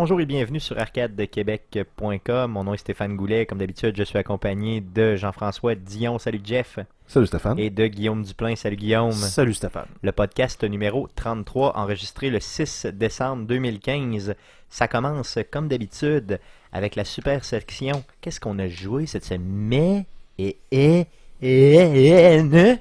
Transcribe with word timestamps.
Bonjour 0.00 0.20
et 0.20 0.26
bienvenue 0.26 0.60
sur 0.60 0.78
arcadequebec.com. 0.78 2.52
Mon 2.52 2.62
nom 2.62 2.72
est 2.72 2.78
Stéphane 2.78 3.16
Goulet. 3.16 3.46
Comme 3.46 3.58
d'habitude, 3.58 3.96
je 3.96 4.04
suis 4.04 4.16
accompagné 4.16 4.80
de 4.80 5.16
Jean-François 5.16 5.74
Dion. 5.74 6.20
Salut 6.20 6.40
Jeff. 6.44 6.78
Salut 7.08 7.26
Stéphane. 7.26 7.58
Et 7.58 7.68
de 7.68 7.84
Guillaume 7.88 8.22
Duplain. 8.22 8.54
Salut 8.54 8.76
Guillaume. 8.76 9.10
Salut 9.10 9.54
Stéphane. 9.54 9.88
Le 10.02 10.12
podcast 10.12 10.62
numéro 10.62 11.08
33, 11.16 11.76
enregistré 11.76 12.30
le 12.30 12.38
6 12.38 12.86
décembre 12.92 13.44
2015. 13.48 14.36
Ça 14.70 14.86
commence 14.86 15.36
comme 15.50 15.66
d'habitude 15.66 16.38
avec 16.72 16.94
la 16.94 17.04
super 17.04 17.44
section. 17.44 18.04
Qu'est-ce 18.20 18.38
qu'on 18.38 18.60
a 18.60 18.68
joué 18.68 19.06
cette 19.06 19.24
semaine? 19.24 20.04
Et, 20.38 20.58
et, 20.70 21.06
et, 21.42 22.34
et, 22.36 22.42
ne? 22.44 22.76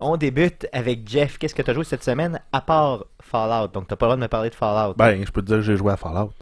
On 0.00 0.16
débute 0.16 0.66
avec 0.72 1.08
Jeff. 1.08 1.38
Qu'est-ce 1.38 1.54
que 1.54 1.62
tu 1.62 1.70
as 1.70 1.74
joué 1.74 1.84
cette 1.84 2.02
semaine 2.02 2.40
à 2.50 2.60
part 2.60 3.04
Fallout? 3.24 3.68
Donc, 3.68 3.88
t'as 3.88 3.96
pas 3.96 4.06
le 4.06 4.10
droit 4.10 4.16
de 4.16 4.22
me 4.22 4.28
parler 4.28 4.50
de 4.50 4.54
Fallout. 4.54 4.94
Ben, 4.94 5.24
je 5.24 5.30
peux 5.30 5.42
te 5.42 5.46
dire 5.46 5.56
que 5.56 5.62
j'ai 5.62 5.76
joué 5.76 5.92
à 5.92 5.96
Fallout. 5.96 6.32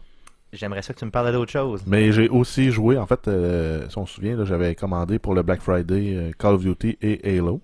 J'aimerais 0.53 0.83
ça 0.83 0.93
que 0.93 0.99
tu 0.99 1.05
me 1.07 1.11
parles 1.11 1.33
d'autre 1.33 1.51
chose. 1.51 1.83
Mais 1.87 2.13
j'ai 2.13 2.29
aussi 2.29 2.71
joué, 2.71 2.99
en 2.99 3.07
fait, 3.07 3.27
euh, 3.27 3.89
si 3.89 3.97
on 3.97 4.05
se 4.05 4.15
souvient, 4.15 4.37
là, 4.37 4.45
j'avais 4.45 4.75
commandé 4.75 5.19
pour 5.19 5.35
le 5.35 5.43
Black 5.43 5.63
Friday 5.63 6.15
euh, 6.15 6.31
Call 6.39 6.55
of 6.55 6.63
Duty 6.63 6.99
et 7.01 7.39
Halo. 7.39 7.63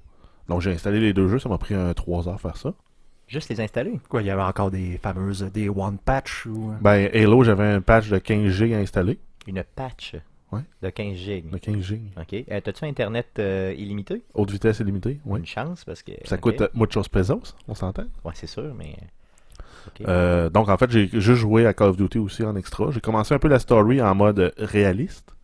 Donc 0.49 0.63
j'ai 0.63 0.73
installé 0.73 0.99
les 0.99 1.13
deux 1.13 1.29
jeux, 1.29 1.39
ça 1.39 1.49
m'a 1.49 1.59
pris 1.59 1.75
un 1.75 1.93
3 1.93 2.29
heures 2.29 2.41
faire 2.41 2.57
ça. 2.57 2.73
Juste 3.27 3.51
les 3.51 3.61
installer. 3.61 4.01
Quoi, 4.09 4.23
il 4.23 4.27
y 4.27 4.31
avait 4.31 4.43
encore 4.43 4.71
des 4.71 4.99
fameuses 5.03 5.43
Day 5.53 5.69
One 5.69 5.99
Patch 5.99 6.47
ou... 6.47 6.73
Ben, 6.81 7.11
Halo, 7.13 7.45
j'avais 7.45 7.67
un 7.67 7.83
patch 7.83 8.09
de 8.09 8.17
15 8.17 8.51
G 8.51 8.75
à 8.75 8.79
installer. 8.79 9.19
Une 9.47 9.63
patch 9.63 10.17
Ouais. 10.51 10.63
de 10.83 10.89
15 10.89 11.17
gigs. 11.17 11.51
De 11.51 11.59
15 11.59 11.81
G. 11.81 12.01
OK. 12.17 12.45
Euh, 12.51 12.61
T'as-tu 12.63 12.85
Internet 12.87 13.27
euh, 13.39 13.75
illimité? 13.77 14.23
Haute 14.35 14.51
vitesse 14.51 14.81
illimitée, 14.81 15.21
oui. 15.27 15.41
Une 15.41 15.47
chance 15.47 15.85
parce 15.85 16.03
que. 16.03 16.13
Ça 16.25 16.37
ok. 16.37 16.41
coûte 16.41 16.61
euh, 16.63 16.69
muchos 16.75 17.03
pesos, 17.11 17.55
on 17.67 17.75
s'entend. 17.75 18.05
Ouais, 18.25 18.33
c'est 18.35 18.47
sûr, 18.47 18.75
mais. 18.75 18.97
Euh, 20.07 20.49
donc 20.51 20.69
en 20.69 20.77
fait, 20.77 20.91
j'ai 20.91 21.09
juste 21.09 21.41
joué 21.41 21.67
à 21.67 21.75
Call 21.75 21.89
of 21.89 21.97
Duty 21.97 22.19
aussi 22.19 22.45
en 22.45 22.57
extra. 22.57 22.91
J'ai 22.91 23.01
commencé 23.01 23.35
un 23.35 23.39
peu 23.39 23.49
la 23.49 23.59
story 23.59 24.01
en 24.03 24.15
mode 24.15 24.53
réaliste. 24.59 25.35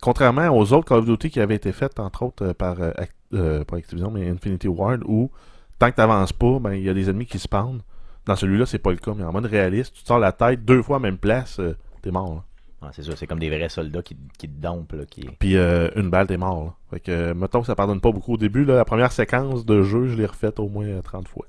Contrairement 0.00 0.48
aux 0.48 0.72
autres 0.72 0.88
Call 0.88 0.98
of 1.00 1.04
Duty 1.06 1.30
qui 1.30 1.40
avaient 1.40 1.56
été 1.56 1.72
faites, 1.72 2.00
entre 2.00 2.22
autres, 2.22 2.52
par, 2.52 2.76
pas 2.76 3.76
Activision, 3.76 4.10
mais 4.10 4.28
Infinity 4.30 4.68
Ward, 4.68 5.02
où 5.04 5.30
tant 5.78 5.90
que 5.90 5.96
t'avances 5.96 6.32
pas, 6.32 6.58
ben 6.58 6.72
il 6.72 6.82
y 6.82 6.88
a 6.88 6.94
des 6.94 7.10
ennemis 7.10 7.26
qui 7.26 7.38
spawnent. 7.38 7.82
Dans 8.24 8.36
celui-là, 8.36 8.64
c'est 8.64 8.78
pas 8.78 8.90
le 8.90 8.96
cas, 8.96 9.12
mais 9.14 9.24
en 9.24 9.32
mode 9.32 9.46
réaliste, 9.46 9.94
tu 9.94 10.02
te 10.02 10.08
sors 10.08 10.18
la 10.18 10.32
tête 10.32 10.64
deux 10.64 10.82
fois 10.82 10.96
à 10.96 11.00
même 11.00 11.18
place, 11.18 11.60
t'es 12.02 12.10
mort. 12.10 12.34
là. 12.34 12.44
Ouais, 12.82 12.88
c'est 12.92 13.02
sûr, 13.02 13.16
c'est 13.18 13.26
comme 13.26 13.38
des 13.38 13.50
vrais 13.50 13.68
soldats 13.68 14.02
qui, 14.02 14.16
qui 14.38 14.48
te 14.48 14.60
dompent. 14.60 14.92
Là, 14.92 15.04
qui... 15.04 15.22
Puis 15.38 15.56
euh, 15.56 15.90
une 15.96 16.08
balle, 16.08 16.26
t'es 16.26 16.38
mort. 16.38 16.64
là. 16.64 16.74
Fait 16.90 17.00
que, 17.00 17.10
euh, 17.12 17.34
mettons 17.34 17.60
que 17.60 17.66
ça 17.66 17.74
pardonne 17.74 18.00
pas 18.00 18.10
beaucoup 18.10 18.34
au 18.34 18.38
début. 18.38 18.64
Là, 18.64 18.76
la 18.76 18.84
première 18.86 19.12
séquence 19.12 19.66
de 19.66 19.82
jeu, 19.82 20.06
je 20.08 20.16
l'ai 20.16 20.26
refaite 20.26 20.58
au 20.58 20.68
moins 20.68 20.86
euh, 20.86 21.02
30 21.02 21.28
fois. 21.28 21.46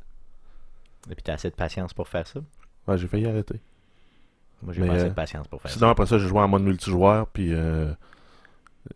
Et 1.09 1.15
puis 1.15 1.23
t'as 1.23 1.33
assez 1.33 1.49
de 1.49 1.55
patience 1.55 1.93
pour 1.93 2.07
faire 2.07 2.27
ça? 2.27 2.41
Ouais, 2.87 2.97
j'ai 2.97 3.07
failli 3.07 3.25
arrêter. 3.27 3.59
Moi, 4.63 4.73
j'ai 4.73 4.85
pas 4.85 4.93
assez 4.93 5.05
euh, 5.05 5.09
de 5.09 5.13
patience 5.13 5.47
pour 5.47 5.61
faire 5.61 5.71
Sinon, 5.71 5.89
après 5.89 6.05
ça, 6.05 6.19
j'ai 6.19 6.27
joué 6.27 6.39
en 6.39 6.47
mode 6.47 6.63
multijoueur, 6.63 7.27
puis 7.27 7.53
euh, 7.53 7.91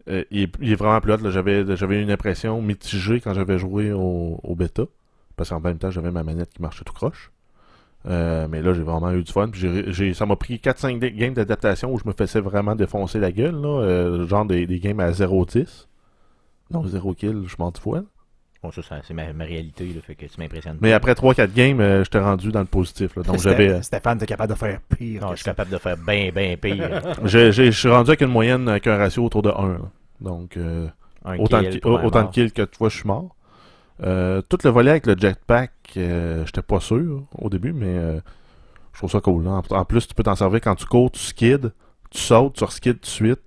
euh, 0.10 0.24
il, 0.30 0.44
est, 0.44 0.54
il 0.62 0.72
est 0.72 0.76
vraiment 0.76 1.00
plus 1.02 1.14
hot. 1.14 1.32
j'avais 1.32 2.02
une 2.02 2.12
impression 2.12 2.62
mitigée 2.62 3.20
quand 3.20 3.34
j'avais 3.34 3.58
joué 3.58 3.92
au, 3.92 4.40
au 4.44 4.56
bêta, 4.56 4.84
parce 5.36 5.50
qu'en 5.50 5.60
même 5.60 5.78
temps, 5.78 5.90
j'avais 5.90 6.12
ma 6.12 6.24
manette 6.24 6.54
qui 6.54 6.62
marchait 6.62 6.84
tout 6.84 6.94
croche. 6.94 7.32
Euh, 8.08 8.48
mais 8.50 8.62
là, 8.62 8.74
j'ai 8.74 8.84
vraiment 8.84 9.12
eu 9.12 9.24
du 9.24 9.32
fun. 9.32 9.50
Puis 9.50 10.14
ça 10.14 10.26
m'a 10.26 10.36
pris 10.36 10.60
4-5 10.60 11.00
dé- 11.00 11.12
games 11.12 11.34
d'adaptation 11.34 11.92
où 11.92 11.98
je 11.98 12.04
me 12.08 12.14
faisais 12.14 12.40
vraiment 12.40 12.76
défoncer 12.76 13.20
la 13.20 13.32
gueule, 13.32 13.56
là, 13.60 13.82
euh, 13.82 14.28
genre 14.28 14.46
des, 14.46 14.68
des 14.68 14.80
games 14.80 15.00
à 15.00 15.12
0-10. 15.12 15.88
Non, 16.72 16.86
0 16.86 17.14
kill, 17.16 17.44
je 17.48 17.56
m'en 17.60 17.72
fous. 17.72 17.96
ça. 17.96 18.04
Bon, 18.64 18.72
ça, 18.72 18.82
c'est 19.04 19.14
ma, 19.14 19.32
ma 19.34 19.44
réalité, 19.44 19.86
là, 19.86 20.02
fait 20.02 20.16
que 20.16 20.26
tu 20.26 20.40
m'impressionnes. 20.40 20.78
Mais 20.82 20.92
après 20.94 21.14
3-4 21.14 21.54
games, 21.54 21.80
euh, 21.80 22.04
j'étais 22.04 22.20
rendu 22.20 22.52
dans 22.52 22.62
le 22.62 22.66
positif. 22.66 23.16
là. 23.16 23.22
Donc 23.24 23.40
j'avais. 23.40 23.70
euh, 23.70 23.82
Stéphane, 23.84 24.18
t'es 24.18 24.26
capable 24.26 24.54
de 24.54 24.58
faire 24.58 24.80
pire. 24.82 25.22
Non, 25.22 25.32
je 25.32 25.36
suis 25.36 25.46
capable 25.46 25.72
de 25.72 25.78
faire 25.78 25.98
bien, 25.98 26.32
bien 26.34 26.56
pire. 26.58 27.02
Je 27.26 27.70
suis 27.72 27.90
rendu 27.90 28.10
avec 28.10 28.22
une 28.22 28.28
moyenne, 28.32 28.68
avec 28.68 28.88
un 28.88 28.98
ratio 28.98 29.24
autour 29.26 29.42
de 29.44 29.50
1. 29.50 29.68
là. 29.74 29.78
Donc. 30.22 30.58
euh, 30.58 30.88
Un 31.24 31.38
autant, 31.38 31.62
kill 31.62 31.80
de, 31.80 31.88
autant 31.88 32.24
de 32.24 32.30
kills 32.32 32.52
que 32.52 32.62
tu 32.64 32.78
vois, 32.80 32.90
je 32.90 32.98
suis 32.98 33.08
mort. 33.08 33.35
Euh, 34.04 34.42
tout 34.50 34.58
le 34.64 34.70
volet 34.70 34.92
avec 34.92 35.06
le 35.08 35.16
jetpack, 35.18 35.72
euh, 35.98 36.46
j'étais 36.46 36.62
pas 36.62 36.80
sûr 36.80 37.24
au 37.38 37.50
début, 37.50 37.72
mais 37.74 37.88
euh, 37.98 38.20
je 38.94 38.98
trouve 39.00 39.12
ça 39.12 39.22
cool. 39.22 39.46
là. 39.46 39.62
En, 39.70 39.76
en 39.76 39.86
plus, 39.86 40.08
tu 40.08 40.14
peux 40.14 40.24
t'en 40.24 40.36
servir 40.36 40.60
quand 40.62 40.76
tu 40.76 40.86
cours, 40.86 41.12
tu 41.12 41.20
skids, 41.20 41.70
tu 42.10 42.18
sautes, 42.20 42.56
tu 42.56 42.64
reskids 42.64 42.94
tout 42.96 43.00
de 43.02 43.06
suite. 43.06 43.40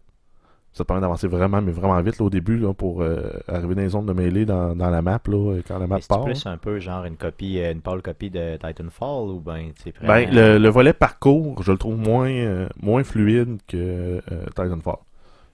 Ça 0.73 0.85
te 0.85 0.89
permet 0.89 1.01
d'avancer 1.01 1.27
vraiment, 1.27 1.61
mais 1.61 1.73
vraiment 1.73 2.01
vite 2.03 2.19
là, 2.21 2.27
au 2.27 2.31
début 2.31 2.57
là, 2.57 2.73
pour 2.73 3.03
euh, 3.03 3.31
arriver 3.49 3.75
dans 3.75 3.81
les 3.83 3.89
zones 3.89 4.07
de 4.07 4.13
mêlée 4.13 4.47
dans, 4.47 4.77
dans 4.77 4.91
la 4.91 5.03
map, 5.03 5.21
là, 5.27 5.57
quand 5.67 5.79
la 5.79 5.87
map 5.89 5.97
Mais 5.97 6.01
c'est 6.03 6.09
part. 6.09 6.25
plus 6.25 6.47
un 6.47 6.57
peu 6.57 6.79
genre 6.79 7.05
une 7.05 7.17
copie, 7.17 7.59
une 7.59 7.81
pâle 7.81 8.01
copie 8.01 8.31
de 8.31 8.57
Titanfall 8.57 9.29
ou 9.31 9.41
ben, 9.41 9.71
c'est 9.83 9.93
Ben, 10.03 10.31
le, 10.31 10.59
le 10.59 10.69
volet 10.69 10.93
parcours, 10.93 11.63
je 11.63 11.73
le 11.73 11.79
trouve 11.79 11.97
moins, 11.99 12.69
moins 12.81 13.03
fluide 13.03 13.59
que 13.67 14.21
Titanfall. 14.55 14.99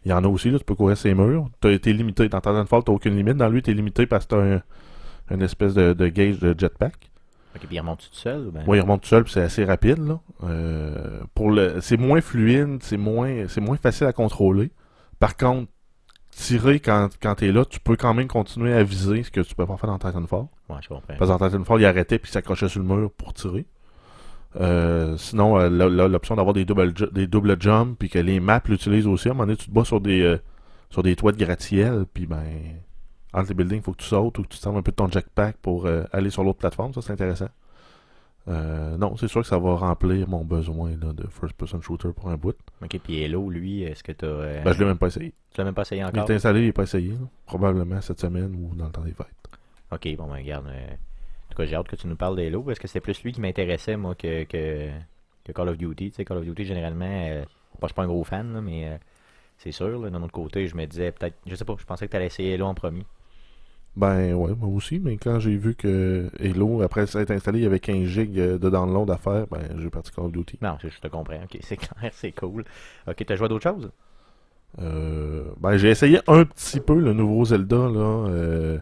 Il 0.05 0.11
y 0.11 0.13
en 0.13 0.23
a 0.23 0.29
aussi, 0.29 0.51
là, 0.51 0.59
tu 0.59 0.65
peux 0.65 0.75
courir 0.75 0.97
ces 0.97 1.15
murs. 1.15 1.49
Tu 1.61 1.73
été 1.73 1.93
limité. 1.93 2.29
Dans 2.29 2.41
Titanfall, 2.41 2.85
tu 2.85 2.91
aucune 2.91 3.17
limite. 3.17 3.37
Dans 3.37 3.49
lui, 3.49 3.63
tu 3.63 3.71
es 3.71 3.75
limité 3.75 4.07
parce 4.07 4.27
que 4.27 4.35
tu 4.35 4.41
as 4.41 4.45
un, 4.57 4.63
une 5.31 5.43
espèce 5.43 5.75
de, 5.75 5.95
de 5.95 6.09
gauge 6.09 6.39
de 6.41 6.55
jetpack. 6.59 7.11
Ok, 7.57 7.67
puis 7.67 7.77
il 7.77 7.81
remonte 7.81 8.01
tout 8.01 8.17
seul 8.17 8.51
ben? 8.53 8.65
Oui, 8.67 8.79
il 8.79 8.81
remonte 8.81 9.03
tout 9.03 9.09
seul, 9.09 9.25
puis 9.25 9.33
c'est 9.33 9.43
assez 9.43 9.65
rapide. 9.65 9.99
Là. 9.99 10.21
Euh, 10.43 11.21
pour 11.35 11.51
le, 11.51 11.81
c'est 11.81 11.97
moins 11.97 12.21
fluide, 12.21 12.79
c'est 12.83 12.97
moins, 12.97 13.47
c'est 13.49 13.61
moins 13.61 13.77
facile 13.77 14.07
à 14.09 14.13
contrôler. 14.13 14.73
Par 15.21 15.37
contre, 15.37 15.71
tirer 16.31 16.81
quand, 16.81 17.11
quand 17.23 17.37
tu 17.37 17.49
es 17.49 17.53
là, 17.53 17.65
tu 17.65 17.79
peux 17.81 17.97
quand 17.97 18.13
même 18.13 18.27
continuer 18.27 18.75
à 18.75 18.83
viser, 18.83 19.23
ce 19.23 19.31
que 19.31 19.41
tu 19.41 19.55
peux 19.55 19.67
pas 19.67 19.77
faire 19.77 19.89
dans 19.89 19.99
Titanfall. 19.99 20.47
Ouais, 20.69 20.77
je 20.83 20.89
comprends. 20.89 21.15
Parce 21.17 21.31
que 21.31 21.39
dans 21.39 21.49
Titanfall, 21.49 21.81
il 21.81 21.87
arrêtait 21.87 22.19
puis 22.19 22.29
il 22.29 22.33
s'accrochait 22.33 22.69
sur 22.69 22.81
le 22.81 22.87
mur 22.87 23.11
pour 23.13 23.33
tirer. 23.33 23.67
Euh, 24.61 25.17
sinon, 25.17 25.59
euh, 25.59 25.69
l'option 26.09 26.37
d'avoir 26.37 26.55
des 26.55 26.65
double, 26.65 26.97
ju- 26.97 27.09
des 27.13 27.29
jumps 27.61 27.97
puis 27.99 28.09
que 28.09 28.19
les 28.19 28.39
maps 28.41 28.63
l'utilisent 28.69 29.07
aussi. 29.07 29.29
À 29.29 29.33
un 29.33 29.35
moment 29.35 29.47
donné, 29.47 29.57
tu 29.57 29.67
te 29.67 29.71
bats 29.75 29.85
sur 29.85 30.01
des, 30.01 30.23
euh, 30.23 30.39
sur 30.91 31.03
des 31.03 31.17
toits 31.17 31.33
de 31.33 31.39
gratte-ciel 31.45 32.05
puis 32.13 32.27
ben, 32.27 32.43
entre 33.33 33.49
les 33.49 33.55
buildings, 33.55 33.79
il 33.79 33.83
faut 33.83 33.93
que 33.93 34.03
tu 34.03 34.07
sautes 34.09 34.39
ou 34.39 34.43
que 34.43 34.49
tu 34.49 34.59
te 34.59 34.69
un 34.69 34.81
peu 34.83 34.93
de 34.93 34.97
ton 34.97 35.09
jetpack 35.11 35.57
pour 35.57 35.87
euh, 35.87 36.05
aller 36.13 36.31
sur 36.31 36.45
l'autre 36.45 36.59
plateforme. 36.59 36.93
Ça, 36.95 37.03
c'est 37.03 37.13
intéressant. 37.13 37.49
Non, 38.47 39.17
c'est 39.17 39.27
sûr 39.29 39.41
que 39.41 39.47
ça 39.47 39.59
va 39.59 39.75
remplir 39.75 40.29
mon 40.29 40.45
besoin 40.45 40.91
là, 40.91 41.13
de 41.15 41.27
first-person 41.29 41.81
shooter 41.81 42.11
pour 42.15 42.29
un 42.29 42.37
bout. 42.37 42.55
Ok, 42.83 43.01
puis 43.03 43.23
Hello, 43.23 43.49
lui, 43.49 43.83
est-ce 43.83 44.05
que 44.05 44.13
t'as. 44.13 44.27
euh, 44.27 44.63
Ben, 44.63 44.73
je 44.73 44.79
l'ai 44.81 44.85
même 44.85 44.99
pas 44.99 45.07
essayé. 45.07 45.33
Tu 45.53 45.59
l'as 45.59 45.65
même 45.65 45.75
pas 45.75 45.83
essayé 45.83 46.03
Il 46.03 46.05
encore? 46.05 46.31
est 46.31 46.35
installé, 46.35 46.61
il 46.61 46.67
n'est 46.67 46.73
pas 46.73 46.83
essayé. 46.83 47.09
là. 47.13 47.27
Probablement 47.47 48.01
cette 48.03 48.21
semaine 48.21 48.55
ou 48.55 48.75
dans 48.77 48.85
le 48.87 48.91
temps 48.93 49.01
des 49.03 49.13
fêtes. 49.15 49.27
Ok, 49.91 50.07
bon, 50.19 50.27
ben, 50.27 50.35
regarde. 50.35 50.67
En 50.67 50.71
tout 51.55 51.63
cas, 51.63 51.67
j'ai 51.67 51.77
hâte 51.77 51.89
que 51.89 51.97
tu 51.97 52.07
nous 52.07 52.17
parles 52.17 52.37
d'Halo 52.37 52.63
parce 52.63 52.79
que 52.79 52.89
c'est 52.89 53.01
plus 53.01 53.23
lui 53.23 53.33
qui 53.33 53.41
m'intéressait, 53.41 53.97
moi, 53.97 54.15
que, 54.15 54.45
que, 54.45 54.91
que 55.45 55.53
Call 55.53 55.69
of 55.69 55.79
Duty. 55.79 56.11
Tu 56.11 56.17
sais, 56.17 56.25
Call 56.25 56.39
of 56.39 56.45
Duty, 56.45 56.65
généralement, 56.65 57.05
euh, 57.07 57.43
bon, 57.81 57.83
je 57.83 57.87
suis 57.89 57.95
pas 57.95 58.03
un 58.03 58.07
gros 58.07 58.25
fan, 58.25 58.53
là, 58.53 58.61
mais 58.61 58.89
euh, 58.89 58.97
c'est 59.59 59.73
sûr, 59.73 60.01
là, 60.01 60.11
d'un 60.11 60.23
autre 60.23 60.33
côté, 60.33 60.67
je 60.67 60.77
me 60.77 60.87
disais 60.87 61.13
peut-être. 61.13 61.37
Je 61.47 61.55
sais 61.55 61.65
pas, 61.65 61.77
je 61.79 61.85
pensais 61.85 62.07
que 62.07 62.11
tu 62.11 62.17
allais 62.17 62.27
essayer 62.27 62.55
Halo 62.55 62.67
en 62.67 62.75
premier. 62.75 63.05
Ben 63.97 64.35
ouais, 64.35 64.55
moi 64.57 64.69
aussi, 64.69 64.99
mais 64.99 65.17
quand 65.17 65.39
j'ai 65.39 65.57
vu 65.57 65.77
que 65.77 66.29
Halo, 66.41 66.83
après 66.83 67.07
ça 67.07 67.21
être 67.21 67.31
installé, 67.31 67.61
il 67.61 67.63
y 67.63 67.67
avait 67.67 67.79
15 67.79 68.09
gigs 68.09 68.39
euh, 68.41 68.59
de 68.59 68.69
download 68.69 69.09
à 69.11 69.17
faire, 69.19 69.47
ben 69.47 69.61
j'ai 69.79 69.89
parti 69.89 70.11
Call 70.11 70.25
of 70.25 70.33
Duty. 70.33 70.59
Non, 70.63 70.77
je, 70.83 70.89
je 70.89 70.99
te 70.99 71.07
comprends. 71.07 71.41
Ok, 71.45 71.57
c'est 71.61 71.77
clair, 71.79 72.11
c'est 72.13 72.33
cool. 72.33 72.65
Ok, 73.07 73.25
t'as 73.25 73.37
joué 73.37 73.47
à 73.47 73.49
d'autres 73.49 73.71
choses? 73.71 73.93
Euh, 74.81 75.45
ben 75.61 75.77
j'ai 75.77 75.91
essayé 75.91 76.19
un 76.27 76.45
petit 76.45 76.81
peu 76.81 76.99
le 76.99 77.13
nouveau 77.13 77.45
Zelda, 77.45 77.77
là, 77.77 78.27
euh, 78.29 78.79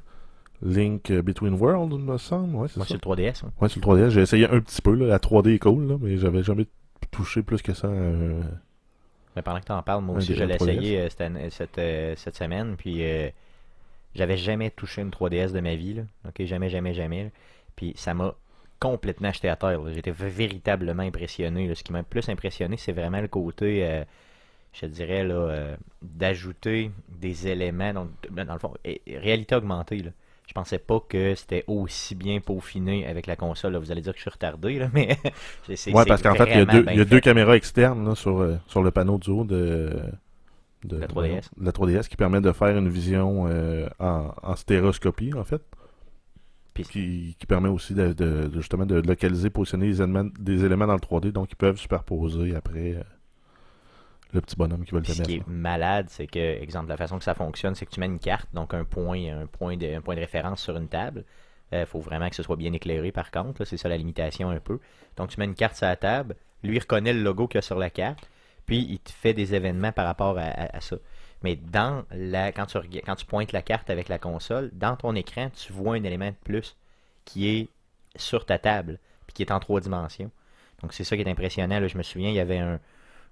Link 0.62 1.10
Between 1.10 1.54
Worlds, 1.54 1.92
il 1.92 1.98
me 2.04 2.18
semble, 2.18 2.54
ouais, 2.56 2.68
c'est 2.68 2.76
Moi, 2.76 2.86
ça. 2.86 2.88
sur 2.88 2.94
le 2.96 3.00
3DS. 3.00 3.44
hein. 3.44 3.52
Ouais, 3.60 3.68
sur 3.68 3.80
le 3.80 3.82
3DS, 3.86 4.10
j'ai 4.10 4.20
essayé 4.22 4.48
un 4.48 4.60
petit 4.60 4.80
peu, 4.82 4.94
là, 4.94 5.06
la 5.06 5.18
3D 5.18 5.54
est 5.54 5.58
cool, 5.58 5.86
là, 5.88 5.96
mais 6.00 6.16
j'avais 6.18 6.42
jamais 6.42 6.66
touché 7.10 7.42
plus 7.42 7.62
que 7.62 7.74
ça. 7.74 7.88
euh, 7.88 8.40
Mais 9.36 9.42
pendant 9.42 9.60
que 9.60 9.64
tu 9.66 9.72
en 9.72 9.82
parles, 9.82 10.04
moi 10.04 10.16
aussi, 10.16 10.34
je 10.34 10.44
l'ai 10.44 10.54
3DS. 10.56 10.62
essayé 10.78 10.98
euh, 11.00 11.08
cette, 11.08 11.20
année- 11.20 11.50
cette, 11.50 11.78
euh, 11.78 12.14
cette 12.16 12.36
semaine. 12.36 12.76
Puis, 12.76 13.02
euh, 13.04 13.28
j'avais 14.14 14.36
jamais 14.36 14.70
touché 14.70 15.02
une 15.02 15.10
3DS 15.10 15.52
de 15.52 15.60
ma 15.60 15.74
vie. 15.74 15.94
Là. 15.94 16.02
Ok, 16.28 16.44
jamais, 16.44 16.68
jamais, 16.70 16.94
jamais. 16.94 17.24
là. 17.24 17.30
Puis, 17.74 17.92
ça 17.96 18.14
m'a 18.14 18.34
complètement 18.78 19.28
acheté 19.28 19.48
à 19.48 19.56
terre. 19.56 19.80
J'étais 19.94 20.10
véritablement 20.10 21.02
impressionné. 21.02 21.66
là. 21.66 21.74
Ce 21.74 21.82
qui 21.82 21.92
m'a 21.92 21.98
le 22.00 22.04
plus 22.04 22.28
impressionné, 22.28 22.76
c'est 22.76 22.92
vraiment 22.92 23.20
le 23.20 23.28
côté, 23.28 23.86
euh, 23.86 24.04
je 24.74 24.80
te 24.82 24.86
dirais, 24.86 25.24
là, 25.24 25.34
euh, 25.34 25.76
d'ajouter 26.02 26.90
des 27.20 27.48
éléments. 27.48 27.92
Donc, 27.94 28.08
ben, 28.30 28.44
dans 28.44 28.52
le 28.54 28.58
fond, 28.58 28.74
et- 28.84 29.00
et 29.06 29.18
réalité 29.18 29.54
augmentée. 29.54 29.98
Là. 29.98 30.10
Je 30.54 30.60
pensais 30.60 30.78
pas 30.78 31.00
que 31.08 31.34
c'était 31.34 31.64
aussi 31.66 32.14
bien 32.14 32.38
peaufiné 32.40 33.06
avec 33.06 33.26
la 33.26 33.36
console. 33.36 33.72
là. 33.72 33.78
Vous 33.78 33.90
allez 33.90 34.02
dire 34.02 34.12
que 34.12 34.18
je 34.18 34.22
suis 34.24 34.30
retardé, 34.30 34.78
là, 34.78 34.90
mais 34.92 35.16
c'est 35.74 35.94
Ouais, 35.94 36.04
parce 36.04 36.20
qu'en 36.20 36.34
fait, 36.34 36.44
il 36.50 36.58
y 36.58 36.60
a 36.60 36.66
deux, 36.66 36.84
y 36.92 37.16
a 37.16 37.20
caméras 37.22 37.56
externes 37.56 38.06
là, 38.06 38.14
sur, 38.14 38.40
euh, 38.40 38.56
sur 38.66 38.82
le 38.82 38.90
panneau 38.90 39.16
du 39.16 39.30
haut 39.30 39.44
de, 39.44 39.96
de 40.84 40.98
La 40.98 41.06
3DS. 41.06 41.48
de 41.56 41.64
la 41.64 41.72
3DS 41.72 42.06
qui 42.08 42.16
permet 42.16 42.42
de 42.42 42.52
faire 42.52 42.76
une 42.76 42.90
vision 42.90 43.46
euh, 43.48 43.88
en, 43.98 44.34
en 44.42 44.54
stéréoscopie, 44.54 45.32
en 45.32 45.44
fait. 45.44 45.62
Puis- 46.74 46.84
qui, 46.84 47.36
qui 47.38 47.46
permet 47.46 47.70
aussi 47.70 47.94
de, 47.94 48.12
de- 48.12 48.48
de- 48.48 48.60
justement 48.60 48.84
de 48.84 48.96
localiser, 48.96 49.48
positionner 49.48 49.86
les 49.86 50.02
éléments, 50.02 50.28
des 50.38 50.64
éléments 50.66 50.86
dans 50.86 50.94
le 50.94 51.00
3D, 51.00 51.32
donc 51.32 51.50
ils 51.52 51.56
peuvent 51.56 51.78
superposer 51.78 52.54
après 52.54 52.96
euh, 52.96 53.02
le 54.32 54.40
petit 54.40 54.56
bonhomme 54.56 54.84
qui 54.84 54.92
va 54.92 54.98
le 54.98 55.02
Puis 55.02 55.12
ce 55.12 55.22
qui 55.22 55.34
est 55.36 55.46
malade, 55.46 56.06
c'est 56.10 56.26
que, 56.26 56.38
exemple, 56.62 56.88
la 56.88 56.96
façon 56.96 57.18
que 57.18 57.24
ça 57.24 57.34
fonctionne, 57.34 57.74
c'est 57.74 57.86
que 57.86 57.90
tu 57.90 58.00
mets 58.00 58.06
une 58.06 58.18
carte, 58.18 58.48
donc 58.54 58.74
un 58.74 58.84
point, 58.84 59.18
un 59.42 59.46
point 59.46 59.76
de, 59.76 59.94
un 59.94 60.00
point 60.00 60.14
de 60.14 60.20
référence 60.20 60.62
sur 60.62 60.76
une 60.76 60.88
table. 60.88 61.24
Il 61.72 61.86
faut 61.86 62.00
vraiment 62.00 62.28
que 62.28 62.36
ce 62.36 62.42
soit 62.42 62.56
bien 62.56 62.72
éclairé 62.74 63.12
par 63.12 63.30
contre, 63.30 63.64
c'est 63.64 63.78
ça 63.78 63.88
la 63.88 63.96
limitation 63.96 64.50
un 64.50 64.60
peu. 64.60 64.78
Donc 65.16 65.30
tu 65.30 65.40
mets 65.40 65.46
une 65.46 65.54
carte 65.54 65.76
sur 65.76 65.86
la 65.86 65.96
table, 65.96 66.36
Lui, 66.62 66.76
il 66.76 66.80
reconnaît 66.80 67.14
le 67.14 67.22
logo 67.22 67.46
qu'il 67.48 67.56
y 67.56 67.60
a 67.60 67.62
sur 67.62 67.78
la 67.78 67.88
carte, 67.90 68.28
puis 68.66 68.78
il 68.90 68.98
te 69.00 69.10
fait 69.10 69.32
des 69.34 69.54
événements 69.54 69.90
par 69.92 70.06
rapport 70.06 70.38
à, 70.38 70.42
à- 70.42 70.76
à 70.76 70.80
ça. 70.80 70.96
Mais 71.42 71.56
dans 71.56 72.04
la, 72.12 72.52
quand, 72.52 72.66
tu, 72.66 72.78
quand 73.04 73.16
tu 73.16 73.26
pointes 73.26 73.52
la 73.52 73.62
carte 73.62 73.90
avec 73.90 74.08
la 74.08 74.18
console, 74.18 74.70
dans 74.74 74.96
ton 74.96 75.14
écran, 75.14 75.50
tu 75.50 75.72
vois 75.72 75.94
un 75.96 76.04
élément 76.04 76.28
de 76.28 76.36
plus 76.44 76.76
qui 77.24 77.48
est 77.48 77.68
sur 78.16 78.44
ta 78.46 78.58
table, 78.58 78.98
puis 79.26 79.34
qui 79.34 79.42
est 79.42 79.50
en 79.52 79.58
trois 79.60 79.80
dimensions. 79.80 80.30
Donc 80.82 80.92
c'est 80.92 81.04
ça 81.04 81.16
qui 81.16 81.22
est 81.22 81.28
impressionnant. 81.30 81.80
là. 81.80 81.88
Je 81.88 81.96
me 81.98 82.02
souviens, 82.02 82.28
il 82.30 82.34
y 82.36 82.40
avait 82.40 82.58
un. 82.58 82.78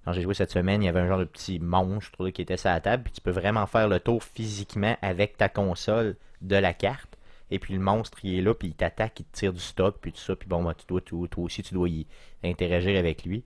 Quand 0.05 0.12
j'ai 0.12 0.23
joué 0.23 0.35
cette 0.35 0.50
semaine, 0.50 0.82
il 0.82 0.87
y 0.87 0.88
avait 0.88 1.00
un 1.00 1.08
genre 1.08 1.19
de 1.19 1.25
petit 1.25 1.58
monstre 1.58 2.31
qui 2.31 2.43
était 2.43 2.56
sur 2.56 2.70
la 2.70 2.81
table, 2.81 3.02
puis 3.05 3.12
tu 3.12 3.20
peux 3.20 3.31
vraiment 3.31 3.67
faire 3.67 3.88
le 3.88 4.00
tour 4.00 4.23
physiquement 4.23 4.97
avec 5.02 5.37
ta 5.37 5.49
console 5.49 6.17
de 6.41 6.56
la 6.56 6.73
carte. 6.73 7.19
Et 7.50 7.58
puis 7.58 7.75
le 7.75 7.81
monstre, 7.81 8.19
il 8.23 8.38
est 8.38 8.43
là, 8.43 8.55
puis 8.55 8.69
il 8.69 8.75
t'attaque, 8.75 9.20
il 9.20 9.25
te 9.25 9.37
tire 9.37 9.52
du 9.52 9.61
stock, 9.61 9.97
puis 10.00 10.12
tout 10.12 10.20
ça. 10.20 10.37
Puis 10.37 10.49
bon, 10.49 10.62
bah, 10.62 10.75
tu 10.76 10.87
dois, 10.87 11.00
toi, 11.00 11.26
toi 11.29 11.44
aussi, 11.44 11.62
tu 11.62 11.75
dois 11.75 11.88
y 11.88 12.06
interagir 12.44 12.99
avec 12.99 13.25
lui. 13.25 13.43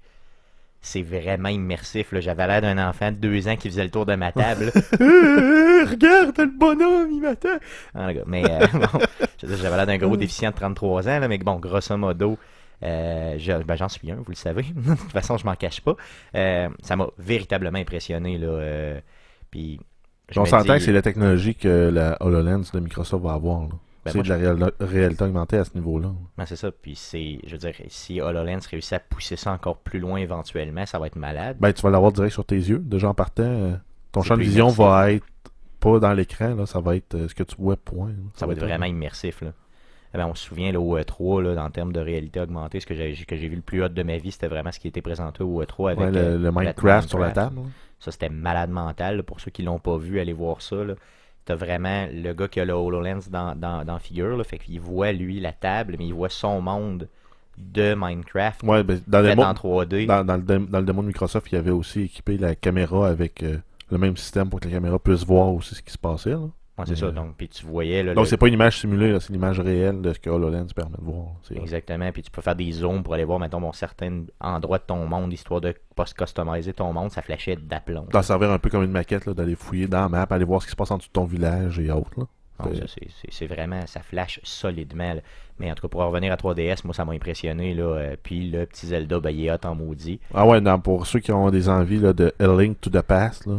C'est 0.81 1.03
vraiment 1.03 1.49
immersif. 1.49 2.13
là. 2.13 2.21
J'avais 2.21 2.47
l'air 2.47 2.61
d'un 2.61 2.89
enfant 2.89 3.11
de 3.11 3.17
deux 3.17 3.49
ans 3.49 3.57
qui 3.57 3.71
faisait 3.71 3.85
le 3.85 3.91
tour 3.91 4.05
de 4.07 4.15
ma 4.15 4.33
table. 4.33 4.71
Euh, 5.01 5.87
regarde, 5.91 6.39
le 6.39 6.47
bonhomme, 6.47 7.11
il 7.11 7.21
m'attend. 7.21 7.59
Ah, 7.95 8.11
Mais 8.27 8.45
euh, 8.49 8.67
bon, 8.73 9.01
j'avais 9.43 9.77
l'air 9.77 9.87
d'un 9.87 9.99
gros 9.99 10.17
déficient 10.17 10.51
de 10.51 10.57
33 10.57 11.09
ans, 11.09 11.19
là, 11.19 11.29
mais 11.29 11.37
bon, 11.39 11.57
grosso 11.57 11.97
modo, 11.97 12.39
euh, 12.85 13.63
ben, 13.67 13.77
j'en 13.77 13.89
suis 13.89 14.11
un, 14.11 14.17
vous 14.17 14.31
le 14.31 14.35
savez. 14.35 14.63
de 14.75 14.95
toute 14.95 15.13
façon, 15.13 15.37
je 15.37 15.45
m'en 15.47 15.55
cache 15.55 15.81
pas. 15.81 15.97
Euh, 16.35 16.69
ça 16.83 16.97
m'a 16.97 17.07
véritablement 17.19 17.79
impressionné. 17.79 18.39
Là, 18.39 18.49
euh, 18.49 19.01
puis, 19.51 19.81
On 20.37 20.45
s'entend 20.45 20.75
que 20.75 20.81
c'est 20.81 20.93
la 20.93 21.03
technologie 21.03 21.55
que 21.55 21.91
la 21.93 22.17
HoloLens 22.21 22.71
de 22.73 22.81
Microsoft 22.81 23.23
va 23.25 23.33
avoir. 23.35 23.63
là. 23.63 23.69
Ben, 24.05 24.11
c'est 24.13 24.23
de 24.23 24.29
la 24.29 24.37
réal- 24.37 24.73
réalité 24.81 25.25
augmentée 25.25 25.57
à 25.57 25.65
ce 25.65 25.71
niveau-là. 25.75 26.11
Ben, 26.37 26.45
c'est 26.45 26.57
ça. 26.57 26.71
Puis 26.71 26.95
c'est, 26.95 27.39
je 27.47 27.53
veux 27.53 27.59
dire, 27.59 27.73
si 27.89 28.21
HoloLens 28.21 28.61
réussit 28.71 28.93
à 28.93 28.99
pousser 28.99 29.37
ça 29.37 29.51
encore 29.53 29.79
plus 29.79 29.99
loin 29.99 30.19
éventuellement, 30.19 30.85
ça 30.85 30.99
va 30.99 31.07
être 31.07 31.17
malade. 31.17 31.57
Ben, 31.59 31.73
tu 31.73 31.81
vas 31.81 31.89
l'avoir 31.91 32.13
direct 32.13 32.35
sur 32.35 32.45
tes 32.45 32.57
yeux. 32.57 32.81
Déjà 32.85 33.09
en 33.09 33.15
partant, 33.15 33.79
ton 34.13 34.21
champ 34.21 34.37
de 34.37 34.43
vision 34.43 34.67
immersif. 34.67 34.79
va 34.85 35.13
être 35.13 35.25
pas 35.81 35.99
dans 36.01 36.13
l'écran, 36.13 36.55
là, 36.55 36.67
ça 36.67 36.81
va 36.81 36.97
être 36.97 37.29
ce 37.29 37.35
que 37.35 37.43
tu 37.45 37.57
vois, 37.59 37.77
point. 37.77 38.09
là. 38.09 38.15
Ça 38.35 38.47
va 38.47 38.53
être 38.53 38.61
vraiment 38.61 38.85
immersif. 38.87 39.41
Là. 39.41 39.53
Eh 40.17 40.23
on 40.23 40.35
se 40.35 40.45
souvient 40.45 40.71
là, 40.71 40.81
au 40.81 40.97
E3, 40.99 41.43
là, 41.43 41.65
en 41.65 41.71
termes 41.71 41.93
de 41.93 41.99
réalité 42.01 42.41
augmentée, 42.41 42.79
ce 42.79 42.87
que 42.87 42.95
j'ai, 42.95 43.15
que 43.27 43.37
j'ai 43.37 43.49
vu 43.49 43.57
le 43.57 43.63
plus 43.63 43.83
hot 43.83 43.89
de 43.89 44.03
ma 44.05 44.17
vie, 44.19 44.31
c'était 44.31 44.47
vraiment 44.47 44.71
ce 44.71 44.79
qui 44.79 44.87
était 44.89 45.03
présenté 45.03 45.43
au 45.43 45.63
E3 45.63 45.91
avec 45.91 45.99
Ouais, 45.99 46.11
le, 46.13 46.19
euh, 46.19 46.39
le 46.39 46.53
Minecraft 46.53 47.09
sur 47.09 47.19
la 47.19 47.31
table. 47.31 47.59
Ça, 47.99 48.13
c'était 48.13 48.29
malade 48.29 48.71
mental. 48.71 49.17
là. 49.17 49.23
Pour 49.25 49.41
ceux 49.41 49.51
qui 49.51 49.63
l'ont 49.63 49.79
pas 49.81 49.97
vu, 49.97 50.21
allez 50.21 50.33
voir 50.33 50.63
ça. 50.63 50.77
T'as 51.47 51.57
vraiment 51.57 52.07
le 52.13 52.33
gars 52.33 52.49
qui 52.49 52.61
a 52.61 52.65
le 52.65 52.73
HoloLens 52.73 53.29
dans, 53.31 53.55
dans, 53.55 53.85
dans 53.85 53.95
la 53.95 53.99
figure. 53.99 54.37
Là, 54.37 54.45
fait 54.45 54.59
qu'il 54.59 54.81
voit, 54.81 55.13
lui, 55.13 55.41
la 55.41 55.53
table, 55.53 55.97
mais 55.99 56.07
il 56.07 56.15
voit 56.15 56.29
son 56.31 56.61
monde 56.61 57.09
de 57.59 57.95
Minecraft 57.97 58.63
Ouais, 58.63 58.83
ben, 58.83 59.01
dans, 59.07 59.21
le 59.21 59.31
en 59.33 59.53
3D. 59.53 60.07
dans, 60.07 60.25
dans 60.25 60.37
le 60.37 60.43
dans 60.67 60.81
le 60.81 60.85
de 60.87 60.93
Microsoft, 60.93 61.51
il 61.53 61.57
avait 61.57 61.71
aussi 61.71 62.03
équipé 62.03 62.37
la 62.39 62.55
caméra 62.55 63.09
avec 63.09 63.43
euh, 63.43 63.59
le 63.91 63.99
même 63.99 64.17
système 64.17 64.49
pour 64.49 64.61
que 64.61 64.67
la 64.67 64.73
caméra 64.75 64.99
puisse 64.99 65.25
voir 65.25 65.53
aussi 65.53 65.75
ce 65.75 65.83
qui 65.83 65.93
se 65.93 65.99
passait. 65.99 66.31
là. 66.31 66.49
Ouais, 66.77 66.85
c'est 66.89 66.97
ça. 66.97 67.11
Donc, 67.13 67.37
puis 67.37 67.49
tu 67.49 67.65
voyais... 67.65 68.03
Là, 68.03 68.15
Donc, 68.15 68.25
le- 68.25 68.29
c'est 68.29 68.37
pas 68.37 68.49
une 68.49 68.55
image 68.55 68.81
simulée, 68.81 69.17
c'est 69.21 69.33
l'image 69.33 69.61
réelle 69.61 70.03
de 70.03 70.13
ce 70.13 70.19
que 70.19 70.29
HoloLens 70.29 70.67
permet 70.75 70.97
de 70.99 71.05
voir. 71.05 71.27
Exactement. 71.55 72.11
Puis 72.11 72.23
tu 72.23 72.31
peux 72.33 72.43
faire 72.43 72.57
des 72.57 72.73
zooms 72.73 73.03
pour 73.05 73.15
aller 73.15 73.23
voir, 73.25 73.39
mettons, 73.39 73.61
bon, 73.61 73.73
certains 73.73 74.25
endroits 74.41 74.79
de 74.79 74.85
ton 74.85 75.07
monde, 75.07 75.33
histoire 75.33 75.61
de 75.61 75.73
pas 75.95 76.07
se 76.07 76.15
customiser 76.15 76.73
ton 76.73 76.93
monde. 76.93 77.13
Ça 77.13 77.23
flashait 77.23 77.55
d'aplomb. 77.57 78.07
D'en 78.13 78.23
servir 78.23 78.51
un 78.51 78.59
peu 78.59 78.71
comme 78.71 78.83
une 78.83 78.91
maquette, 78.91 79.29
d'aller 79.29 79.55
fouiller 79.55 79.87
dans 79.87 80.01
la 80.01 80.09
map, 80.09 80.27
aller 80.31 80.45
voir 80.45 80.61
ce 80.63 80.67
qui 80.67 80.73
se 80.73 80.77
passe 80.77 80.91
en 80.91 80.97
dessous 80.97 81.09
de 81.09 81.13
ton 81.13 81.25
village 81.27 81.79
et 81.79 81.91
autres. 81.93 82.11
là. 82.19 82.25
C'est- 83.31 83.47
vraiment, 83.47 83.87
ça 83.87 84.01
flash 84.01 84.41
solidement. 84.43 85.15
là. 85.15 85.21
Mais 85.59 85.71
en 85.71 85.75
tout 85.75 85.83
cas, 85.83 85.89
pour 85.89 86.01
en 86.01 86.09
revenir 86.09 86.33
à 86.33 86.37
3DS, 86.37 86.85
moi, 86.85 86.95
ça 86.95 87.05
m'a 87.05 87.13
impressionné. 87.13 87.75
Là. 87.75 87.83
Euh, 87.85 88.17
puis 88.21 88.51
le 88.51 88.67
petit 88.67 88.87
Zelda, 88.87 89.21
ben, 89.21 89.31
il 89.31 89.47
est 89.47 89.53
hot 89.53 89.59
en 89.65 89.75
maudit. 89.77 90.19
Ah 90.33 90.47
ouais, 90.47 90.61
non, 90.61 90.81
pour 90.81 91.07
ceux 91.07 91.21
qui 91.21 91.31
ont 91.33 91.51
des 91.51 91.69
envies 91.69 91.99
là, 91.99 92.13
de 92.13 92.33
A 92.41 92.47
Link 92.47 92.81
to 92.81 92.91
the 92.91 93.03
Past, 93.03 93.47
là, 93.47 93.59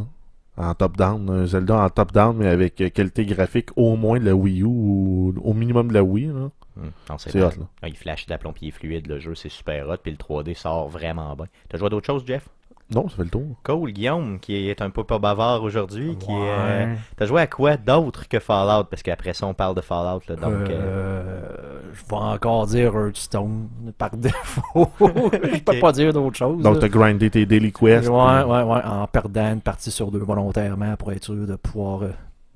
en 0.57 0.74
top-down, 0.74 1.30
un 1.30 1.46
Zelda 1.46 1.75
en 1.84 1.90
top-down, 1.90 2.38
mais 2.38 2.48
avec 2.48 2.80
euh, 2.81 2.90
qualité 2.90 3.25
graphique 3.25 3.69
au 3.75 3.96
moins 3.96 4.19
de 4.19 4.25
la 4.25 4.36
Wii 4.36 4.62
U 4.62 4.66
ou 4.66 5.34
au 5.44 5.54
minimum 5.54 5.90
de 5.90 5.94
la 5.94 6.04
Wii. 6.04 6.28
Là. 6.28 6.50
Hum, 6.78 6.92
non, 7.10 7.18
C'est 7.18 7.42
hot, 7.42 7.50
là. 7.50 7.68
Ah, 7.81 7.88
il 7.88 7.96
flash 7.96 8.25
d'aplomb, 8.25 8.52
puis 8.54 8.66
il 8.66 8.68
est 8.69 8.72
fluide. 8.72 9.07
Le 9.07 9.19
jeu, 9.19 9.34
c'est 9.36 9.50
super 9.50 9.88
hot. 9.90 9.98
Puis 10.04 10.12
le 10.12 10.18
3D 10.18 10.56
sort 10.56 10.88
vraiment 10.90 11.36
bien. 11.36 11.48
T'as 11.69 11.78
joué 11.78 11.88
à 11.88 11.90
d'autres 11.90 12.06
choses, 12.07 12.24
Jeff? 12.25 12.48
Non, 12.94 13.10
ça 13.10 13.16
fait 13.16 13.24
le 13.24 13.30
tour. 13.30 13.56
Cool, 13.63 13.92
Guillaume, 13.94 14.40
qui 14.40 14.69
est 14.69 14.80
un 14.81 14.92
peu 14.92 15.04
pas 15.04 15.18
bavard 15.18 15.63
aujourd'hui. 15.63 16.16
qui 16.18 16.31
est, 16.31 16.36
euh. 16.36 16.94
T'as 17.18 17.25
joué 17.25 17.42
à 17.42 17.48
quoi 17.48 17.78
d'autre 17.78 18.28
que 18.28 18.38
Fallout? 18.40 18.84
Parce 18.86 19.02
qu'après 19.02 19.34
ça, 19.34 19.48
on 19.48 19.56
parle 19.56 19.74
de 19.75 19.81
Fallout. 19.81 20.22
Là, 20.30 20.36
donc, 20.36 20.69
euh, 20.69 20.69
Euh, 20.69 21.75
je 21.95 22.01
vais 22.09 22.15
encore 22.15 22.68
dire 22.68 22.95
Hearthstone 22.95 23.69
par 23.97 24.12
défaut. 24.18 24.89
je 25.00 25.59
peux 25.59 25.80
pas 25.80 25.92
dire 25.92 26.13
d'autre 26.13 26.36
chose. 26.36 26.62
Donc, 26.62 26.75
là. 26.75 26.81
t'as 26.81 26.88
grindé 26.89 27.30
tes 27.30 27.45
Daily 27.45 27.71
Quests. 27.71 28.09
Ouais, 28.09 28.44
ouais, 28.44 28.63
ouais, 28.63 28.81
en 28.83 29.07
perdant 29.07 29.53
une 29.53 29.62
partie 29.62 29.92
sur 29.92 30.12
deux 30.12 30.19
volontairement 30.19 30.95
pour 30.97 31.12
être 31.12 31.24
sûr 31.24 31.47
de 31.47 31.56
pouvoir 31.56 32.03
euh, 32.03 32.12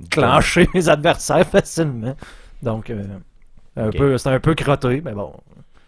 clencher 0.10 0.68
mes 0.74 0.90
adversaires 0.90 1.48
facilement. 1.48 2.16
Donc, 2.62 2.90
euh, 2.90 3.04
un 3.78 3.90
peu, 3.90 4.18
c'est 4.18 4.30
un 4.30 4.40
peu 4.40 4.54
crotté, 4.56 5.02
mais 5.04 5.14
bon, 5.14 5.32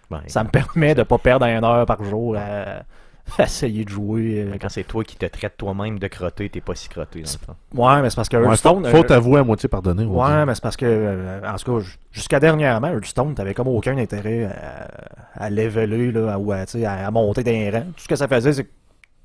ouais. 0.10 0.20
ça 0.28 0.44
me 0.44 0.50
permet 0.50 0.96
de 0.96 1.04
pas 1.04 1.18
perdre 1.18 1.46
une 1.46 1.64
heure 1.64 1.86
par 1.86 2.04
jour 2.04 2.36
à 2.38 2.84
essayer 3.40 3.84
de 3.86 3.90
jouer. 3.90 4.46
euh, 4.48 4.58
Quand 4.60 4.70
c'est 4.70 4.84
toi 4.84 5.04
qui 5.04 5.16
te 5.16 5.26
traites 5.26 5.56
toi-même 5.58 6.00
de 6.00 6.08
crotté, 6.08 6.50
t'es 6.50 6.62
pas 6.62 6.76
si 6.76 6.90
crotté 6.90 7.22
dans 7.22 7.30
le 7.32 7.46
fond. 7.46 7.56
Ouais, 7.84 8.02
mais 8.02 8.10
c'est 8.10 8.16
parce 8.16 8.30
que 8.30 8.38
Ouais, 8.38 8.46
Hearthstone. 8.46 8.86
faut 8.86 8.90
faut 8.92 8.98
euh, 8.98 9.04
t'avouer 9.04 9.40
à 9.40 9.44
moitié 9.44 9.70
pardonner. 9.70 10.06
Ouais, 10.06 10.28
dire. 10.28 10.46
mais 10.46 10.56
c'est 10.56 10.64
parce 10.64 10.78
que, 10.78 10.86
euh, 10.88 11.42
en 11.48 11.56
tout 11.56 11.80
cas, 11.80 11.86
jusqu'à 12.12 12.40
dernièrement, 12.40 12.88
Hearthstone, 12.88 13.34
t'avais 13.36 13.54
comme 13.54 13.68
aucun 13.70 13.98
intérêt 13.98 14.46
à, 14.46 15.44
à 15.46 15.50
leveler, 15.50 16.12
là, 16.12 16.38
ou 16.38 16.52
à, 16.52 16.66
tu 16.66 16.80
sais, 16.80 16.86
à, 16.86 17.08
à 17.08 17.12
monter 17.12 17.44
des 17.44 17.70
rangs. 17.70 17.82
Tout 17.96 18.04
ce 18.04 18.08
que 18.08 18.16
ça 18.16 18.28
faisait, 18.28 18.54
c'est 18.54 18.64
que 18.66 18.70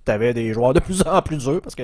t'avais 0.04 0.32
des 0.32 0.52
joueurs 0.52 0.72
de 0.72 0.78
plus 0.80 1.02
en 1.04 1.20
plus 1.20 1.38
durs, 1.38 1.60
parce 1.60 1.74
que 1.74 1.82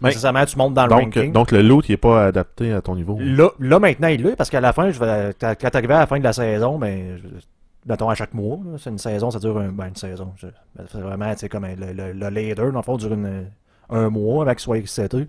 Mais- 0.00 0.10
nécessairement, 0.10 0.44
tu 0.46 0.56
montes 0.56 0.74
dans 0.74 0.84
le 0.84 0.90
donc, 0.90 1.00
ranking. 1.14 1.32
donc, 1.32 1.50
le 1.50 1.60
loot, 1.60 1.88
il 1.88 1.92
est 1.92 1.96
pas 1.96 2.26
adapté 2.26 2.72
à 2.72 2.80
ton 2.80 2.94
niveau. 2.94 3.18
Là, 3.20 3.48
là, 3.58 3.80
maintenant, 3.80 4.06
il 4.08 4.22
l'est, 4.22 4.36
parce 4.36 4.48
qu'à 4.48 4.60
la 4.60 4.72
fin, 4.72 4.90
je 4.90 5.00
vais, 5.00 5.34
quand 5.40 5.70
t'arrivais 5.70 5.94
à 5.94 5.98
la 6.00 6.06
fin 6.06 6.18
de 6.20 6.24
la 6.24 6.32
saison, 6.32 6.78
ben, 6.78 7.16
je- 7.20 7.28
mettons 7.86 8.08
à 8.08 8.14
chaque 8.14 8.34
mois, 8.34 8.58
c'est 8.78 8.90
une 8.90 8.98
saison, 8.98 9.30
ça 9.30 9.38
dure 9.38 9.54
ben, 9.54 9.88
une 9.88 9.96
saison. 9.96 10.34
ben, 10.42 10.86
c'est 10.90 11.00
vraiment, 11.00 11.36
sais, 11.36 11.48
comme 11.48 11.64
un- 11.64 11.76
le, 11.76 11.92
le, 11.92 12.12
le 12.12 12.28
leader, 12.30 12.72
dans 12.72 12.78
le 12.80 12.82
fond, 12.84 12.96
dure 12.96 13.12
une- 13.14 13.50
un 13.90 14.10
mois 14.10 14.44
avec 14.44 14.60
soit 14.60 14.78
XCT. 14.78 15.26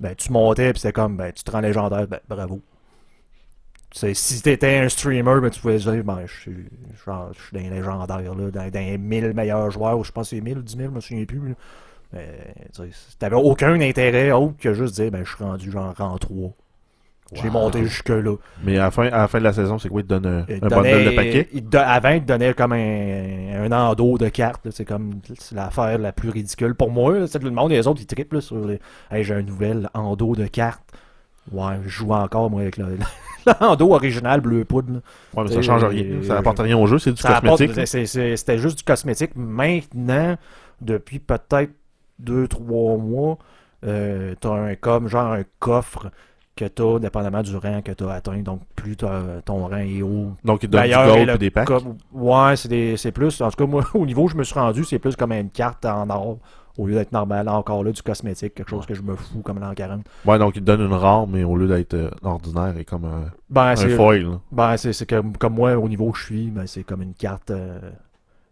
Ben, 0.00 0.14
tu 0.16 0.32
montais, 0.32 0.72
puis 0.72 0.80
c'était 0.80 0.92
comme, 0.92 1.16
ben, 1.16 1.32
tu 1.32 1.44
te 1.44 1.50
rends 1.50 1.60
légendaire, 1.60 2.06
ben, 2.08 2.20
bravo. 2.28 2.60
C'est, 3.92 4.12
si 4.14 4.42
t'étais 4.42 4.78
un 4.78 4.88
streamer, 4.88 5.40
ben, 5.40 5.50
tu 5.50 5.60
pouvais 5.60 5.78
dire, 5.78 6.02
ben, 6.04 6.26
je 6.26 6.32
suis, 6.32 6.68
je 6.92 6.96
suis 6.98 7.52
dans 7.52 7.60
les 7.60 7.70
légendaires, 7.70 8.34
là, 8.34 8.50
dans, 8.50 8.70
les 8.74 8.98
1000 8.98 9.32
meilleurs 9.34 9.70
joueurs, 9.70 9.96
ou 9.98 10.02
je 10.04 10.10
pense 10.10 10.30
que 10.30 10.36
c'est 10.36 10.42
1000, 10.42 10.62
10 10.62 10.76
000, 10.76 10.90
je 10.90 10.94
me 10.96 11.00
souviens 11.00 11.24
plus. 11.24 11.48
là. 11.50 11.54
Sais, 12.72 12.90
t'avais 13.18 13.36
aucun 13.36 13.80
intérêt 13.80 14.30
autre 14.32 14.56
que 14.58 14.74
juste 14.74 14.94
dire, 14.94 15.10
ben, 15.10 15.24
je 15.24 15.34
suis 15.34 15.44
rendu 15.44 15.70
genre 15.70 15.94
rang 15.96 16.18
3. 16.18 16.52
J'ai 17.32 17.46
Wow. 17.48 17.52
monté 17.52 17.82
jusque-là. 17.84 18.36
Mais 18.62 18.76
à 18.78 18.82
la, 18.84 18.90
fin, 18.90 19.06
à 19.06 19.18
la 19.22 19.28
fin 19.28 19.38
de 19.38 19.44
la 19.44 19.52
saison, 19.52 19.78
c'est 19.78 19.88
quoi 19.88 20.02
Il 20.02 20.04
te 20.04 20.08
donne 20.14 20.26
un, 20.26 20.44
Il 20.48 20.56
un 20.62 20.68
donnait- 20.68 20.92
bundle 20.92 21.10
de 21.10 21.16
paquets? 21.16 21.48
il 21.52 21.64
te- 21.64 21.76
avant, 21.78 22.10
il 22.10 22.20
te 22.22 22.26
donnait 22.28 22.54
comme 22.54 22.72
un, 22.74 23.64
un 23.64 23.72
endo 23.72 24.18
de 24.18 24.28
cartes. 24.28 24.70
C'est 24.70 24.84
comme 24.84 25.14
l'affaire 25.52 25.98
la 25.98 26.12
plus 26.12 26.28
ridicule 26.30 26.74
pour 26.74 26.90
moi. 26.90 27.14
que 27.26 27.38
le 27.38 27.50
monde 27.50 27.72
et 27.72 27.76
les 27.76 27.86
autres, 27.88 28.00
ils 28.02 28.06
triplent 28.06 28.36
là, 28.36 28.40
sur 28.40 28.58
les. 28.66 28.78
Hey, 29.10 29.24
j'ai 29.24 29.34
un 29.34 29.42
nouvel 29.42 29.88
endo 29.94 30.36
de 30.36 30.46
cartes. 30.46 30.84
Ouais, 31.50 31.74
je 31.84 31.88
joue 31.88 32.12
encore, 32.12 32.50
moi, 32.50 32.60
avec 32.62 32.76
le- 32.76 32.96
l'endo 33.60 33.92
original 33.92 34.40
bleu 34.40 34.64
poudre. 34.64 35.00
Ouais, 35.34 35.44
mais 35.44 35.50
ça 35.50 35.62
change 35.62 35.84
rien. 35.84 36.22
Ça 36.22 36.38
apporte 36.38 36.58
rien 36.60 36.76
au 36.78 36.86
jeu, 36.86 36.98
c'est 36.98 37.12
du 37.12 37.20
Ça 37.20 37.40
cosmétique. 37.40 37.86
C'était 38.36 38.58
juste 38.58 38.78
du 38.78 38.84
cosmétique. 38.84 39.32
Maintenant, 39.34 40.36
depuis 40.80 41.18
peut-être 41.18 41.72
2-3 42.22 42.98
mois, 42.98 43.38
euh, 43.84 44.34
t'as 44.40 44.52
un 44.54 44.74
comme 44.76 45.08
genre 45.08 45.32
un 45.32 45.42
coffre 45.58 46.10
que 46.56 46.66
t'as 46.66 46.98
dépendamment 47.00 47.42
du 47.42 47.56
rang 47.56 47.82
que 47.82 47.92
t'as 47.92 48.12
atteint. 48.12 48.38
Donc 48.42 48.60
plus 48.76 48.96
ton 48.96 49.08
rang 49.66 49.76
est 49.76 50.02
haut. 50.02 50.32
Donc, 50.44 50.62
il 50.62 50.68
donne 50.70 50.84
du 50.84 50.90
gold 50.94 51.26
le 51.28 51.34
et 51.34 51.38
des 51.38 51.50
packs? 51.50 51.66
comme- 51.66 51.96
ouais, 52.12 52.56
c'est 52.56 52.68
des- 52.68 52.96
c'est 52.96 53.10
plus. 53.12 53.40
En 53.40 53.50
tout 53.50 53.56
cas, 53.56 53.66
moi, 53.66 53.82
au 53.94 54.06
niveau 54.06 54.22
où 54.24 54.28
je 54.28 54.36
me 54.36 54.44
suis 54.44 54.58
rendu, 54.58 54.84
c'est 54.84 54.98
plus 54.98 55.16
comme 55.16 55.32
une 55.32 55.50
carte 55.50 55.84
en 55.84 56.08
or. 56.10 56.38
Au 56.76 56.88
lieu 56.88 56.94
d'être 56.94 57.12
normal, 57.12 57.48
encore 57.48 57.84
là, 57.84 57.92
du 57.92 58.02
cosmétique, 58.02 58.54
quelque 58.54 58.68
chose 58.70 58.84
que 58.84 58.94
je 58.94 59.02
me 59.02 59.14
fous 59.14 59.42
comme 59.42 59.60
l'an 59.60 59.72
40. 59.74 60.02
Ouais, 60.24 60.40
donc 60.40 60.56
il 60.56 60.60
te 60.60 60.64
donne 60.66 60.80
une 60.80 60.92
rare, 60.92 61.24
mais 61.28 61.44
au 61.44 61.56
lieu 61.56 61.68
d'être 61.68 61.94
euh, 61.94 62.10
ordinaire, 62.24 62.76
et 62.76 62.84
comme 62.84 63.04
un, 63.04 63.26
Ben, 63.48 63.66
un 63.68 63.76
c'est 63.76 63.90
foil. 63.90 64.22
là. 64.24 64.40
ben, 64.50 64.76
c'est 64.76 65.08
comme, 65.08 65.36
comme 65.36 65.54
moi, 65.54 65.76
au 65.76 65.88
niveau 65.88 66.06
où 66.08 66.14
je 66.14 66.24
suis, 66.24 66.50
ben, 66.50 66.66
c'est 66.66 66.82
comme 66.82 67.02
une 67.02 67.14
carte 67.14 67.52
euh, 67.52 67.78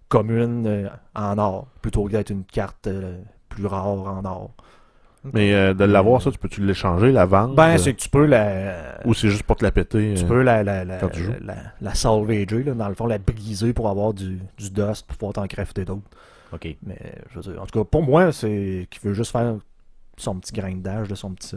commune 0.08 0.66
euh, 0.66 0.88
en 1.14 1.36
or, 1.38 1.66
plutôt 1.80 2.04
que 2.04 2.12
d'être 2.12 2.30
une 2.30 2.44
carte 2.44 2.86
euh, 2.86 3.18
plus 3.48 3.66
rare 3.66 3.86
en 3.88 4.24
or. 4.24 4.50
Mais 5.32 5.54
euh, 5.54 5.72
de 5.74 5.84
l'avoir, 5.84 6.20
ça, 6.20 6.30
tu 6.32 6.38
peux-tu 6.38 6.64
l'échanger, 6.64 7.12
la 7.12 7.26
vendre 7.26 7.54
Ben, 7.54 7.74
euh, 7.74 7.78
c'est 7.78 7.94
que 7.94 8.00
tu 8.00 8.08
peux 8.08 8.26
la. 8.26 8.98
Ou 9.04 9.14
c'est 9.14 9.28
juste 9.28 9.44
pour 9.44 9.56
te 9.56 9.64
la 9.64 9.70
péter 9.70 10.14
Tu 10.16 10.24
euh, 10.24 10.26
peux 10.26 10.42
la, 10.42 10.64
la, 10.64 10.84
la, 10.84 10.98
quand 10.98 11.10
tu 11.10 11.20
joues? 11.22 11.32
la, 11.40 11.54
la 11.80 11.94
salvager, 11.94 12.64
là, 12.64 12.74
dans 12.74 12.88
le 12.88 12.94
fond, 12.94 13.06
la 13.06 13.18
briser 13.18 13.72
pour 13.72 13.88
avoir 13.88 14.12
du, 14.14 14.40
du 14.58 14.70
dust 14.70 15.06
pour 15.06 15.16
pouvoir 15.16 15.34
t'en 15.34 15.46
crafter 15.46 15.84
d'autres. 15.84 16.02
Ok. 16.52 16.74
Mais 16.84 16.98
je 17.30 17.38
veux 17.38 17.52
dire, 17.52 17.62
en 17.62 17.66
tout 17.66 17.78
cas, 17.78 17.84
pour 17.88 18.02
moi, 18.02 18.32
c'est 18.32 18.86
qu'il 18.90 19.00
veut 19.02 19.14
juste 19.14 19.30
faire 19.30 19.54
son 20.16 20.34
petit 20.40 20.52
grain 20.52 20.74
d'âge, 20.74 21.12
son 21.14 21.30
petit. 21.32 21.56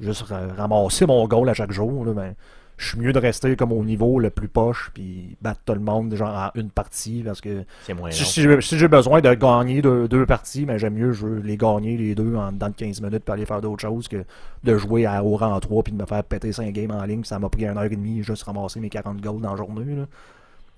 juste 0.00 0.22
ra- 0.22 0.52
ramasser 0.56 1.06
mon 1.06 1.26
goal 1.26 1.48
à 1.48 1.54
chaque 1.54 1.72
jour. 1.72 2.04
Là, 2.04 2.12
ben, 2.12 2.34
je 2.78 2.88
suis 2.88 2.98
mieux 2.98 3.12
de 3.12 3.18
rester 3.18 3.56
comme 3.56 3.72
au 3.72 3.84
niveau 3.84 4.18
le 4.20 4.30
plus 4.30 4.48
poche, 4.48 4.90
puis 4.94 5.36
battre 5.42 5.60
tout 5.64 5.74
le 5.74 5.80
monde, 5.80 6.14
genre 6.14 6.50
en 6.54 6.58
une 6.58 6.70
partie, 6.70 7.22
parce 7.24 7.40
que 7.40 7.64
moins 7.94 8.10
si, 8.10 8.42
j'ai 8.42 8.60
si 8.60 8.88
besoin 8.88 9.20
de 9.20 9.34
gagner 9.34 9.82
deux, 9.82 10.08
deux 10.08 10.24
parties, 10.24 10.64
mais 10.64 10.78
j'aime 10.78 10.94
mieux 10.94 11.12
je 11.12 11.26
veux 11.26 11.40
les 11.40 11.56
gagner 11.56 11.96
les 11.96 12.14
deux 12.14 12.36
en 12.36 12.52
dedans 12.52 12.68
de 12.68 12.74
15 12.74 13.00
minutes 13.02 13.24
pour 13.24 13.34
aller 13.34 13.46
faire 13.46 13.60
d'autres 13.60 13.82
choses 13.82 14.08
que 14.08 14.24
de 14.64 14.76
jouer 14.76 15.06
à, 15.06 15.24
au 15.24 15.36
rang 15.36 15.58
3 15.58 15.82
puis 15.82 15.92
de 15.92 16.00
me 16.00 16.06
faire 16.06 16.22
péter 16.22 16.52
5 16.52 16.72
games 16.72 16.92
en 16.92 17.04
ligne. 17.04 17.24
Ça 17.24 17.38
m'a 17.38 17.48
pris 17.48 17.66
une 17.66 17.76
heure 17.76 17.84
et 17.84 17.88
demie 17.90 18.22
juste 18.22 18.44
ramasser 18.44 18.80
mes 18.80 18.90
40 18.90 19.20
goals 19.20 19.40
dans 19.40 19.50
la 19.50 19.56
journée. 19.56 19.94
là. 19.94 20.04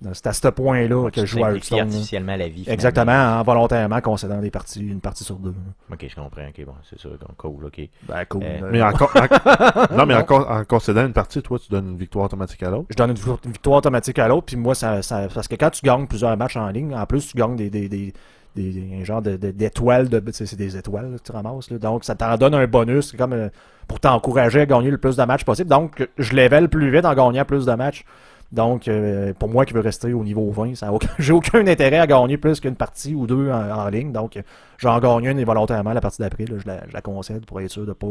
Donc, 0.01 0.15
C'est 0.15 0.27
à 0.27 0.33
ce 0.33 0.47
point-là 0.47 1.09
que 1.11 1.21
je 1.21 1.25
joue 1.27 1.45
à 1.45 1.51
Hearthstone. 1.51 1.77
là. 1.77 1.83
artificiellement 1.83 2.35
la 2.35 2.47
vie. 2.47 2.53
finalement. 2.63 2.73
Exactement, 2.73 3.39
en 3.39 3.43
volontairement 3.43 4.01
concédant 4.01 4.39
des 4.41 4.49
parties, 4.49 4.79
une 4.81 4.99
partie 4.99 5.23
sur 5.23 5.35
deux. 5.35 5.53
Ok, 5.91 6.05
je 6.09 6.15
comprends. 6.15 6.41
Ok, 6.47 6.65
bon, 6.65 6.73
c'est 6.89 6.99
ça. 6.99 7.09
Cool, 7.37 7.65
ok. 7.65 7.81
Ben 8.07 8.25
cool. 8.25 8.43
Euh, 8.43 8.59
Euh, 8.63 8.69
Mais 8.71 8.81
encore, 8.81 9.11
en- 9.15 9.95
non, 9.97 10.05
mais 10.07 10.15
encore, 10.15 10.49
en 10.49 10.63
concédant 10.65 11.05
une 11.05 11.13
partie, 11.13 11.41
toi, 11.41 11.59
tu 11.59 11.69
donnes 11.71 11.89
une 11.89 11.97
victoire 11.97 12.25
automatique 12.25 12.63
à 12.63 12.71
l'autre? 12.71 12.87
je 12.89 12.95
donne 12.95 13.11
une 13.11 13.15
victoire- 13.15 13.37
une 13.45 13.51
victoire 13.51 13.77
automatique 13.77 14.17
à 14.19 14.27
l'autre, 14.27 14.45
puis 14.47 14.55
moi, 14.57 14.73
ça, 14.75 15.01
ça- 15.03 15.27
parce 15.33 15.47
que 15.47 15.55
quand 15.55 15.69
tu 15.69 15.81
gagnes 15.85 16.07
plusieurs 16.07 16.35
matchs 16.35 16.57
en 16.57 16.67
ligne, 16.69 16.95
en 16.95 17.05
plus, 17.05 17.27
tu 17.27 17.37
gagnes 17.37 17.55
des, 17.55 17.69
des, 17.69 17.87
des, 17.87 18.11
des- 18.55 18.71
des- 18.73 18.97
un 19.01 19.03
genre 19.03 19.21
de- 19.21 19.37
de- 19.37 19.51
d'étoiles, 19.51 20.09
de, 20.09 20.19
tu 20.19 20.33
sais, 20.33 20.45
c'est 20.47 20.55
des 20.55 20.75
étoiles 20.77 21.15
que 21.17 21.21
tu 21.23 21.31
ramasses, 21.31 21.69
là. 21.69 21.77
donc 21.77 22.03
ça 22.05 22.15
t'en 22.15 22.35
donne 22.37 22.55
un 22.55 22.65
bonus, 22.67 23.11
comme 23.13 23.33
euh, 23.33 23.49
pour 23.87 23.99
t'encourager 23.99 24.61
à 24.61 24.65
gagner 24.65 24.89
le 24.89 24.97
plus 24.97 25.15
de 25.15 25.23
matchs 25.23 25.43
possible, 25.45 25.69
donc 25.69 26.07
je 26.17 26.35
level 26.35 26.69
plus 26.69 26.89
vite 26.91 27.05
en 27.05 27.13
gagnant 27.13 27.45
plus 27.45 27.65
de 27.65 27.73
matchs, 27.73 28.03
donc 28.51 28.87
euh, 28.87 29.33
pour 29.33 29.49
moi 29.49 29.65
qui 29.65 29.73
veux 29.73 29.79
rester 29.81 30.13
au 30.13 30.23
niveau 30.23 30.49
20, 30.51 30.75
ça 30.75 30.91
aucun- 30.91 31.07
j'ai 31.19 31.33
aucun 31.33 31.65
intérêt 31.67 31.99
à 31.99 32.07
gagner 32.07 32.37
plus 32.37 32.59
qu'une 32.59 32.75
partie 32.75 33.15
ou 33.15 33.27
deux 33.27 33.49
en, 33.49 33.69
en 33.71 33.87
ligne, 33.89 34.11
donc 34.11 34.41
j'en 34.77 34.99
gagne 34.99 35.25
une 35.25 35.39
et 35.39 35.43
volontairement 35.45 35.93
la 35.93 36.01
partie 36.01 36.21
d'après, 36.21 36.45
là, 36.45 36.55
je, 36.57 36.67
la, 36.67 36.87
je 36.87 36.93
la 36.93 37.01
concède 37.01 37.45
pour 37.45 37.59
être 37.61 37.69
sûr 37.71 37.85
de 37.85 37.93
pas 37.93 38.07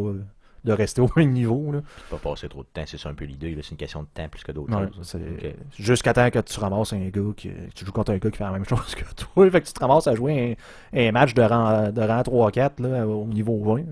de 0.63 0.73
rester 0.73 1.01
au 1.03 1.09
même 1.17 1.31
niveau, 1.33 1.73
là. 1.73 1.81
Pas 2.11 2.19
passer 2.19 2.47
trop 2.49 2.63
de 2.63 2.69
temps, 2.73 2.83
c'est 2.87 2.99
ça 2.99 3.09
un 3.09 3.15
peu 3.15 3.25
l'idée. 3.25 3.55
là. 3.55 3.63
C'est 3.63 3.71
une 3.71 3.77
question 3.79 4.03
de 4.03 4.09
temps 4.13 4.29
plus 4.29 4.43
que 4.45 4.53
d'autres 4.53 4.77
Ouais, 4.79 4.89
choses. 4.95 5.09
c'est 5.09 5.17
Ok. 5.19 5.55
jusqu'à 5.79 6.13
temps 6.13 6.29
que 6.31 6.39
tu 6.39 6.61
ramasses 6.61 6.93
un 6.93 7.09
gars 7.09 7.21
qui 7.35 7.51
tu 7.75 7.85
joues 7.87 7.93
contre 7.93 8.13
un 8.13 8.19
gars 8.19 8.31
qui 8.31 8.37
fait 8.37 8.45
la 8.45 8.51
même 8.51 8.65
chose 8.69 8.95
que 8.95 9.05
toi. 9.15 9.51
Fait 9.51 9.61
que 9.63 9.67
tu 9.67 9.73
te 9.73 9.81
ramasses 9.81 10.07
à 10.07 10.15
jouer 10.15 10.59
un, 10.95 10.99
un 11.09 11.13
match 11.13 11.33
de 11.33 11.41
rang, 11.43 11.91
de 11.91 12.03
rang 12.03 12.21
3-4 12.21 12.83
là, 12.83 13.07
au 13.07 13.25
niveau 13.27 13.59
20. 13.65 13.77
Là, 13.79 13.85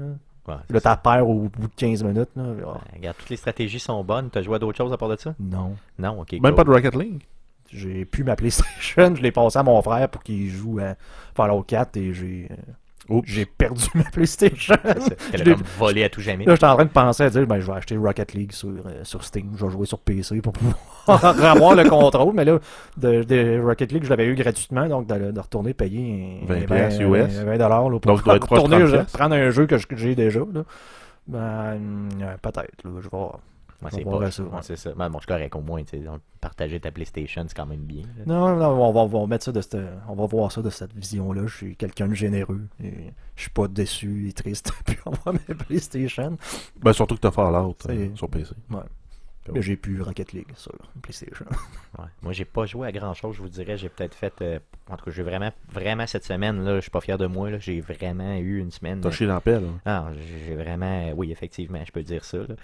Ouais, 0.49 0.55
là 0.71 0.81
t'as 0.81 0.97
perds 0.97 1.29
au 1.29 1.49
bout 1.49 1.69
de 1.69 1.75
15 1.77 2.03
minutes. 2.05 2.31
Là. 2.35 2.45
Regarde, 2.95 3.17
toutes 3.19 3.29
les 3.31 3.37
stratégies 3.37 3.79
sont 3.79 4.03
bonnes. 4.03 4.31
T'as 4.31 4.43
joué 4.43 4.57
à 4.57 4.59
d'autres 4.59 4.79
choses 4.79 4.93
à 4.93 4.97
part 4.97 5.11
de 5.11 5.17
ça? 5.17 5.35
non. 5.39 5.77
Non, 5.99 6.21
ok. 6.21 6.33
Même 6.41 6.55
pas 6.55 6.65
de 6.65 6.71
Rocket 6.71 6.95
League? 6.95 7.23
J'ai 7.71 8.07
pu 8.07 8.25
ma 8.25 8.35
PlayStation, 8.35 9.15
je 9.15 9.21
l'ai 9.21 9.31
passé 9.31 9.59
à 9.59 9.63
mon 9.63 9.81
frère 9.83 10.09
pour 10.09 10.23
qu'il 10.23 10.49
joue 10.49 10.79
à 10.79 10.95
Fallout 11.35 11.65
4 11.65 11.97
et 11.99 12.15
j'ai 12.15 12.49
euh. 12.51 12.57
J'ai 13.25 13.47
perdu 13.47 13.85
ma 13.95 14.05
PlayStation. 14.05 14.75
Qu'elle 15.31 15.41
a 15.43 15.45
comme 15.55 15.63
volé 15.79 16.05
à 16.05 16.09
tout 16.11 16.21
jamais. 16.21 16.45
Là, 16.45 16.55
j'étais 16.55 16.67
en 16.67 16.75
train 16.75 16.85
de 16.85 16.91
penser 16.91 17.23
à 17.25 17.31
dire, 17.31 17.47
ben, 17.47 17.59
je 17.61 17.67
vais 17.67 17.73
acheter 17.73 17.97
Rocket 17.97 18.35
League 18.35 18.53
sur, 18.53 18.69
euh, 18.69 19.03
sur 19.05 19.25
Steam, 19.25 19.53
je 19.57 19.65
vais 19.65 19.71
jouer 19.73 19.87
sur 19.87 19.99
PC 19.99 20.41
pour 20.41 20.53
pouvoir 20.53 20.79
avoir 21.45 21.75
le 21.75 21.89
contrôle. 21.89 22.35
Mais 22.35 22.45
là, 22.45 22.59
de, 22.97 23.23
de 23.23 23.61
Rocket 23.65 23.93
League, 23.93 24.05
je 24.05 24.11
l'avais 24.11 24.27
eu 24.27 24.35
gratuitement, 24.35 24.87
donc 24.87 25.07
de, 25.07 25.31
de 25.33 25.41
retourner 25.41 25.75
payer 25.75 26.41
un- 26.43 26.47
20 26.47 26.55
un 26.55 26.67
piastres 26.67 27.01
un- 27.03 27.05
US. 27.27 27.39
un 27.39 27.45
20 27.45 27.59
dollars 27.59 27.91
là, 27.91 27.99
pour 27.99 28.13
Donc, 28.17 28.21
retourner 28.27 28.77
30 28.77 28.87
je- 28.87 28.93
piastres. 28.97 29.19
prendre 29.19 29.35
un 29.35 29.51
jeu 29.51 29.67
que 29.67 29.77
j'ai 29.97 30.15
déjà. 30.15 30.41
Là. 30.41 30.63
Ben, 31.27 31.39
euh, 32.21 32.37
peut-être, 32.43 32.83
là, 32.85 32.91
je 32.97 33.03
vais 33.03 33.09
voir. 33.11 33.39
Ouais, 33.81 33.91
on 33.93 33.97
c'est 33.97 34.03
va 34.05 34.19
pas 34.19 34.31
ça, 34.33 34.43
Ouais, 34.43 34.49
ouais. 34.51 34.59
c'est 34.63 34.77
ça. 34.77 34.93
Ben, 34.97 35.09
bon, 35.09 35.19
c'est 35.21 35.29
correct 35.29 35.55
au 35.55 35.61
moins. 35.61 35.83
tu 35.85 35.91
sais, 35.91 35.99
donc, 35.99 36.21
Partager 36.41 36.81
ta 36.81 36.91
PlayStation, 36.91 37.45
c'est 37.47 37.55
quand 37.57 37.67
même 37.67 37.81
bien. 37.85 38.03
là. 38.17 38.25
Non, 38.27 38.57
non, 38.57 38.67
on 38.83 38.93
va, 38.93 39.01
on 39.01 39.07
va 39.23 39.27
mettre 39.27 39.45
ça 39.45 39.53
de 39.53 39.61
cette, 39.61 39.77
on 40.09 40.15
va 40.15 40.27
voir 40.27 40.51
ça 40.51 40.63
de 40.63 40.71
cette 40.71 40.93
vision-là. 40.95 41.43
Je 41.47 41.57
suis 41.57 41.77
quelqu'un 41.77 42.09
de 42.09 42.15
généreux. 42.15 42.67
Et 42.83 42.93
je 43.37 43.43
suis 43.43 43.51
pas 43.51 43.69
déçu 43.69 44.29
et 44.29 44.33
triste 44.33 44.73
puis 44.85 44.97
avoir 45.07 45.35
ma 45.35 45.55
PlayStation. 45.55 46.37
Ben, 46.81 46.93
surtout 46.93 47.15
que 47.15 47.21
t'as 47.21 47.31
Fallout 47.31 47.77
euh, 47.89 48.09
sur 48.17 48.29
PC. 48.29 48.55
Mais 49.55 49.63
j'ai 49.63 49.77
plus 49.77 50.03
Rocket 50.03 50.33
League 50.35 50.53
sur 50.57 50.73
PlayStation. 51.01 51.47
Ouais. 51.99 52.05
Moi, 52.23 52.33
j'ai 52.35 52.45
pas 52.45 52.67
joué 52.67 52.87
à 52.87 52.93
grand 52.93 53.15
chose, 53.15 53.35
je 53.37 53.41
vous 53.43 53.49
dirais. 53.49 53.79
J'ai 53.79 53.89
peut-être 53.89 54.15
fait. 54.15 54.35
euh, 54.43 54.59
en 54.91 54.97
tout 54.97 55.07
cas, 55.07 55.11
j'ai 55.11 55.23
vraiment, 55.23 55.51
vraiment 55.73 56.07
cette 56.07 56.25
semaine, 56.25 56.63
là, 56.63 56.77
je 56.77 56.81
suis 56.83 56.91
pas 56.91 57.01
fier 57.01 57.17
de 57.17 57.27
moi. 57.27 57.51
là, 57.51 57.59
J'ai 57.59 57.81
vraiment 57.81 58.35
eu 58.37 58.59
une 58.59 58.71
semaine. 58.71 59.01
T'as 59.01 59.11
chié 59.11 59.27
dans 59.27 59.35
la 59.35 59.41
pelle. 59.41 59.65
hein. 59.65 59.81
Ah, 59.87 60.09
j'ai 60.47 60.55
vraiment. 60.55 61.11
Oui, 61.17 61.33
effectivement, 61.33 61.81
je 61.85 61.91
peux 61.91 62.03
dire 62.03 62.25
ça. 62.25 62.39
là. 62.39 62.55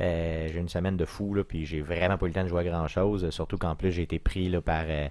Euh, 0.00 0.48
j'ai 0.52 0.58
une 0.58 0.68
semaine 0.68 0.96
de 0.96 1.04
fou, 1.04 1.34
là, 1.34 1.44
puis 1.44 1.66
j'ai 1.66 1.80
vraiment 1.82 2.16
pas 2.18 2.26
eu 2.26 2.28
le 2.30 2.34
temps 2.34 2.42
de 2.44 2.48
jouer 2.48 2.60
à 2.60 2.64
grand 2.64 2.88
chose. 2.88 3.28
Surtout 3.30 3.58
qu'en 3.58 3.76
plus, 3.76 3.92
j'ai 3.92 4.02
été 4.02 4.18
pris 4.18 4.48
là, 4.48 4.60
par. 4.60 4.84
euh, 4.88 5.08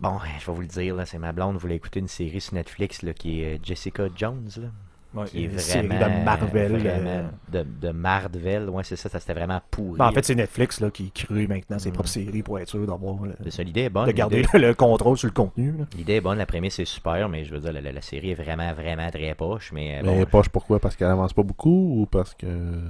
Bon, 0.00 0.18
je 0.40 0.46
vais 0.46 0.52
vous 0.52 0.60
le 0.62 0.66
dire, 0.66 0.96
là, 0.96 1.06
c'est 1.06 1.18
ma 1.18 1.32
blonde 1.32 1.56
voulait 1.56 1.76
écouter 1.76 2.00
une 2.00 2.08
série 2.08 2.40
sur 2.40 2.54
Netflix 2.54 3.04
qui 3.16 3.42
est 3.42 3.54
euh, 3.54 3.58
Jessica 3.62 4.08
Jones, 4.16 4.48
là, 4.56 4.68
Ouais, 5.14 5.26
qui 5.26 5.40
est 5.40 5.44
une 5.44 5.58
série 5.58 5.86
vraiment. 5.88 6.08
de 6.20 6.24
Marvel. 6.24 6.72
vraiment 6.78 7.10
euh, 7.10 7.22
de, 7.50 7.66
de 7.86 7.90
Marvel, 7.92 8.68
ouais, 8.70 8.82
c'est 8.82 8.96
ça, 8.96 9.08
ça 9.10 9.20
c'était 9.20 9.34
vraiment 9.34 9.60
pourri. 9.70 9.98
ben, 9.98 10.06
en 10.06 10.12
fait, 10.12 10.24
c'est 10.24 10.34
Netflix 10.34 10.80
là, 10.80 10.90
qui 10.90 11.10
crée 11.10 11.46
maintenant 11.46 11.78
ses 11.78 11.90
Mm. 11.90 11.92
propres 11.92 12.08
séries 12.08 12.42
pour 12.42 12.58
être 12.58 12.68
sûr 12.68 12.86
d'avoir 12.86 13.22
le- 13.24 13.36
C'est 13.44 13.50
ça, 13.50 13.62
l'idée 13.62 13.82
est 13.82 13.90
bonne. 13.90 14.06
de 14.06 14.12
garder 14.12 14.42
le, 14.54 14.58
le 14.58 14.74
contrôle 14.74 15.18
sur 15.18 15.26
le 15.28 15.32
contenu. 15.34 15.74
L'idée 15.96 16.14
est 16.14 16.20
bonne, 16.22 16.38
la 16.38 16.46
prémisse 16.46 16.78
est 16.78 16.86
super, 16.86 17.28
mais 17.28 17.44
je 17.44 17.52
veux 17.54 17.60
dire, 17.60 17.72
la, 17.72 17.80
la- 17.82 17.92
la 17.92 18.00
série 18.00 18.30
est 18.30 18.34
vraiment, 18.34 18.72
vraiment 18.72 19.10
très 19.10 19.34
poche. 19.34 19.70
Mais, 19.72 19.98
euh, 19.98 20.02
Mais 20.02 20.24
bon, 20.24 20.30
poche 20.30 20.48
pourquoi? 20.48 20.78
Parce 20.80 20.96
qu'elle 20.96 21.08
avance 21.08 21.34
pas 21.34 21.42
beaucoup 21.42 22.00
ou 22.00 22.06
parce 22.06 22.32
que. 22.34 22.46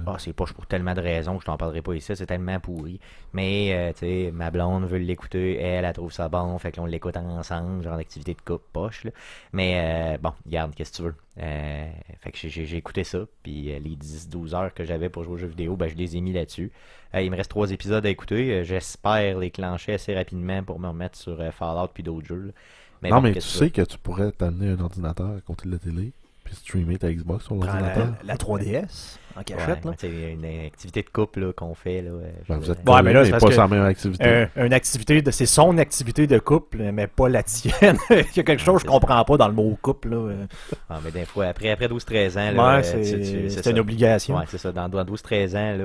Ah, 0.07 0.15
c'est 0.17 0.31
poche 0.33 0.53
pour 0.53 0.65
tellement 0.65 0.93
de 0.93 1.01
raisons 1.01 1.35
que 1.35 1.41
je 1.41 1.45
t'en 1.47 1.57
parlerai 1.57 1.81
pas 1.81 1.93
ici, 1.93 2.15
c'est 2.15 2.25
tellement 2.25 2.59
pourri. 2.61 2.99
Mais, 3.33 3.73
euh, 3.73 3.91
tu 3.91 3.99
sais, 3.99 4.31
ma 4.33 4.49
blonde 4.49 4.85
veut 4.85 4.97
l'écouter, 4.99 5.59
elle, 5.59 5.83
elle 5.83 5.93
trouve 5.93 6.13
ça 6.13 6.29
bon, 6.29 6.57
fait 6.57 6.71
qu'on 6.73 6.85
l'écoute 6.85 7.17
ensemble, 7.17 7.83
genre 7.83 7.97
d'activité 7.97 8.33
de 8.33 8.41
coupe 8.41 8.63
poche, 8.71 9.03
là. 9.03 9.11
Mais, 9.51 10.13
euh, 10.15 10.17
bon, 10.21 10.31
regarde, 10.45 10.73
qu'est-ce 10.73 10.91
que 10.91 10.95
tu 10.97 11.03
veux? 11.03 11.15
Euh, 11.41 11.87
fait 12.19 12.31
que 12.31 12.37
j'ai- 12.47 12.75
écouté 12.77 13.03
ça, 13.03 13.25
puis 13.43 13.71
euh, 13.73 13.79
les 13.79 13.95
10-12 13.95 14.53
heures 14.55 14.73
que 14.73 14.83
j'avais 14.83 15.09
pour 15.09 15.23
jouer 15.23 15.33
aux 15.33 15.37
jeux 15.37 15.47
vidéo, 15.47 15.75
ben, 15.75 15.87
je 15.87 15.95
les 15.95 16.15
ai 16.17 16.21
mis 16.21 16.33
là-dessus. 16.33 16.71
Euh, 17.15 17.21
il 17.21 17.29
me 17.31 17.35
reste 17.37 17.49
trois 17.49 17.71
épisodes 17.71 18.05
à 18.05 18.09
écouter, 18.09 18.51
euh, 18.53 18.63
j'espère 18.63 19.37
les 19.39 19.51
clencher 19.51 19.93
assez 19.93 20.13
rapidement 20.15 20.63
pour 20.63 20.79
me 20.79 20.87
remettre 20.87 21.17
sur 21.17 21.39
euh, 21.39 21.51
Fallout 21.51 21.89
puis 21.93 22.03
d'autres 22.03 22.27
jeux, 22.27 22.41
là. 22.47 22.51
Mais 23.01 23.09
non, 23.09 23.17
bon, 23.17 23.23
mais 23.23 23.33
tu 23.33 23.41
sais 23.41 23.69
que 23.69 23.81
tu 23.81 23.97
pourrais 23.97 24.31
t'amener 24.31 24.69
un 24.69 24.79
ordinateur 24.79 25.35
à 25.35 25.41
côté 25.41 25.67
de 25.67 25.73
la 25.73 25.79
télé 25.79 26.13
streamer 26.53 26.97
ta 26.97 27.11
Xbox 27.11 27.45
sur 27.45 27.55
l'ordinateur. 27.55 28.07
la, 28.23 28.33
la 28.33 28.35
3DS 28.35 29.17
en 29.35 29.41
cachette. 29.43 29.83
là. 29.83 29.91
ouais, 29.91 29.97
tu 29.97 30.07
sais, 30.07 30.31
une, 30.33 30.45
une 30.45 30.65
activité 30.65 31.01
de 31.01 31.09
couple 31.09 31.39
là, 31.41 31.53
qu'on 31.53 31.73
fait. 31.73 32.01
Là, 32.01 32.11
euh, 32.11 32.31
je 32.43 32.53
Ben, 32.53 32.59
vous 32.59 32.69
êtes 32.71 32.77
Ouais, 32.79 32.83
pas, 32.83 33.01
mais 33.01 33.13
là, 33.13 33.25
c'est 33.25 33.31
pas 33.31 33.51
sans 33.51 33.67
même 33.67 33.83
activité. 33.83 34.47
Un- 34.55 34.65
une 34.65 34.73
activité 34.73 35.21
de 35.21 35.31
c'est 35.31 35.45
son 35.45 35.77
activité 35.77 36.27
de 36.27 36.37
couple 36.39 36.77
mais 36.93 37.07
pas 37.07 37.29
la 37.29 37.41
tienne 37.43 37.97
il 38.09 38.17
y 38.35 38.39
a 38.39 38.43
quelque 38.43 38.61
chose 38.61 38.81
que 38.83 38.87
je 38.87 38.91
comprends 38.91 39.23
pas 39.25 39.37
dans 39.37 39.47
le 39.47 39.53
mot 39.53 39.77
couple 39.81 40.09
là. 40.09 40.17
euh. 40.17 40.45
Ah, 40.89 40.99
mais 41.03 41.11
des 41.11 41.25
fois, 41.25 41.45
après, 41.47 41.71
après 41.71 41.87
12-13 41.87 42.37
ans, 42.37 42.51
là, 42.55 42.77
Ouais, 42.77 42.79
euh, 42.79 42.83
c'est 42.83 43.01
tu- 43.19 43.21
tu- 43.21 43.49
c'est 43.49 43.63
ça. 43.63 43.71
une 43.71 43.79
obligation 43.79 44.37
Ouais, 44.37 44.45
c'est 44.47 44.57
ça. 44.59 44.71
Dans, 44.71 44.87
dans 44.89 45.03
12-13 45.03 45.55
ans, 45.55 45.77
là, 45.77 45.83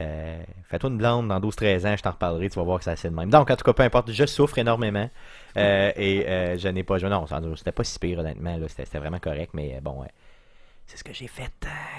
euh, 0.00 0.42
fais-toi 0.64 0.90
une 0.90 0.98
blonde, 0.98 1.28
dans 1.28 1.40
12-13 1.40 1.86
ans, 1.86 1.96
je 1.96 2.02
t'en 2.02 2.10
reparlerai, 2.10 2.50
tu 2.50 2.58
vas 2.58 2.64
voir 2.64 2.78
que 2.78 2.84
c'est 2.84 2.90
assez 2.90 3.08
de 3.08 3.14
même. 3.14 3.30
Donc, 3.30 3.50
en 3.50 3.56
tout 3.56 3.64
cas, 3.64 3.72
peu 3.72 3.82
importe, 3.82 4.10
je 4.10 4.26
souffre 4.26 4.58
énormément. 4.58 5.08
euh, 5.56 5.92
et 5.96 6.26
euh, 6.26 6.58
je 6.58 6.68
n'ai 6.68 6.82
pas 6.82 6.98
joué. 6.98 7.08
Non, 7.10 7.26
c'était 7.56 7.72
pas 7.72 7.84
si 7.84 7.98
pire, 7.98 8.18
honnêtement. 8.18 8.58
C'était 8.68 8.98
vraiment 8.98 9.20
correct, 9.20 9.50
mais 9.54 9.80
bon, 9.82 10.00
ouais. 10.02 10.10
C'est 10.86 10.98
ce 10.98 11.04
que 11.04 11.14
j'ai 11.14 11.28
fait 11.28 11.50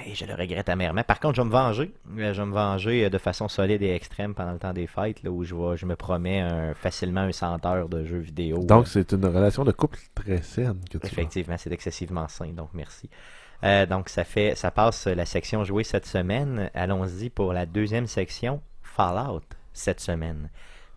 et 0.06 0.14
je 0.14 0.26
le 0.26 0.36
regrette 0.36 0.70
amèrement. 0.70 1.02
Par 1.02 1.20
contre, 1.20 1.38
je 1.38 1.42
vais 1.42 1.48
me 1.48 1.52
venger. 1.52 1.92
Je 2.16 2.22
vais 2.22 2.46
me 2.46 2.54
venger 2.54 3.10
de 3.10 3.18
façon 3.18 3.48
solide 3.48 3.82
et 3.82 3.96
extrême 3.96 4.36
pendant 4.36 4.52
le 4.52 4.60
temps 4.60 4.74
des 4.74 4.86
fêtes, 4.86 5.24
là, 5.24 5.32
où 5.32 5.44
je, 5.44 5.56
vais, 5.56 5.76
je 5.76 5.88
me 5.88 5.96
promets 5.96 6.42
un, 6.42 6.76
facilement 6.76 7.22
un 7.22 7.32
100 7.32 7.66
heures 7.66 7.90
de 7.90 8.06
jeux 8.06 8.20
vidéo. 8.20 8.60
Donc, 8.60 8.88
c'est 8.88 9.12
une 9.14 9.26
relation 9.26 9.64
de 9.64 9.72
couple 9.72 9.98
très 10.14 10.44
saine 10.44 10.80
que 10.92 11.00
tu 11.00 11.08
as. 11.08 11.10
Effectivement, 11.10 11.56
c'est 11.58 11.72
excessivement 11.72 12.28
sain, 12.28 12.50
donc 12.50 12.70
merci. 12.76 13.10
Euh, 13.64 13.86
donc 13.86 14.10
ça 14.10 14.24
fait 14.24 14.56
ça 14.56 14.72
passe 14.72 15.08
la 15.08 15.26
section 15.26 15.64
jouée 15.64 15.84
cette 15.84 16.06
semaine. 16.06 16.70
Allons-y 16.74 17.30
pour 17.30 17.54
la 17.54 17.66
deuxième 17.66 18.08
section 18.08 18.62
Fallout 18.82 19.44
cette 19.74 20.00
semaine. 20.00 20.50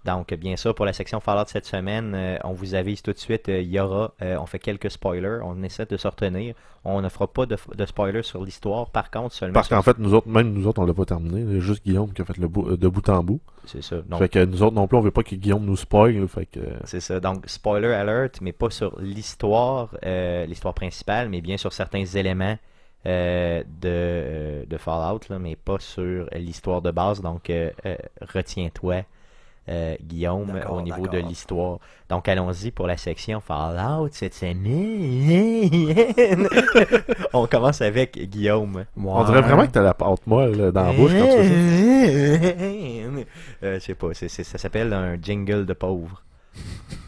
Donc 0.05 0.33
bien 0.35 0.57
sûr 0.57 0.75
pour 0.75 0.87
la 0.87 0.93
section 0.93 1.21
Fallout 1.21 1.45
cette 1.47 1.67
semaine, 1.67 2.13
euh, 2.15 2.39
on 2.45 2.53
vous 2.53 2.75
avise 2.75 3.03
tout 3.03 3.13
de 3.13 3.19
suite, 3.19 3.49
euh, 3.49 3.61
il 3.61 3.69
y 3.69 3.81
aura, 3.81 4.13
euh, 4.23 4.37
on 4.39 4.47
fait 4.47 4.59
quelques 4.59 4.91
spoilers, 4.91 5.41
on 5.43 5.63
essaie 5.63 5.87
de 5.87 5.97
se 5.97 6.09
retenir. 6.09 6.55
On 6.85 7.03
ne 7.03 7.09
fera 7.09 7.27
pas 7.27 7.45
de, 7.45 7.57
de 7.77 7.87
spoilers 7.87 8.23
sur 8.23 8.45
l'histoire, 8.45 8.89
par 8.91 9.11
contre 9.11 9.35
seulement. 9.35 9.53
Parce 9.53 9.69
qu'en 9.69 9.83
fait, 9.83 9.99
nous 9.99 10.15
autres, 10.15 10.29
même 10.29 10.53
nous 10.53 10.67
autres, 10.67 10.81
on 10.81 10.87
l'a 10.87 10.95
pas 10.95 11.05
terminé. 11.05 11.57
A 11.57 11.61
juste 11.61 11.85
Guillaume 11.85 12.13
qui 12.13 12.23
a 12.23 12.25
fait 12.25 12.39
le 12.39 12.49
bout, 12.49 12.77
de 12.77 12.89
bout 12.89 13.07
en 13.09 13.23
bout. 13.23 13.41
c'est 13.67 13.83
ça. 13.83 13.97
Donc, 14.09 14.21
Fait 14.21 14.29
que 14.29 14.45
nous 14.45 14.63
autres 14.63 14.77
non 14.77 14.87
plus, 14.87 14.97
on 14.97 15.01
veut 15.01 15.11
pas 15.11 15.25
que 15.25 15.35
Guillaume 15.35 15.65
nous 15.65 15.77
spoil. 15.77 16.27
Fait 16.29 16.47
que. 16.47 16.61
C'est 16.85 17.01
ça. 17.01 17.21
Donc, 17.21 17.45
spoiler 17.47 17.93
alert, 17.93 18.41
mais 18.41 18.53
pas 18.53 18.71
sur 18.71 18.99
l'histoire, 19.01 19.91
euh, 20.07 20.47
l'histoire 20.47 20.73
principale, 20.73 21.29
mais 21.29 21.41
bien 21.41 21.57
sur 21.57 21.73
certains 21.73 22.05
éléments 22.05 22.57
euh, 23.07 23.63
de, 23.81 23.89
euh, 23.89 24.65
de 24.67 24.77
Fallout, 24.77 25.21
là, 25.31 25.39
mais 25.39 25.55
pas 25.55 25.79
sur 25.79 26.29
l'histoire 26.33 26.83
de 26.83 26.91
base. 26.91 27.21
Donc, 27.23 27.49
euh, 27.49 27.71
retiens-toi, 28.21 29.05
euh, 29.69 29.97
Guillaume, 30.03 30.61
au 30.71 30.81
niveau 30.81 31.07
de 31.09 31.19
l'histoire. 31.19 31.79
Donc, 32.09 32.29
allons-y 32.29 32.71
pour 32.71 32.87
la 32.87 32.97
section 32.97 33.41
Fallout 33.41 34.09
cette 34.13 34.35
semaine. 34.35 36.49
On 37.33 37.47
commence 37.47 37.83
avec 37.83 38.19
Guillaume. 38.19 38.85
On 38.97 39.25
dirait 39.25 39.43
vraiment 39.43 39.67
que 39.67 39.73
t'as 39.73 39.83
la 39.83 39.95
pâte 39.95 40.27
molle 40.27 40.57
là, 40.57 40.71
dans 40.71 40.85
la 40.85 40.93
bouche 40.93 41.13
quand 41.13 41.27
tu. 41.43 41.43
Euh, 43.63 43.75
je 43.75 43.79
sais 43.79 43.95
pas, 43.95 44.15
ça 44.15 44.59
s'appelle 44.59 44.93
un 44.93 45.17
jingle 45.21 45.67
de 45.67 45.73
pauvre. 45.73 46.23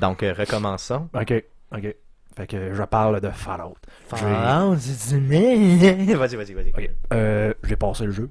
Donc, 0.00 0.22
euh, 0.22 0.34
recommençons. 0.36 1.08
ok 1.14 1.44
ok 1.72 1.94
fait 2.36 2.46
que 2.46 2.74
je 2.74 2.82
parle 2.84 3.20
de 3.20 3.28
Fallout 3.30 3.76
Fallout, 4.06 4.76
c'est 4.78 5.16
Vas-y, 5.18 6.36
vas-y, 6.36 6.54
vas-y. 6.54 6.68
Ok. 6.70 6.90
Euh, 7.12 7.52
j'ai 7.64 7.76
passé 7.76 8.06
le 8.06 8.12
jeu 8.12 8.30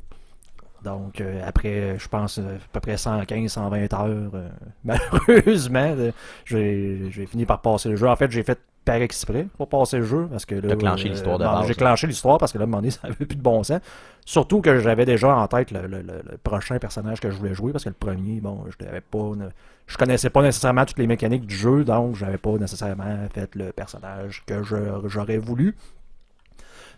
Donc, 0.84 1.20
euh, 1.22 1.42
après, 1.46 1.98
je 2.00 2.08
pense, 2.08 2.38
euh, 2.40 2.56
à 2.56 2.60
peu 2.72 2.80
près 2.80 2.96
115, 2.98 3.52
120 3.52 3.94
heures, 3.94 4.32
euh, 4.34 4.50
malheureusement, 4.84 5.96
euh, 5.98 6.12
j'ai 6.46 7.26
fini 7.26 7.46
par 7.46 7.62
passer 7.62 7.90
le 7.90 7.96
jeu. 7.96 8.08
En 8.08 8.16
fait, 8.16 8.32
j'ai 8.32 8.44
fait 8.44 8.60
par 8.86 8.96
exprès 8.96 9.46
pour 9.58 9.68
passer 9.68 9.98
le 9.98 10.06
jeu. 10.06 10.28
parce 10.32 10.46
que 10.46 10.56
là, 10.56 10.70
T'as 10.70 10.76
clenché 10.76 11.10
l'histoire 11.10 11.38
de 11.38 11.44
J'ai 11.64 11.70
là. 11.70 11.76
clenché 11.76 12.08
l'histoire 12.08 12.38
parce 12.38 12.52
que 12.54 12.58
là, 12.58 12.64
à 12.64 12.66
un 12.66 12.68
moment 12.68 12.78
donné, 12.78 12.92
ça 12.92 13.02
avait 13.04 13.26
plus 13.26 13.36
de 13.36 13.42
bon 13.42 13.62
sens. 13.64 13.82
Surtout 14.26 14.62
que 14.62 14.80
j'avais 14.80 15.06
déjà 15.06 15.36
en 15.36 15.48
tête 15.48 15.72
le, 15.72 15.82
le- 15.82 16.02
le- 16.02 16.22
le 16.32 16.38
prochain 16.38 16.78
personnage 16.80 17.20
que 17.20 17.30
je 17.30 17.36
voulais 17.36 17.54
jouer 17.54 17.72
parce 17.72 17.84
que 17.84 17.90
le 17.90 17.96
premier, 17.96 18.40
bon, 18.40 18.64
je 18.70 18.86
l'avais 18.86 19.02
pas. 19.02 19.32
ne- 19.36 19.50
Je 19.88 19.98
connaissais 19.98 20.30
pas 20.30 20.42
nécessairement 20.42 20.86
toutes 20.86 21.00
les 21.00 21.08
mécaniques 21.08 21.46
du 21.46 21.56
jeu, 21.56 21.84
donc 21.84 22.16
j'avais 22.16 22.38
pas 22.38 22.52
nécessairement 22.58 23.28
fait 23.34 23.54
le 23.56 23.72
personnage 23.74 24.44
que 24.46 24.64
j'aurais 24.64 25.38
voulu. 25.40 25.76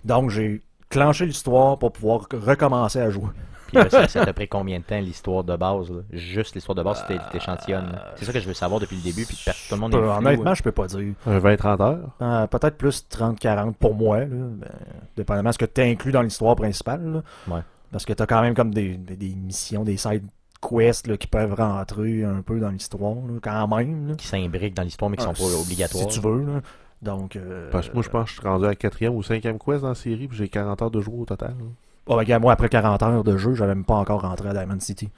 Donc, 0.05 0.29
j'ai 0.29 0.61
clenché 0.91 1.25
l'histoire 1.25 1.77
pour 1.79 1.91
pouvoir 1.91 2.27
recommencer 2.31 2.99
à 2.99 3.09
jouer. 3.09 3.29
Puis 3.67 3.77
là, 3.77 3.89
ça, 3.89 4.05
ça 4.09 4.25
t'a 4.25 4.33
pris 4.33 4.49
combien 4.49 4.79
de 4.79 4.83
temps 4.83 4.99
l'histoire 4.99 5.45
de 5.45 5.55
base 5.55 5.89
là? 5.89 6.01
Juste 6.11 6.55
l'histoire 6.55 6.75
de 6.75 6.83
base, 6.83 7.01
c'était 7.07 7.21
t'échantillonnes. 7.31 7.89
là. 7.93 8.11
C'est 8.17 8.25
ça 8.25 8.33
que 8.33 8.39
je 8.41 8.47
veux 8.47 8.53
savoir 8.53 8.81
depuis 8.81 8.97
le 8.97 9.01
début, 9.01 9.25
puis 9.25 9.37
tout 9.45 9.75
le 9.75 9.79
monde 9.79 9.93
est 9.93 9.97
Euh, 9.97 10.01
flou, 10.01 10.27
honnêtement, 10.27 10.51
hein. 10.51 10.53
je 10.53 10.61
peux 10.63 10.73
pas 10.73 10.87
dire. 10.87 11.13
Un 11.25 11.39
20-30 11.39 11.81
heures? 11.81 12.09
Euh, 12.21 12.47
Peut-être 12.47 12.77
plus 12.77 13.05
30-40 13.09 13.73
pour 13.75 13.95
moi, 13.95 14.19
là. 14.19 14.25
Ben, 14.27 14.67
dépendamment 15.15 15.49
de 15.49 15.53
ce 15.53 15.57
que 15.59 15.65
tu 15.65 15.81
inclus 15.81 16.11
dans 16.11 16.21
l'histoire 16.21 16.55
principale. 16.57 17.01
là. 17.47 17.55
Ouais. 17.55 17.61
Parce 17.93 18.03
que 18.05 18.11
tu 18.13 18.21
as 18.21 18.27
quand 18.27 18.41
même 18.41 18.53
comme 18.55 18.73
des, 18.73 18.97
des- 18.97 19.15
des 19.15 19.35
missions, 19.35 19.83
des 19.85 19.95
side 19.97 20.23
quests 20.61 21.07
là, 21.07 21.15
qui 21.17 21.27
peuvent 21.27 21.53
rentrer 21.53 22.23
un 22.25 22.41
peu 22.41 22.59
dans 22.59 22.69
l'histoire, 22.69 23.15
quand 23.41 23.67
même. 23.69 24.09
là. 24.09 24.15
qui 24.15 24.27
s'imbriquent 24.27 24.75
dans 24.75 24.83
l'histoire, 24.83 25.09
mais 25.09 25.15
qui 25.17 25.23
sont 25.23 25.31
Ah, 25.33 25.39
pas 25.39 25.59
obligatoires. 25.61 26.11
Si 26.11 26.19
tu 26.19 26.25
veux. 26.27 26.43
Là. 26.45 26.61
Donc, 27.01 27.35
euh, 27.35 27.69
Parce 27.71 27.89
que 27.89 27.93
moi, 27.93 28.03
je 28.03 28.09
pense 28.09 28.25
que 28.25 28.29
je 28.35 28.39
suis 28.39 28.47
rendu 28.47 28.65
à 28.65 28.69
la 28.69 28.75
quatrième 28.75 29.15
ou 29.15 29.23
cinquième 29.23 29.57
quest 29.57 29.81
dans 29.81 29.89
la 29.89 29.95
série, 29.95 30.27
puis 30.27 30.37
j'ai 30.37 30.47
40 30.49 30.81
heures 30.81 30.91
de 30.91 31.01
jouer 31.01 31.17
au 31.19 31.25
total. 31.25 31.55
oh, 31.59 31.65
ben, 32.09 32.15
regarde, 32.15 32.41
moi, 32.43 32.53
après 32.53 32.69
40 32.69 33.01
heures 33.03 33.23
de 33.23 33.37
jeu, 33.37 33.55
j'avais 33.55 33.73
même 33.73 33.85
pas 33.85 33.95
encore 33.95 34.21
rentré 34.21 34.49
à 34.49 34.53
Diamond 34.53 34.79
City. 34.79 35.09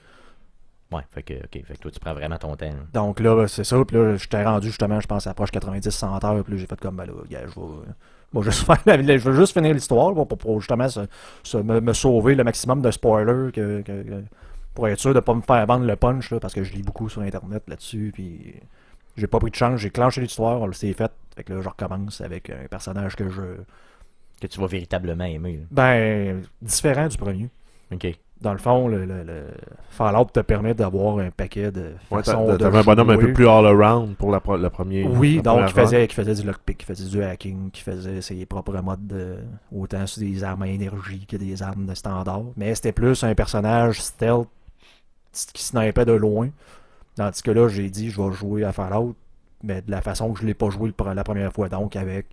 Ouais, 0.92 1.02
fait 1.10 1.22
que, 1.22 1.34
ok, 1.34 1.64
fait 1.64 1.74
que 1.74 1.78
toi, 1.78 1.90
tu 1.90 1.98
prends 2.00 2.14
vraiment 2.14 2.36
ton 2.38 2.54
temps. 2.56 2.70
Donc 2.92 3.18
là, 3.20 3.46
c'est 3.48 3.64
ça. 3.64 3.84
Puis 3.84 3.96
là, 3.96 4.16
j'étais 4.16 4.44
rendu 4.44 4.68
justement, 4.68 5.00
je 5.00 5.06
pense, 5.06 5.26
à 5.26 5.34
proche 5.34 5.50
90-100 5.50 6.24
heures. 6.24 6.44
Puis 6.44 6.52
là, 6.54 6.58
j'ai 6.60 6.66
fait 6.66 6.78
comme, 6.80 6.96
ben 6.96 7.06
là, 7.06 7.12
gars, 7.28 7.40
je 7.42 7.60
vais. 7.60 7.66
Bon, 8.32 8.42
je 8.42 8.50
veux 9.18 9.34
juste 9.36 9.52
finir 9.52 9.74
l'histoire 9.74 10.14
pour, 10.14 10.26
pour 10.28 10.60
justement 10.60 10.88
se- 10.88 11.06
se- 11.42 11.58
me, 11.58 11.80
me 11.80 11.92
sauver 11.92 12.34
le 12.34 12.44
maximum 12.44 12.80
de 12.82 12.90
spoilers 12.90 13.50
que, 13.52 13.80
que- 13.82 14.02
que- 14.02 14.24
pour 14.74 14.88
être 14.88 14.98
sûr 14.98 15.14
de 15.14 15.20
pas 15.20 15.34
me 15.34 15.40
faire 15.40 15.64
vendre 15.66 15.84
le 15.86 15.96
punch 15.96 16.30
là, 16.32 16.40
parce 16.40 16.52
que 16.54 16.64
je 16.64 16.72
lis 16.72 16.82
beaucoup 16.82 17.08
sur 17.08 17.22
internet 17.22 17.62
là-dessus 17.68 18.10
puis 18.12 18.54
j'ai 19.16 19.26
pas 19.26 19.38
pris 19.38 19.50
de 19.50 19.56
chance, 19.56 19.80
j'ai 19.80 19.90
clenché 19.90 20.20
l'histoire, 20.20 20.60
on 20.60 20.66
le 20.66 20.72
s'est 20.72 20.92
fait, 20.92 21.10
fait 21.36 21.44
que 21.44 21.52
là 21.52 21.60
je 21.62 21.68
recommence 21.68 22.20
avec 22.20 22.50
un 22.50 22.66
personnage 22.68 23.16
que 23.16 23.28
je 23.28 23.42
Que 24.40 24.46
tu 24.46 24.60
vas 24.60 24.66
véritablement 24.66 25.24
aimer. 25.24 25.58
là. 25.58 25.64
ben 25.70 26.42
différent 26.62 27.06
du 27.08 27.16
premier. 27.16 27.48
Ok. 27.92 28.06
Dans 28.40 28.52
le 28.52 28.58
fond, 28.58 28.88
le, 28.88 29.06
le- 29.06 29.22
le 29.22 29.44
Fallout 29.88 30.26
te 30.26 30.40
permet 30.40 30.74
d'avoir 30.74 31.18
un 31.18 31.30
paquet 31.30 31.70
de 31.70 31.92
Ouais, 32.10 32.22
façons 32.22 32.46
de 32.52 32.56
t'avais 32.58 32.78
un 32.78 32.82
bonhomme 32.82 33.10
un 33.10 33.16
peu 33.16 33.32
plus 33.32 33.48
all-around 33.48 34.16
pour 34.16 34.30
la, 34.30 34.42
la 34.58 34.68
première. 34.70 35.10
Oui, 35.10 35.36
la 35.36 35.42
donc 35.42 35.66
qui 35.68 35.72
faisait, 35.72 36.06
qui 36.08 36.14
faisait 36.14 36.34
du 36.34 36.42
lockpick, 36.42 36.78
qui 36.78 36.84
faisait 36.84 37.08
du 37.08 37.22
hacking, 37.22 37.70
qui 37.70 37.80
faisait 37.80 38.20
ses 38.20 38.44
propres 38.44 38.76
modes 38.82 39.06
de, 39.06 39.36
autant 39.74 40.06
sur 40.06 40.20
des 40.20 40.44
armes 40.44 40.62
à 40.62 40.68
énergie 40.68 41.24
que 41.26 41.36
des 41.38 41.62
armes 41.62 41.86
de 41.86 41.94
standard. 41.94 42.42
Mais 42.56 42.74
c'était 42.74 42.92
plus 42.92 43.22
un 43.24 43.34
personnage 43.34 44.02
stealth 44.02 44.48
qui 45.54 45.62
snipait 45.64 46.04
de 46.04 46.12
loin. 46.12 46.50
Tandis 47.16 47.42
que 47.42 47.50
là, 47.50 47.68
j'ai 47.68 47.88
dit, 47.90 48.10
je 48.10 48.20
vais 48.20 48.32
jouer 48.32 48.64
à 48.64 48.72
Fallout, 48.72 49.14
mais 49.62 49.82
de 49.82 49.90
la 49.90 50.00
façon 50.02 50.32
que 50.32 50.40
je 50.40 50.46
l'ai 50.46 50.54
pas 50.54 50.70
joué 50.70 50.88
le 50.88 50.92
pre- 50.92 51.14
la 51.14 51.24
première 51.24 51.52
fois. 51.52 51.68
Donc 51.68 51.96
avec 51.96 52.26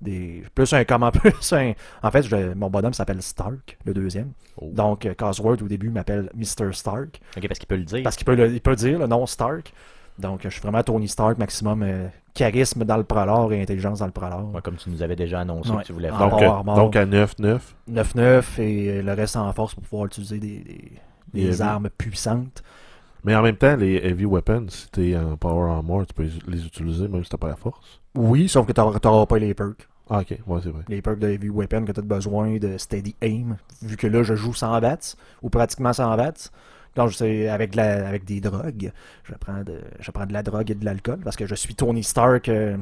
des 0.00 0.42
plus 0.54 0.72
un 0.72 0.84
comment 0.84 1.10
plus 1.12 1.52
un. 1.52 1.72
En 2.02 2.10
fait, 2.10 2.22
je- 2.22 2.54
mon 2.54 2.70
bonhomme 2.70 2.94
s'appelle 2.94 3.20
Stark, 3.22 3.76
le 3.84 3.92
deuxième. 3.92 4.32
Oh. 4.56 4.70
Donc 4.72 5.04
euh, 5.06 5.14
Cosworth 5.14 5.62
au 5.62 5.68
début 5.68 5.90
m'appelle 5.90 6.30
Mr. 6.34 6.72
Stark. 6.72 7.20
Ok, 7.36 7.46
parce 7.48 7.58
qu'il 7.58 7.66
peut 7.68 7.76
le 7.76 7.84
dire. 7.84 8.02
Parce 8.02 8.16
qu'il 8.16 8.24
peut, 8.24 8.34
le- 8.34 8.52
il 8.52 8.60
peut 8.60 8.76
dire 8.76 8.98
le 8.98 9.06
nom 9.06 9.26
Stark. 9.26 9.72
Donc, 10.18 10.40
je 10.44 10.50
suis 10.50 10.60
vraiment 10.60 10.82
Tony 10.82 11.08
Stark, 11.08 11.38
maximum 11.38 11.82
euh, 11.82 12.06
charisme 12.34 12.84
dans 12.84 12.98
le 12.98 13.04
prolore 13.04 13.54
et 13.54 13.62
intelligence 13.62 14.00
dans 14.00 14.06
le 14.06 14.12
prolore. 14.12 14.52
Ouais, 14.54 14.60
comme 14.60 14.76
tu 14.76 14.90
nous 14.90 15.02
avais 15.02 15.16
déjà 15.16 15.40
annoncé 15.40 15.70
Ouais. 15.70 15.80
que 15.80 15.86
tu 15.86 15.92
voulais 15.94 16.10
faire. 16.10 16.28
Donc, 16.28 16.42
euh, 16.42 16.74
donc 16.76 16.94
à 16.96 17.06
9-9. 17.06 17.58
9-9 17.90 18.60
et 18.60 19.00
le 19.02 19.12
reste 19.14 19.36
en 19.36 19.50
force 19.54 19.74
pour 19.74 19.82
pouvoir 19.84 20.06
utiliser 20.06 20.38
des, 21.32 21.62
armes 21.62 21.88
puissantes. 21.96 22.62
Mais 23.24 23.34
en 23.34 23.42
même 23.42 23.56
temps, 23.56 23.76
les 23.76 23.96
heavy 23.96 24.24
weapons, 24.24 24.66
si 24.68 24.90
t'es 24.90 25.16
en 25.16 25.36
power 25.36 25.70
armor, 25.70 26.06
tu 26.06 26.14
peux 26.14 26.26
les 26.48 26.64
utiliser 26.66 27.08
même 27.08 27.22
si 27.24 27.30
t'as 27.30 27.36
pas 27.36 27.48
la 27.48 27.56
force. 27.56 28.00
Oui, 28.14 28.48
sauf 28.48 28.66
que 28.66 28.72
tu 28.72 28.80
n'auras 28.80 29.26
pas 29.26 29.38
les 29.38 29.54
perks. 29.54 29.88
Ah, 30.08 30.20
ok, 30.20 30.38
ouais, 30.46 30.60
c'est 30.62 30.70
vrai. 30.70 30.82
Les 30.88 31.00
perks 31.02 31.20
de 31.20 31.28
Heavy 31.28 31.48
Weapon 31.50 31.84
que 31.84 31.92
tu 31.92 32.00
as 32.00 32.02
besoin 32.02 32.56
de 32.56 32.76
Steady 32.78 33.14
Aim. 33.22 33.56
Vu 33.82 33.96
que 33.96 34.06
là, 34.08 34.22
je 34.24 34.34
joue 34.34 34.52
sans 34.54 34.80
bats, 34.80 34.98
ou 35.42 35.50
pratiquement 35.50 35.92
sans 35.92 36.16
bats. 36.16 36.32
Donc, 36.96 37.12
c'est 37.12 37.46
avec, 37.48 37.70
de 37.72 37.76
la- 37.76 38.08
avec 38.08 38.24
des 38.24 38.40
drogues. 38.40 38.90
Je 39.22 39.34
prends, 39.38 39.62
de, 39.62 39.80
je 40.00 40.10
prends 40.10 40.26
de 40.26 40.32
la 40.32 40.42
drogue 40.42 40.68
et 40.70 40.74
de 40.74 40.84
l'alcool 40.84 41.20
parce 41.22 41.36
que 41.36 41.46
je 41.46 41.54
suis 41.54 41.76
Tony 41.76 42.02
Stark, 42.02 42.48
euh, 42.48 42.76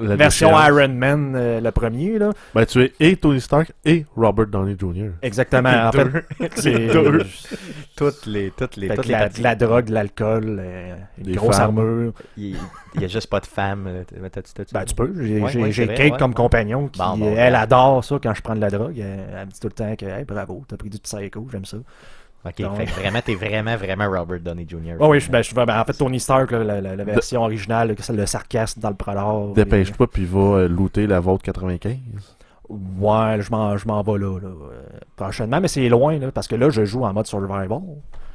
La 0.00 0.16
version 0.16 0.48
déchéance. 0.48 0.68
Iron 0.68 0.88
Man, 0.94 1.32
euh, 1.36 1.60
le 1.60 1.70
premier. 1.70 2.18
Là. 2.18 2.30
Ben, 2.54 2.64
tu 2.64 2.82
es 2.82 2.92
et 3.00 3.16
Tony 3.16 3.40
Stark 3.40 3.72
et 3.84 4.06
Robert 4.16 4.46
Downey 4.46 4.76
Jr. 4.78 5.10
Exactement. 5.22 5.88
en 5.88 5.92
fait, 5.92 6.08
c'est 6.56 6.86
Deux. 6.88 7.22
Toutes 7.96 8.26
les, 8.26 8.50
toutes 8.50 8.76
les, 8.76 8.88
Fait 8.88 8.96
toutes 8.96 9.06
les 9.06 9.12
la, 9.12 9.28
la 9.40 9.54
drogue, 9.54 9.88
l'alcool, 9.88 10.56
euh, 10.60 10.96
une 11.18 11.24
Des 11.24 11.32
grosse 11.34 11.56
femmes. 11.56 11.78
armure. 11.78 12.12
Il 12.36 12.56
il 12.96 13.00
y 13.02 13.04
a 13.04 13.08
juste 13.08 13.28
pas 13.28 13.40
de 13.40 13.46
là. 14.20 14.30
T'as- 14.30 14.42
t'as- 14.42 14.64
Ben, 14.72 14.84
tu 14.84 14.94
peux. 14.94 15.12
J'ai 15.22 15.40
Ouais, 15.40 15.50
j'ai- 15.50 15.60
ouais, 15.62 15.70
j'ai 15.72 15.82
c'est 15.82 15.86
vrai, 15.86 15.94
Kate 15.94 16.12
ouais, 16.12 16.18
comme 16.18 16.30
ouais. 16.30 16.34
compagnon 16.36 16.88
qui, 16.88 16.98
Bon, 16.98 17.16
bon, 17.16 17.34
elle 17.36 17.54
adore 17.54 18.02
ça 18.04 18.18
quand 18.22 18.34
je 18.34 18.42
prends 18.42 18.56
de 18.56 18.60
la 18.60 18.70
drogue. 18.70 18.98
Elle, 18.98 19.20
elle 19.36 19.46
me 19.46 19.50
dit 19.52 19.60
tout 19.60 19.68
le 19.68 19.72
temps 19.74 19.94
que, 19.96 20.06
hey, 20.06 20.24
bravo, 20.24 20.64
t'as 20.66 20.76
pris 20.76 20.90
du 20.90 20.98
psycho, 20.98 21.46
j'aime 21.52 21.64
ça. 21.64 21.76
Ok, 22.46 22.60
Donc- 22.60 22.76
fait 22.76 22.84
que 22.86 22.90
vraiment, 22.92 23.20
t'es 23.24 23.34
vraiment, 23.34 23.76
vraiment 23.76 24.06
Robert 24.10 24.40
Downey 24.40 24.66
Jr. 24.68 24.96
Oh, 25.00 25.08
oui, 25.08 25.20
je, 25.20 25.30
ben, 25.30 25.40
je, 25.42 25.54
ben, 25.54 25.66
en 25.80 25.84
fait, 25.84 25.94
Tony 25.94 26.20
Stark, 26.20 26.50
là, 26.50 26.62
la, 26.62 26.80
la- 26.80 26.96
la 26.96 27.04
version 27.04 27.42
originale, 27.42 27.94
c'est 27.98 28.12
le 28.12 28.26
sarcasme 28.26 28.80
dans 28.80 28.90
le 28.90 28.96
prolore. 28.96 29.54
Dépêche-toi, 29.54 30.06
puis 30.10 30.24
va 30.26 30.38
euh, 30.40 30.68
looter 30.68 31.06
la 31.06 31.20
vôtre 31.20 31.42
95. 31.44 31.96
Ouais, 32.68 33.40
je 33.40 33.50
m'en 33.50 33.76
je 33.76 33.86
m'en 33.86 34.02
vais 34.02 34.18
là, 34.18 34.38
là, 34.40 34.48
euh, 34.48 34.82
prochainement, 35.16 35.60
mais 35.60 35.68
c'est 35.68 35.88
loin, 35.88 36.18
là, 36.18 36.32
parce 36.32 36.48
que 36.48 36.54
là, 36.56 36.70
je 36.70 36.84
joue 36.84 37.04
en 37.04 37.12
mode 37.12 37.26
survival. 37.26 37.68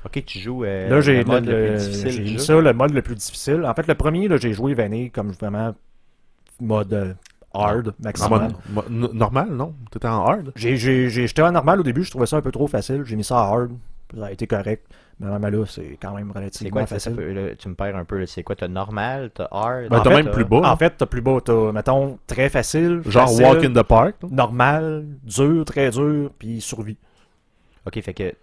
Ok, 0.05 0.23
tu 0.25 0.39
joues 0.39 0.63
euh, 0.63 0.87
Là, 0.89 1.01
j'ai 1.01 1.17
le 1.19 1.25
mode 1.25 1.45
le- 1.45 1.75
plus 1.75 1.77
difficile 1.89 2.27
j'ai 2.27 2.37
ça, 2.39 2.61
le 2.61 2.73
mode 2.73 2.93
le 2.93 3.01
plus 3.01 3.15
difficile. 3.15 3.65
En 3.65 3.73
fait, 3.73 3.87
le 3.87 3.95
premier, 3.95 4.27
là, 4.27 4.37
j'ai 4.37 4.53
joué 4.53 4.73
vanille 4.73 5.09
comme 5.11 5.31
vraiment 5.31 5.73
mode 6.61 6.93
euh, 6.93 7.13
hard, 7.53 7.89
En 7.89 8.03
maximum. 8.03 8.47
normal, 9.13 9.49
non? 9.51 9.73
T'étais 9.91 10.07
en 10.07 10.25
hard? 10.25 10.51
J'ai, 10.55 10.77
j'étais 11.09 11.41
en 11.41 11.51
normal 11.51 11.79
au 11.79 11.83
début, 11.83 12.03
je 12.03 12.11
trouvais 12.11 12.27
ça 12.27 12.37
un 12.37 12.41
peu 12.41 12.51
trop 12.51 12.67
facile. 12.67 13.03
J'ai 13.05 13.15
mis 13.15 13.23
ça 13.23 13.39
à 13.39 13.43
hard. 13.47 13.71
Ça 14.17 14.25
a 14.25 14.31
été 14.31 14.47
correct. 14.47 14.85
Mais 15.19 15.27
là, 15.27 15.65
c'est 15.67 15.97
quand 16.01 16.15
même 16.15 16.31
C'est 16.33 16.39
relativement 16.39 16.71
quoi, 16.71 16.81
ça, 16.87 16.99
ça 16.99 17.11
facile. 17.11 17.15
peut- 17.15 17.33
là, 17.33 17.55
tu 17.55 17.67
me 17.69 17.75
perds 17.75 17.95
un 17.97 18.05
peu, 18.05 18.19
là. 18.19 18.25
c'est 18.25 18.41
quoi, 18.43 18.55
t'as 18.55 18.67
normal, 18.69 19.31
t'as 19.33 19.47
hard, 19.51 19.89
Ben, 19.89 19.99
En 19.99 20.01
t'as 20.01 20.09
fait, 20.11 20.23
même 20.23 20.31
plus 20.31 20.45
bas. 20.45 20.61
En 20.63 20.75
fait, 20.77 20.93
t'as 20.97 21.05
plus 21.05 21.21
bas. 21.21 21.39
T'as, 21.43 21.71
mettons, 21.73 22.17
très 22.25 22.49
facile. 22.49 23.01
Genre 23.05 23.27
facile, 23.27 23.43
walk 23.45 23.63
in 23.65 23.73
the 23.73 23.83
park. 23.83 24.15
Normal, 24.29 25.05
dur, 25.23 25.65
très 25.65 25.89
dur, 25.91 26.31
puis 26.39 26.61
survie. 26.61 26.97
Ok, 27.85 28.01
fait 28.01 28.13
que 28.13 28.33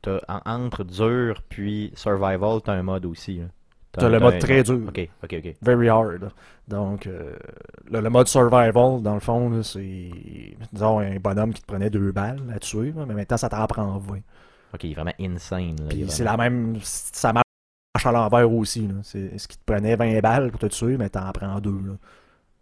t'as 0.00 0.18
en- 0.28 0.40
entre 0.46 0.84
dur 0.84 1.42
puis 1.48 1.92
survival, 1.94 2.60
t'as 2.64 2.72
un 2.72 2.82
mode 2.82 3.04
aussi. 3.06 3.38
là. 3.38 3.44
T'as 3.92 4.08
le 4.08 4.18
mode 4.20 4.38
très 4.38 4.62
dur. 4.62 4.80
Ok, 4.88 5.06
ok, 5.22 5.34
ok. 5.44 5.54
Very 5.60 5.88
hard. 5.90 6.30
Donc, 6.66 7.06
euh, 7.06 7.34
le, 7.90 8.00
le 8.00 8.08
mode 8.08 8.26
survival, 8.26 9.02
dans 9.02 9.12
le 9.14 9.20
fond, 9.20 9.50
là, 9.50 9.62
c'est, 9.62 10.08
disons, 10.72 11.00
un 11.00 11.16
bonhomme 11.16 11.52
qui 11.52 11.60
te 11.60 11.66
prenait 11.66 11.90
deux 11.90 12.10
balles 12.10 12.40
à 12.54 12.58
tuer, 12.58 12.94
mais 12.96 13.12
maintenant, 13.14 13.36
ça 13.36 13.50
t'en 13.50 13.66
prend 13.66 13.98
20. 13.98 14.20
Ok, 14.74 14.84
il 14.84 14.92
est 14.92 14.94
vraiment 14.94 15.12
insane. 15.20 15.76
Là, 15.80 15.86
Puis 15.90 16.02
est 16.02 16.10
c'est 16.10 16.24
la 16.24 16.36
même. 16.36 16.76
Ça 16.82 17.32
marche 17.32 17.44
à 18.06 18.12
l'envers 18.12 18.50
aussi. 18.50 18.86
Là. 18.88 18.94
C'est 19.02 19.36
ce 19.38 19.46
qui 19.48 19.58
te 19.58 19.62
prenait 19.64 19.96
20 19.96 20.20
balles 20.20 20.50
pour 20.50 20.60
te 20.60 20.66
tuer, 20.66 20.96
mais 20.96 21.08
t'en 21.10 21.30
prends 21.32 21.60
deux. 21.60 21.70
Là. 21.86 21.92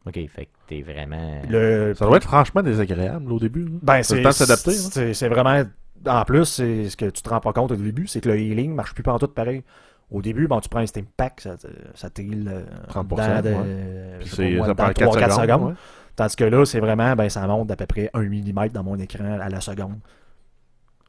Ok, 0.06 0.14
fait 0.28 0.46
que 0.46 0.50
t'es 0.66 0.82
vraiment. 0.82 1.42
Le, 1.48 1.94
Ça 1.94 2.06
doit 2.06 2.16
être 2.16 2.24
franchement 2.24 2.62
désagréable 2.62 3.28
là, 3.28 3.34
au 3.34 3.38
début. 3.38 3.64
là. 3.64 3.70
ben, 3.82 4.02
C'est 4.02 4.14
le 4.14 4.18
c'est 4.20 4.22
temps 4.22 4.28
de 4.30 4.34
s'adapter, 4.34 4.70
hein. 5.08 5.12
C'est 5.14 5.28
vraiment. 5.28 5.62
En 6.06 6.24
plus, 6.24 6.46
c'est 6.46 6.88
ce 6.88 6.96
que 6.96 7.04
tu 7.10 7.20
te 7.22 7.28
rends 7.28 7.40
pas 7.40 7.52
compte 7.52 7.72
au 7.72 7.76
début, 7.76 8.06
c'est 8.06 8.22
que 8.22 8.28
le 8.30 8.38
healing 8.40 8.74
marche 8.74 8.94
plus 8.94 9.02
partout 9.02 9.28
pareil. 9.28 9.62
Au 10.10 10.22
début, 10.22 10.48
bon, 10.48 10.58
tu 10.60 10.68
prends 10.70 10.80
un 10.80 10.86
steam 10.86 11.04
pack, 11.16 11.42
ça, 11.42 11.56
te- 11.56 11.68
ça 11.94 12.08
t'heal 12.10 12.48
euh, 12.48 12.62
30%, 12.88 13.04
dans 13.04 13.42
de- 13.42 13.48
ouais. 13.54 14.16
Puis 14.20 14.28
c'est- 14.30 14.50
pas 14.50 14.56
moi, 14.56 14.66
ça 14.66 14.74
dans 14.74 14.82
prend 14.84 14.92
3-4 14.92 15.18
4 15.18 15.32
secondes. 15.34 15.42
secondes. 15.46 15.68
ouais. 15.68 15.74
Tandis 16.16 16.36
que 16.36 16.44
là, 16.44 16.64
c'est 16.64 16.80
vraiment, 16.80 17.14
ben, 17.14 17.28
ça 17.28 17.46
monte 17.46 17.68
d'à 17.68 17.76
peu 17.76 17.86
près 17.86 18.10
1 18.14 18.22
mm 18.22 18.68
dans 18.70 18.82
mon 18.82 18.98
écran 18.98 19.38
à 19.40 19.48
la 19.50 19.60
seconde. 19.60 19.98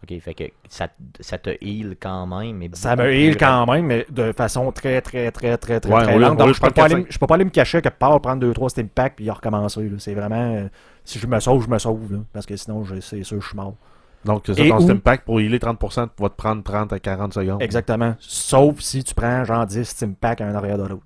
Ok, 0.03 0.19
fait 0.19 0.33
que 0.33 0.43
ça, 0.67 0.87
ça 1.19 1.37
te 1.37 1.51
heal 1.61 1.95
quand 1.99 2.25
même. 2.25 2.57
Mais 2.57 2.69
Ça 2.73 2.95
me 2.95 3.13
heal 3.13 3.37
quand 3.37 3.65
même, 3.71 3.85
mais 3.85 4.05
de 4.09 4.31
façon 4.31 4.71
très, 4.71 4.99
très, 5.01 5.31
très, 5.31 5.57
très, 5.57 5.79
très, 5.79 5.93
Ouais, 5.93 6.03
très 6.03 6.17
lente. 6.17 6.37
Donc, 6.39 6.53
je 6.55 6.59
peux, 6.61 6.71
pas 6.71 6.85
aller, 6.85 7.05
je 7.07 7.19
peux 7.19 7.27
pas 7.27 7.35
aller 7.35 7.45
me 7.45 7.49
cacher 7.51 7.81
quelque 7.83 7.99
part, 7.99 8.19
prendre 8.19 8.41
2-3 8.51 8.69
steam 8.69 8.87
packs, 8.89 9.15
puis 9.15 9.29
recommencer. 9.29 9.83
là. 9.87 9.95
C'est 9.99 10.15
vraiment... 10.15 10.55
euh, 10.55 10.67
si 11.03 11.19
je 11.19 11.27
me 11.27 11.39
sauve, 11.39 11.63
je 11.65 11.69
me 11.69 11.77
sauve. 11.77 12.11
là. 12.13 12.19
parce 12.33 12.45
que 12.47 12.55
sinon, 12.55 12.83
je- 12.83 12.99
c'est 12.99 13.23
sûr, 13.23 13.39
je 13.41 13.47
suis 13.47 13.55
mort. 13.55 13.75
Donc, 14.25 14.43
c'est 14.45 14.55
ton 14.67 14.77
où- 14.77 14.81
Steam 14.81 15.01
Pack 15.01 15.23
pour 15.25 15.39
healer 15.39 15.59
30%, 15.59 16.07
va 16.19 16.29
te 16.29 16.35
prendre 16.35 16.63
30 16.63 16.93
à 16.93 16.99
40 16.99 17.33
secondes. 17.33 17.61
Exactement. 17.61 18.15
Sauf 18.19 18.79
si 18.79 19.03
tu 19.03 19.13
prends 19.13 19.43
genre 19.45 19.65
10 19.65 19.83
steam 19.87 20.15
packs 20.15 20.41
un 20.41 20.53
arrière 20.55 20.77
de 20.77 20.83
l'autre. 20.87 21.03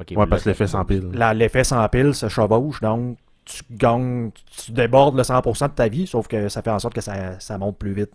Ok, 0.00 0.08
Ouais, 0.16 0.26
parce 0.26 0.42
que 0.42 0.44
ça- 0.44 0.50
l'effet 0.50 0.66
sans 0.66 0.84
pile. 0.84 1.08
Là, 1.12 1.32
L'effet 1.34 1.64
sans 1.64 1.88
pile 1.88 2.14
se 2.14 2.28
chevauche, 2.28 2.80
donc 2.80 3.16
tu 3.46 3.62
gagnes, 3.70 4.30
tu 4.64 4.72
débordes 4.72 5.16
le 5.16 5.22
100% 5.22 5.68
de 5.68 5.72
ta 5.72 5.88
vie, 5.88 6.06
sauf 6.06 6.28
que 6.28 6.48
ça 6.48 6.62
fait 6.62 6.70
en 6.70 6.78
sorte 6.78 6.94
que 6.94 7.00
ça, 7.00 7.38
ça 7.40 7.56
monte 7.56 7.78
plus 7.78 7.92
vite. 7.92 8.10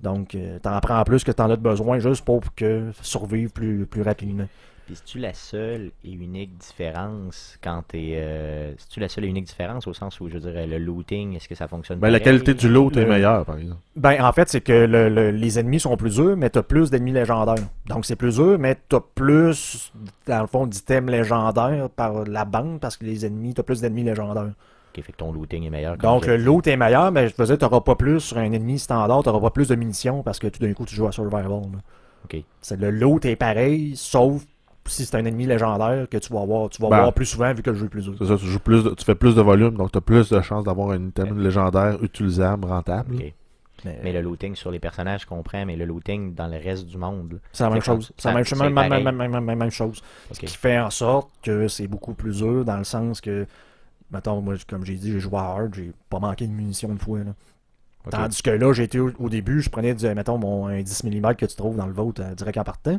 Donc, 0.00 0.34
euh, 0.34 0.58
t'en 0.60 0.80
prends 0.80 1.02
plus 1.04 1.22
que 1.24 1.32
t'en 1.32 1.50
as 1.50 1.56
de 1.56 1.62
besoin 1.62 1.98
juste 1.98 2.24
pour 2.24 2.42
que 2.56 2.90
survivre 3.02 3.52
plus, 3.52 3.86
plus 3.86 4.02
rapidement. 4.02 4.46
Puis, 4.92 5.00
c'est-tu 5.02 5.18
la 5.20 5.32
seule 5.32 5.90
et 6.04 6.12
unique 6.12 6.50
différence 6.58 7.56
quand 7.64 7.82
t'es. 7.88 8.12
Euh, 8.16 8.72
c'est-tu 8.76 9.00
la 9.00 9.08
seule 9.08 9.24
et 9.24 9.28
unique 9.28 9.46
différence 9.46 9.86
au 9.86 9.94
sens 9.94 10.20
où, 10.20 10.28
je 10.28 10.36
dirais, 10.36 10.66
le 10.66 10.76
looting, 10.76 11.34
est-ce 11.34 11.48
que 11.48 11.54
ça 11.54 11.66
fonctionne 11.66 11.98
Ben, 11.98 12.10
la 12.10 12.20
qualité 12.20 12.52
du 12.52 12.68
loot 12.68 12.94
est 12.98 13.04
Le- 13.04 13.08
meilleure, 13.08 13.44
par 13.46 13.56
exemple. 13.56 13.80
Ben, 13.96 14.22
en 14.22 14.32
fait, 14.32 14.50
c'est 14.50 14.60
que 14.60 14.72
le- 14.84 15.08
le- 15.08 15.30
les 15.30 15.58
ennemis 15.58 15.80
sont 15.80 15.96
plus 15.96 16.16
durs, 16.16 16.36
mais 16.36 16.50
t'as 16.50 16.62
plus 16.62 16.90
d'ennemis 16.90 17.12
légendaires. 17.12 17.64
Donc, 17.86 18.04
c'est 18.04 18.16
plus 18.16 18.36
dur, 18.36 18.58
mais 18.58 18.76
t'as 18.88 19.00
plus, 19.14 19.92
dans 20.26 20.40
le 20.42 20.46
fond, 20.46 20.66
d'items 20.66 21.10
légendaires 21.10 21.88
par 21.88 22.24
la 22.24 22.44
bande, 22.44 22.78
parce 22.78 22.98
que 22.98 23.06
les 23.06 23.24
ennemis, 23.24 23.54
t'as 23.54 23.62
plus 23.62 23.80
d'ennemis 23.80 24.04
légendaires. 24.04 24.52
Ok, 24.94 25.02
fait 25.02 25.12
que 25.12 25.16
ton 25.16 25.32
looting 25.32 25.64
est 25.64 25.70
meilleur. 25.70 25.96
Donc, 25.96 26.26
le 26.26 26.36
loot 26.36 26.66
est 26.66 26.76
meilleur, 26.76 27.10
mais 27.12 27.28
je 27.30 27.34
te 27.34 27.40
disais, 27.40 27.56
t'auras 27.56 27.80
pas 27.80 27.94
plus 27.94 28.20
sur 28.20 28.36
un 28.36 28.52
ennemi 28.52 28.78
standard, 28.78 29.22
t'auras 29.22 29.40
pas 29.40 29.50
plus 29.50 29.68
de 29.68 29.74
munitions, 29.74 30.22
parce 30.22 30.38
que 30.38 30.48
tout 30.48 30.60
d'un 30.60 30.74
coup, 30.74 30.84
tu 30.84 30.94
joues 30.94 31.06
à 31.06 31.12
Survival. 31.12 31.48
là. 31.48 31.78
Ok. 32.26 32.36
C'est 32.60 32.78
le 32.78 32.90
loot 32.90 33.24
est 33.24 33.34
pareil, 33.36 33.94
sauf 33.96 34.44
si 34.86 35.04
c'est 35.06 35.16
un 35.16 35.24
ennemi 35.24 35.46
légendaire 35.46 36.08
que 36.08 36.16
tu 36.18 36.32
vas 36.32 36.40
avoir, 36.42 36.68
tu 36.68 36.80
vas 36.82 36.88
Ben, 36.88 36.98
voir 36.98 37.12
plus 37.12 37.26
souvent 37.26 37.52
vu 37.54 37.62
que 37.62 37.70
le 37.70 37.76
jeu 37.76 37.86
est 37.86 37.88
plus 37.88 38.02
dur. 38.04 38.14
C'est 38.18 38.26
ça, 38.26 38.36
tu, 38.36 38.46
joues 38.46 38.58
plus 38.58 38.84
de- 38.84 38.90
tu 38.90 39.04
fais 39.04 39.14
plus 39.14 39.34
de 39.34 39.40
volume, 39.42 39.74
donc 39.76 39.92
tu 39.92 39.98
as 39.98 40.00
plus 40.00 40.28
de 40.30 40.40
chances 40.40 40.64
d'avoir 40.64 40.90
un 40.90 41.08
item 41.08 41.40
légendaire 41.42 42.02
utilisable, 42.02 42.66
rentable. 42.66 43.14
Mais, 43.84 43.98
Mais 44.04 44.12
le 44.12 44.20
looting 44.20 44.54
sur 44.54 44.70
les 44.70 44.78
personnages, 44.78 45.22
je 45.22 45.26
comprends, 45.26 45.64
mais 45.66 45.74
le 45.76 45.84
looting 45.84 46.34
dans 46.34 46.46
le 46.46 46.56
reste 46.56 46.86
du 46.86 46.98
monde. 46.98 47.40
c'est 47.52 47.64
la 47.64 47.70
même 47.70 47.82
chose. 47.82 48.12
C'est 48.16 48.28
la 48.28 48.34
même, 48.34 48.44
c'est 48.44 48.54
même, 48.56 48.72
même, 48.72 48.88
pareil. 48.88 49.04
même, 49.04 49.16
même- 49.16 49.44
même- 49.44 49.58
même 49.58 49.70
chose. 49.70 50.00
Ce 50.30 50.38
qui 50.38 50.46
fait 50.46 50.78
en 50.78 50.90
sorte 50.90 51.30
que 51.42 51.66
c'est 51.68 51.88
beaucoup 51.88 52.14
plus 52.14 52.38
dur 52.38 52.64
dans 52.64 52.76
le 52.76 52.84
sens 52.84 53.20
que, 53.20 53.44
mettons, 54.12 54.40
moi, 54.40 54.54
comme 54.68 54.84
j'ai 54.84 54.94
dit, 54.94 55.10
j'ai 55.12 55.20
joué 55.20 55.36
à 55.38 55.42
hard, 55.42 55.74
j'ai 55.74 55.92
pas 56.08 56.20
manqué 56.20 56.46
de 56.46 56.52
munitions 56.52 56.90
une 56.90 56.98
fois. 56.98 57.18
Là. 57.20 57.34
Tandis 58.10 58.42
que 58.42 58.50
là, 58.50 58.72
j'ai 58.72 58.84
été 58.84 58.98
au, 59.00 59.10
au 59.18 59.28
début, 59.28 59.60
je 59.60 59.70
prenais, 59.70 59.94
du, 59.94 60.06
mettons, 60.14 60.38
mon 60.38 60.66
un 60.66 60.80
10 60.82 61.04
mm 61.04 61.34
que 61.34 61.46
tu 61.46 61.54
trouves 61.56 61.76
dans 61.76 61.86
le 61.86 61.92
vôtre 61.92 62.20
euh, 62.24 62.34
direct 62.34 62.58
en 62.58 62.64
partant. 62.64 62.98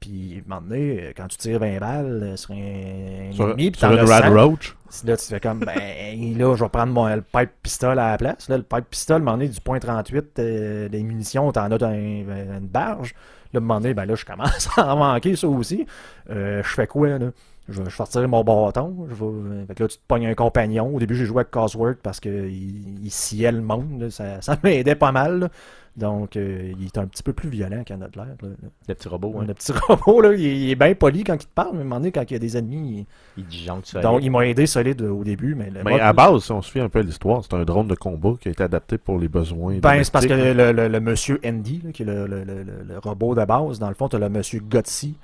Puis, 0.00 0.34
à 0.36 0.38
un 0.38 0.54
moment 0.56 0.68
donné, 0.68 1.00
euh, 1.00 1.12
quand 1.16 1.26
tu 1.28 1.36
tires 1.38 1.58
20 1.58 1.78
balles 1.80 2.20
euh, 2.22 2.36
sur 2.36 2.52
un 2.52 3.32
Sur, 3.32 3.50
ennemi, 3.50 3.70
puis 3.72 3.80
t'en 3.80 3.90
as 3.96 4.04
Rad 4.04 4.24
100, 4.24 4.32
Roach, 4.32 4.76
Là, 5.04 5.16
tu 5.16 5.24
fais 5.26 5.40
comme, 5.40 5.60
ben, 5.60 5.74
là, 6.38 6.54
je 6.56 6.62
vais 6.64 6.68
prendre 6.70 6.92
mon, 6.92 7.06
le 7.14 7.20
pipe 7.22 7.50
pistol 7.62 7.98
à 7.98 8.12
la 8.12 8.18
place. 8.18 8.48
Là, 8.48 8.56
le 8.56 8.62
pipe 8.62 8.88
pistol, 8.90 9.14
à 9.14 9.16
un 9.16 9.20
moment 9.20 9.36
donné, 9.36 9.48
du 9.48 9.60
point 9.60 9.78
38 9.78 10.38
euh, 10.38 10.88
des 10.88 11.02
munitions, 11.02 11.50
t'en 11.52 11.70
as 11.70 11.78
dans 11.78 11.88
un- 11.88 11.92
une 11.92 12.68
barge. 12.68 13.14
Là, 13.52 13.58
à 13.58 13.58
un 13.58 13.60
moment 13.60 13.80
donné, 13.80 13.92
ben 13.94 14.04
là, 14.06 14.14
je 14.14 14.24
commence 14.24 14.68
à 14.76 14.94
en 14.94 14.96
manquer, 14.96 15.34
ça 15.36 15.48
aussi. 15.48 15.86
Euh, 16.30 16.62
je 16.62 16.68
fais 16.68 16.86
quoi, 16.86 17.18
là? 17.18 17.30
Je 17.68 17.82
vais 17.82 17.90
sortir 17.90 18.26
mon 18.28 18.42
bâton. 18.44 19.06
Je 19.08 19.14
vais... 19.14 19.24
euh, 19.26 19.66
Fait 19.66 19.74
que 19.74 19.82
là, 19.82 19.88
tu 19.88 19.98
te 19.98 20.02
pognes 20.08 20.26
un 20.26 20.34
compagnon. 20.34 20.94
Au 20.94 20.98
début, 20.98 21.14
j'ai 21.14 21.26
joué 21.26 21.38
avec 21.40 21.50
Cosworth 21.50 21.98
parce 22.02 22.18
qu'il 22.20 23.04
il 23.04 23.10
sciait 23.10 23.52
le 23.52 23.60
monde. 23.60 24.00
là. 24.00 24.10
Ça, 24.10 24.40
ça 24.40 24.56
m'aidait 24.64 24.94
pas 24.94 25.12
mal. 25.12 25.40
là. 25.40 25.48
Donc, 25.96 26.36
euh, 26.36 26.72
il 26.78 26.86
est 26.86 26.96
un 26.96 27.06
petit 27.08 27.24
peu 27.24 27.32
plus 27.32 27.48
violent 27.48 27.82
qu'un 27.82 28.00
autre 28.02 28.16
l'air. 28.16 28.28
là. 28.40 28.48
Le 28.88 28.94
petit 28.94 29.08
robot, 29.08 29.34
hein. 29.40 29.44
Le 29.48 29.52
petit 29.54 29.72
robot, 29.88 30.20
là, 30.20 30.32
il, 30.32 30.46
est- 30.46 30.56
il 30.60 30.70
est 30.70 30.76
bien 30.76 30.94
poli 30.94 31.24
quand 31.24 31.34
il 31.34 31.46
te 31.46 31.52
parle, 31.52 31.72
mais 31.72 31.78
à 31.78 31.80
un 31.80 31.84
moment 31.84 31.96
donné, 31.96 32.12
quand 32.12 32.22
il 32.30 32.34
y 32.34 32.36
a 32.36 32.38
des 32.38 32.56
ennemis, 32.56 33.04
Il 33.36 33.44
disjoncte 33.46 33.88
il- 33.88 33.92
ça. 33.94 34.00
donc 34.00 34.20
il 34.22 34.30
m'a 34.30 34.46
aidé 34.46 34.66
solide 34.66 35.02
au 35.02 35.24
début, 35.24 35.56
mais 35.56 35.70
le 35.70 35.82
Mais 35.84 35.90
mode- 35.92 36.00
à 36.00 36.12
base, 36.12 36.44
si 36.44 36.52
on 36.52 36.62
fie 36.62 36.78
un 36.78 36.88
peu 36.88 37.00
l'histoire, 37.00 37.42
c'est 37.42 37.54
un 37.54 37.64
drone 37.64 37.88
de 37.88 37.96
combat 37.96 38.34
qui 38.40 38.46
a 38.48 38.52
été 38.52 38.62
adapté 38.62 38.96
pour 38.96 39.18
les 39.18 39.28
besoins. 39.28 39.78
Ben, 39.78 40.04
c'est 40.04 40.12
parce 40.12 40.26
que 40.26 40.32
le, 40.34 40.70
le- 40.72 40.86
le 40.88 41.00
monsieur 41.00 41.40
Andy, 41.44 41.82
là, 41.84 41.90
qui 41.90 42.02
est 42.04 42.06
le, 42.06 42.28
le- 42.28 42.44
le- 42.44 42.62
le- 42.62 42.84
le 42.86 42.98
robot 43.02 43.34
de 43.34 43.44
base, 43.44 43.80
dans 43.80 43.88
le 43.88 43.94
fond, 43.94 44.08
tu 44.08 44.14
as 44.14 44.20
le 44.20 44.28
monsieur 44.28 44.60
Gotsi, 44.60 45.16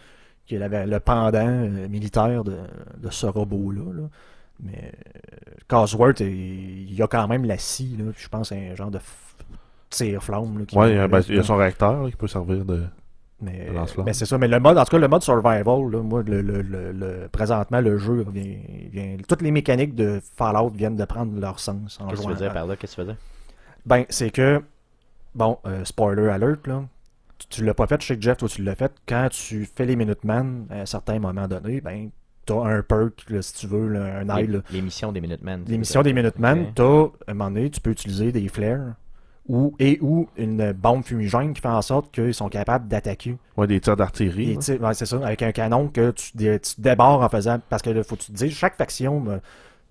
qui 0.47 0.57
est 0.57 0.59
le, 0.69 0.91
le 0.91 1.01
pendant 1.01 1.39
euh, 1.47 1.89
militaire 1.89 2.45
de, 2.45 2.57
de 2.99 3.11
ce 3.11 3.27
robot-là. 3.27 3.93
là. 3.95 4.03
Mais 4.63 4.93
euh, 4.93 5.51
Cosworth, 5.69 6.21
il 6.21 6.97
a 7.03 7.07
quand 7.09 7.27
même 7.29 7.45
la 7.45 7.59
scie, 7.59 7.97
là, 7.99 8.05
je 8.17 8.29
pense 8.29 8.51
c'est 8.51 8.71
un 8.71 8.75
genre 8.77 8.91
de 8.91 9.01
tire-flamme. 9.91 10.59
là, 10.59 10.65
qui 10.65 10.77
Ouais, 10.77 10.87
va 10.87 10.93
il 10.93 10.97
y 10.97 10.99
a- 10.99 11.09
ben, 11.09 11.21
il 11.29 11.31
y 11.31 11.35
a 11.35 11.37
là. 11.39 11.43
son 11.43 11.57
réacteur 11.57 12.03
là, 12.05 12.11
qui 12.11 12.17
peut 12.17 12.29
servir 12.29 12.65
de. 12.65 12.85
Mais, 13.41 13.69
mais 14.07 14.13
c'est 14.15 14.25
ça. 14.27 14.39
Mais 14.39 14.49
le 14.49 14.59
mode, 14.61 14.79
en 14.79 14.85
tout 14.85 14.93
cas, 14.93 14.99
le 14.99 15.09
mode 15.09 15.23
survival, 15.23 15.65
là, 15.91 16.03
moi, 16.03 16.23
le, 16.25 16.41
le- 16.41 16.63
le- 16.63 16.93
le- 16.93 17.29
présentement, 17.31 17.81
le 17.81 17.99
jeu 17.99 18.25
vient, 18.33 18.55
vient- 18.91 19.17
Toutes 19.29 19.43
les 19.43 19.51
mécaniques 19.51 19.95
de 19.95 20.21
Fallout 20.37 20.71
viennent 20.71 20.97
de 20.97 21.05
prendre 21.05 21.39
leur 21.39 21.59
sens 21.59 21.99
en 22.01 22.07
Qu'est-ce 22.09 22.23
que 22.23 22.27
tu 22.27 22.33
veux 22.33 22.39
dire 22.39 22.53
par 22.53 22.67
là? 22.67 22.77
Qu'est-ce 22.77 22.97
que 22.97 23.03
tu 23.03 23.07
veux 23.07 23.13
dire? 23.13 23.21
Ben, 23.85 24.05
c'est 24.09 24.31
que, 24.31 24.63
bon, 25.35 25.59
euh, 25.67 25.85
spoiler 25.85 26.29
alert, 26.29 26.67
là, 26.67 26.85
tu, 27.39 27.47
tu 27.49 27.65
l'as 27.65 27.75
pas 27.75 27.87
fait 27.87 28.01
chez 28.01 28.17
Jeff, 28.21 28.37
toi 28.39 28.49
tu 28.49 28.63
l'as 28.63 28.75
fait. 28.75 28.93
Quand 29.07 29.29
tu 29.31 29.65
fais 29.65 29.87
les 29.87 29.97
Minutemen, 29.97 30.67
à 30.71 30.81
un 30.81 30.87
certain 30.87 31.19
moment 31.19 31.47
donné, 31.49 31.81
ben, 31.81 32.11
t'as 32.47 32.63
un 32.65 32.83
perk, 32.83 33.25
là, 33.31 33.43
si 33.43 33.55
tu 33.55 33.67
veux, 33.67 33.89
là, 33.89 34.19
un 34.21 34.29
aile. 34.39 34.63
L'émission 34.71 35.13
des 35.13 35.21
Minutemen. 35.21 35.65
L'émission 35.67 36.03
des 36.03 36.13
Minutemen, 36.13 36.67
t'as, 36.75 36.85
à 36.85 37.31
un 37.31 37.35
moment 37.35 37.51
donné, 37.51 37.71
tu 37.71 37.81
peux 37.81 37.91
utiliser 37.91 38.33
des 38.33 38.49
flares 38.49 38.95
ou, 39.47 39.75
et 39.79 39.99
ou 40.01 40.29
une 40.37 40.73
bombe 40.73 41.05
fumigène 41.05 41.53
qui 41.53 41.61
fait 41.61 41.69
en 41.69 41.83
sorte 41.83 42.11
qu'ils 42.15 42.33
sont 42.33 42.49
capables 42.49 42.89
d'attaquer. 42.89 43.37
Ouais, 43.59 43.67
des 43.67 43.79
tirs 43.81 43.97
d'artillerie. 43.97 44.55
Ouais, 44.81 44.95
c'est 44.95 45.07
ça, 45.07 45.21
avec 45.25 45.43
un 45.43 45.53
canon 45.53 45.89
que 45.89 46.13
tu, 46.13 46.31
dé- 46.35 46.59
tu 46.61 46.81
débarres 46.81 47.21
en 47.21 47.29
faisant. 47.29 47.61
Parce 47.69 47.83
que 47.83 47.91
là, 47.91 48.03
faut 48.03 48.17
que 48.17 48.23
tu 48.23 48.33
te 48.33 48.37
dises, 48.37 48.53
chaque 48.55 48.77
faction, 48.77 49.21
ben, 49.21 49.41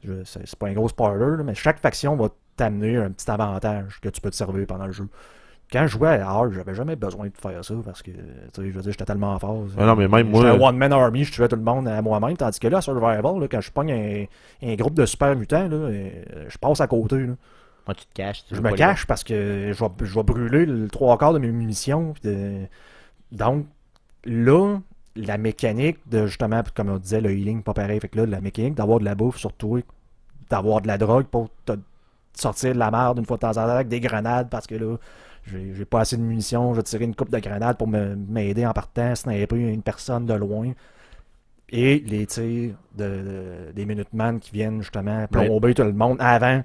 je- 0.03 0.23
c'est 0.23 0.47
c'est 0.47 0.57
pas 0.57 0.67
un 0.69 0.73
gros 0.73 0.89
spoiler, 0.89 1.37
là, 1.37 1.43
mais 1.43 1.53
chaque 1.55 1.79
faction 1.79 2.15
va 2.15 2.29
t'amener 2.55 2.97
un 2.97 3.11
petit 3.11 3.29
avantage 3.29 3.99
que 4.01 4.09
tu 4.09 4.21
peux 4.21 4.29
te 4.31 4.35
servir 4.35 4.65
pendant 4.67 4.85
le 4.87 4.91
jeu. 4.91 5.07
Quand 5.73 5.87
je 5.87 5.93
jouais 5.93 6.09
à 6.21 6.29
Hard, 6.29 6.51
j'avais 6.53 6.75
jamais 6.75 6.95
besoin 6.95 7.25
de 7.25 7.33
faire 7.35 7.65
ça 7.65 7.73
parce 7.83 8.03
que, 8.03 8.11
tu 8.11 8.17
sais, 8.53 8.69
je 8.69 8.75
veux 8.75 8.81
dire, 8.81 8.91
j'étais 8.91 9.05
tellement 9.05 9.37
fort. 9.39 9.63
Ah 9.75 9.85
non, 9.87 9.95
mais 9.95 10.07
même 10.07 10.27
J'étais 10.27 10.57
moi. 10.57 10.67
un 10.67 10.69
one-man 10.69 10.93
army, 10.93 11.23
je 11.23 11.31
tuais 11.31 11.47
tout 11.47 11.55
le 11.55 11.63
monde 11.63 11.87
à 11.87 11.99
moi-même. 12.01 12.37
Tandis 12.37 12.59
que 12.59 12.67
là, 12.67 12.77
à 12.77 12.81
Survival, 12.81 13.23
là, 13.39 13.47
quand 13.49 13.59
je 13.61 13.71
pogne 13.71 13.91
un, 13.91 14.25
un 14.69 14.75
groupe 14.75 14.93
de 14.93 15.05
super 15.07 15.35
mutants, 15.35 15.67
là, 15.67 15.75
euh, 15.75 16.09
je 16.47 16.57
passe 16.59 16.79
à 16.79 16.85
côté. 16.87 17.17
là. 17.17 17.33
Moi, 17.87 17.95
tu 17.95 18.05
te 18.05 18.13
caches. 18.13 18.45
tu 18.45 18.55
Je 18.55 18.61
me 18.61 18.71
cache 18.75 19.05
parce 19.07 19.23
que 19.23 19.71
je 19.73 19.83
vais, 19.83 19.89
je 20.03 20.13
vais 20.15 20.23
brûler 20.23 20.65
le 20.67 20.87
trois 20.89 21.17
quarts 21.17 21.33
de 21.33 21.39
mes 21.39 21.51
munitions. 21.51 22.13
de- 22.23 22.67
Donc, 23.31 23.65
là, 24.25 24.77
la 25.15 25.37
mécanique 25.37 25.97
de 26.07 26.27
justement, 26.27 26.61
comme 26.75 26.89
on 26.89 26.97
disait, 26.97 27.19
le 27.21 27.31
healing, 27.31 27.63
pas 27.63 27.73
pareil. 27.73 27.99
Fait 27.99 28.07
que 28.09 28.19
là, 28.19 28.25
la 28.25 28.41
mécanique 28.41 28.75
d'avoir 28.75 28.99
de 28.99 29.05
la 29.05 29.15
bouffe 29.15 29.37
sur 29.37 29.53
toi, 29.53 29.79
d'avoir 30.49 30.81
de 30.81 30.87
la 30.87 30.97
drogue 30.97 31.25
pour 31.25 31.49
te 31.65 31.73
sortir 32.35 32.73
de 32.73 32.79
la 32.79 32.89
merde 32.91 33.19
une 33.19 33.25
fois 33.25 33.37
de 33.37 33.41
temps 33.41 33.49
en 33.51 33.53
temps 33.53 33.69
avec 33.69 33.87
des 33.87 33.99
grenades 33.99 34.49
parce 34.49 34.65
que 34.67 34.75
là, 34.75 34.97
j'ai 35.45 35.85
pas 35.85 36.01
assez 36.01 36.17
de 36.17 36.21
munitions, 36.21 36.71
je 36.73 36.77
vais 36.77 36.83
tirer 36.83 37.03
une 37.05 37.15
coupe 37.15 37.29
de 37.31 37.39
grenades 37.39 37.77
pour 37.77 37.87
m'aider 37.87 38.65
en 38.65 38.73
partant, 38.73 39.13
sniper 39.15 39.55
une 39.57 39.81
personne 39.81 40.25
de 40.25 40.33
loin. 40.33 40.71
Et 41.69 41.99
les 42.05 42.25
tirs 42.27 42.75
de, 42.95 43.03
de- 43.03 43.71
des 43.75 43.85
Minutemen 43.85 44.39
qui 44.39 44.51
viennent 44.51 44.81
justement 44.81 45.25
plomber 45.27 45.73
tout 45.73 45.83
le 45.83 45.93
monde 45.93 46.17
avant 46.19 46.63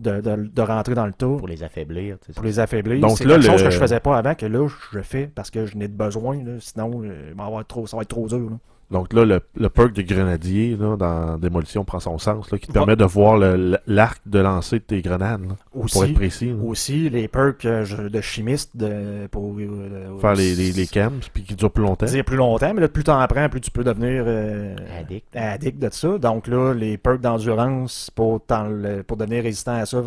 de, 0.00 0.60
rentrer 0.62 0.94
dans 0.94 1.06
le 1.06 1.12
tour 1.12 1.38
Pour 1.38 1.48
les 1.48 1.62
affaiblir. 1.62 2.18
pour 2.34 2.44
les 2.44 2.58
affaiblir. 2.58 3.00
Donc 3.00 3.18
c'est 3.18 3.24
là, 3.24 3.34
quelque 3.34 3.46
chose 3.46 3.62
le- 3.62 3.68
que 3.68 3.74
je 3.74 3.78
faisais 3.78 4.00
pas 4.00 4.18
avant, 4.18 4.34
que 4.34 4.46
là, 4.46 4.66
je 4.92 5.00
fais 5.00 5.26
parce 5.32 5.50
que 5.50 5.66
je 5.66 5.76
n'ai 5.76 5.88
de 5.88 5.96
besoin. 5.96 6.42
là. 6.42 6.52
sinon, 6.60 7.02
euh, 7.04 7.32
va 7.36 7.64
trop, 7.64 7.86
ça 7.86 7.96
va 7.96 8.02
être 8.02 8.08
trop 8.08 8.26
dur. 8.28 8.50
là. 8.50 8.56
Donc 8.90 9.12
là, 9.12 9.24
le, 9.26 9.40
le 9.56 9.68
perk 9.68 9.92
de 9.92 10.00
grenadier 10.00 10.74
là, 10.74 10.96
dans 10.96 11.36
Démolition 11.36 11.84
prend 11.84 12.00
son 12.00 12.16
sens, 12.16 12.50
là, 12.50 12.58
qui 12.58 12.68
te 12.68 12.72
permet 12.72 12.96
de 12.96 13.04
voir 13.04 13.36
le- 13.36 13.76
l'arc 13.86 14.22
de 14.24 14.38
lancer 14.38 14.78
de 14.78 14.84
tes 14.84 15.02
grenades, 15.02 15.42
là, 15.42 15.56
pour 15.70 16.04
être 16.04 16.14
précis. 16.14 16.48
là. 16.52 16.62
aussi 16.64 17.10
les 17.10 17.28
perks 17.28 17.66
euh, 17.66 18.08
de 18.08 18.20
chimiste 18.22 18.74
de, 18.76 19.26
pour 19.26 19.54
euh, 19.58 20.18
Faire 20.20 20.32
les, 20.34 20.54
les, 20.54 20.72
les 20.72 20.86
camps, 20.86 21.12
puis 21.34 21.42
qui 21.42 21.54
durent 21.54 21.70
plus 21.70 21.82
longtemps. 21.84 22.06
dire 22.06 22.24
plus 22.24 22.38
longtemps, 22.38 22.72
mais 22.72 22.80
là, 22.80 22.88
plus 22.88 23.04
t'en 23.04 23.26
prends, 23.26 23.48
plus 23.50 23.60
tu 23.60 23.70
peux 23.70 23.84
devenir 23.84 24.24
euh, 24.26 24.74
Addict. 24.98 25.36
addict 25.36 25.78
de 25.78 25.90
ça. 25.92 26.16
Donc 26.16 26.46
là, 26.46 26.72
les 26.72 26.96
perks 26.96 27.20
d'endurance 27.20 28.10
pour, 28.14 28.40
pour 28.40 29.16
devenir 29.18 29.42
résistant 29.42 29.74
à 29.76 29.84
ça. 29.84 30.02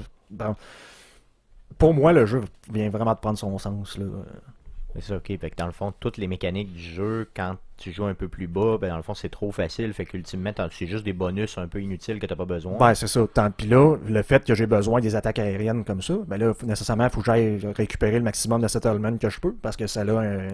pour 1.77 1.93
moi, 1.93 2.13
le 2.13 2.25
jeu 2.25 2.41
vient 2.73 2.89
vraiment 2.89 3.13
de 3.13 3.19
prendre 3.19 3.37
son 3.37 3.57
sens. 3.57 3.97
Là. 3.97 4.05
C'est 4.95 5.01
ça, 5.04 5.15
ok. 5.17 5.27
Fait 5.39 5.49
que 5.49 5.56
dans 5.56 5.65
le 5.67 5.71
fond, 5.71 5.93
toutes 5.99 6.17
les 6.17 6.27
mécaniques 6.27 6.73
du 6.73 6.82
jeu, 6.82 7.30
quand 7.36 7.56
tu 7.77 7.91
joues 7.91 8.06
un 8.06 8.13
peu 8.13 8.27
plus 8.27 8.47
bas, 8.47 8.77
ben 8.80 8.89
dans 8.89 8.97
le 8.97 9.04
fond, 9.04 9.13
c'est 9.13 9.30
trop 9.30 9.51
facile. 9.51 9.93
Fait 9.93 10.06
qu'ultimement, 10.06 10.51
c'est 10.71 10.86
juste 10.86 11.06
des 11.06 11.13
bonus 11.13 11.58
un 11.58 11.67
peu 11.67 11.82
inutiles 11.82 12.19
que 12.19 12.25
t'as 12.25 12.36
pas 12.36 12.45
besoin. 12.45 12.77
Ben, 12.77 12.93
c'est 12.93 13.08
ça. 13.08 13.25
Tant- 13.34 13.51
Puis 13.51 13.67
là, 13.67 13.95
le 14.06 14.21
fait 14.21 14.43
que 14.45 14.54
j'ai 14.54 14.65
besoin 14.67 14.99
des 14.99 15.15
attaques 15.15 15.39
aériennes 15.39 15.86
comme 15.86 16.01
ça, 16.01 16.15
ben 16.27 16.38
là, 16.38 16.54
nécessairement, 16.63 17.06
il 17.06 17.10
faut 17.10 17.21
que 17.21 17.25
j'aille 17.27 17.60
récupérer 17.75 18.17
le 18.17 18.23
maximum 18.23 18.62
de 18.62 18.67
settlement 18.67 19.17
que 19.17 19.30
je 19.30 19.39
peux, 19.39 19.54
parce 19.54 19.77
que 19.77 19.88
ça 19.88 20.01
a 20.01 20.12
un, 20.12 20.47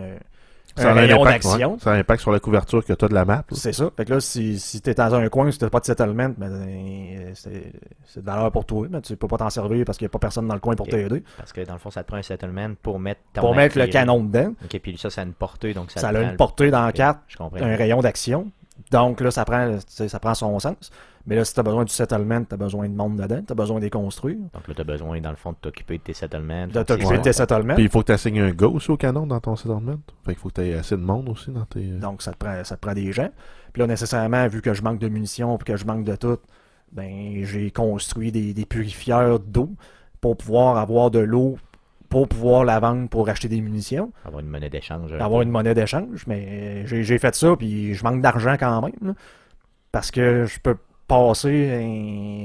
Ça 0.75 0.83
un 0.83 0.87
a 0.89 0.91
un 0.91 1.01
rayon 1.01 1.21
impact, 1.25 1.43
d'action. 1.45 1.73
ouais. 1.73 1.79
Ça 1.79 1.91
a 1.91 1.93
un 1.95 1.99
impact 1.99 2.21
sur 2.21 2.31
la 2.31 2.39
couverture 2.39 2.83
que 2.85 2.93
tu 2.93 3.05
as 3.05 3.07
de 3.07 3.13
la 3.13 3.25
map. 3.25 3.43
C'est 3.51 3.73
ça. 3.73 3.89
Fait 3.95 4.05
que 4.05 4.13
là, 4.13 4.19
si, 4.19 4.59
si 4.59 4.81
t'es 4.81 4.93
dans 4.93 5.13
un 5.15 5.27
coin, 5.29 5.49
si 5.51 5.57
t'as 5.57 5.69
pas 5.69 5.79
de 5.79 5.85
settlement, 5.85 6.29
ben, 6.37 6.51
euh, 6.51 7.31
c'est 7.33 7.71
c'est 8.05 8.19
de 8.21 8.25
valeur 8.25 8.51
pour 8.51 8.65
toi, 8.65 8.87
mais 8.89 9.01
tu 9.01 9.15
peux 9.17 9.27
pas 9.27 9.37
t'en 9.37 9.49
servir 9.49 9.85
parce 9.85 9.97
qu'il 9.97 10.05
y 10.05 10.07
a 10.07 10.09
pas 10.09 10.19
personne 10.19 10.47
dans 10.47 10.53
le 10.53 10.59
coin 10.59 10.75
pour 10.75 10.87
t'aider. 10.87 11.23
Parce 11.37 11.53
que 11.53 11.61
dans 11.61 11.73
le 11.73 11.79
fond, 11.79 11.89
ça 11.89 12.03
te 12.03 12.07
prend 12.07 12.17
un 12.17 12.21
settlement 12.21 12.69
pour 12.81 12.99
mettre 12.99 13.21
ton 13.33 13.41
Pour 13.41 13.55
mettre 13.55 13.77
le 13.79 13.87
canon 13.87 14.23
dedans, 14.23 14.53
Ok, 14.63 14.79
puis 14.81 14.97
ça, 14.97 15.09
ça 15.09 15.21
a 15.21 15.23
une 15.23 15.33
portée, 15.33 15.73
donc 15.73 15.89
ça 15.91 15.99
ça, 16.01 16.09
a 16.09 16.21
une 16.21 16.31
le- 16.31 16.37
portée 16.37 16.69
dans 16.69 16.81
la 16.83 16.89
Ok, 16.89 16.93
carte, 16.95 17.19
Je 17.27 17.37
comprends. 17.37 17.57
un 17.63 17.75
rayon 17.75 18.01
d'action. 18.01 18.51
Donc 18.91 19.21
là, 19.21 19.31
ça 19.31 19.43
prend, 19.45 19.77
tu 19.95 20.07
ça 20.07 20.19
prend 20.19 20.33
son 20.35 20.59
sens. 20.59 20.91
Mais 21.27 21.35
là, 21.35 21.43
si 21.45 21.53
t'as 21.53 21.61
besoin 21.61 21.83
du 21.83 21.91
settlement, 21.93 22.41
t'as 22.43 22.55
besoin 22.57 22.87
de 22.87 22.95
monde 22.95 23.17
dedans, 23.21 23.41
t'as 23.45 23.53
besoin 23.53 23.77
de 23.79 23.83
les 23.83 23.89
construire, 23.89 24.37
Donc 24.53 24.67
là, 24.67 24.73
t'as 24.75 24.83
besoin, 24.85 25.19
dans 25.19 25.29
le 25.29 25.35
fond, 25.35 25.51
de 25.51 25.57
t'occuper 25.57 25.97
de 25.97 26.03
tes 26.03 26.13
settlements. 26.13 26.67
de 26.67 26.83
t'occuper 26.83 27.17
de 27.17 27.21
tes 27.23 27.33
settlements. 27.33 27.75
Puis 27.75 27.83
il 27.83 27.89
faut 27.89 27.99
que 27.99 28.05
tu 28.07 28.11
assignes 28.13 28.39
un 28.39 28.51
go 28.51 28.71
aussi 28.71 28.89
au 28.89 28.97
canon 28.97 29.27
dans 29.27 29.39
ton 29.41 29.55
settlement. 29.57 29.97
Fait 30.25 30.31
qu'il 30.33 30.39
faut 30.39 30.49
que 30.49 30.55
tu 30.55 30.61
aies 30.61 30.73
assez 30.75 30.95
de 30.95 31.01
monde 31.01 31.27
aussi 31.29 31.51
dans 31.51 31.65
tes. 31.65 31.81
Donc, 31.83 32.21
ça 32.21 32.31
te 32.31 32.37
prend, 32.37 32.63
ça 32.63 32.75
te 32.77 32.81
prend 32.81 32.93
des 32.93 33.11
gens. 33.11 33.29
Puis 33.73 33.81
là, 33.81 33.87
nécessairement, 33.87 34.47
vu 34.47 34.61
que 34.61 34.73
je 34.73 34.81
manque 34.81 34.99
de 34.99 35.09
munitions 35.09 35.57
puis 35.57 35.65
que 35.73 35.77
je 35.77 35.85
manque 35.85 36.05
de 36.05 36.15
tout, 36.15 36.37
ben, 36.93 37.43
j'ai 37.43 37.69
construit 37.71 38.31
des, 38.31 38.53
des 38.53 38.65
purifieurs 38.65 39.39
d'eau 39.39 39.69
pour 40.21 40.37
pouvoir 40.37 40.77
avoir 40.77 41.11
de 41.11 41.19
l'eau 41.19 41.57
pour 42.09 42.29
pouvoir 42.29 42.63
la 42.63 42.79
vendre 42.79 43.09
pour 43.09 43.27
acheter 43.27 43.49
des 43.49 43.59
munitions, 43.59 44.13
Avoir 44.23 44.39
une 44.39 44.47
monnaie 44.47 44.69
d'échange. 44.69 45.11
avoir 45.11 45.41
une 45.41 45.49
monnaie 45.51 45.73
d'échange. 45.73 46.23
Mais 46.25 46.87
j'ai 46.87 47.03
j'ai 47.03 47.17
fait 47.17 47.35
ça, 47.35 47.53
puis 47.57 47.93
je 47.95 48.03
manque 48.05 48.21
d'argent 48.21 48.55
quand 48.57 48.81
même. 48.81 48.93
là. 49.01 49.13
parce 49.91 50.09
que 50.09 50.45
je 50.45 50.57
peux 50.61 50.77
passer 51.07 51.71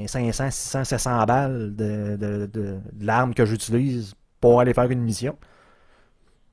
un 0.03 0.07
500, 0.07 0.51
600, 0.51 0.83
700 0.85 1.25
balles 1.25 1.75
de, 1.75 2.15
de, 2.15 2.45
de- 2.45 2.79
de 2.93 3.05
l'arme 3.05 3.33
que 3.33 3.45
j'utilise 3.45 4.13
pour 4.39 4.59
aller 4.59 4.73
faire 4.73 4.89
une 4.89 5.01
mission. 5.01 5.35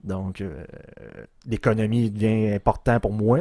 Donc, 0.02 0.40
euh, 0.40 0.64
l'économie 1.46 2.10
devient 2.10 2.52
important 2.54 2.98
pour 3.00 3.12
moi. 3.12 3.40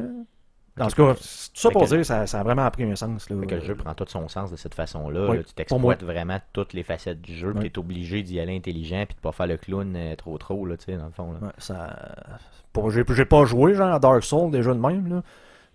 En 0.80 0.88
tout 0.88 0.96
cas, 0.96 1.14
tout 1.14 1.20
ça 1.56 1.70
pour 1.72 1.84
que- 1.84 1.88
dire, 1.96 2.06
ça, 2.06 2.26
ça 2.26 2.40
a 2.40 2.44
vraiment 2.44 2.70
pris 2.72 2.84
un 2.84 2.96
sens. 2.96 3.30
Là. 3.30 3.38
Fait 3.42 3.48
que 3.48 3.56
le 3.56 3.62
jeu 3.62 3.76
prend 3.76 3.94
tout 3.94 4.06
son 4.08 4.28
sens 4.30 4.50
de 4.52 4.56
cette 4.56 4.76
façon-là. 4.76 5.28
Oui, 5.30 5.38
là. 5.38 5.44
Tu 5.44 5.54
t'exploites 5.54 6.04
vraiment 6.04 6.40
toutes 6.54 6.72
les 6.74 6.84
facettes 6.84 7.22
du 7.22 7.34
jeu. 7.36 7.52
Oui. 7.54 7.62
Tu 7.62 7.68
es 7.68 7.80
obligé 7.80 8.24
d'y 8.24 8.40
aller 8.40 8.56
intelligent 8.56 9.04
puis 9.06 9.16
de 9.16 9.20
pas 9.22 9.32
faire 9.34 9.48
le 9.48 9.58
clown 9.58 9.94
euh, 9.96 10.16
trop 10.16 10.38
trop, 10.38 10.66
là, 10.66 10.78
tu 10.78 10.86
sais, 10.86 10.98
dans 10.98 11.06
le 11.08 11.12
fond. 11.12 11.34
Là. 11.34 11.40
Ouais, 11.48 11.54
ça... 11.58 11.98
pour- 12.72 12.92
j'ai 12.92 13.04
pas 13.04 13.44
joué 13.46 13.74
genre 13.74 13.94
à 13.94 14.00
Dark 14.00 14.24
Souls 14.24 14.52
déjà 14.52 14.74
de 14.74 14.80
même, 14.80 15.08
là, 15.10 15.22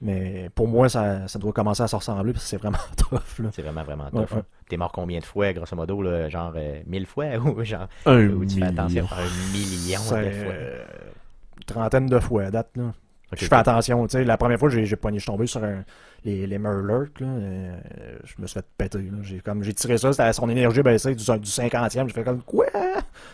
mais 0.03 0.51
pour 0.55 0.69
moi, 0.69 0.89
ça, 0.89 1.27
ça 1.29 1.39
doit 1.39 1.53
commencer 1.53 1.83
à 1.83 1.89
se 1.89 1.97
ressembler 1.97 2.33
parce 2.33 2.45
que 2.45 2.51
c'est 2.51 2.57
vraiment 2.57 2.79
tough. 2.97 3.39
Là. 3.39 3.51
C'est 3.53 3.63
vraiment, 3.63 3.85
vraiment 3.85 4.11
tough. 4.11 4.21
ouais. 4.33 4.39
hein. 4.39 4.43
T'es 4.69 4.77
mort 4.77 4.93
combien 4.93 5.19
de 5.21 5.25
fois, 5.25 5.53
grosso 5.53 5.75
modo, 5.77 6.03
là, 6.03 6.29
genre 6.29 6.53
euh, 6.57 6.81
mille 6.87 7.07
fois 7.07 7.27
ou 7.45 7.63
genre 7.65 7.89
Un 8.07 8.29
ou 8.29 8.45
tu 8.45 8.59
fais 8.59 8.67
attention 8.67 9.07
à 9.11 9.21
un 9.21 9.53
million 9.53 10.01
C'est 10.01 10.25
de 10.27 10.31
fois? 10.33 10.53
euh, 10.53 10.85
une 11.59 11.65
trentaine 11.65 12.07
de 12.07 12.19
fois 12.19 12.45
à 12.45 12.51
date. 12.51 12.71
Là. 12.77 12.93
Je 13.37 13.47
fais 13.47 13.55
attention. 13.57 14.07
tu 14.07 14.13
sais, 14.19 14.25
La 14.25 14.37
première 14.37 14.59
fois, 14.59 14.69
j'ai 14.69 14.85
j'ai 14.85 14.97
pogné, 14.97 15.19
je 15.19 15.23
suis 15.25 15.33
tombé 15.33 15.47
sur 15.47 15.65
un- 15.65 15.83
les, 16.25 16.47
les 16.47 16.59
Murlurk. 16.59 17.19
Là, 17.21 17.27
euh, 17.27 17.77
je 18.25 18.35
me 18.41 18.47
suis 18.47 18.55
fait 18.61 18.67
péter. 18.79 18.99
là. 18.99 19.19
J'ai 19.23 19.41
comme 19.41 19.63
j'ai 19.65 19.75
tiré 19.75 19.99
ça, 19.99 20.13
c'était 20.13 20.33
son 20.33 20.49
énergie 20.49 20.83
baissée 20.83 21.15
du, 21.15 21.25
du 21.25 21.51
50e. 21.51 22.07
J'ai 22.07 22.13
fait 22.15 22.23
comme 22.25 22.43
quoi? 22.43 22.67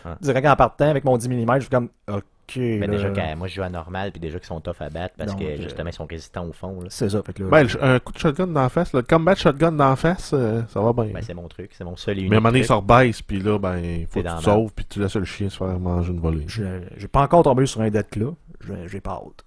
Ah. 0.05 0.17
Direct 0.21 0.47
en 0.47 0.55
partant 0.55 0.89
avec 0.89 1.03
mon 1.03 1.17
10 1.17 1.29
mm, 1.29 1.53
je 1.55 1.59
suis 1.61 1.69
comme 1.69 1.89
ok. 2.09 2.23
Mais 2.59 2.87
là. 2.87 3.09
déjà, 3.09 3.35
moi 3.35 3.47
je 3.47 3.55
joue 3.55 3.61
à 3.63 3.69
normal, 3.69 4.11
puis 4.11 4.19
déjà 4.19 4.37
qu'ils 4.39 4.47
sont 4.47 4.59
tough 4.61 4.75
à 4.81 4.89
battre 4.89 5.15
parce 5.17 5.31
Donc, 5.31 5.39
que 5.41 5.45
euh, 5.45 5.61
justement 5.61 5.89
ils 5.89 5.93
sont 5.93 6.05
résistants 6.05 6.45
au 6.47 6.51
fond. 6.53 6.81
là. 6.81 6.87
C'est 6.89 7.09
ça. 7.09 7.21
Fait 7.23 7.33
que 7.33 7.43
là, 7.43 7.49
Ben, 7.49 7.63
le- 7.63 7.83
un 7.83 7.99
coup 7.99 8.13
de 8.13 8.17
shotgun 8.19 8.47
d'en 8.47 8.69
face, 8.69 8.93
le 8.93 9.01
combat 9.01 9.35
shotgun 9.35 9.71
d'en 9.71 9.95
face, 9.95 10.31
euh, 10.33 10.61
ça 10.69 10.81
va 10.81 10.93
bien. 10.93 11.13
Ben, 11.13 11.21
c'est 11.21 11.33
mon 11.33 11.47
truc, 11.47 11.71
c'est 11.73 11.83
mon 11.83 11.95
seul 11.95 12.19
et 12.19 12.23
Mais 12.23 12.35
à 12.35 12.37
un 12.37 12.39
moment 12.41 12.49
donné, 12.49 12.59
il 12.59 12.65
se 12.65 12.73
rebaisse, 12.73 13.21
puis 13.21 13.39
là, 13.39 13.57
ben, 13.59 13.77
il 13.77 14.07
faut 14.07 14.19
que 14.21 14.25
dans 14.25 14.37
tu 14.37 14.43
te 14.43 14.49
la 14.49 14.55
sauves, 14.55 14.71
puis 14.75 14.85
tu 14.85 14.99
laisses 14.99 15.15
le 15.15 15.25
chien 15.25 15.49
se 15.49 15.57
faire 15.57 15.79
manger 15.79 16.11
une 16.11 16.19
volée. 16.19 16.43
je- 16.47 16.81
j'ai 16.97 17.07
pas 17.07 17.21
encore 17.21 17.43
tombé 17.43 17.65
sur 17.65 17.81
un 17.81 17.89
deck 17.89 18.15
là. 18.15 18.31
J'ai 18.67 18.87
j'ai 18.87 19.01
pas 19.01 19.11
hâte. 19.13 19.43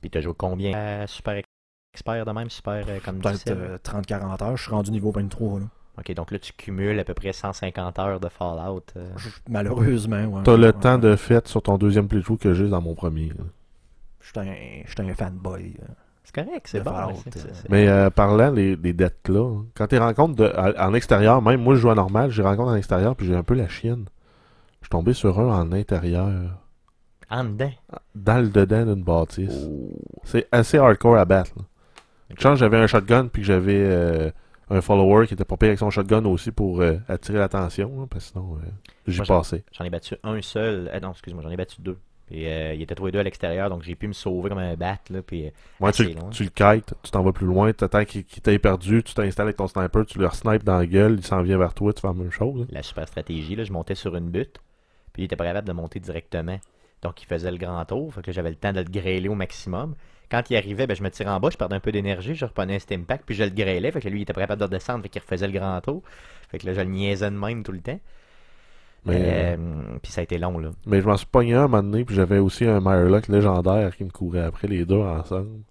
Puis 0.00 0.08
t'as 0.10 0.20
joué 0.20 0.32
combien? 0.36 0.74
Euh, 0.74 1.06
super 1.06 1.40
expert 1.92 2.24
de 2.24 2.30
même, 2.30 2.48
super 2.50 2.84
euh, 2.88 2.98
comme 3.04 3.18
Peut-être 3.18 3.34
difficile? 3.34 3.56
euh, 3.58 3.78
30-40 3.82 4.42
heures. 4.42 4.56
Je 4.56 4.62
suis 4.62 4.70
rendu 4.70 4.90
niveau 4.90 5.10
23. 5.10 5.60
Là. 5.60 5.66
Ok, 5.98 6.12
donc 6.14 6.30
là 6.30 6.38
tu 6.38 6.52
cumules 6.54 6.98
à 6.98 7.04
peu 7.04 7.14
près 7.14 7.32
150 7.32 7.98
heures 7.98 8.20
de 8.20 8.28
Fallout. 8.28 8.82
euh. 8.96 9.10
Je- 9.16 9.28
Malheureusement, 9.48 10.24
ouais. 10.24 10.42
T'as 10.44 10.56
le 10.56 10.66
Ouais. 10.68 10.72
temps 10.72 10.98
de 10.98 11.14
fête 11.16 11.48
sur 11.48 11.62
ton 11.62 11.76
deuxième 11.78 12.08
playthrough 12.08 12.38
que 12.38 12.54
j'ai 12.54 12.68
dans 12.68 12.80
mon 12.80 12.94
premier. 12.94 13.28
là. 13.28 13.44
J'étais 14.22 14.40
un, 14.40 14.54
j'étais 14.86 15.02
un 15.02 15.14
fanboy. 15.14 15.74
euh. 15.82 15.86
C'est 16.24 16.44
correct, 16.44 16.66
c'est 16.68 16.80
bon. 16.84 16.92
Fallout, 16.92 17.16
euh, 17.36 17.40
Mais 17.70 17.88
euh, 17.88 18.08
parlant 18.08 18.52
des, 18.52 18.76
des 18.76 18.92
dettes 18.92 19.28
là, 19.28 19.62
quand 19.74 19.88
tu 19.88 19.98
rencontres 19.98 20.36
de, 20.36 20.44
à- 20.44 20.86
en 20.88 20.94
extérieur, 20.94 21.42
même 21.42 21.60
moi 21.60 21.74
je 21.74 21.80
joue 21.80 21.90
à 21.90 21.94
normal, 21.94 22.30
j'ai 22.30 22.42
rencontre 22.42 22.70
en 22.70 22.76
extérieur, 22.76 23.16
puis 23.16 23.26
j'ai 23.26 23.34
un 23.34 23.42
peu 23.42 23.54
la 23.54 23.68
chienne. 23.68 24.04
Je 24.80 24.86
suis 24.86 24.90
tombé 24.90 25.12
sur 25.12 25.38
un 25.40 25.60
en 25.60 25.72
intérieur, 25.72 26.30
En 27.30 27.44
dedans? 27.44 27.72
dans 28.14 28.38
le 28.38 28.48
dedans 28.48 28.86
d'une 28.94 29.02
bâtisse. 29.02 29.66
Oh. 29.68 29.90
C'est 30.24 30.46
assez 30.52 30.78
hardcore 30.78 31.16
à 31.16 31.24
battre. 31.24 31.50
là. 31.56 32.54
J'avais 32.54 32.76
un 32.78 32.86
shotgun, 32.86 33.26
puis 33.26 33.42
que 33.42 33.46
j'avais 33.48 33.82
euh, 33.84 34.30
un 34.70 34.80
follower 34.80 35.26
qui 35.26 35.34
était 35.34 35.44
pas 35.44 35.56
pire 35.56 35.68
avec 35.68 35.78
son 35.78 35.90
shotgun 35.90 36.24
aussi 36.26 36.50
pour 36.52 36.80
euh, 36.80 36.96
attirer 37.08 37.38
l'attention, 37.38 38.00
là, 38.00 38.06
parce 38.08 38.26
que 38.26 38.32
sinon, 38.32 38.56
euh, 38.56 38.68
j'y 39.06 39.20
passais. 39.22 39.64
J'en 39.72 39.84
ai 39.84 39.90
battu 39.90 40.14
un 40.22 40.40
seul. 40.40 40.90
Euh, 40.92 41.00
non, 41.00 41.10
excuse-moi, 41.12 41.42
j'en 41.42 41.50
ai 41.50 41.56
battu 41.56 41.80
deux. 41.82 41.98
Euh, 42.32 42.74
ils 42.76 42.82
étaient 42.82 42.94
tous 42.94 43.06
les 43.06 43.10
deux 43.12 43.18
à 43.18 43.24
l'extérieur, 43.24 43.68
donc 43.68 43.82
j'ai 43.82 43.96
pu 43.96 44.06
me 44.06 44.12
sauver 44.12 44.48
comme 44.50 44.58
un 44.58 44.76
bat. 44.76 44.98
Là, 45.10 45.20
puis, 45.20 45.50
Ouais, 45.80 45.90
tu, 45.90 46.04
loin. 46.04 46.30
tu 46.30 46.44
le 46.44 46.50
kites, 46.50 46.94
tu 47.02 47.10
t'en 47.10 47.24
vas 47.24 47.32
plus 47.32 47.46
loin, 47.46 47.72
t'attends 47.72 48.04
qu'il 48.04 48.24
qu'il 48.24 48.40
t'ait 48.40 48.60
perdu, 48.60 49.02
tu 49.02 49.14
t'installes 49.14 49.46
avec 49.46 49.56
ton 49.56 49.66
sniper, 49.66 50.06
tu 50.06 50.18
le 50.20 50.28
snipes 50.30 50.62
dans 50.62 50.78
la 50.78 50.86
gueule, 50.86 51.16
il 51.18 51.26
s'en 51.26 51.42
vient 51.42 51.58
vers 51.58 51.74
toi, 51.74 51.92
tu 51.92 52.00
fais 52.00 52.06
la 52.06 52.14
même 52.14 52.30
chose. 52.30 52.60
là. 52.60 52.66
la 52.70 52.82
super 52.84 53.08
stratégie, 53.08 53.56
là, 53.56 53.64
je 53.64 53.72
montais 53.72 53.96
sur 53.96 54.14
une 54.14 54.30
butte, 54.30 54.60
puis 55.12 55.22
il 55.22 55.24
était 55.24 55.34
pas 55.34 55.44
capable 55.44 55.66
de 55.66 55.72
monter 55.72 55.98
directement. 55.98 56.60
Donc 57.02 57.20
il 57.20 57.26
faisait 57.26 57.50
le 57.50 57.56
grand 57.56 57.84
tour, 57.84 58.14
fait 58.14 58.22
que 58.22 58.30
j'avais 58.30 58.50
le 58.50 58.56
temps 58.56 58.72
de 58.72 58.78
le 58.78 58.84
grêler 58.84 59.28
au 59.28 59.34
maximum. 59.34 59.96
Quand 60.30 60.48
il 60.50 60.56
arrivait, 60.56 60.86
ben, 60.86 60.96
je 60.96 61.02
me 61.02 61.10
tirais 61.10 61.30
en 61.30 61.40
bas, 61.40 61.50
je 61.50 61.56
perdais 61.56 61.74
un 61.76 61.80
peu 61.80 61.90
d'énergie, 61.92 62.34
je 62.34 62.44
reprenais 62.44 62.76
un 62.76 62.78
stim 62.78 63.02
pack, 63.04 63.22
puis 63.26 63.34
je 63.34 63.42
le 63.44 63.50
grêlais, 63.50 63.90
fait 63.90 64.00
que 64.00 64.08
lui 64.08 64.20
il 64.20 64.22
était 64.22 64.32
pas 64.32 64.40
capable 64.42 64.60
de 64.60 64.64
redescendre, 64.66 65.02
fait 65.02 65.08
qu'il 65.08 65.22
refaisait 65.22 65.48
le 65.48 65.58
grand 65.58 65.80
tour. 65.80 66.02
Fait 66.50 66.58
que 66.58 66.66
là 66.66 66.74
je 66.74 66.80
le 66.80 66.86
niaisais 66.86 67.30
de 67.30 67.36
même 67.36 67.62
tout 67.62 67.72
le 67.72 67.80
temps. 67.80 67.98
Mais, 69.06 69.14
euh, 69.16 69.56
Euh, 69.56 69.98
puis 70.02 70.12
ça 70.12 70.20
a 70.20 70.24
été 70.24 70.36
long 70.38 70.58
là. 70.58 70.70
mais 70.86 71.00
je 71.00 71.06
m'en 71.06 71.16
suis 71.16 71.26
pogné 71.26 71.54
un 71.54 71.60
un 71.64 71.68
moment 71.68 71.82
donné, 71.82 72.04
puis 72.04 72.14
j'avais 72.14 72.38
aussi 72.38 72.66
un 72.66 72.80
Mirlock 72.80 73.28
légendaire 73.28 73.96
qui 73.96 74.04
me 74.04 74.10
courait 74.10 74.44
après 74.44 74.68
les 74.68 74.84
deux 74.84 75.00
ensemble. 75.00 75.62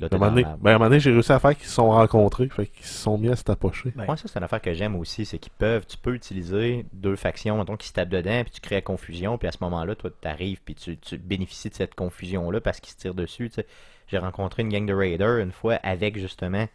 Là, 0.00 0.08
À 0.10 0.16
un 0.16 0.18
donné, 0.18 0.42
la- 0.42 0.56
ben, 0.56 0.70
à 0.72 0.74
un 0.74 0.78
moment 0.78 0.86
donné, 0.90 1.00
j'ai 1.00 1.12
réussi 1.12 1.30
à 1.32 1.38
faire 1.38 1.56
qu'ils 1.56 1.66
se 1.66 1.72
sont 1.74 1.90
rencontrés, 1.90 2.48
fait 2.48 2.66
qu'ils 2.66 2.84
se 2.84 2.94
sont 2.94 3.16
mis 3.16 3.28
à 3.28 3.36
se 3.36 3.44
tapocher. 3.44 3.92
Ben, 3.94 4.06
Moi, 4.06 4.16
ça, 4.16 4.24
c'est 4.26 4.38
une 4.38 4.44
affaire 4.44 4.60
que 4.60 4.74
j'aime 4.74 4.96
aussi, 4.96 5.24
c'est 5.24 5.38
qu'ils 5.38 5.52
peuvent, 5.52 5.86
tu 5.86 5.96
peux 5.96 6.14
utiliser 6.14 6.84
deux 6.92 7.14
factions, 7.14 7.56
mettons, 7.58 7.76
qui 7.76 7.86
se 7.86 7.92
tapent 7.92 8.08
dedans, 8.08 8.42
puis 8.42 8.50
tu 8.52 8.60
crées 8.60 8.74
la 8.76 8.80
confusion, 8.82 9.38
puis 9.38 9.46
à 9.46 9.52
ce 9.52 9.58
moment-là, 9.60 9.94
toi, 9.94 10.10
tu 10.20 10.26
arrives, 10.28 10.60
puis 10.64 10.74
tu, 10.74 10.96
tu 10.98 11.16
bénéficies 11.16 11.70
de 11.70 11.74
cette 11.74 11.94
confusion-là 11.94 12.60
parce 12.60 12.80
qu'ils 12.80 12.92
se 12.92 12.96
tirent 12.98 13.14
dessus, 13.14 13.48
tu 13.50 13.56
sais. 13.56 13.66
J'ai 14.08 14.18
rencontré 14.18 14.62
une 14.62 14.68
gang 14.68 14.84
de 14.84 14.92
raiders 14.92 15.38
une 15.38 15.52
fois 15.52 15.74
avec, 15.82 16.18
justement, 16.18 16.66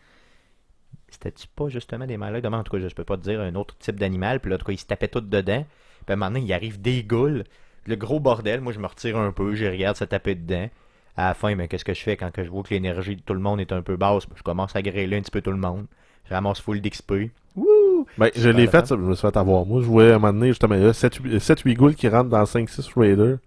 c'était-tu 1.09 1.47
pas 1.47 1.69
justement 1.69 2.05
des 2.05 2.17
malades 2.17 2.45
en 2.45 2.63
tout 2.63 2.71
cas, 2.71 2.79
je, 2.79 2.87
je 2.87 2.95
peux 2.95 3.03
pas 3.03 3.17
te 3.17 3.23
dire 3.23 3.41
un 3.41 3.55
autre 3.55 3.75
type 3.79 3.99
d'animal, 3.99 4.39
puis 4.39 4.49
là, 4.49 4.55
en 4.55 4.59
tout 4.59 4.65
cas, 4.65 4.71
ils 4.73 4.79
se 4.79 4.85
tapaient 4.85 5.07
tous 5.07 5.21
dedans, 5.21 5.65
puis 6.05 6.09
à 6.09 6.13
un 6.13 6.15
moment 6.15 6.31
donné, 6.31 6.45
il 6.45 6.53
arrive 6.53 6.79
des 6.81 7.03
goules, 7.03 7.43
le 7.85 7.95
gros 7.95 8.19
bordel, 8.19 8.61
moi, 8.61 8.71
je 8.71 8.79
me 8.79 8.87
retire 8.87 9.17
un 9.17 9.31
peu, 9.31 9.55
je 9.55 9.65
regarde 9.65 9.97
se 9.97 10.03
taper 10.05 10.35
dedans. 10.35 10.69
À 11.17 11.29
la 11.29 11.33
fin, 11.33 11.53
mais 11.55 11.67
qu'est-ce 11.67 11.85
que 11.85 11.93
je 11.93 12.01
fais 12.01 12.15
quand 12.15 12.31
que 12.31 12.43
je 12.43 12.49
vois 12.49 12.63
que 12.63 12.73
l'énergie 12.73 13.15
de 13.15 13.21
tout 13.21 13.33
le 13.33 13.39
monde 13.39 13.59
est 13.59 13.71
un 13.71 13.81
peu 13.81 13.97
basse? 13.97 14.23
Je 14.35 14.43
commence 14.43 14.75
à 14.75 14.81
grêler 14.81 15.17
un 15.17 15.21
petit 15.21 15.31
peu 15.31 15.41
tout 15.41 15.51
le 15.51 15.57
monde. 15.57 15.85
Je 16.29 16.33
ramasse 16.33 16.61
full 16.61 16.79
d'XP. 16.81 17.31
Wouh! 17.55 18.05
Ben, 18.17 18.29
je 18.35 18.49
l'ai 18.49 18.67
fait, 18.67 18.85
ça, 18.85 18.95
je 18.95 19.01
me 19.01 19.15
suis 19.15 19.27
fait 19.27 19.35
avoir. 19.35 19.65
Moi, 19.65 19.81
je 19.81 19.87
voyais 19.87 20.11
à 20.11 20.15
un 20.15 20.19
moment 20.19 20.33
donné, 20.33 20.47
justement, 20.49 20.75
il 20.75 20.83
y 20.83 20.85
a 20.85 20.91
7-8 20.91 21.73
ghouls 21.75 21.95
qui 21.95 22.07
rentrent 22.07 22.29
dans 22.29 22.43
5-6 22.43 22.97
raiders. 22.97 23.37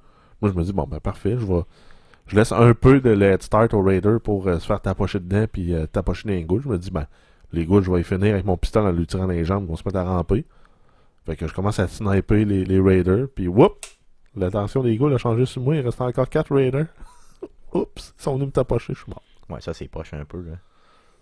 Moi, 0.40 0.50
je 0.52 0.58
me 0.58 0.64
dis, 0.64 0.72
bon, 0.72 0.86
ben, 0.90 1.00
parfait, 1.00 1.36
je 1.38 1.46
vais. 1.46 1.62
Je 2.26 2.36
laisse 2.36 2.52
un 2.52 2.72
peu 2.74 3.00
de 3.00 3.10
let's 3.10 3.46
start 3.46 3.74
au 3.74 3.82
raider 3.82 4.16
pour 4.22 4.46
euh, 4.46 4.58
se 4.58 4.66
faire 4.66 4.80
tapocher 4.80 5.18
dedans, 5.18 5.46
puis 5.50 5.74
euh, 5.74 5.86
tapocher 5.86 6.28
dans 6.28 6.34
les 6.34 6.44
ghouls. 6.44 6.62
Je 6.62 6.68
me 6.68 6.78
dis, 6.78 6.90
ben, 6.90 7.06
les 7.52 7.66
ghouls, 7.66 7.82
je 7.82 7.90
vais 7.90 8.00
y 8.00 8.04
finir 8.04 8.34
avec 8.34 8.44
mon 8.44 8.56
pistolet 8.56 8.88
en 8.88 8.92
lui 8.92 9.06
tirant 9.06 9.26
les 9.26 9.44
jambes, 9.44 9.66
qu'on 9.66 9.76
se 9.76 9.82
mette 9.84 9.96
à 9.96 10.04
ramper. 10.04 10.44
Fait 11.26 11.36
que 11.36 11.46
je 11.46 11.54
commence 11.54 11.78
à 11.78 11.88
sniper 11.88 12.44
les, 12.44 12.64
les 12.64 12.80
raiders, 12.80 13.26
puis 13.34 13.48
whoop! 13.48 13.86
L'attention 14.34 14.82
des 14.82 14.96
ghouls 14.96 15.12
a 15.12 15.18
changé 15.18 15.44
sur 15.46 15.62
moi, 15.62 15.76
il 15.76 15.82
reste 15.82 16.00
encore 16.00 16.28
4 16.28 16.54
raiders. 16.54 16.86
Oups, 17.74 18.14
ils 18.18 18.22
sont 18.22 18.34
venus 18.34 18.46
me 18.48 18.52
tapocher, 18.52 18.94
je 18.94 19.02
suis 19.02 19.10
mort. 19.10 19.22
Ouais, 19.48 19.60
ça, 19.60 19.72
c'est 19.74 19.88
poche 19.88 20.12
un 20.14 20.24
peu, 20.24 20.40
là. 20.42 20.52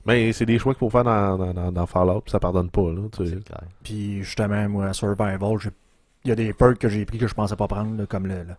Mais 0.06 0.32
c'est 0.32 0.46
des 0.46 0.58
choix 0.58 0.72
qu'il 0.72 0.78
faut 0.80 0.90
faire 0.90 1.04
dans, 1.04 1.36
dans, 1.36 1.52
dans, 1.52 1.72
dans 1.72 1.86
Fallout, 1.86 2.22
puis 2.22 2.30
ça 2.30 2.40
pardonne 2.40 2.70
pas, 2.70 2.90
là. 2.90 3.02
tu 3.12 3.24
sais. 3.26 3.32
C'est 3.36 3.44
clair. 3.44 3.62
Puis 3.82 4.22
justement, 4.22 4.68
moi, 4.68 4.86
à 4.86 4.92
Survival, 4.94 5.38
il 6.24 6.28
y 6.28 6.32
a 6.32 6.34
des 6.34 6.52
perks 6.52 6.78
que 6.78 6.88
j'ai 6.88 7.04
pris 7.04 7.18
que 7.18 7.26
je 7.26 7.34
pensais 7.34 7.56
pas 7.56 7.68
prendre, 7.68 7.96
là, 7.98 8.06
comme 8.06 8.26
le, 8.26 8.42
le, 8.44 8.54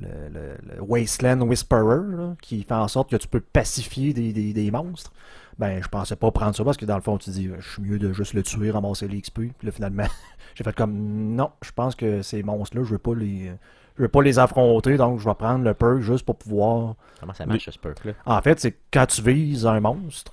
le- 0.00 0.28
le- 0.32 0.74
le 0.76 0.82
Wasteland 0.82 1.40
Whisperer, 1.42 2.16
là, 2.16 2.34
qui 2.42 2.62
fait 2.62 2.74
en 2.74 2.88
sorte 2.88 3.10
que 3.10 3.16
tu 3.16 3.28
peux 3.28 3.40
pacifier 3.40 4.12
des, 4.12 4.32
des, 4.32 4.52
des 4.52 4.70
monstres. 4.70 5.12
Ben, 5.58 5.82
je 5.82 5.88
pensais 5.88 6.16
pas 6.16 6.30
prendre 6.32 6.56
ça 6.56 6.64
parce 6.64 6.76
que 6.76 6.86
dans 6.86 6.96
le 6.96 7.02
fond, 7.02 7.18
tu 7.18 7.30
dis, 7.30 7.50
je 7.58 7.68
suis 7.70 7.82
mieux 7.82 7.98
de 7.98 8.12
juste 8.12 8.32
le 8.34 8.42
tuer, 8.42 8.70
ramasser 8.70 9.06
l'XP. 9.08 9.34
Puis 9.58 9.66
là, 9.66 9.70
finalement, 9.72 10.06
j'ai 10.54 10.64
fait 10.64 10.74
comme, 10.74 10.92
non, 11.36 11.50
je 11.62 11.70
pense 11.72 11.94
que 11.94 12.22
ces 12.22 12.42
monstres-là, 12.42 12.82
je 12.84 12.90
veux 12.90 12.98
pas 12.98 13.14
les. 13.14 13.52
Je 14.00 14.04
veux 14.04 14.08
pas 14.08 14.22
les 14.22 14.38
affronter, 14.38 14.96
donc 14.96 15.20
je 15.20 15.28
vais 15.28 15.34
prendre 15.34 15.62
le 15.62 15.74
perk 15.74 15.98
juste 16.00 16.24
pour 16.24 16.36
pouvoir 16.36 16.94
Comment 17.20 17.34
ça 17.34 17.44
marche, 17.44 17.68
ce 17.68 17.78
perk-là? 17.78 18.12
en 18.24 18.40
fait, 18.40 18.58
c'est 18.58 18.72
que 18.72 18.78
quand 18.90 19.04
tu 19.04 19.20
vises 19.20 19.66
un 19.66 19.78
monstre, 19.78 20.32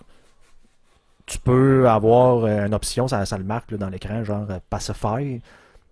tu 1.26 1.38
peux 1.38 1.90
avoir 1.90 2.46
euh, 2.46 2.66
une 2.66 2.74
option, 2.74 3.10
ça, 3.10 3.26
ça 3.26 3.38
le 3.38 3.44
marque 3.44 3.72
là, 3.72 3.78
dans 3.78 3.90
l'écran, 3.90 4.24
genre 4.24 4.46
euh, 4.50 4.60
Pacify. 4.70 5.42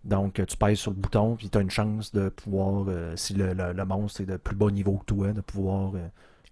Donc, 0.06 0.40
euh, 0.40 0.46
tu 0.46 0.56
pèses 0.56 0.78
sur 0.78 0.92
le 0.92 0.98
bouton, 0.98 1.36
puis 1.36 1.50
tu 1.50 1.58
as 1.58 1.62
une 1.62 1.70
chance 1.70 2.14
de 2.14 2.30
pouvoir, 2.30 2.86
euh, 2.88 3.14
si 3.18 3.34
le, 3.34 3.54
le- 3.54 3.74
le 3.74 3.86
monstre 3.86 4.22
est 4.22 4.26
de 4.26 4.38
plus 4.38 4.56
bas 4.56 4.72
niveau 4.72 4.94
que 5.00 5.06
toi, 5.06 5.34
de 5.34 5.42
pouvoir 5.42 5.92
euh, 5.96 6.08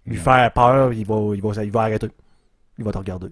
lui 0.06 0.18
Ouais. 0.18 0.22
faire 0.22 0.52
peur, 0.52 0.92
il 0.92 1.06
va, 1.06 1.34
il, 1.34 1.40
va, 1.40 1.64
il 1.64 1.70
va 1.70 1.80
arrêter. 1.82 2.10
Il 2.76 2.84
va 2.84 2.92
te 2.92 2.98
regarder. 2.98 3.28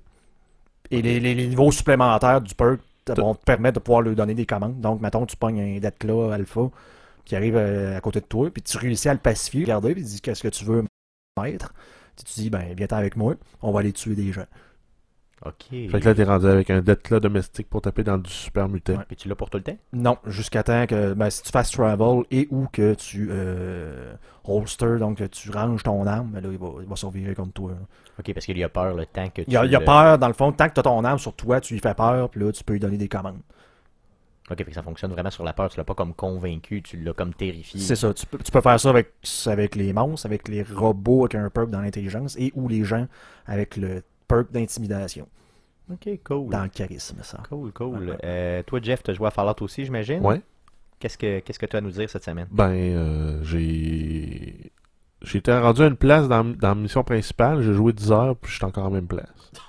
Et 0.90 1.02
les, 1.02 1.20
les- 1.20 1.34
les 1.34 1.48
niveaux 1.48 1.70
supplémentaires 1.72 2.40
du 2.40 2.54
perk 2.54 2.80
vont 3.16 3.34
te 3.34 3.44
permettre 3.44 3.74
de 3.80 3.84
pouvoir 3.84 4.00
lui 4.02 4.14
donner 4.14 4.34
des 4.34 4.46
commandes. 4.46 4.80
Donc, 4.80 5.00
mettons, 5.02 5.26
tu 5.26 5.36
pognes 5.36 5.60
un 5.60 5.78
Deathclaw 5.80 6.30
Alpha 6.30 6.70
qui 7.24 7.36
arrive 7.36 7.56
euh, 7.56 7.96
à 7.96 8.00
côté 8.00 8.20
de 8.20 8.26
toi, 8.26 8.50
puis 8.50 8.62
tu 8.62 8.76
réussis 8.76 9.08
à 9.08 9.14
le 9.14 9.20
pacifier, 9.20 9.62
regarder, 9.62 9.92
puis 9.92 10.02
il 10.02 10.06
dit 10.06 10.20
Qu'est-ce 10.20 10.42
que 10.42 10.48
tu 10.48 10.64
veux 10.64 10.84
mettre? 11.40 11.72
Tu 12.16 12.24
te 12.24 12.32
dis 12.34 12.50
Ben, 12.50 12.74
viens 12.76 12.86
avec 12.90 13.16
moi, 13.16 13.34
on 13.62 13.72
va 13.72 13.80
aller 13.80 13.92
tuer 13.92 14.14
des 14.14 14.32
gens. 14.32 14.46
Ok. 15.44 15.70
Fait 15.70 16.00
que 16.00 16.04
là, 16.04 16.14
t'es 16.14 16.22
rendu 16.22 16.46
avec 16.46 16.70
un 16.70 16.80
Deathclaw 16.80 17.18
domestique 17.18 17.68
pour 17.68 17.82
taper 17.82 18.04
dans 18.04 18.16
du 18.16 18.30
super 18.30 18.68
mutant. 18.68 18.94
Ouais. 18.94 19.04
Puis 19.08 19.16
tu 19.16 19.28
l'as 19.28 19.34
pour 19.34 19.50
tout 19.50 19.58
le 19.58 19.64
temps? 19.64 19.76
Non, 19.92 20.16
jusqu'à 20.26 20.62
temps 20.62 20.86
que 20.86 21.14
ben, 21.14 21.30
si 21.30 21.42
tu 21.42 21.50
fasses 21.50 21.72
travel 21.72 22.22
et 22.30 22.46
ou 22.50 22.68
que 22.72 22.94
tu 22.94 23.28
euh, 23.32 24.14
holster, 24.44 24.98
donc 25.00 25.18
que 25.18 25.24
tu 25.24 25.50
ranges 25.50 25.82
ton 25.82 26.06
arme, 26.06 26.30
ben 26.30 26.40
là, 26.42 26.48
il 26.52 26.58
va, 26.58 26.68
il 26.80 26.86
va 26.86 26.94
survivre 26.94 27.34
contre 27.34 27.54
toi. 27.54 27.70
là. 27.72 27.78
Ok, 28.20 28.32
parce 28.32 28.46
qu'il 28.46 28.56
y 28.56 28.62
a 28.62 28.68
peur 28.68 28.94
le 28.94 29.04
temps 29.04 29.28
que 29.30 29.42
tu. 29.42 29.50
Il 29.50 29.56
a, 29.56 29.64
il 29.64 29.74
a 29.74 29.80
peur, 29.80 30.16
dans 30.18 30.28
le 30.28 30.32
fond, 30.32 30.52
tant 30.52 30.68
que 30.68 30.74
tu 30.74 30.80
as 30.80 30.84
ton 30.84 31.02
arme 31.02 31.18
sur 31.18 31.34
toi, 31.34 31.60
tu 31.60 31.74
lui 31.74 31.80
fais 31.80 31.94
peur, 31.94 32.28
puis 32.30 32.40
là, 32.40 32.52
tu 32.52 32.62
peux 32.62 32.74
lui 32.74 32.80
donner 32.80 32.98
des 32.98 33.08
commandes. 33.08 33.40
Ok, 34.52 34.58
fait 34.58 34.64
que 34.64 34.74
ça 34.74 34.82
fonctionne 34.82 35.12
vraiment 35.12 35.30
sur 35.30 35.44
la 35.44 35.52
peur. 35.52 35.70
Tu 35.70 35.78
l'as 35.78 35.84
pas 35.84 35.94
comme 35.94 36.12
convaincu, 36.14 36.82
tu 36.82 36.98
l'as 36.98 37.14
comme 37.14 37.32
terrifié. 37.32 37.80
C'est 37.80 37.96
ça. 37.96 38.12
Tu 38.12 38.26
peux, 38.26 38.38
tu 38.38 38.52
peux 38.52 38.60
faire 38.60 38.78
ça 38.78 38.90
avec, 38.90 39.12
avec 39.46 39.74
les 39.74 39.92
monstres, 39.92 40.26
avec 40.26 40.48
les 40.48 40.62
robots 40.62 41.24
avec 41.24 41.34
un 41.36 41.48
perk 41.50 41.70
dans 41.70 41.80
l'intelligence 41.80 42.36
et 42.38 42.52
ou 42.54 42.68
les 42.68 42.84
gens 42.84 43.06
avec 43.46 43.76
le 43.76 44.02
perk 44.28 44.52
d'intimidation. 44.52 45.26
Ok, 45.90 46.08
cool. 46.24 46.50
Dans 46.50 46.62
le 46.62 46.68
charisme, 46.68 47.18
ça. 47.22 47.42
Cool, 47.48 47.72
cool. 47.72 48.10
Ouais. 48.10 48.16
Euh, 48.24 48.62
toi, 48.62 48.78
Jeff, 48.82 49.02
tu 49.02 49.10
as 49.10 49.14
joué 49.14 49.26
à 49.26 49.30
Fallout 49.30 49.60
aussi, 49.62 49.84
j'imagine? 49.84 50.24
Ouais. 50.24 50.40
Qu'est-ce 50.98 51.18
que 51.18 51.40
qu'est-ce 51.40 51.58
que 51.58 51.66
tu 51.66 51.76
as 51.76 51.78
à 51.78 51.82
nous 51.82 51.90
dire 51.90 52.08
cette 52.08 52.24
semaine? 52.24 52.46
Ben, 52.50 52.70
euh, 52.70 53.42
j'ai. 53.42 54.70
J'ai 55.22 55.38
été 55.38 55.52
rendu 55.52 55.82
à 55.82 55.86
une 55.86 55.96
place 55.96 56.28
dans, 56.28 56.44
dans 56.44 56.68
la 56.68 56.74
mission 56.74 57.04
principale, 57.04 57.62
j'ai 57.62 57.74
joué 57.74 57.92
10 57.92 58.10
heures, 58.10 58.36
puis 58.36 58.50
je 58.50 58.56
suis 58.56 58.64
encore 58.64 58.86
en 58.86 58.90
même 58.90 59.06
place. 59.06 59.28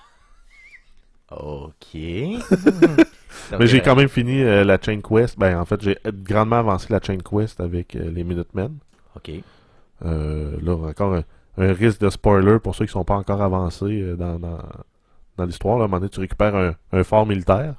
Ok. 1.35 1.95
Mais 3.59 3.67
j'ai 3.67 3.81
quand 3.81 3.95
même 3.95 4.09
fini 4.09 4.41
euh, 4.41 4.63
la 4.63 4.79
chain 4.81 4.99
quest. 5.01 5.37
Ben, 5.37 5.59
en 5.59 5.65
fait, 5.65 5.81
j'ai 5.81 5.97
grandement 6.23 6.57
avancé 6.57 6.87
la 6.91 6.99
chain 7.01 7.17
quest 7.17 7.59
avec 7.59 7.95
euh, 7.95 8.09
les 8.11 8.23
Minutemen. 8.23 8.77
Ok. 9.15 9.31
Euh, 10.05 10.57
là, 10.61 10.75
encore 10.75 11.15
un, 11.15 11.23
un 11.57 11.73
risque 11.73 11.99
de 11.99 12.09
spoiler 12.09 12.59
pour 12.59 12.75
ceux 12.75 12.85
qui 12.85 12.91
sont 12.91 13.03
pas 13.03 13.15
encore 13.15 13.41
avancés 13.41 14.15
dans, 14.17 14.39
dans, 14.39 14.59
dans 15.37 15.45
l'histoire. 15.45 15.77
Là, 15.77 15.83
à 15.83 15.85
un 15.85 15.87
moment 15.87 15.99
donné, 15.99 16.09
tu 16.09 16.19
récupères 16.19 16.55
un, 16.55 16.75
un 16.91 17.03
fort 17.03 17.25
militaire. 17.25 17.75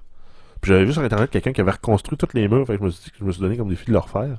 Puis 0.60 0.70
j'avais 0.70 0.84
vu 0.84 0.92
sur 0.92 1.02
Internet 1.02 1.30
quelqu'un 1.30 1.52
qui 1.52 1.60
avait 1.60 1.72
reconstruit 1.72 2.16
tous 2.16 2.34
les 2.34 2.48
murs. 2.48 2.66
Fait 2.66 2.74
que 2.74 2.80
je 2.80 2.84
me 2.84 2.90
suis 2.90 3.04
dit 3.04 3.10
que 3.10 3.16
je 3.20 3.24
me 3.24 3.32
suis 3.32 3.42
donné 3.42 3.56
comme 3.56 3.68
défi 3.68 3.86
de 3.86 3.92
le 3.92 3.98
refaire. 3.98 4.38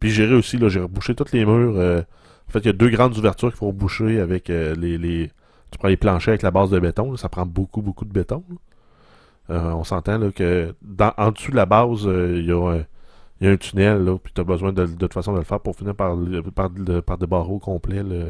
Puis 0.00 0.10
j'ai 0.10 0.26
réussi, 0.26 0.58
là, 0.58 0.68
j'ai 0.68 0.80
rebouché 0.80 1.14
tous 1.14 1.32
les 1.32 1.46
murs. 1.46 1.76
en 1.76 2.50
fait, 2.52 2.58
il 2.60 2.66
y 2.66 2.70
a 2.70 2.74
deux 2.74 2.90
grandes 2.90 3.16
ouvertures 3.16 3.48
qu'il 3.48 3.56
faut 3.58 3.68
reboucher 3.68 4.20
avec 4.20 4.48
les, 4.48 4.98
les. 4.98 5.30
Tu 5.70 5.78
prends 5.78 5.88
les 5.88 5.96
planchers 5.96 6.32
avec 6.32 6.42
la 6.42 6.50
base 6.50 6.70
de 6.70 6.78
béton. 6.78 7.12
là, 7.12 7.16
ça 7.16 7.28
prend 7.28 7.46
beaucoup, 7.46 7.82
beaucoup 7.82 8.04
de 8.04 8.12
béton. 8.12 8.44
là. 8.50 8.56
Euh, 9.50 9.70
on 9.72 9.84
s'entend 9.84 10.18
là, 10.18 10.30
que 10.32 10.74
dans, 10.82 11.12
en 11.16 11.30
dessous 11.30 11.50
de 11.52 11.56
la 11.56 11.66
base, 11.66 12.06
euh, 12.06 12.36
il 12.38 12.46
y 12.46 12.52
a 12.52 12.60
un. 12.78 12.84
Il 13.40 13.46
y 13.46 13.50
a 13.50 13.52
un 13.52 13.56
tunnel, 13.58 14.02
là, 14.02 14.16
puis 14.16 14.32
tu 14.34 14.40
as 14.40 14.44
besoin 14.44 14.72
de, 14.72 14.86
de 14.86 14.94
toute 14.94 15.12
façon 15.12 15.34
de 15.34 15.38
le 15.38 15.44
faire 15.44 15.60
pour 15.60 15.76
finir 15.76 15.94
par, 15.94 16.16
par, 16.54 16.70
par 17.04 17.18
débarrer 17.18 17.50
au 17.50 17.58
complet 17.58 18.02
le, 18.02 18.28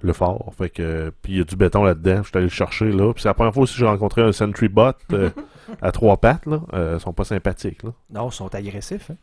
le 0.00 0.12
fort. 0.12 0.52
Fait 0.56 0.70
que, 0.70 1.12
puis 1.22 1.32
il 1.32 1.38
y 1.38 1.40
a 1.40 1.44
du 1.44 1.56
béton 1.56 1.82
là-dedans. 1.82 2.18
Je 2.22 2.28
suis 2.28 2.36
allé 2.36 2.46
le 2.46 2.50
chercher, 2.50 2.92
là. 2.92 3.12
Puis 3.12 3.22
c'est 3.22 3.28
la 3.28 3.34
première 3.34 3.52
fois 3.52 3.64
aussi 3.64 3.74
que 3.74 3.80
j'ai 3.80 3.86
rencontré 3.86 4.22
un 4.22 4.30
Sentry 4.30 4.68
Bot 4.68 4.92
euh, 5.12 5.30
à 5.82 5.90
trois 5.90 6.18
pattes, 6.18 6.46
là. 6.46 6.60
Ils 6.94 7.00
sont 7.00 7.12
pas 7.12 7.24
sympathiques, 7.24 7.82
là. 7.82 7.90
Non, 8.10 8.28
ils 8.28 8.32
sont 8.32 8.54
agressifs. 8.54 9.10
hein. 9.10 9.16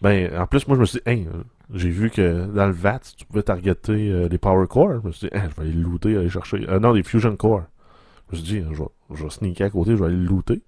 Ben, 0.00 0.30
en 0.38 0.46
plus, 0.46 0.68
moi, 0.68 0.76
je 0.76 0.80
me 0.82 0.86
suis 0.86 1.00
dit, 1.04 1.10
Hein, 1.10 1.24
j'ai 1.74 1.90
vu 1.90 2.08
que 2.08 2.46
dans 2.46 2.66
le 2.66 2.72
VAT, 2.72 3.00
tu 3.16 3.24
pouvais 3.26 3.42
targeter 3.42 4.28
les 4.28 4.38
Power 4.38 4.68
Core. 4.68 5.00
Je 5.02 5.06
me 5.08 5.10
suis 5.12 5.28
dit, 5.28 5.36
Hein, 5.36 5.48
je 5.50 5.56
vais 5.60 5.62
aller 5.68 5.76
le 5.76 5.82
looter, 5.82 6.16
aller 6.16 6.30
chercher. 6.30 6.64
Non, 6.80 6.92
les 6.92 7.02
Fusion 7.02 7.34
Core. 7.34 7.64
Je 8.30 8.36
me 8.36 8.42
suis 8.42 8.60
dit, 8.60 8.66
je 8.72 8.82
vais, 8.82 8.88
je 9.14 9.24
vais 9.24 9.30
sneaker 9.30 9.66
à 9.66 9.70
côté, 9.70 9.90
je 9.92 9.96
vais 9.96 10.06
aller 10.06 10.16
le 10.16 10.24
looter. 10.24 10.60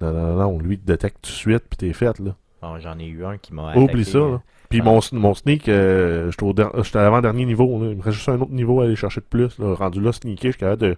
Non, 0.00 0.12
non, 0.12 0.36
non, 0.36 0.58
lui, 0.58 0.74
il 0.74 0.80
te 0.80 0.86
détecte 0.86 1.18
tout 1.22 1.30
de 1.30 1.36
suite, 1.36 1.64
puis 1.68 1.76
t'es 1.76 1.92
fait, 1.92 2.18
là. 2.18 2.34
Bon, 2.60 2.78
j'en 2.78 2.98
ai 2.98 3.06
eu 3.06 3.24
un 3.24 3.38
qui 3.38 3.52
m'a. 3.54 3.74
Oublie 3.76 4.04
ça, 4.04 4.18
euh, 4.18 4.32
là. 4.32 4.42
Puis 4.68 4.80
Ah. 4.80 4.84
mon, 4.84 5.00
mon 5.12 5.34
sneak, 5.34 5.68
euh, 5.68 6.30
j'étais 6.30 6.98
à 6.98 7.02
l'avant-dernier 7.02 7.44
niveau. 7.44 7.82
Là. 7.82 7.90
Il 7.90 7.96
me 7.98 8.02
reste 8.02 8.16
juste 8.16 8.28
un 8.28 8.40
autre 8.40 8.52
niveau 8.52 8.80
à 8.80 8.84
aller 8.84 8.96
chercher 8.96 9.20
de 9.20 9.26
plus. 9.26 9.58
Là. 9.58 9.74
Rendu 9.74 10.00
là, 10.00 10.12
sneaker, 10.12 10.50
je 10.52 10.56
suis 10.56 10.60
capable 10.60 10.80
de, 10.82 10.96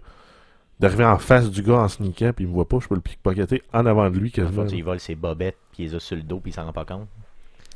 d'arriver 0.81 1.05
en 1.05 1.19
face 1.19 1.51
du 1.51 1.63
gars 1.63 1.79
en 1.81 1.89
sneakant, 1.89 2.33
puis 2.35 2.45
il 2.45 2.49
me 2.49 2.53
voit 2.55 2.69
pas, 2.69 2.79
je 2.81 2.89
peux 2.89 2.95
le 2.95 3.01
pickpocketer 3.01 3.63
en 3.73 3.87
avant 3.87 4.11
de 4.11 4.19
lui 4.19 4.31
quasiment. 4.31 4.67
il 4.67 4.85
vole 4.85 5.01
ses 5.01 5.15
bobettes, 5.15 5.57
puis 5.73 5.85
il 5.85 5.89
les 5.91 5.95
a 5.97 6.01
sur 6.01 6.17
le 6.17 6.23
dos, 6.23 6.39
puis 6.41 6.51
il 6.51 6.55
s'en 6.55 6.65
rend 6.67 6.73
pas 6.73 6.85
compte. 6.85 7.09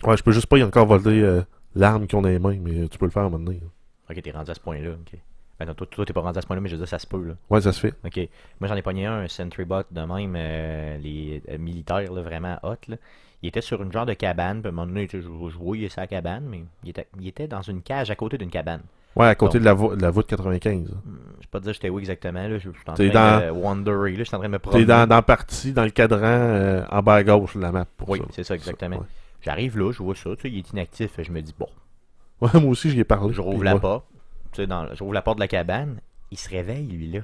Ouais, 0.04 0.16
je 0.16 0.22
peux 0.22 0.32
juste 0.32 0.46
pas 0.46 0.58
y 0.58 0.62
encore 0.62 0.86
voler 0.86 1.22
euh, 1.22 1.42
l'arme 1.74 2.06
dans 2.06 2.20
les 2.20 2.38
mains, 2.38 2.58
mais 2.62 2.86
tu 2.88 2.98
peux 2.98 3.06
le 3.06 3.10
faire 3.10 3.22
à 3.22 3.26
un 3.26 3.30
moment 3.30 3.44
donné. 3.44 3.58
là. 3.60 3.66
Ok, 4.14 4.22
t'es 4.22 4.30
rendu 4.30 4.50
à 4.50 4.54
ce 4.54 4.60
point-là. 4.60 4.90
Ok. 4.90 5.18
Ben 5.58 5.66
non, 5.66 5.74
toi, 5.74 5.86
toi, 5.90 6.04
t'es 6.06 6.12
pas 6.12 6.20
rendu 6.20 6.38
à 6.38 6.42
ce 6.42 6.46
point-là, 6.46 6.60
mais 6.62 6.68
je 6.68 6.74
veux 6.76 6.80
dire, 6.80 6.88
ça 6.88 6.98
se 7.00 7.06
peut, 7.06 7.22
là. 7.24 7.34
Ouais, 7.50 7.60
ça 7.60 7.72
se 7.72 7.80
fait. 7.80 7.94
Ok. 8.04 8.16
Moi, 8.60 8.68
j'en 8.68 8.76
ai 8.76 8.82
pogné 8.82 9.06
un, 9.06 9.20
un 9.22 9.28
Sentry 9.28 9.64
Bot 9.64 9.82
de 9.90 10.00
même, 10.02 10.34
euh, 10.36 10.98
les 10.98 11.42
euh, 11.50 11.58
militaires, 11.58 12.12
là, 12.12 12.22
vraiment 12.22 12.58
hot, 12.62 12.76
là. 12.88 12.96
Il 13.42 13.48
était 13.48 13.60
sur 13.60 13.82
une 13.82 13.92
genre 13.92 14.06
de 14.06 14.14
cabane, 14.14 14.60
puis 14.60 14.66
à 14.66 14.70
un 14.70 14.72
moment 14.74 14.86
donné, 14.86 15.08
je, 15.12 15.20
je 15.20 15.26
voyais 15.58 15.88
sa 15.88 16.06
cabane, 16.06 16.44
mais 16.48 16.62
il 16.84 16.90
était, 16.90 17.06
il 17.20 17.26
était 17.28 17.46
dans 17.48 17.62
une 17.62 17.82
cage 17.82 18.10
à 18.10 18.16
côté 18.16 18.36
d'une 18.38 18.50
cabane. 18.50 18.82
Ouais, 19.16 19.26
à 19.26 19.34
côté 19.34 19.58
de 19.58 19.64
la, 19.64 19.74
vo- 19.74 19.96
de 19.96 20.02
la 20.02 20.10
voûte 20.10 20.26
95. 20.28 20.90
Hmm, 20.90 21.16
Je 21.38 21.42
sais 21.42 21.48
pas 21.50 21.58
te 21.58 21.64
dire 21.64 21.72
j'étais 21.72 21.88
où 21.88 21.98
exactement, 21.98 22.42
là. 22.46 22.58
Je, 22.58 22.70
je 22.70 22.78
suis 22.78 22.88
en 22.88 22.94
T'es 22.94 23.10
train 23.10 23.40
dans- 23.40 23.46
de 23.46 23.50
wanderer, 23.50 24.12
là. 24.12 24.18
Je 24.18 24.24
suis 24.24 24.34
en 24.36 24.38
train 24.38 24.48
de 24.48 24.52
me 24.52 24.58
promener. 24.60 24.82
T'es 24.82 24.86
dans, 24.86 25.06
dans 25.08 25.16
la 25.16 25.22
partie, 25.22 25.72
dans 25.72 25.84
le 25.84 25.90
cadran, 25.90 26.20
euh, 26.22 26.84
en 26.90 27.02
bas 27.02 27.14
à 27.16 27.24
gauche 27.24 27.56
de 27.56 27.62
la 27.62 27.72
map. 27.72 27.86
Pour 27.96 28.10
Oui, 28.10 28.18
ça. 28.20 28.24
c'est 28.30 28.44
ça, 28.44 28.54
exactement. 28.54 28.96
Ouais. 28.98 29.06
J'arrive 29.40 29.78
là, 29.78 29.90
je 29.92 30.02
vois 30.02 30.14
ça, 30.14 30.30
tu 30.36 30.42
sais, 30.42 30.50
il 30.50 30.58
est 30.58 30.70
inactif, 30.72 31.10
je 31.20 31.30
me 31.32 31.40
dis, 31.42 31.54
bon, 31.58 31.68
Ouais, 32.40 32.50
moi 32.60 32.70
aussi, 32.70 32.90
j'y 32.90 33.00
ai 33.00 33.04
parlé. 33.04 33.32
Je 33.32 33.40
rouvre 33.40 33.64
la 33.64 33.74
ouais. 33.74 33.80
porte. 33.80 34.04
Tu 34.52 34.62
sais, 34.62 34.66
dans, 34.66 34.86
rouvre 34.98 35.12
la 35.14 35.22
porte 35.22 35.38
de 35.38 35.42
la 35.42 35.48
cabane. 35.48 36.00
Il 36.30 36.38
se 36.38 36.48
réveille, 36.48 36.86
lui, 36.86 37.10
là. 37.10 37.20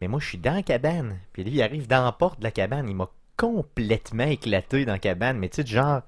Mais 0.00 0.08
moi, 0.08 0.20
je 0.20 0.26
suis 0.28 0.38
dans 0.38 0.54
la 0.54 0.62
cabane. 0.62 1.16
Puis 1.32 1.42
lui, 1.44 1.52
il 1.52 1.62
arrive 1.62 1.86
dans 1.88 2.04
la 2.04 2.12
porte 2.12 2.38
de 2.38 2.44
la 2.44 2.50
cabane. 2.50 2.88
Il 2.88 2.94
m'a 2.96 3.08
complètement 3.36 4.24
éclaté 4.24 4.84
dans 4.84 4.92
la 4.92 4.98
cabane. 4.98 5.38
Mais 5.38 5.48
tu 5.48 5.62
sais, 5.62 5.66
genre 5.66 6.02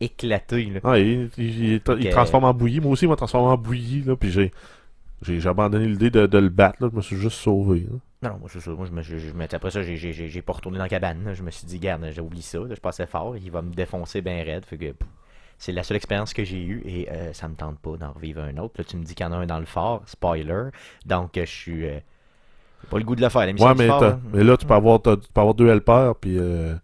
éclaté, 0.00 0.64
là. 0.66 0.80
Ah, 0.84 0.98
il, 0.98 1.30
il- 1.38 1.64
il- 1.64 1.72
il 1.74 1.82
Ok. 1.88 2.10
transforme 2.10 2.44
en 2.44 2.54
bouillie. 2.54 2.80
Moi 2.80 2.92
aussi, 2.92 3.04
il 3.04 3.08
m'a 3.08 3.16
transformé 3.16 3.48
en 3.52 3.56
bouillie, 3.58 4.02
là, 4.02 4.16
puis 4.16 4.30
j'ai, 4.30 4.52
j'ai, 5.22 5.40
j'ai 5.40 5.48
abandonné 5.48 5.86
l'idée 5.86 6.10
de, 6.10 6.26
de 6.26 6.38
le 6.38 6.48
battre, 6.48 6.82
là. 6.82 6.88
Je 6.90 6.96
me 6.96 7.02
suis 7.02 7.16
juste 7.16 7.38
sauvé, 7.38 7.80
là. 7.80 7.96
Non, 8.22 8.30
non, 8.34 8.38
moi, 8.40 8.48
c'est 8.52 8.60
ça. 8.60 8.70
Moi, 8.72 8.86
je 8.86 8.92
me, 8.92 9.02
je, 9.02 9.54
après 9.54 9.70
ça, 9.70 9.82
j'ai, 9.82 9.96
j'ai, 9.96 10.12
j'ai, 10.12 10.28
j'ai 10.28 10.42
pas 10.42 10.52
retourné 10.54 10.78
dans 10.78 10.84
la 10.84 10.88
cabane. 10.88 11.22
là. 11.24 11.34
Je 11.34 11.42
me 11.44 11.50
suis 11.52 11.66
dit, 11.66 11.78
garde, 11.78 12.04
j'ai 12.12 12.20
oublié 12.20 12.42
ça. 12.42 12.58
là. 12.58 12.74
Je 12.74 12.80
passais 12.80 13.06
fort. 13.06 13.36
Il 13.36 13.50
va 13.52 13.62
me 13.62 13.72
défoncer 13.72 14.20
bien 14.22 14.42
raide. 14.42 14.64
Fait 14.64 14.76
que, 14.76 14.90
pff, 14.92 15.08
c'est 15.58 15.72
la 15.72 15.82
seule 15.82 15.96
expérience 15.96 16.32
que 16.32 16.44
j'ai 16.44 16.62
eue 16.62 16.82
et 16.86 17.10
euh, 17.10 17.32
ça 17.32 17.48
me 17.48 17.54
tente 17.54 17.78
pas 17.78 17.96
d'en 17.96 18.12
revivre 18.12 18.40
un 18.42 18.56
autre. 18.58 18.74
Là, 18.78 18.84
tu 18.84 18.96
me 18.96 19.04
dis 19.04 19.14
qu'il 19.14 19.26
y 19.26 19.28
en 19.28 19.32
a 19.32 19.36
un 19.36 19.46
dans 19.46 19.58
le 19.58 19.66
fort. 19.66 20.02
Spoiler. 20.06 20.64
Donc, 21.06 21.36
euh, 21.36 21.44
je 21.44 21.50
suis. 21.50 21.86
euh, 21.86 21.98
pas 22.90 22.98
le 22.98 23.04
goût 23.04 23.16
de 23.16 23.20
le 23.22 23.28
faire. 23.28 23.44
La 23.46 23.52
mission 23.52 23.68
Ouais, 23.68 23.74
mais, 23.76 23.88
fort, 23.88 24.00
là. 24.02 24.20
mais 24.32 24.44
là, 24.44 24.56
tu 24.56 24.64
peux 24.66 24.74
avoir, 24.74 25.02
t'as- 25.02 25.16
tu 25.16 25.28
peux 25.32 25.40
avoir 25.40 25.54
deux 25.54 25.68
helpers, 25.68 26.14
puis 26.16 26.38
euh, 26.38 26.74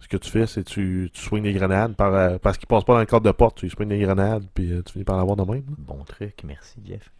ce 0.00 0.08
que 0.08 0.16
tu 0.16 0.30
fais, 0.30 0.46
c'est 0.46 0.64
tu, 0.64 1.10
tu 1.12 1.20
swings 1.20 1.44
des 1.44 1.52
grenades 1.52 1.94
par, 1.94 2.14
euh, 2.14 2.38
parce 2.38 2.56
qu'ils 2.58 2.66
passent 2.66 2.84
pas 2.84 2.94
dans 2.94 3.00
le 3.00 3.06
cadre 3.06 3.26
de 3.26 3.30
porte. 3.32 3.58
Tu 3.58 3.68
swings 3.68 3.88
des 3.88 3.98
grenades, 4.00 4.46
puis 4.54 4.72
euh, 4.72 4.82
tu 4.82 4.92
finis 4.94 5.04
par 5.04 5.16
l'avoir 5.18 5.36
de 5.36 5.44
même. 5.44 5.64
Bon 5.78 6.02
truc. 6.04 6.40
Merci, 6.44 6.76
Jeff. 6.84 7.10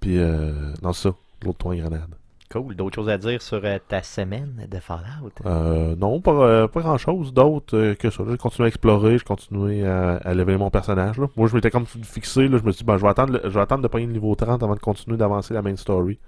Puis, 0.00 0.18
euh, 0.18 0.72
non, 0.82 0.92
c'est 0.92 1.08
ça. 1.08 1.14
L'autre 1.42 1.58
tour, 1.58 1.72
une 1.72 1.80
grenade. 1.80 2.10
Cool. 2.50 2.74
D'autres 2.74 2.94
choses 2.94 3.10
à 3.10 3.18
dire 3.18 3.42
sur 3.42 3.60
euh, 3.62 3.78
ta 3.88 4.02
semaine 4.02 4.66
de 4.70 4.78
Fallout? 4.78 5.32
Euh, 5.44 5.94
non, 5.96 6.20
pas, 6.22 6.32
euh, 6.32 6.66
pas 6.66 6.80
grand 6.80 6.96
chose 6.96 7.34
d'autre 7.34 7.76
euh, 7.76 7.94
que 7.94 8.08
ça. 8.08 8.24
J'ai 8.26 8.38
continué 8.38 8.66
à 8.66 8.68
explorer, 8.68 9.18
j'ai 9.18 9.24
continué 9.24 9.86
à, 9.86 10.32
leveler 10.32 10.56
mon 10.56 10.70
personnage. 10.70 11.18
Moi, 11.36 11.48
je 11.48 11.54
m'étais 11.54 11.70
comme 11.70 11.84
fixé. 11.84 12.48
Là, 12.48 12.56
je 12.56 12.64
me 12.64 12.72
suis 12.72 12.78
dit, 12.78 12.84
ben, 12.84 12.96
je 12.96 13.02
vais 13.02 13.08
attendre, 13.08 13.38
je 13.44 13.50
vais 13.50 13.60
attendre 13.60 13.82
de 13.82 13.88
pogner 13.88 14.06
le 14.06 14.12
niveau 14.12 14.34
30 14.34 14.62
avant 14.62 14.74
de 14.74 14.80
continuer 14.80 15.18
d'avancer 15.18 15.52
la 15.52 15.60
main 15.60 15.76
story. 15.76 16.18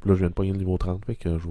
Puis 0.00 0.10
là, 0.10 0.16
je 0.16 0.20
viens 0.20 0.30
de 0.30 0.34
pogner 0.34 0.50
le 0.50 0.58
niveau 0.58 0.76
30. 0.76 1.04
Fait 1.04 1.14
que 1.14 1.38
je 1.38 1.48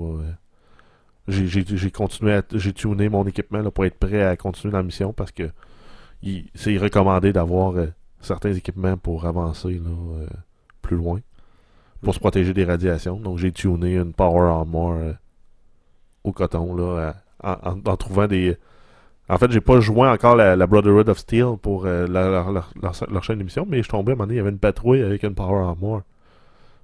j'ai, 1.28 1.92
continué 1.92 2.34
à. 2.34 2.44
J'ai 2.54 2.74
tuné 2.74 3.08
mon 3.08 3.26
équipement 3.26 3.64
pour 3.72 3.86
être 3.86 3.98
prêt 3.98 4.24
à 4.24 4.36
continuer 4.36 4.74
la 4.74 4.84
mission 4.84 5.14
parce 5.14 5.32
que 5.32 5.50
c'est 6.54 6.78
recommandé 6.78 7.32
d'avoir 7.32 7.76
certains 8.20 8.52
équipements 8.54 8.98
pour 8.98 9.26
avancer 9.26 9.80
là, 9.80 10.26
plus 10.82 10.98
loin. 10.98 11.22
Pour 12.02 12.14
se 12.16 12.20
protéger 12.20 12.54
des 12.54 12.66
radiations. 12.66 13.18
Donc 13.20 13.38
j'ai 13.38 13.52
tuné 13.52 13.96
une 13.96 14.14
Power 14.14 14.50
Armor 14.50 14.94
euh, 14.94 15.14
au 16.24 16.32
coton 16.32 16.76
là, 16.76 17.16
à- 17.44 17.72
en, 17.72 17.98
trouvant 17.98 18.28
des. 18.28 18.58
En 19.30 19.38
fait, 19.38 19.52
j'ai 19.52 19.62
pas 19.62 19.80
joué 19.80 20.08
encore 20.10 20.36
la, 20.36 20.56
la 20.56 20.68
Brotherhood 20.68 21.08
of 21.10 21.18
Steel 21.20 21.56
pour 21.62 21.86
euh, 21.86 22.06
leur, 22.08 22.52
leur- 22.52 23.24
chaîne 23.24 23.38
d'émission, 23.38 23.66
mais 23.70 23.82
je 23.84 23.88
tombé 23.90 24.12
à 24.12 24.14
un 24.14 24.16
moment 24.18 24.26
donné, 24.26 24.36
il 24.36 24.38
y 24.38 24.42
avait 24.42 24.50
une 24.50 24.58
patrouille 24.60 25.02
avec 25.04 25.24
une 25.24 25.36
Power 25.36 25.62
Armor. 25.64 26.02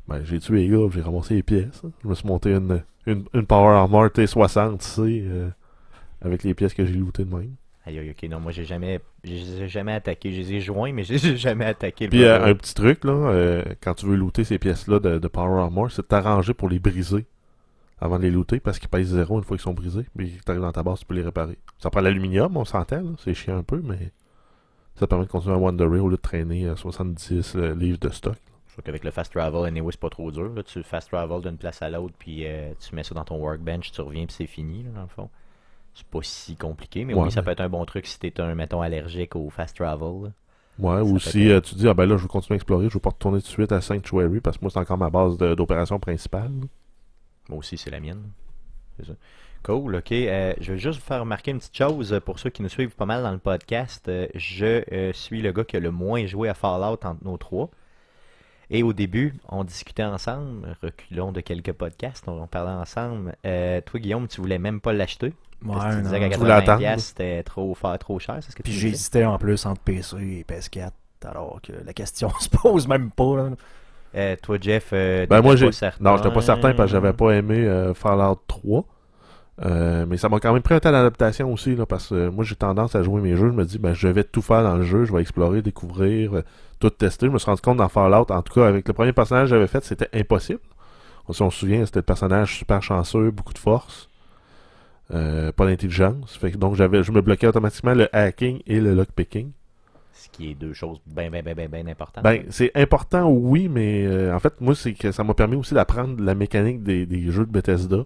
Ben, 0.08 0.22
j'ai 0.24 0.40
tué 0.40 0.62
les 0.62 0.70
gars, 0.70 0.88
j'ai 0.92 1.02
ramassé 1.02 1.34
les 1.36 1.44
pièces. 1.44 1.82
Je 2.04 2.08
me 2.08 2.14
suis 2.16 2.28
monté 2.28 2.54
une, 2.54 2.82
une, 3.06 3.26
une 3.34 3.46
Power 3.46 3.76
Armor 3.76 4.06
T60, 4.08 4.78
tu 4.78 5.28
euh, 5.28 5.50
avec 6.22 6.44
les 6.44 6.54
pièces 6.54 6.74
que 6.74 6.86
j'ai 6.86 6.94
lootées 6.94 7.26
de 7.26 7.36
même. 7.36 7.52
Aïe, 7.88 8.00
aïe, 8.00 8.12
ok, 8.12 8.30
non, 8.30 8.42
moi 8.42 8.52
j'ai 8.52 8.66
jamais, 8.66 9.00
j'ai 9.24 9.68
jamais 9.70 9.94
attaqué. 9.94 10.34
Je 10.34 10.42
les 10.42 10.54
ai 10.56 10.62
joints, 10.62 10.92
mais 10.92 11.04
j'ai 11.06 11.38
jamais 11.38 11.66
attaqué 11.66 12.06
le 12.06 12.10
Puis 12.10 12.24
euh, 12.26 12.46
un 12.46 12.54
petit 12.54 12.74
truc, 12.74 13.06
là, 13.06 13.14
euh, 13.14 13.64
quand 13.82 13.94
tu 13.94 14.06
veux 14.06 14.16
looter 14.18 14.44
ces 14.44 14.60
pièces-là 14.60 15.00
de, 15.00 15.20
de 15.20 15.28
Power 15.30 15.62
Armor, 15.62 15.90
c'est 15.90 16.02
de 16.02 16.08
t'arranger 16.08 16.54
pour 16.54 16.68
les 16.68 16.80
briser 16.80 17.26
avant 18.00 18.18
de 18.18 18.24
les 18.24 18.32
looter 18.32 18.60
parce 18.60 18.78
qu'ils 18.78 18.90
pèsent 18.90 19.14
zéro 19.14 19.38
une 19.38 19.44
fois 19.44 19.56
qu'ils 19.58 19.64
sont 19.64 19.74
brisés. 19.74 20.06
Puis 20.18 20.38
tu 20.46 20.52
arrives 20.52 20.62
dans 20.62 20.72
ta 20.72 20.84
base, 20.84 21.00
tu 21.00 21.06
peux 21.06 21.16
les 21.16 21.24
réparer. 21.24 21.58
Ça 21.80 21.90
prend 21.90 22.02
l'aluminium, 22.02 22.56
on 22.58 22.66
s'entend, 22.66 23.16
c'est 23.24 23.34
chiant 23.34 23.58
un 23.58 23.64
peu, 23.64 23.82
mais 23.82 24.12
ça 24.96 25.08
permet 25.08 25.26
de 25.26 25.32
continuer 25.32 25.56
à 25.56 25.58
wanderer 25.58 26.00
au 26.00 26.10
lieu 26.10 26.18
de 26.18 26.22
traîner 26.22 26.66
euh, 26.66 26.76
70 26.76 27.56
euh, 27.56 27.76
livres 27.76 28.00
de 28.00 28.10
stock. 28.10 28.38
Je 28.68 28.74
trouve 28.74 28.84
qu'avec 28.84 29.04
le 29.04 29.12
fast 29.12 29.32
travel, 29.32 29.66
anyway, 29.66 29.92
c'est 29.92 30.00
pas 30.00 30.10
trop 30.10 30.32
dur. 30.32 30.54
Là. 30.54 30.64
Tu 30.64 30.84
fast 30.84 31.10
travel 31.10 31.42
d'une 31.42 31.58
place 31.58 31.82
à 31.82 31.90
l'autre, 31.90 32.16
puis 32.20 32.46
euh, 32.46 32.74
tu 32.80 32.96
mets 32.96 33.04
ça 33.04 33.16
dans 33.16 33.24
ton 33.24 33.38
workbench, 33.38 33.92
tu 33.92 34.02
reviens, 34.02 34.26
puis 34.26 34.36
c'est 34.36 34.48
fini, 34.48 34.84
là, 34.84 34.90
dans 34.94 35.02
le 35.02 35.08
fond. 35.08 35.30
C'est 35.98 36.06
pas 36.06 36.20
si 36.22 36.56
compliqué, 36.56 37.06
mais 37.06 37.16
Ouais, 37.16 37.24
oui, 37.24 37.32
ça 37.32 37.42
mais- 37.42 37.46
peut 37.46 37.52
être 37.52 37.62
un 37.62 37.70
bon 37.70 37.84
truc 37.86 38.06
si 38.06 38.20
t'es 38.20 38.40
un, 38.40 38.54
mettons, 38.54 38.82
allergique 38.82 39.36
au 39.36 39.50
fast 39.50 39.76
travel. 39.78 40.26
là. 40.26 40.30
Ouais, 40.80 40.98
Ça 40.98 41.04
ou 41.04 41.18
si 41.20 41.42
être- 41.48 41.52
euh, 41.58 41.62
tu 41.62 41.74
dis, 41.76 41.88
ah 41.88 41.96
ben 41.96 42.06
là, 42.06 42.18
je 42.18 42.22
veux 42.22 42.28
continuer 42.28 42.54
à 42.54 42.58
explorer, 42.58 42.88
je 42.88 42.94
veux 42.94 43.00
pas 43.00 43.10
retourner 43.10 43.40
tout 43.40 43.48
de 43.48 43.52
suite 43.52 43.72
à 43.72 43.82
Sanctuary 43.82 44.40
parce 44.42 44.58
que 44.60 44.64
moi, 44.64 44.70
c'est 44.72 44.78
encore 44.80 45.00
ma 45.00 45.10
base 45.10 45.36
d'opération 45.38 46.00
principale. 46.00 46.52
Moi 47.50 47.58
aussi, 47.58 47.78
c'est 47.80 47.90
la 47.90 48.00
mienne. 48.00 48.30
C'est 49.00 49.08
ça. 49.08 49.14
Cool, 49.64 49.96
ok. 49.96 50.12
Euh, 50.12 50.54
je 50.62 50.74
vais 50.74 50.78
juste 50.78 51.00
vous 51.00 51.06
faire 51.06 51.22
remarquer 51.22 51.50
une 51.50 51.58
petite 51.58 51.76
chose 51.76 52.14
euh, 52.14 52.20
pour 52.20 52.38
ceux 52.38 52.52
qui 52.52 52.62
nous 52.62 52.70
suivent 52.70 52.96
pas 52.96 53.08
mal 53.08 53.24
dans 53.24 53.32
le 53.32 53.40
podcast. 53.40 54.08
Euh, 54.08 54.28
je 54.36 54.84
euh, 54.94 55.12
suis 55.14 55.42
le 55.42 55.52
gars 55.52 55.64
qui 55.64 55.78
a 55.78 55.80
le 55.80 55.90
moins 55.92 56.28
joué 56.28 56.48
à 56.48 56.54
Fallout 56.54 57.00
entre 57.04 57.24
nos 57.24 57.38
trois. 57.38 57.70
Et 58.70 58.84
au 58.84 58.94
début, 58.94 59.34
on 59.50 59.64
discutait 59.64 60.04
ensemble, 60.04 60.78
reculons 60.84 61.32
de 61.32 61.42
quelques 61.42 61.72
podcasts, 61.72 62.28
on, 62.28 62.42
on 62.44 62.48
parlait 62.48 62.72
ensemble. 62.74 63.36
Toi, 63.44 64.00
Guillaume, 64.00 64.28
tu 64.28 64.42
voulais 64.42 64.60
même 64.60 64.80
pas 64.82 64.92
l'acheter. 64.94 65.34
Ouais, 65.66 65.76
tu 65.96 66.02
disais 66.04 66.20
qu'à 66.20 66.30
Je 66.32 66.38
voulais 66.38 66.52
80$, 66.52 66.58
attendre. 66.58 66.78
piastres, 66.80 67.08
c'était 67.10 67.44
trop, 67.44 67.78
trop 68.00 68.20
cher, 68.20 68.38
c'est 68.42 68.52
ce 68.52 68.56
que 68.56 68.64
Puis 68.64 68.72
j'hésitais 68.74 69.26
en 69.26 69.38
plus 69.38 69.66
entre 69.66 69.82
PC 69.82 70.18
et 70.18 70.46
PS4, 70.48 70.92
alors 71.26 71.60
que 71.62 71.74
la 71.86 71.94
question 71.94 72.30
se 72.40 72.50
pose 72.50 72.88
même 72.88 73.10
pas. 73.12 73.36
là. 73.38 73.50
Euh, 74.16 74.36
toi, 74.42 74.58
Jeff, 74.62 74.90
euh, 74.94 75.26
Ben, 75.28 75.42
moi, 75.42 75.56
pas 75.56 75.72
certain. 75.72 76.04
Non, 76.04 76.18
j'étais 76.18 76.32
pas 76.32 76.42
certain 76.42 76.74
parce 76.74 76.90
que 76.90 76.94
j'avais 76.94 77.14
pas 77.14 77.32
aimé 77.32 77.58
euh, 77.66 77.94
Fallout 77.94 78.40
3. 78.48 78.86
Euh, 79.66 80.06
mais 80.08 80.18
ça 80.18 80.30
m'a 80.30 80.40
quand 80.40 80.54
même 80.54 80.62
pris 80.62 80.76
un 80.76 80.80
temps 80.80 80.92
d'adaptation 80.92 81.52
aussi, 81.52 81.76
là, 81.76 81.88
parce 81.88 82.10
que 82.10 82.30
moi 82.30 82.44
j'ai 82.44 82.56
tendance 82.56 82.94
à 82.96 83.02
jouer 83.02 83.22
mes 83.22 83.36
jeux. 83.36 83.48
Je 83.50 83.56
me 83.56 83.66
dis, 83.66 83.80
ben, 83.80 83.94
je 83.94 84.08
vais 84.08 84.24
tout 84.24 84.42
faire 84.44 84.62
dans 84.64 84.76
le 84.76 84.84
jeu, 84.84 85.06
je 85.06 85.12
vais 85.14 85.22
explorer, 85.22 85.62
découvrir, 85.64 86.36
euh, 86.36 86.44
tout 86.80 86.92
tester. 86.92 87.26
Je 87.26 87.32
me 87.32 87.40
suis 87.40 87.48
rendu 87.48 87.62
compte 87.62 87.78
dans 87.78 87.90
Fallout, 87.90 88.28
en 88.32 88.42
tout 88.44 88.54
cas, 88.54 88.68
avec 88.68 88.88
le 88.88 88.94
premier 88.94 89.14
personnage 89.14 89.46
que 89.50 89.56
j'avais 89.56 89.68
fait, 89.68 89.84
c'était 89.84 90.10
impossible. 90.14 90.60
Si 91.32 91.42
on 91.42 91.50
se 91.50 91.60
souvient, 91.60 91.86
c'était 91.86 92.00
le 92.00 92.04
personnage 92.04 92.56
super 92.56 92.82
chanceux, 92.82 93.32
beaucoup 93.32 93.52
de 93.54 93.58
force, 93.58 94.07
euh, 95.14 95.52
pas 95.52 95.66
d'intelligence. 95.66 96.40
Donc 96.58 96.76
j'avais, 96.76 97.04
je 97.04 97.12
me 97.12 97.22
bloquais 97.22 97.48
automatiquement 97.48 97.94
le 97.94 98.14
hacking 98.16 98.62
et 98.68 98.80
le 98.80 98.94
lockpicking. 98.94 99.52
Ce 100.14 100.30
qui 100.30 100.52
est 100.52 100.56
deux 100.56 100.74
choses 100.74 101.00
bien, 101.06 101.30
bien, 101.30 101.42
bien, 101.42 101.54
bien, 101.54 101.68
bien 101.70 101.88
importantes. 101.88 102.24
Ben, 102.24 102.44
c'est 102.50 102.72
important, 102.76 103.30
oui, 103.30 103.70
mais 103.70 104.06
euh, 104.06 104.36
en 104.36 104.40
fait, 104.40 104.60
moi, 104.60 104.76
c'est 104.76 104.94
que 104.94 105.12
ça 105.12 105.24
m'a 105.24 105.34
permis 105.34 105.56
aussi 105.56 105.74
d'apprendre 105.74 106.22
la 106.22 106.36
mécanique 106.36 106.84
des, 106.84 107.06
des 107.06 107.32
jeux 107.32 107.46
de 107.46 107.52
Bethesda, 107.52 108.04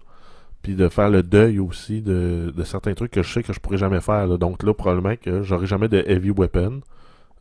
puis 0.62 0.74
de 0.74 0.88
faire 0.88 1.10
le 1.10 1.22
deuil 1.22 1.58
aussi 1.58 2.02
de, 2.02 2.52
de 2.56 2.62
certains 2.64 2.94
trucs 2.94 3.10
que 3.10 3.22
je 3.22 3.32
sais 3.32 3.42
que 3.42 3.52
je 3.52 3.58
pourrais 3.58 3.78
jamais 3.78 4.00
faire. 4.00 4.26
là. 4.26 4.36
Donc 4.36 4.62
là, 4.62 4.72
probablement 4.74 5.16
que 5.16 5.42
j'aurai 5.42 5.66
jamais 5.66 5.88
de 5.88 6.04
heavy 6.06 6.30
weapon, 6.30 6.80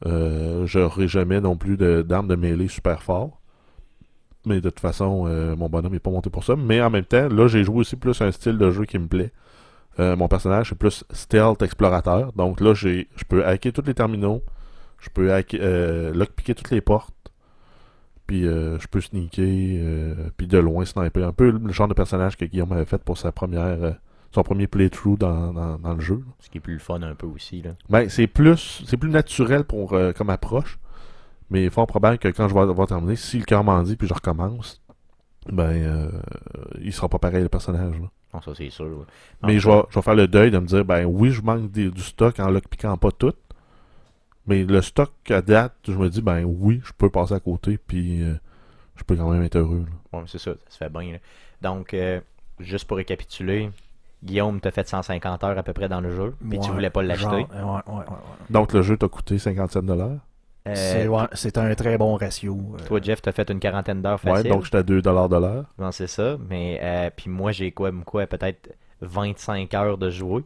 euh, 0.08 0.66
j'aurai 0.66 1.08
jamais 1.08 1.40
non 1.42 1.56
plus 1.56 1.78
de- 1.78 2.02
d'armes 2.02 2.28
de, 2.28 2.36
mêlée 2.36 2.68
super 2.68 3.04
fort. 3.04 3.40
Mais 4.48 4.56
de 4.56 4.70
toute 4.72 4.80
façon, 4.80 5.26
euh, 5.28 5.56
mon 5.56 5.70
bonhomme 5.70 5.94
n'est 5.94 6.00
pas 6.00 6.10
monté 6.10 6.32
pour 6.32 6.44
ça. 6.44 6.56
Mais 6.56 6.82
en 6.82 6.90
même 6.90 7.06
temps, 7.06 7.28
là, 7.30 7.48
j'ai 7.48 7.64
joué 7.64 7.78
aussi 7.82 7.96
plus 7.96 8.20
un 8.22 8.32
style 8.32 8.58
de 8.58 8.72
jeu 8.72 8.86
qui 8.86 8.98
me 8.98 9.08
plaît. 9.08 9.32
Euh, 10.00 10.16
mon 10.16 10.28
personnage, 10.28 10.70
c'est 10.70 10.78
plus 10.78 11.04
stealth 11.12 11.62
explorateur. 11.62 12.32
Donc 12.34 12.62
là, 12.62 12.74
j'ai, 12.74 13.08
je 13.16 13.24
peux 13.26 13.46
hacker 13.46 13.74
tous 13.74 13.84
les 13.86 13.94
terminaux. 13.94 14.42
Je 15.00 15.10
peux 15.10 15.34
hacker, 15.34 15.60
euh, 15.62 16.14
lockpicker 16.14 16.56
toutes 16.56 16.72
les 16.72 16.82
portes. 16.82 17.14
Puis 18.28 18.48
euh, 18.48 18.80
je 18.80 18.88
peux 18.88 19.02
sneaker. 19.02 19.44
euh, 19.44 20.30
puis 20.38 20.48
de 20.48 20.58
loin 20.58 20.86
sniper. 20.86 21.28
Un 21.28 21.34
peu 21.34 21.52
le 21.52 21.72
genre 21.74 21.88
de 21.88 21.94
personnage 21.94 22.38
que 22.38 22.46
Guillaume 22.46 22.72
avait 22.72 22.86
fait 22.86 23.04
pour 23.04 23.18
sa 23.18 23.32
première, 23.32 23.98
son 24.34 24.44
premier 24.44 24.68
playthrough 24.68 25.18
dans, 25.18 25.52
dans, 25.54 25.78
dans 25.78 25.94
le 25.94 26.00
jeu. 26.02 26.24
Ce 26.40 26.50
qui 26.50 26.60
est 26.60 26.62
plus 26.62 26.74
le 26.74 26.80
fun 26.80 27.02
un 27.02 27.16
peu 27.16 27.28
aussi. 27.28 27.62
Là. 27.62 27.72
Ben, 27.90 28.08
c'est 28.10 28.28
plus 28.28 28.84
c'est 28.86 28.98
plus 28.98 29.10
naturel 29.10 29.66
pour 29.66 29.98
comme 30.16 30.30
approche. 30.30 30.80
Mais 31.50 31.64
il 31.64 31.66
est 31.66 31.70
fort 31.70 31.86
probable 31.86 32.18
que 32.18 32.30
quand 32.30 32.48
je 32.48 32.54
vais 32.54 32.62
avoir 32.62 32.88
terminé, 32.88 33.18
si 33.18 33.38
le 33.38 33.44
cœur 33.44 33.64
m'en 33.66 33.84
dit 33.84 33.98
puis 33.98 34.08
je 34.08 34.14
recommence, 34.14 34.82
ben 35.52 35.64
euh, 35.70 36.10
il 36.82 36.94
sera 36.94 37.10
pas 37.10 37.20
pareil 37.20 37.44
le 37.44 37.50
personnage. 37.50 38.00
là. 38.00 38.08
Non, 38.34 38.42
ça, 38.42 38.54
c'est 38.56 38.70
sûr. 38.70 39.06
Mais 39.44 39.60
je 39.60 39.68
vais, 39.70 39.82
je 39.90 39.96
vais 39.96 40.02
faire 40.02 40.16
le 40.16 40.28
deuil 40.28 40.52
de 40.52 40.60
me 40.60 40.66
dire, 40.66 40.86
ben 40.86 41.06
oui, 41.06 41.32
je 41.32 41.42
manque 41.42 41.70
des- 41.72 41.92
du 41.92 42.02
stock 42.02 42.40
en 42.40 42.50
lockpickant 42.50 42.98
pas 42.98 43.12
tout. 43.12 43.34
Mais 44.48 44.64
le 44.64 44.82
stock 44.82 45.12
à 45.30 45.42
date, 45.42 45.76
je 45.88 45.94
me 45.94 46.10
dis, 46.10 46.22
ben 46.22 46.44
oui, 46.44 46.82
je 46.84 46.92
peux 46.98 47.10
passer 47.10 47.34
à 47.34 47.40
côté, 47.40 47.78
puis 47.78 48.24
euh, 48.24 48.34
je 48.96 49.04
peux 49.04 49.16
quand 49.16 49.30
même 49.30 49.44
être 49.44 49.58
heureux. 49.58 49.86
Ouais, 50.14 50.24
c'est 50.28 50.40
ça, 50.40 50.52
ça 50.54 50.60
se 50.70 50.78
fait 50.78 50.90
bien. 50.90 51.14
là. 51.14 51.18
Donc, 51.62 51.94
euh, 51.94 52.20
juste 52.60 52.86
pour 52.86 52.98
récapituler, 52.98 53.70
Guillaume 54.24 54.60
t'a 54.60 54.72
fait 54.72 54.88
150 54.88 55.44
heures 55.44 55.58
à 55.58 55.64
peu 55.64 55.74
près 55.74 55.90
dans 55.90 56.02
le 56.02 56.12
jeu, 56.16 56.36
puis 56.50 56.60
tu 56.60 56.70
Ouais, 56.70 56.76
voulais 56.76 56.90
pas 56.90 57.02
l'acheter. 57.04 57.26
genre, 57.26 57.34
ouais, 57.34 57.62
ouais, 57.62 57.94
ouais, 57.94 58.06
ouais. 58.10 58.18
Donc 58.50 58.74
le 58.74 58.82
jeu 58.82 58.98
t'a 58.98 59.08
coûté 59.08 59.38
57 59.38 59.86
dollars? 59.86 60.18
Euh, 60.68 60.74
C'est 60.76 61.08
ouais, 61.08 61.24
c'est 61.34 61.58
un 61.58 61.74
très 61.74 61.98
bon 61.98 62.16
ratio. 62.16 62.56
euh, 62.80 62.86
Toi, 62.86 63.00
Jeff, 63.02 63.22
t'as 63.22 63.32
fait 63.32 63.50
une 63.50 63.60
quarantaine 63.60 64.02
d'heures 64.02 64.20
Ouais, 64.24 64.32
facile. 64.34 64.52
donc 64.52 64.64
j'étais 64.66 64.78
à 64.78 64.84
2 64.84 65.02
dollars 65.02 65.28
de 65.28 65.38
l'heure. 65.38 65.66
Non, 65.80 65.92
c'est 65.92 66.08
ça. 66.08 66.38
Mais 66.50 66.80
euh, 66.84 67.10
puis 67.16 67.30
moi, 67.32 67.52
j'ai 67.52 67.72
quoi, 67.72 67.92
quoi 68.06 68.28
peut-être 68.28 68.72
25 69.02 69.74
heures 69.74 69.98
de 69.98 70.10
jouer. 70.12 70.44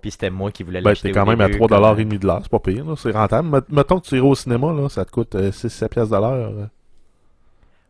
Puis 0.00 0.12
c'était 0.12 0.30
moi 0.30 0.52
qui 0.52 0.62
voulais 0.62 0.80
Ben, 0.82 0.90
l'acheter. 0.90 1.10
t'es 1.10 1.18
au 1.18 1.20
quand 1.24 1.28
même 1.28 1.40
à 1.40 1.46
début, 1.46 1.58
3 1.58 1.68
comme- 1.68 1.76
dollars 1.78 1.98
et 1.98 2.04
demi 2.04 2.18
de 2.18 2.26
l'heure, 2.26 2.40
c'est 2.42 2.50
pas 2.50 2.60
pire, 2.60 2.84
c'est 2.96 3.10
rentable. 3.10 3.48
Met- 3.48 3.68
Mettons 3.70 3.98
que 3.98 4.06
tu 4.06 4.16
irais 4.16 4.26
au 4.28 4.34
cinéma, 4.36 4.72
là, 4.72 4.88
ça 4.88 5.04
te 5.04 5.10
coûte 5.10 5.34
6-7 5.34 5.88
pièces 5.88 6.10
de 6.10 6.16
l'heure. 6.16 6.52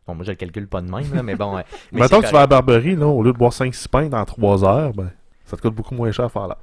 Bon, 0.06 0.14
moi, 0.14 0.24
je 0.24 0.30
le 0.30 0.36
calcule 0.36 0.68
pas 0.68 0.80
de 0.80 0.88
même, 0.90 1.12
là, 1.14 1.22
mais 1.22 1.34
bon. 1.34 1.58
euh, 1.58 1.62
mais 1.92 2.00
Mettons 2.02 2.20
que 2.22 2.26
tu 2.26 2.32
vas 2.32 2.38
à 2.38 2.42
la 2.42 2.46
Barberie, 2.46 2.96
là, 2.96 3.06
au 3.06 3.22
lieu 3.22 3.32
de 3.32 3.36
boire 3.38 3.52
5-6 3.52 3.88
pains 3.88 4.06
dans 4.08 4.24
3 4.24 4.64
heures, 4.64 4.92
ben, 4.94 5.10
ça 5.44 5.56
te 5.58 5.62
coûte 5.62 5.74
beaucoup 5.74 5.94
moins 5.94 6.10
cher 6.12 6.24
à 6.26 6.28
faire 6.30 6.46
là. 6.46 6.56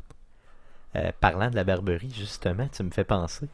Euh, 0.95 1.11
parlant 1.19 1.49
de 1.49 1.55
la 1.55 1.63
Barberie, 1.63 2.11
justement, 2.15 2.67
tu 2.71 2.81
me 2.83 2.89
fais 2.91 3.03
penser. 3.03 3.47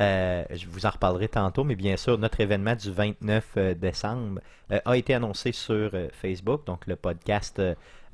Euh, 0.00 0.44
je 0.50 0.66
vous 0.66 0.86
en 0.86 0.90
reparlerai 0.90 1.28
tantôt, 1.28 1.64
mais 1.64 1.76
bien 1.76 1.96
sûr, 1.96 2.18
notre 2.18 2.40
événement 2.40 2.74
du 2.74 2.90
29 2.90 3.44
euh, 3.56 3.74
décembre 3.74 4.40
euh, 4.72 4.80
a 4.84 4.96
été 4.96 5.14
annoncé 5.14 5.52
sur 5.52 5.92
Facebook, 6.12 6.66
donc 6.66 6.86
le 6.86 6.96
podcast 6.96 7.60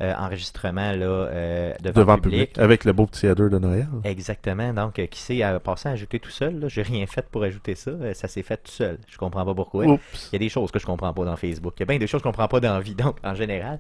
euh, 0.00 0.14
enregistrement 0.14 0.92
là, 0.92 1.04
euh, 1.04 1.74
devant, 1.82 2.00
Devant 2.00 2.18
public, 2.18 2.48
public. 2.52 2.58
avec 2.58 2.84
le 2.84 2.92
beau 2.92 3.06
petit 3.06 3.26
header 3.26 3.50
de 3.50 3.58
Noël. 3.58 3.86
Exactement. 4.04 4.72
Donc, 4.72 4.98
euh, 4.98 5.06
qui 5.06 5.20
sait 5.20 5.42
à 5.42 5.60
passer 5.60 5.88
à 5.88 5.92
ajouter 5.92 6.18
tout 6.20 6.30
seul? 6.30 6.64
J'ai 6.68 6.82
rien 6.82 7.06
fait 7.06 7.26
pour 7.30 7.42
ajouter 7.42 7.74
ça. 7.74 7.90
Euh, 7.90 8.14
Ça 8.14 8.26
s'est 8.28 8.42
fait 8.42 8.56
tout 8.56 8.70
seul. 8.70 8.98
Je 9.08 9.18
comprends 9.18 9.44
pas 9.44 9.54
pourquoi. 9.54 9.84
Oups. 9.86 10.28
Il 10.32 10.34
y 10.34 10.36
a 10.36 10.38
des 10.38 10.48
choses 10.48 10.70
que 10.70 10.78
je 10.78 10.86
comprends 10.86 11.12
pas 11.12 11.24
dans 11.24 11.36
Facebook. 11.36 11.74
Il 11.76 11.80
y 11.80 11.82
a 11.82 11.86
bien 11.86 11.98
des 11.98 12.06
choses 12.06 12.22
que 12.22 12.28
je 12.28 12.30
comprends 12.32 12.48
pas 12.48 12.60
dans 12.60 12.74
la 12.74 12.80
vie, 12.80 12.94
donc, 12.94 13.16
en 13.22 13.34
général. 13.34 13.78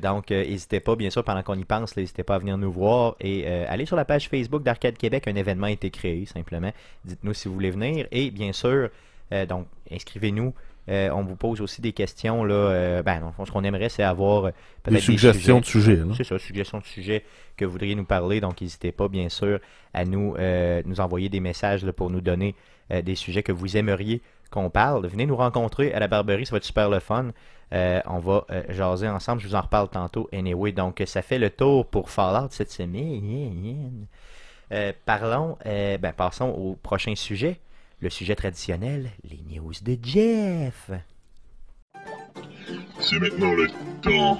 Donc, 0.00 0.30
n'hésitez 0.30 0.80
pas, 0.80 0.96
bien 0.96 1.10
sûr, 1.10 1.24
pendant 1.24 1.42
qu'on 1.42 1.54
y 1.58 1.64
pense, 1.64 1.96
n'hésitez 1.96 2.22
pas 2.22 2.36
à 2.36 2.38
venir 2.38 2.56
nous 2.58 2.70
voir 2.70 3.16
et 3.20 3.46
allez 3.46 3.86
sur 3.86 3.96
la 3.96 4.04
page 4.04 4.28
Facebook 4.28 4.62
d'Arcade 4.62 4.96
Québec. 4.96 5.26
Un 5.28 5.34
événement 5.34 5.66
a 5.66 5.70
été 5.72 5.90
créé, 5.90 6.26
simplement. 6.26 6.70
Dites-nous 7.04 7.34
si 7.34 7.48
vous 7.48 7.54
voulez 7.54 7.70
venir. 7.70 8.06
Et 8.12 8.30
bien 8.30 8.52
sûr, 8.52 8.90
donc, 9.48 9.66
inscrivez-nous. 9.90 10.54
Euh, 10.88 11.10
on 11.10 11.22
vous 11.22 11.36
pose 11.36 11.60
aussi 11.60 11.80
des 11.80 11.92
questions. 11.92 12.44
Là, 12.44 12.54
euh, 12.54 13.02
ben, 13.02 13.20
non, 13.20 13.44
ce 13.44 13.50
qu'on 13.50 13.64
aimerait, 13.64 13.88
c'est 13.88 14.02
avoir 14.02 14.46
euh, 14.46 14.50
peut-être 14.82 14.94
Des 14.94 15.00
suggestions 15.00 15.60
de 15.60 15.64
sujets. 15.64 15.98
c'est 16.16 16.24
ça, 16.24 16.38
suggestions 16.38 16.78
de 16.78 16.84
sujets 16.84 17.24
que 17.56 17.64
vous 17.64 17.72
voudriez 17.72 17.94
nous 17.94 18.04
parler. 18.04 18.40
Donc, 18.40 18.60
n'hésitez 18.60 18.92
pas, 18.92 19.08
bien 19.08 19.28
sûr, 19.28 19.58
à 19.92 20.04
nous, 20.04 20.34
euh, 20.38 20.82
nous 20.84 21.00
envoyer 21.00 21.28
des 21.28 21.40
messages 21.40 21.84
là, 21.84 21.92
pour 21.92 22.10
nous 22.10 22.20
donner 22.20 22.54
des 23.02 23.16
sujets 23.16 23.42
que 23.42 23.50
vous 23.50 23.76
aimeriez 23.76 24.22
qu'on 24.52 24.70
parle. 24.70 25.08
Venez 25.08 25.26
nous 25.26 25.34
rencontrer 25.34 25.92
à 25.92 25.98
la 25.98 26.06
Barberie, 26.06 26.46
ça 26.46 26.52
va 26.52 26.58
être 26.58 26.64
super 26.64 26.88
le 26.88 27.00
fun. 27.00 27.32
On 27.72 28.18
va 28.20 28.46
jaser 28.68 29.08
ensemble, 29.08 29.40
je 29.40 29.48
vous 29.48 29.56
en 29.56 29.60
reparle 29.60 29.88
tantôt. 29.88 30.28
Anyway, 30.32 30.70
donc 30.70 31.02
ça 31.04 31.20
fait 31.20 31.40
le 31.40 31.50
tour 31.50 31.84
pour 31.84 32.10
Fallout 32.10 32.46
cette 32.50 32.70
semaine. 32.70 34.06
Parlons, 35.04 35.58
ben, 35.64 36.12
passons 36.16 36.50
au 36.50 36.76
prochain 36.80 37.16
sujet. 37.16 37.58
Le 37.98 38.10
sujet 38.10 38.34
traditionnel, 38.34 39.10
les 39.24 39.40
news 39.50 39.72
de 39.82 39.96
Jeff. 40.02 40.90
C'est 43.00 43.18
maintenant 43.18 43.54
le 43.54 43.68
temps 44.02 44.38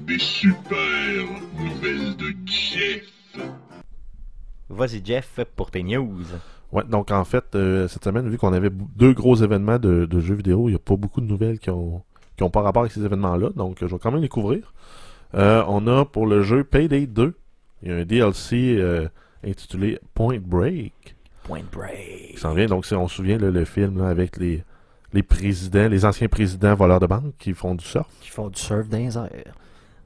des 0.00 0.18
super 0.18 1.24
nouvelles 1.56 2.16
de 2.16 2.34
Jeff. 2.44 3.04
Vas-y, 4.68 5.04
Jeff, 5.04 5.38
pour 5.54 5.70
tes 5.70 5.84
news. 5.84 6.24
Ouais, 6.72 6.82
donc 6.82 7.12
en 7.12 7.24
fait, 7.24 7.54
euh, 7.54 7.86
cette 7.86 8.02
semaine, 8.02 8.28
vu 8.28 8.38
qu'on 8.38 8.52
avait 8.52 8.70
deux 8.70 9.12
gros 9.12 9.36
événements 9.36 9.78
de, 9.78 10.04
de 10.06 10.20
jeux 10.20 10.34
vidéo, 10.34 10.68
il 10.68 10.72
n'y 10.72 10.76
a 10.76 10.80
pas 10.80 10.96
beaucoup 10.96 11.20
de 11.20 11.26
nouvelles 11.26 11.60
qui 11.60 11.70
ont, 11.70 12.02
qui 12.36 12.42
ont 12.42 12.50
pas 12.50 12.62
rapport 12.62 12.82
avec 12.82 12.92
ces 12.92 13.04
événements-là, 13.04 13.50
donc 13.54 13.82
euh, 13.82 13.86
je 13.86 13.94
vais 13.94 14.00
quand 14.00 14.10
même 14.10 14.22
les 14.22 14.28
couvrir. 14.28 14.74
Euh, 15.34 15.62
on 15.68 15.86
a 15.86 16.04
pour 16.04 16.26
le 16.26 16.42
jeu 16.42 16.64
Payday 16.64 17.06
2, 17.06 17.34
il 17.82 17.88
y 17.88 17.92
a 17.92 17.96
un 17.98 18.04
DLC 18.04 18.76
euh, 18.78 19.08
intitulé 19.44 20.00
Point 20.14 20.40
Break 20.40 21.13
Point 21.44 21.62
Break. 21.70 22.32
qui 22.34 22.38
s'en 22.38 22.54
vient. 22.54 22.66
Donc, 22.66 22.84
si 22.86 22.94
on 22.94 23.06
se 23.08 23.16
souvient, 23.16 23.38
là, 23.38 23.50
le 23.50 23.64
film 23.64 23.98
là, 23.98 24.08
avec 24.08 24.36
les, 24.38 24.64
les 25.12 25.22
présidents, 25.22 25.88
les 25.88 26.04
anciens 26.04 26.28
présidents 26.28 26.74
voleurs 26.74 27.00
de 27.00 27.06
banque 27.06 27.34
qui 27.38 27.52
font 27.54 27.74
du 27.74 27.84
surf. 27.84 28.06
Qui 28.20 28.30
font 28.30 28.48
du 28.48 28.60
surf 28.60 28.88
dans 28.88 28.98
les 28.98 29.16
airs. 29.16 29.54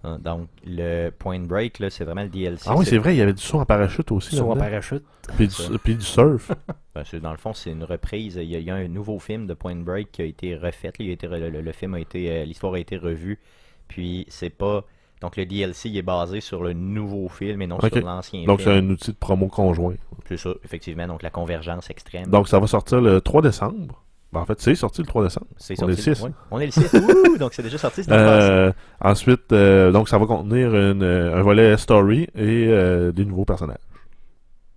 Hein, 0.05 0.19
Donc, 0.23 0.49
le 0.65 1.11
Point 1.11 1.41
Break, 1.41 1.79
là, 1.81 1.91
c'est 1.91 2.05
vraiment 2.05 2.23
le 2.23 2.29
DLC. 2.29 2.65
Ah 2.69 2.77
oui, 2.77 2.85
c'est 2.87 2.99
vrai, 2.99 3.15
il 3.15 3.19
y 3.19 3.23
avait 3.23 3.33
du 3.33 3.43
saut 3.43 3.59
en 3.59 3.65
parachute 3.65 4.13
aussi. 4.13 4.37
Saut 4.37 4.51
en 4.51 4.57
parachute. 4.57 5.03
Puis 5.37 5.49
du, 5.49 5.79
puis 5.83 5.95
du 5.97 6.05
surf. 6.05 6.53
Ben, 6.95 7.05
c'est- 7.05 7.21
dans 7.21 7.31
le 7.31 7.37
fond, 7.37 7.53
c'est 7.53 7.71
une 7.71 7.85
reprise. 7.85 8.37
Il 8.43 8.45
y, 8.51 8.57
a, 8.57 8.59
il 8.59 8.65
y 8.65 8.71
a 8.71 8.75
un 8.75 8.89
nouveau 8.89 9.19
film 9.21 9.47
de 9.47 9.55
Point 9.55 9.77
Break 9.77 10.11
qui 10.11 10.23
a 10.23 10.25
été 10.25 10.57
refait. 10.57 10.89
là. 10.89 10.93
Il 10.99 11.11
a 11.11 11.13
été 11.13 11.29
re- 11.29 11.39
le, 11.39 11.51
le- 11.51 11.61
le 11.61 11.73
film 11.73 11.95
a 11.95 12.01
été, 12.01 12.31
euh, 12.31 12.45
l'histoire 12.45 12.75
a 12.75 12.79
été 12.81 12.97
revue. 12.97 13.39
Puis 13.87 14.27
c'est 14.29 14.51
pas. 14.51 14.85
Donc 15.21 15.37
le 15.37 15.47
DLC 15.47 15.89
il 15.89 15.97
est 15.97 16.03
basé 16.03 16.41
sur 16.41 16.63
le 16.63 16.73
nouveau 16.73 17.29
film 17.29 17.61
et 17.63 17.67
non 17.67 17.79
sur 17.81 17.99
l'ancien 18.05 18.45
Donc, 18.45 18.61
c'est 18.61 18.73
film. 18.73 18.87
un 18.87 18.91
outil 18.93 19.11
de 19.13 19.17
promo 19.17 19.49
conjoint. 19.49 19.95
C'est 20.29 20.37
ça, 20.37 20.51
effectivement. 20.65 21.07
Donc 21.07 21.23
la 21.23 21.31
convergence 21.31 21.91
extrême. 21.91 22.27
Donc, 22.27 22.49
ça 22.49 22.59
va 22.59 22.67
sortir 22.67 23.01
le 23.01 23.21
3 23.21 23.43
décembre. 23.43 24.05
Ben, 24.33 24.41
en 24.41 24.45
fait, 24.45 24.61
c'est 24.61 24.75
sorti 24.75 25.01
le 25.01 25.07
3 25.07 25.25
décembre. 25.25 25.47
c'est 25.57 25.83
on 25.83 25.89
est 25.89 25.95
sorti. 25.97 26.11
le 26.11 26.15
six. 26.15 26.23
ouais. 26.23 26.31
On 26.51 26.61
est 26.61 26.67
le 26.67 26.73
6. 26.73 26.93
Ouh, 26.95 27.39
donc 27.39 27.55
c'est 27.55 27.63
déjà 27.63 27.79
sorti. 27.79 28.03
Euh, 28.11 28.71
ensuite, 29.01 29.53
euh, 29.53 29.91
donc 29.91 30.09
ça 30.11 30.19
va 30.19 30.27
contenir 30.27 30.75
une, 30.75 31.03
euh, 31.03 31.37
un 31.39 31.43
volet 31.43 31.77
story 31.79 32.29
et 32.35 32.67
euh, 32.69 33.11
des 33.11 33.25
nouveaux 33.25 33.47
personnages. 33.47 33.79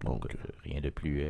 Donc, 0.05 0.25
euh, 0.25 0.37
rien 0.63 0.79
de 0.81 0.89
plus. 0.89 1.23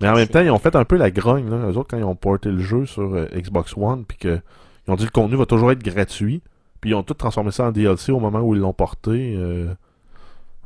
mais 0.00 0.08
en 0.08 0.14
même 0.16 0.26
temps, 0.28 0.40
ils 0.40 0.50
ont 0.50 0.58
fait 0.58 0.74
un 0.74 0.84
peu 0.84 0.96
la 0.96 1.10
grogne, 1.12 1.48
là, 1.48 1.56
eux 1.70 1.76
autres, 1.78 1.88
quand 1.88 1.98
ils 1.98 2.04
ont 2.04 2.16
porté 2.16 2.50
le 2.50 2.58
jeu 2.58 2.84
sur 2.84 3.14
Xbox 3.32 3.74
One, 3.76 4.04
puis 4.06 4.18
que 4.18 4.40
ils 4.88 4.90
ont 4.90 4.96
dit 4.96 5.04
le 5.04 5.10
contenu 5.10 5.36
va 5.36 5.46
toujours 5.46 5.70
être 5.70 5.82
gratuit, 5.84 6.42
puis 6.82 6.90
ils 6.90 6.94
ont 6.94 7.02
tout 7.02 7.14
transformé 7.14 7.50
ça 7.50 7.64
en 7.68 7.72
DLC 7.72 8.12
au 8.12 8.20
moment 8.20 8.40
où 8.40 8.54
ils 8.54 8.60
l'ont 8.60 8.74
porté. 8.74 9.34
euh, 9.38 9.72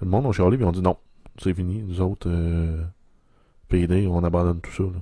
le 0.02 0.08
monde 0.08 0.26
a 0.26 0.32
chialé, 0.32 0.56
puis 0.56 0.64
ils 0.66 0.68
ont 0.68 0.72
dit 0.72 0.82
non, 0.82 0.96
c'est 1.38 1.54
fini, 1.54 1.82
nous 1.86 2.00
autres, 2.00 2.28
euh, 2.28 2.82
PD, 3.68 4.08
on 4.10 4.24
abandonne 4.24 4.60
tout 4.60 4.72
ça. 4.72 4.82
là. 4.82 5.00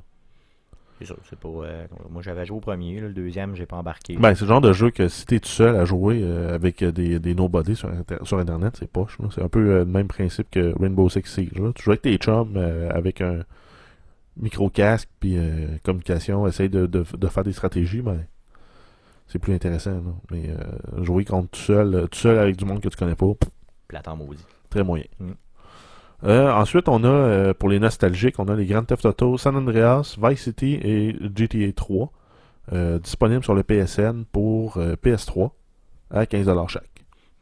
C'est 1.00 1.06
ça, 1.06 1.14
c'est 1.28 1.38
pas. 1.38 1.48
euh, 1.48 1.86
moi, 2.10 2.22
j'avais 2.22 2.46
joué 2.46 2.56
au 2.56 2.60
premier, 2.60 3.00
là, 3.00 3.08
le 3.08 3.12
deuxième, 3.14 3.56
j'ai 3.56 3.66
pas 3.66 3.76
embarqué. 3.76 4.16
Ben, 4.16 4.34
c'est 4.36 4.42
le 4.44 4.48
genre 4.48 4.60
de 4.60 4.72
jeu 4.72 4.90
que 4.92 5.08
si 5.08 5.26
t'es 5.26 5.40
tout 5.40 5.48
seul 5.48 5.74
à 5.76 5.84
jouer 5.84 6.20
euh, 6.22 6.54
avec 6.54 6.82
euh, 6.82 6.92
des, 6.92 7.18
des 7.18 7.34
nobody 7.34 7.74
sur, 7.74 7.88
inter- 7.88 8.18
sur 8.22 8.38
Internet, 8.38 8.76
c'est 8.78 8.88
poche. 8.90 9.18
C'est 9.34 9.42
un 9.42 9.48
peu 9.48 9.58
euh, 9.70 9.78
le 9.80 9.84
même 9.86 10.06
principe 10.06 10.48
que 10.50 10.72
Rainbow 10.80 11.08
Six 11.08 11.24
Siege. 11.24 11.58
là. 11.58 11.72
Tu 11.74 11.82
joues 11.82 11.90
avec 11.90 12.02
tes 12.02 12.16
chums 12.16 12.56
avec 12.90 13.20
un 13.20 13.40
micro-casque, 14.36 15.08
puis 15.20 15.36
communication, 15.82 16.46
essaye 16.46 16.68
de, 16.68 16.86
de, 16.86 17.04
de 17.16 17.26
faire 17.28 17.44
des 17.44 17.52
stratégies, 17.52 18.00
ben, 18.02 18.24
c'est 19.26 19.38
plus 19.38 19.54
intéressant. 19.54 19.92
là. 19.92 20.12
Mais 20.30 20.48
euh, 20.48 21.02
jouer 21.04 21.24
contre 21.24 21.50
tout 21.50 21.60
seul, 21.60 21.94
euh, 21.94 22.06
tout 22.06 22.18
seul 22.18 22.38
avec 22.38 22.56
du 22.56 22.64
monde 22.64 22.80
que 22.80 22.88
tu 22.88 22.96
connais 22.96 23.14
pas, 23.16 23.26
Platon 23.88 24.16
maudit. 24.16 24.44
très 24.70 24.82
moyen. 24.82 25.04
Mm. 25.20 25.32
Euh, 26.24 26.50
ensuite, 26.52 26.88
on 26.88 27.04
a, 27.04 27.08
euh, 27.08 27.54
pour 27.54 27.68
les 27.68 27.78
nostalgiques, 27.78 28.38
on 28.38 28.48
a 28.48 28.54
les 28.54 28.64
Grand 28.66 28.84
Theft 28.84 29.04
Auto, 29.04 29.36
San 29.36 29.56
Andreas, 29.56 30.16
Vice 30.22 30.42
City 30.42 30.78
et 30.82 31.14
GTA 31.36 31.72
3, 31.74 32.10
euh, 32.72 32.98
disponibles 32.98 33.44
sur 33.44 33.54
le 33.54 33.62
PSN 33.62 34.24
pour 34.32 34.78
euh, 34.78 34.94
PS3 34.96 35.50
à 36.10 36.24
15$ 36.24 36.68
chaque. 36.68 36.84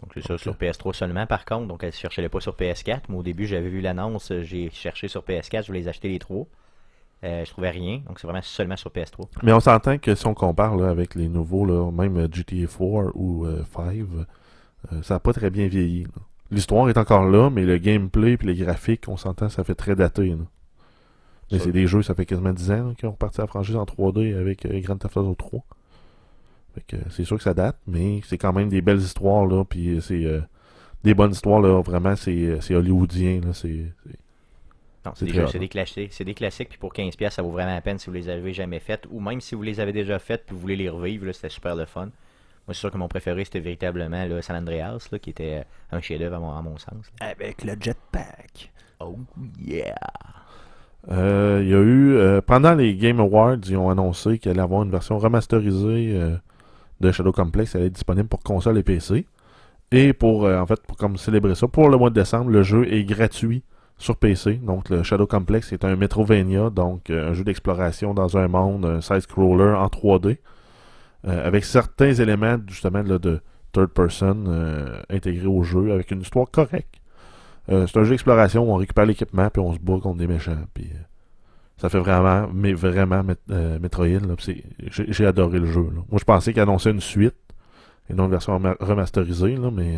Donc, 0.00 0.10
c'est 0.14 0.26
ça, 0.26 0.36
sur 0.36 0.54
PS3 0.54 0.94
seulement, 0.94 1.26
par 1.26 1.44
contre. 1.44 1.68
Donc, 1.68 1.84
elle 1.84 1.90
ne 1.90 1.92
cherchait 1.92 2.28
pas 2.28 2.40
sur 2.40 2.56
PS4. 2.56 3.02
Moi, 3.08 3.20
au 3.20 3.22
début, 3.22 3.46
j'avais 3.46 3.68
vu 3.68 3.80
l'annonce, 3.80 4.32
j'ai 4.40 4.68
cherché 4.70 5.06
sur 5.06 5.22
PS4, 5.22 5.62
je 5.62 5.66
voulais 5.68 5.80
les 5.80 5.88
acheter 5.88 6.08
les 6.08 6.18
trois. 6.18 6.46
Euh, 7.24 7.44
je 7.44 7.50
trouvais 7.50 7.70
rien, 7.70 8.00
donc 8.08 8.18
c'est 8.18 8.26
vraiment 8.26 8.42
seulement 8.42 8.76
sur 8.76 8.90
PS3. 8.90 9.28
Mais 9.44 9.52
on 9.52 9.60
s'entend 9.60 9.96
que 9.98 10.14
si 10.16 10.26
on 10.26 10.34
compare 10.34 10.76
là, 10.76 10.88
avec 10.90 11.14
les 11.14 11.28
nouveaux, 11.28 11.64
là, 11.64 11.90
même 11.92 12.16
euh, 12.16 12.28
GTA 12.30 12.66
4 12.66 13.12
ou 13.14 13.46
euh, 13.46 13.62
5, 13.76 13.84
euh, 14.92 15.02
ça 15.02 15.14
n'a 15.14 15.20
pas 15.20 15.32
très 15.32 15.50
bien 15.50 15.68
vieilli. 15.68 16.06
L'histoire 16.50 16.88
est 16.88 16.98
encore 16.98 17.24
là, 17.24 17.48
mais 17.48 17.64
le 17.64 17.78
gameplay 17.78 18.32
et 18.32 18.44
les 18.44 18.54
graphiques, 18.56 19.04
on 19.06 19.16
s'entend, 19.16 19.48
ça 19.48 19.62
fait 19.62 19.76
très 19.76 19.94
daté. 19.94 20.30
là. 20.30 20.44
Mais 21.52 21.58
c'est 21.58 21.70
des 21.70 21.86
jeux, 21.86 22.02
ça 22.02 22.14
fait 22.14 22.26
quasiment 22.26 22.52
10 22.52 22.70
ans 22.72 22.88
là, 22.88 22.94
qu'ils 22.98 23.08
ont 23.08 23.12
reparti 23.12 23.40
à 23.40 23.44
la 23.44 23.46
franchise 23.46 23.76
en 23.76 23.84
3D 23.84 24.36
avec 24.36 24.66
Grand 24.82 24.96
Theft 24.96 25.16
Auto 25.18 25.34
3. 25.34 25.60
Fait 26.74 26.84
que, 26.88 26.96
euh, 26.96 27.00
c'est 27.10 27.24
sûr 27.24 27.36
que 27.36 27.42
ça 27.42 27.54
date, 27.54 27.76
mais 27.86 28.20
c'est 28.26 28.38
quand 28.38 28.52
même 28.52 28.68
des 28.68 28.80
belles 28.80 29.00
histoires, 29.00 29.46
là, 29.46 29.62
puis 29.64 30.00
c'est 30.02 30.26
des 31.04 31.14
bonnes 31.14 31.32
histoires, 31.32 31.60
là, 31.60 31.80
vraiment, 31.82 32.16
c'est 32.16 32.58
c'est 32.62 32.74
hollywoodien, 32.74 33.42
là, 33.44 33.52
c'est... 33.52 33.92
c'est- 35.03 35.09
Non, 35.09 35.12
C'est 35.16 35.24
des, 35.26 35.32
jeux- 35.32 35.44
hein. 35.46 35.59
des 35.59 35.68
classiques, 35.68 36.12
c'est 36.12 36.24
des 36.24 36.34
classiques, 36.34 36.68
puis 36.68 36.78
pour 36.78 36.92
15$, 36.92 37.30
ça 37.30 37.42
vaut 37.42 37.50
vraiment 37.50 37.74
la 37.74 37.80
peine 37.80 37.98
si 37.98 38.07
vous 38.07 38.12
les 38.14 38.28
avez 38.28 38.53
jamais 38.53 38.78
faites, 38.80 39.05
ou 39.11 39.20
même 39.20 39.40
si 39.40 39.55
vous 39.55 39.62
les 39.62 39.80
avez 39.80 39.92
déjà 39.92 40.18
faites, 40.18 40.44
puis 40.46 40.55
vous 40.55 40.61
voulez 40.61 40.76
les 40.76 40.88
revivre, 40.88 41.26
là, 41.26 41.32
c'était 41.32 41.48
super 41.48 41.74
le 41.76 41.84
fun. 41.86 42.07
Moi, 42.07 42.74
c'est 42.74 42.80
sûr 42.80 42.90
que 42.92 42.98
mon 42.98 43.09
préféré, 43.09 43.44
c'était 43.44 43.59
véritablement 43.61 44.24
là, 44.24 44.40
San 44.42 44.57
Andreas, 44.57 45.09
là, 45.11 45.18
qui 45.18 45.30
était 45.30 45.62
euh, 45.92 45.96
un 45.96 46.00
chef-d'œuvre 46.00 46.36
à 46.36 46.38
mon, 46.38 46.53
à 46.57 46.62
mon 46.62 46.78
sens. 46.78 46.92
là. 47.20 47.28
Avec 47.30 47.64
le 47.64 47.72
jetpack. 47.80 48.70
Oh 49.00 49.16
yeah! 49.61 49.96
Euh, 51.11 51.59
il 51.62 51.68
y 51.68 51.74
a 51.74 51.80
eu, 51.80 52.14
euh, 52.14 52.40
pendant 52.40 52.74
les 52.74 52.94
Game 52.94 53.18
Awards, 53.18 53.57
ils 53.68 53.76
ont 53.76 53.90
annoncé 53.90 54.38
qu'il 54.38 54.50
allait 54.53 54.61
avoir 54.61 54.84
une 54.84 54.90
version 54.92 55.18
remasterisée 55.18 56.12
euh, 56.14 56.36
de 57.00 57.11
Shadow 57.11 57.32
Complex. 57.32 57.74
Elle 57.74 57.80
allait 57.80 57.86
être 57.88 57.94
disponible 57.94 58.28
pour 58.28 58.40
console 58.40 58.78
et 58.78 58.84
PC. 58.84 59.26
Et 59.90 60.12
pour, 60.12 60.46
euh, 60.46 60.59
en 60.61 60.66
fait, 60.66 60.80
pour 60.86 60.96
comme 60.96 61.16
célébrer 61.16 61.57
ça, 61.57 61.66
pour 61.66 61.88
le 61.88 61.96
mois 61.98 62.11
de 62.11 62.14
décembre, 62.14 62.50
le 62.50 62.62
jeu 62.62 62.86
est 62.92 63.03
gratuit 63.05 63.64
sur 64.03 64.16
PC. 64.16 64.55
Donc, 64.55 64.88
le 64.90 65.03
Shadow 65.03 65.26
Complex 65.26 65.72
est 65.72 65.84
un 65.84 65.94
Metrovania, 65.96 66.70
donc 66.70 67.09
euh, 67.09 67.30
un 67.30 67.32
jeu 67.34 67.44
d'exploration 67.44 68.14
dans 68.14 68.36
un 68.36 68.48
monde, 68.48 68.84
un 68.84 69.00
side-scroller 69.00 69.74
en 69.76 69.86
3D, 69.86 70.38
euh, 71.26 71.46
avec 71.46 71.64
certains 71.64 72.12
éléments, 72.12 72.57
justement, 72.66 73.03
de 73.05 73.40
third 73.72 73.90
person 73.90 74.44
euh, 74.48 75.00
intégrés 75.09 75.46
au 75.46 75.62
jeu, 75.62 75.92
avec 75.92 76.11
une 76.11 76.20
histoire 76.20 76.50
correcte. 76.50 76.96
C'est 77.68 77.96
un 77.96 78.03
jeu 78.03 78.11
d'exploration 78.11 78.68
où 78.68 78.72
on 78.72 78.76
récupère 78.76 79.07
l'équipement 79.07 79.48
puis 79.48 79.62
on 79.62 79.72
se 79.72 79.78
bat 79.78 79.96
contre 80.03 80.18
des 80.18 80.26
méchants. 80.26 80.59
Puis 80.74 80.90
ça 81.76 81.88
fait 81.88 82.00
vraiment, 82.00 82.48
mais 82.53 82.72
vraiment 82.72 83.22
Met- 83.22 83.78
Metroid. 83.80 84.18
J'ai 84.90 85.24
adoré 85.26 85.61
le 85.61 85.66
jeu. 85.66 85.80
Moi, 85.80 86.18
je 86.18 86.24
pensais 86.24 86.53
qu'il 86.53 86.61
annonçait 86.61 86.90
une 86.90 87.00
suite 87.00 87.36
et 88.11 88.14
non 88.14 88.24
une 88.24 88.32
version 88.32 88.59
rema- 88.59 88.76
remasterisée, 88.80 89.55
là, 89.55 89.70
mais 89.70 89.96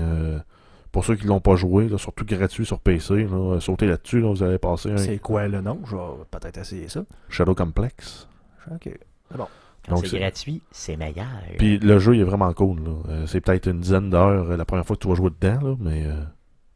pour 0.94 1.04
ceux 1.04 1.16
qui 1.16 1.26
l'ont 1.26 1.40
pas 1.40 1.56
joué, 1.56 1.88
là, 1.88 1.98
surtout 1.98 2.24
gratuit 2.24 2.64
sur 2.64 2.78
PC, 2.78 3.24
là, 3.24 3.36
euh, 3.36 3.58
sautez 3.60 3.88
là-dessus, 3.88 4.20
là, 4.20 4.28
vous 4.28 4.44
allez 4.44 4.58
passer 4.58 4.92
un 4.92 4.96
C'est 4.96 5.18
quoi 5.18 5.48
le 5.48 5.60
nom? 5.60 5.80
Je 5.86 5.96
vais 5.96 6.02
peut-être 6.30 6.56
essayer 6.58 6.88
ça. 6.88 7.02
Shadow 7.28 7.52
Complex. 7.52 8.28
Ok. 8.70 8.96
Quand 9.36 9.48
Donc, 9.88 10.04
c'est 10.04 10.12
c'est- 10.12 10.18
gratuit, 10.20 10.62
c'est 10.70 10.96
meilleur. 10.96 11.26
Puis 11.58 11.78
le 11.80 11.98
jeu 11.98 12.14
il 12.14 12.20
est 12.20 12.24
vraiment 12.24 12.52
cool. 12.52 12.78
là. 12.84 12.90
Euh, 13.08 13.26
c'est 13.26 13.40
peut-être 13.40 13.66
une 13.68 13.80
dizaine 13.80 14.08
d'heures 14.08 14.50
euh, 14.52 14.56
la 14.56 14.64
première 14.64 14.86
fois 14.86 14.94
que 14.94 15.02
tu 15.02 15.08
vas 15.08 15.14
jouer 15.16 15.30
dedans, 15.30 15.60
là, 15.70 15.74
mais 15.80 16.06
euh, 16.06 16.22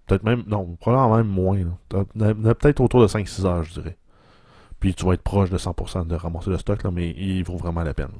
peut-être 0.08 0.24
même, 0.24 0.42
non, 0.48 0.76
probablement 0.80 1.16
même 1.18 1.28
moins. 1.28 1.58
Peut-être 1.88 2.80
autour 2.80 3.00
de 3.00 3.06
5-6 3.06 3.46
heures, 3.46 3.62
je 3.62 3.74
dirais. 3.74 3.96
Puis 4.80 4.94
tu 4.94 5.04
vas 5.06 5.12
être 5.14 5.22
proche 5.22 5.48
de 5.50 5.58
100% 5.58 6.06
de 6.08 6.16
ramasser 6.16 6.50
le 6.50 6.58
stock, 6.58 6.82
là, 6.82 6.90
mais 6.90 7.10
il 7.16 7.44
vaut 7.44 7.56
vraiment 7.56 7.84
la 7.84 7.94
peine. 7.94 8.10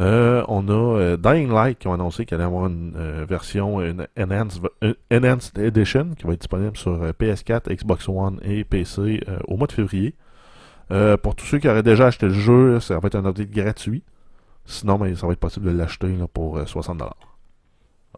Euh, 0.00 0.42
on 0.48 0.66
a 0.68 0.72
euh, 0.98 1.16
Dying 1.18 1.52
Light 1.52 1.78
qui 1.78 1.86
ont 1.86 1.92
annoncé 1.92 2.24
qu'il 2.24 2.34
allait 2.36 2.44
avoir 2.44 2.66
une 2.66 2.94
euh, 2.96 3.26
version, 3.28 3.82
une 3.82 4.06
enhanced, 4.18 4.62
une 4.80 4.94
Enhanced 5.12 5.58
Edition 5.58 6.14
qui 6.16 6.26
va 6.26 6.32
être 6.32 6.40
disponible 6.40 6.76
sur 6.76 7.02
euh, 7.02 7.12
PS4, 7.12 7.70
Xbox 7.74 8.08
One 8.08 8.40
et 8.42 8.64
PC 8.64 9.22
euh, 9.28 9.38
au 9.46 9.58
mois 9.58 9.66
de 9.66 9.72
février. 9.72 10.14
Euh, 10.90 11.16
pour 11.16 11.36
tous 11.36 11.44
ceux 11.44 11.58
qui 11.58 11.68
auraient 11.68 11.82
déjà 11.82 12.06
acheté 12.06 12.26
le 12.26 12.32
jeu, 12.32 12.80
ça 12.80 12.98
va 12.98 13.06
être 13.08 13.14
un 13.14 13.26
update 13.26 13.50
gratuit. 13.50 14.02
Sinon, 14.64 14.98
ben, 14.98 15.14
ça 15.14 15.26
va 15.26 15.34
être 15.34 15.38
possible 15.38 15.66
de 15.66 15.76
l'acheter 15.76 16.16
pour 16.32 16.56
euh, 16.56 16.64
60$. 16.64 16.96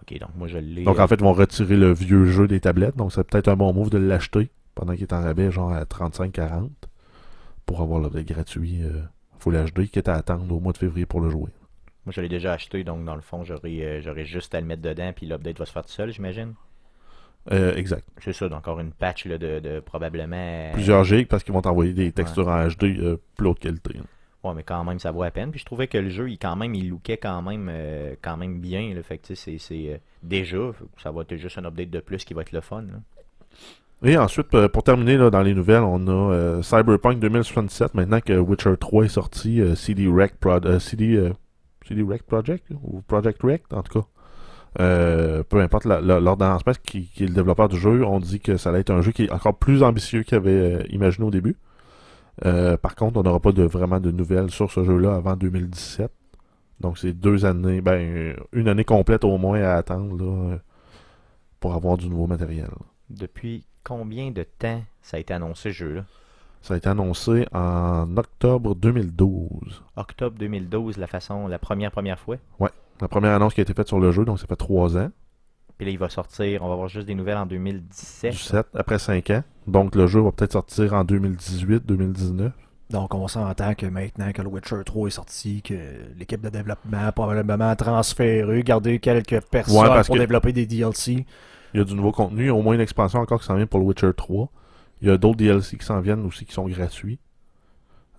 Ok, 0.01 0.19
donc 0.19 0.31
moi 0.37 0.49
je 0.49 0.59
l'ai. 0.59 0.85
Donc 0.85 0.99
euh, 0.99 1.03
en 1.03 1.09
fait, 1.09 1.17
ils 1.17 1.23
vont 1.25 1.33
retirer 1.33 1.77
le 1.77 1.93
vieux 1.93 2.27
jeu 2.27 2.47
des 2.47 2.61
tablettes. 2.61 2.97
Donc 2.97 3.13
c'est 3.13 3.25
peut-être 3.25 3.49
un 3.49 3.57
bon 3.57 3.73
move 3.73 3.91
de 3.91 3.99
l'acheter 3.99 4.51
pendant 4.75 4.95
qu'il 4.95 5.03
est 5.03 5.13
en 5.13 5.21
rabais, 5.21 5.51
genre 5.51 5.73
à 5.73 5.83
35-40. 5.85 6.71
Pour 7.67 7.81
avoir 7.81 8.01
l'update 8.01 8.27
gratuit, 8.27 8.83
euh, 8.83 9.03
faut 9.39 9.51
l'acheter, 9.51 9.89
quitte 9.89 10.09
à 10.09 10.15
attendre 10.15 10.55
au 10.55 10.61
mois 10.61 10.73
de 10.73 10.79
février 10.79 11.07
pour 11.07 11.21
le 11.21 11.29
jouer. 11.29 11.51
Moi 12.07 12.13
je 12.15 12.21
l'ai 12.21 12.29
déjà 12.29 12.53
acheté, 12.53 12.83
donc 12.85 13.05
dans 13.05 13.15
le 13.15 13.21
fond, 13.21 13.45
j'aurais 13.45 13.71
euh, 13.83 14.25
juste 14.25 14.55
à 14.55 14.61
le 14.61 14.67
mettre 14.67 14.83
dedans, 14.83 15.13
puis 15.15 15.27
l'update 15.27 15.59
va 15.59 15.67
se 15.67 15.73
faire 15.73 15.85
tout 15.85 15.93
seul, 15.93 16.13
j'imagine? 16.13 16.55
Euh, 17.51 17.75
exact. 17.75 18.07
C'est 18.21 18.33
ça, 18.33 18.49
donc 18.49 18.59
encore 18.59 18.79
une 18.81 18.93
patch 18.93 19.25
là, 19.27 19.37
de, 19.39 19.59
de 19.61 19.81
probablement. 19.81 20.37
euh, 20.37 20.73
Plusieurs 20.73 21.03
gigs 21.05 21.27
parce 21.27 21.43
qu'ils 21.43 21.53
vont 21.55 21.63
t'envoyer 21.63 21.93
des 21.93 22.13
textures 22.13 22.47
en 22.49 22.69
HD 22.69 22.85
euh, 23.01 23.17
plus 23.37 23.49
haute 23.49 23.59
qualité. 23.59 23.95
là. 23.95 24.01
Ouais, 24.45 24.55
mais 24.57 24.63
quand 24.65 24.83
même, 24.85 24.99
ça 24.99 25.11
vaut 25.13 25.23
la 25.23 25.31
peine. 25.31 25.51
Puis 25.53 25.61
je 25.61 25.65
trouvais 25.65 25.87
que 25.87 25.99
le 25.99 26.09
jeu, 26.11 26.29
il 26.31 26.37
quand 26.39 26.57
même, 26.57 26.75
il 26.75 26.89
lookait 26.91 27.17
quand 27.17 27.43
même, 27.43 27.69
euh, 27.71 28.15
quand 28.23 28.37
même 28.37 28.59
bien. 28.61 28.93
Là. 28.95 29.03
Fait 29.03 29.19
que 29.19 29.35
c'est, 29.37 30.01
déjà, 30.23 30.59
ça 31.03 31.11
va 31.13 31.23
être 31.23 31.37
juste 31.37 31.59
un 31.59 31.65
update 31.65 31.91
de 31.91 32.01
plus 32.01 32.25
qui 32.25 32.35
va 32.35 32.43
être 32.43 32.51
le 32.53 32.61
fun. 32.61 32.83
là. 32.83 32.99
Et 34.05 34.17
ensuite, 34.19 34.49
pour 34.69 34.83
terminer 34.83 35.17
là, 35.17 35.31
dans 35.31 35.43
les 35.43 35.55
nouvelles, 35.55 35.83
on 35.85 36.09
a 36.09 36.61
Cyberpunk 36.63 37.21
2077. 37.21 37.95
Maintenant 37.95 38.21
que 38.21 38.33
Witcher 38.37 38.75
3 38.79 39.05
est 39.05 39.09
sorti, 39.09 39.61
CD, 39.77 40.09
Rec 40.09 40.35
Prod- 40.41 40.79
CD, 40.81 41.31
euh, 41.93 41.97
CD 41.97 42.03
Rec 42.13 42.23
Project 42.25 42.67
ou 42.83 43.01
Project 43.03 43.43
Rec 43.43 43.63
en 43.73 43.83
tout 43.83 44.01
cas. 44.01 44.07
Euh, 44.81 45.43
peu 45.43 45.61
importe 45.61 45.85
la- 45.85 46.01
l'ordonnancement 46.01 46.73
qui, 46.83 47.05
qui 47.09 47.25
est 47.25 47.27
le 47.27 47.35
développeur 47.35 47.69
du 47.69 47.77
jeu, 47.77 48.05
on 48.07 48.21
dit 48.21 48.41
que 48.41 48.57
ça 48.57 48.71
allait 48.71 48.81
être 48.81 48.91
un 48.91 49.03
jeu 49.03 49.13
qui 49.13 49.25
est 49.25 49.31
encore 49.33 49.57
plus 49.59 49.83
ambitieux 49.83 50.23
qu'il 50.23 50.37
avait 50.37 50.51
euh, 50.51 50.83
imaginé 50.89 51.27
au 51.27 51.31
début. 51.31 51.57
Euh, 52.47 52.79
par 52.79 52.95
contre, 52.97 53.19
on 53.19 53.23
n'aura 53.23 53.41
pas 53.41 53.53
de, 53.53 53.63
vraiment 53.65 54.01
de 54.01 54.11
nouvelles 54.11 54.51
sur 54.51 54.71
ce 54.73 54.83
jeu-là 54.83 55.15
avant 55.15 55.37
2017. 55.37 56.11
Donc 56.81 56.97
c'est 56.99 57.13
deux 57.13 57.45
années, 57.45 57.81
ben 57.83 58.35
une 58.53 58.67
année 58.69 58.85
complète 58.85 59.25
au 59.25 59.37
moins 59.39 59.63
à 59.63 59.75
attendre 59.75 60.59
pour 61.61 61.75
avoir 61.75 61.97
du 61.97 62.09
nouveau 62.09 62.27
matériel. 62.27 62.71
Depuis 63.11 63.65
combien 63.85 64.31
de 64.31 64.43
temps 64.43 64.83
ça 65.03 65.19
a 65.19 65.21
été 65.21 65.35
annoncé, 65.35 65.69
ce 65.71 65.75
jeu-là? 65.75 66.05
Ça 66.63 66.75
a 66.75 66.77
été 66.77 66.89
annoncé 66.89 67.47
en 67.53 68.17
octobre 68.17 68.75
2012. 68.75 69.83
Octobre 69.97 70.37
2012, 70.39 70.97
la 70.97 71.07
façon, 71.09 71.49
la 71.49 71.59
première, 71.59 71.91
première 71.91 72.19
fois? 72.19 72.37
La 73.01 73.09
première 73.09 73.33
annonce 73.33 73.53
qui 73.55 73.61
a 73.61 73.63
été 73.63 73.75
faite 73.75 73.89
sur 73.89 73.99
le 73.99 74.13
jeu, 74.13 74.25
donc 74.25 74.39
ça 74.39 74.47
fait 74.47 74.55
3 74.57 74.97
ans. 74.97 75.11
Puis 75.77 75.87
là, 75.87 75.93
il 75.93 75.99
va 75.99 76.09
sortir, 76.09 76.63
on 76.63 76.69
va 76.69 76.75
avoir 76.75 76.89
juste 76.89 77.07
des 77.09 77.17
nouvelles 77.17 77.37
en 77.39 77.47
2017. 77.47 78.31
17 78.33 78.67
après 78.75 78.99
5 79.01 79.31
ans. 79.31 79.43
Donc 79.67 79.97
le 79.97 80.07
jeu 80.07 80.21
va 80.21 80.31
peut-être 80.31 80.53
sortir 80.53 80.95
en 80.95 81.03
2018-2019. 81.05 82.53
Donc, 82.91 83.15
on 83.15 83.27
s'entend 83.27 83.75
que 83.75 83.87
maintenant 83.87 84.33
que 84.33 84.43
le 84.43 84.49
Witcher 84.49 84.77
3 84.85 85.07
est 85.09 85.11
sorti, 85.13 85.63
que 85.63 85.75
l'équipe 86.17 86.43
de 86.43 86.51
développement 86.51 87.07
a 87.07 87.13
probablement 87.13 87.75
transféré, 87.75 88.63
gardé 88.63 88.99
quelques 88.99 89.41
personnes 89.41 89.89
Ouais, 89.91 90.03
pour 90.05 90.15
que- 90.15 90.21
développer 90.21 90.53
des 90.53 90.67
DLC. 90.67 91.25
Il 91.73 91.79
y 91.79 91.81
a 91.81 91.85
du 91.85 91.95
nouveau 91.95 92.13
contenu, 92.13 92.43
il 92.43 92.47
y 92.47 92.51
a 92.51 92.55
au 92.55 92.61
moins 92.61 92.75
une 92.75 92.83
expansion 92.83 93.21
encore 93.21 93.41
qui 93.41 93.47
s'en 93.47 93.55
vient 93.57 93.67
pour 93.67 93.81
le 93.81 93.87
Witcher 93.87 94.11
3. 94.15 94.49
Il 95.03 95.09
y 95.09 95.11
a 95.11 95.19
d'autres 95.19 95.37
DLC 95.37 95.77
qui 95.77 95.85
s'en 95.85 96.01
viennent 96.01 96.25
aussi 96.25 96.47
qui 96.47 96.53
sont 96.53 96.67
gratuits. 96.69 97.19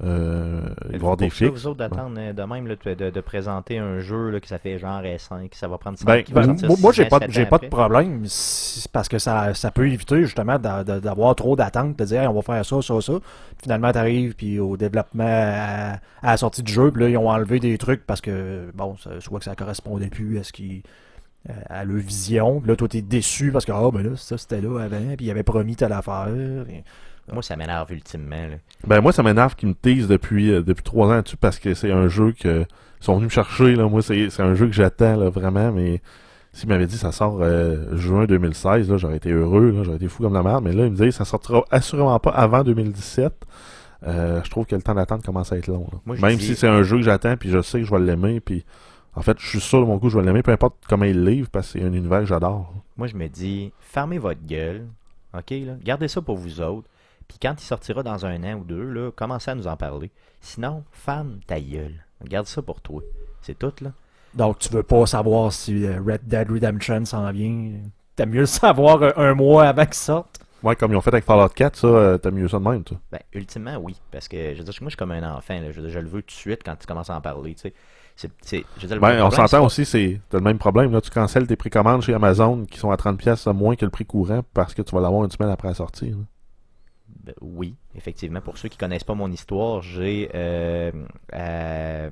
Euh, 0.03 0.61
il 0.85 0.89
va 0.89 0.93
y 0.93 0.95
avoir 0.97 1.17
des 1.17 1.29
fixes. 1.29 1.51
vous 1.51 1.67
autres, 1.67 1.77
d'attendre 1.77 2.15
euh, 2.17 2.33
de 2.33 2.43
même 2.43 2.67
là, 2.67 2.75
de, 2.83 3.09
de 3.09 3.21
présenter 3.21 3.77
un 3.77 3.99
jeu 3.99 4.31
là, 4.31 4.39
que 4.41 4.47
ça 4.47 4.57
fait 4.57 4.77
genre 4.79 5.01
S5, 5.01 5.49
que 5.49 5.55
ça 5.55 5.67
va 5.67 5.77
prendre 5.77 5.97
5 5.97 6.05
Ben, 6.05 6.23
qui 6.23 6.33
Ben, 6.33 6.57
moi, 6.67 6.75
moi, 6.81 6.91
j'ai 6.91 7.05
pas, 7.05 7.19
j'ai 7.29 7.45
pas 7.45 7.59
de 7.59 7.67
problème. 7.67 8.21
Parce 8.91 9.07
que 9.07 9.17
ça, 9.19 9.53
ça 9.53 9.71
peut 9.71 9.87
éviter 9.87 10.23
justement 10.23 10.57
d'a- 10.59 10.83
d'a- 10.83 10.99
d'avoir 10.99 11.35
trop 11.35 11.55
d'attentes, 11.55 11.95
de 11.97 12.03
dire 12.05 12.21
Hey, 12.23 12.27
on 12.27 12.33
va 12.33 12.41
faire 12.41 12.65
ça, 12.65 12.81
ça, 12.81 12.99
ça. 13.01 13.13
Finalement, 13.61 13.91
t'arrives 13.91 14.35
puis 14.35 14.59
au 14.59 14.75
développement, 14.75 15.23
à, 15.25 15.93
à 16.21 16.31
la 16.31 16.37
sortie 16.37 16.63
du 16.63 16.73
jeu, 16.73 16.91
puis 16.91 17.03
là, 17.03 17.09
ils 17.09 17.17
ont 17.17 17.29
enlevé 17.29 17.59
des 17.59 17.77
trucs 17.77 18.05
parce 18.05 18.19
que, 18.19 18.71
bon, 18.73 18.95
soit 19.19 19.39
que 19.39 19.45
ça 19.45 19.55
correspondait 19.55 20.09
plus 20.09 20.39
à 20.39 20.43
ce 20.43 20.51
qu'ils 20.51 20.79
euh, 20.79 20.81
à 21.69 21.83
leur 21.85 21.97
vision. 21.97 22.59
Puis 22.59 22.69
là, 22.69 22.75
toi, 22.75 22.87
t'es 22.87 23.01
déçu 23.01 23.51
parce 23.51 23.65
que, 23.65 23.71
ah, 23.71 23.89
ben 23.91 24.01
là, 24.03 24.11
ça, 24.15 24.37
c'était 24.37 24.61
là 24.61 24.79
avant, 24.81 25.15
puis 25.17 25.25
il 25.25 25.31
avait 25.31 25.43
promis 25.43 25.75
telle 25.75 25.91
affaire. 25.93 26.29
Et- 26.69 26.83
Moi, 27.31 27.41
ça 27.43 27.55
m'énerve 27.55 27.91
ultimement. 27.91 28.35
là. 28.35 28.55
Ben 28.85 28.99
moi 29.01 29.13
ça 29.13 29.23
m'énerve 29.23 29.55
qu'ils 29.55 29.69
me 29.69 29.73
teasent 29.75 30.07
depuis 30.09 30.51
euh, 30.51 30.61
depuis 30.61 30.83
trois 30.83 31.07
ans 31.07 31.21
dessus 31.21 31.37
parce 31.37 31.57
que 31.57 31.73
c'est 31.73 31.91
un 31.91 32.09
jeu 32.09 32.33
que 32.37 32.61
ils 32.61 33.05
sont 33.05 33.15
venus 33.15 33.27
me 33.27 33.29
chercher 33.33 33.75
là. 33.75 33.87
Moi 33.87 34.01
c'est 34.01 34.29
c'est 34.29 34.43
un 34.43 34.55
jeu 34.55 34.65
que 34.67 34.73
j'attends 34.73 35.15
là 35.15 35.29
vraiment 35.29 35.71
mais 35.71 36.01
s'ils 36.51 36.67
m'avaient 36.67 36.85
dit 36.85 36.97
ça 36.97 37.13
sort 37.13 37.37
euh, 37.41 37.95
juin 37.95 38.25
2016 38.25 38.89
là 38.91 38.97
j'aurais 38.97 39.15
été 39.15 39.31
heureux 39.31 39.73
j'aurais 39.83 39.95
été 39.95 40.09
fou 40.09 40.21
comme 40.23 40.33
la 40.33 40.43
merde 40.43 40.65
mais 40.65 40.73
là 40.73 40.85
ils 40.85 40.91
me 40.91 40.97
disent 40.97 41.15
ça 41.15 41.23
sortira 41.23 41.63
assurément 41.71 42.19
pas 42.19 42.31
avant 42.31 42.61
2017. 42.63 43.33
Euh, 44.05 44.41
je 44.43 44.49
trouve 44.49 44.65
que 44.65 44.75
le 44.75 44.81
temps 44.81 44.93
d'attente 44.95 45.23
commence 45.25 45.53
à 45.53 45.57
être 45.57 45.67
long. 45.67 45.87
là. 45.93 45.99
Moi, 46.05 46.17
je 46.17 46.21
Même 46.21 46.35
dis- 46.35 46.45
si 46.47 46.55
c'est 46.57 46.67
un 46.67 46.83
jeu 46.83 46.97
que 46.97 47.03
j'attends 47.03 47.37
puis 47.37 47.49
je 47.49 47.61
sais 47.61 47.79
que 47.79 47.85
je 47.85 47.91
vais 47.91 48.01
l'aimer 48.01 48.41
puis 48.41 48.65
en 49.15 49.21
fait 49.21 49.37
je 49.39 49.47
suis 49.47 49.61
sûr 49.61 49.79
de 49.79 49.85
mon 49.85 49.99
coup 49.99 50.09
je 50.09 50.17
vais 50.17 50.25
l'aimer 50.25 50.43
peu 50.43 50.51
importe 50.51 50.75
comment 50.87 51.05
il 51.05 51.23
livre 51.23 51.49
parce 51.49 51.73
que 51.73 51.79
c'est 51.79 51.85
un 51.85 51.93
univers 51.93 52.19
que 52.19 52.25
j'adore. 52.25 52.73
Moi, 52.97 53.07
je 53.07 53.15
me 53.15 53.27
dis, 53.27 53.71
fermez 53.79 54.19
votre 54.19 54.45
gueule, 54.45 54.87
ok, 55.33 55.49
là, 55.49 55.73
gardez 55.83 56.07
ça 56.07 56.21
pour 56.21 56.37
vous 56.37 56.61
autres, 56.61 56.87
puis 57.27 57.37
quand 57.41 57.55
il 57.59 57.65
sortira 57.65 58.03
dans 58.03 58.25
un 58.25 58.43
an 58.43 58.59
ou 58.59 58.63
deux, 58.63 58.83
là, 58.83 59.11
commencez 59.11 59.51
à 59.51 59.55
nous 59.55 59.67
en 59.67 59.75
parler. 59.77 60.11
Sinon, 60.41 60.83
ferme 60.91 61.39
ta 61.47 61.59
gueule. 61.59 62.03
Garde 62.25 62.47
ça 62.47 62.61
pour 62.61 62.81
toi. 62.81 63.01
C'est 63.41 63.57
tout, 63.57 63.73
là. 63.81 63.91
Donc, 64.33 64.59
tu 64.59 64.69
veux 64.69 64.83
pas 64.83 65.05
savoir 65.05 65.51
si 65.51 65.85
euh, 65.85 65.99
Red 66.05 66.21
Dead 66.25 66.49
Redemption 66.49 67.05
s'en 67.05 67.31
vient. 67.31 67.71
T'aimes 68.15 68.29
mieux 68.29 68.41
le 68.41 68.45
savoir 68.45 69.03
un, 69.03 69.13
un 69.17 69.33
mois 69.33 69.65
avant 69.65 69.85
qu'il 69.85 69.95
sorte? 69.95 70.39
Ouais 70.63 70.77
comme 70.77 70.93
ils 70.93 70.95
ont 70.95 71.01
fait 71.01 71.09
avec 71.09 71.25
Fallout 71.25 71.49
4 71.49 71.75
ça 71.75 71.87
euh, 71.87 72.17
t'as 72.17 72.31
mieux 72.31 72.47
ça 72.47 72.57
de 72.57 72.63
même 72.63 72.85
toi. 72.85 72.97
Ben, 73.11 73.19
ultimement, 73.33 73.75
oui. 73.77 73.97
Parce 74.11 74.29
que, 74.29 74.53
je 74.53 74.59
veux 74.59 74.63
dire, 74.63 74.73
moi, 74.79 74.87
je 74.87 74.91
suis 74.91 74.97
comme 74.97 75.11
un 75.11 75.35
enfant, 75.35 75.59
là. 75.59 75.71
Je, 75.71 75.81
veux 75.81 75.87
dire, 75.87 75.91
je 75.91 75.99
le 75.99 76.07
veux 76.07 76.21
tout 76.21 76.27
de 76.27 76.39
suite 76.39 76.61
quand 76.63 76.75
tu 76.75 76.87
commences 76.87 77.09
à 77.09 77.17
en 77.17 77.21
parler, 77.21 77.53
tu 77.55 77.63
sais. 77.63 77.73
C'est, 78.15 78.63
Ben, 78.99 79.23
on 79.25 79.31
s'entend 79.31 79.65
aussi, 79.65 79.85
c'est 79.85 80.21
t'as 80.29 80.37
le 80.37 80.43
même 80.43 80.57
problème. 80.59 80.91
Là, 80.91 81.01
tu 81.01 81.09
cancelles 81.09 81.47
tes 81.47 81.55
précommandes 81.55 82.01
chez 82.03 82.13
Amazon 82.13 82.65
qui 82.65 82.77
sont 82.77 82.91
à 82.91 82.95
30$ 82.95 83.17
pièces 83.17 83.47
moins 83.47 83.75
que 83.75 83.85
le 83.85 83.91
prix 83.91 84.05
courant 84.05 84.43
parce 84.53 84.73
que 84.73 84.81
tu 84.81 84.93
vas 84.95 85.01
l'avoir 85.01 85.23
une 85.23 85.31
semaine 85.31 85.49
après 85.49 85.67
la 85.67 85.73
sortie. 85.73 86.11
là. 86.11 86.17
Ben, 87.23 87.33
oui, 87.41 87.75
effectivement. 87.95 88.41
Pour 88.41 88.57
ceux 88.57 88.69
qui 88.69 88.77
connaissent 88.77 89.03
pas 89.03 89.13
mon 89.15 89.31
histoire, 89.31 89.81
j'ai 89.81 90.29
euh, 90.35 90.91
euh, 91.33 92.09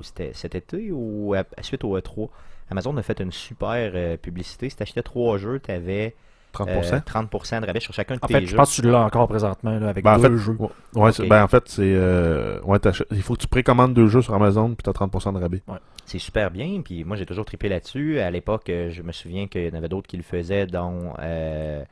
c'était 0.00 0.32
cet 0.34 0.54
été 0.54 0.90
ou 0.90 1.34
à- 1.34 1.44
suite 1.62 1.84
au 1.84 1.98
E3, 1.98 2.28
Amazon 2.70 2.96
a 2.96 3.02
fait 3.02 3.20
une 3.20 3.32
super 3.32 3.92
euh, 3.94 4.16
publicité. 4.16 4.68
Si 4.70 4.76
t'achetais 4.76 5.02
trois 5.02 5.38
jeux, 5.38 5.60
t'avais 5.60 6.14
30%? 6.52 6.94
euh, 6.94 7.00
30% 7.00 7.60
de 7.60 7.66
rabais 7.66 7.80
sur 7.80 7.94
chacun 7.94 8.16
de 8.16 8.20
En 8.22 8.26
tes 8.26 8.34
fait, 8.34 8.46
je 8.46 8.54
pense 8.54 8.70
que 8.76 8.82
tu 8.82 8.90
l'as 8.90 9.00
encore 9.00 9.28
présentement 9.28 9.78
là, 9.78 9.88
avec 9.88 10.04
Ben, 10.04 10.14
en 10.14 10.18
deux 10.18 10.36
fait, 10.38 10.44
jeux. 10.44 10.58
ouais, 10.94 11.10
ben, 11.26 11.42
en 11.44 11.48
fait, 11.48 11.68
c'est. 11.68 11.82
euh, 11.94 12.60
ouais, 12.62 12.78
il 13.12 13.22
faut 13.22 13.34
que 13.34 13.40
tu 13.40 13.48
précommandes 13.48 13.94
deux 13.94 14.08
jeux 14.08 14.22
sur 14.22 14.34
Amazon 14.34 14.68
puis 14.74 14.82
t'as 14.82 14.92
30% 14.92 15.32
de 15.34 15.38
rabais. 15.38 15.62
C'est 16.06 16.18
super 16.18 16.50
bien. 16.50 16.80
Puis 16.82 17.04
moi, 17.04 17.16
j'ai 17.16 17.26
toujours 17.26 17.44
trippé 17.44 17.68
là-dessus. 17.68 18.18
À 18.20 18.30
l'époque, 18.30 18.70
euh, 18.70 18.90
je 18.90 19.02
me 19.02 19.12
souviens 19.12 19.46
qu'il 19.46 19.66
y 19.66 19.70
en 19.70 19.74
avait 19.74 19.88
d'autres 19.88 20.06
qui 20.08 20.16
le 20.16 20.22
faisaient, 20.22 20.66
dont 20.66 21.12
euh, 21.18 21.84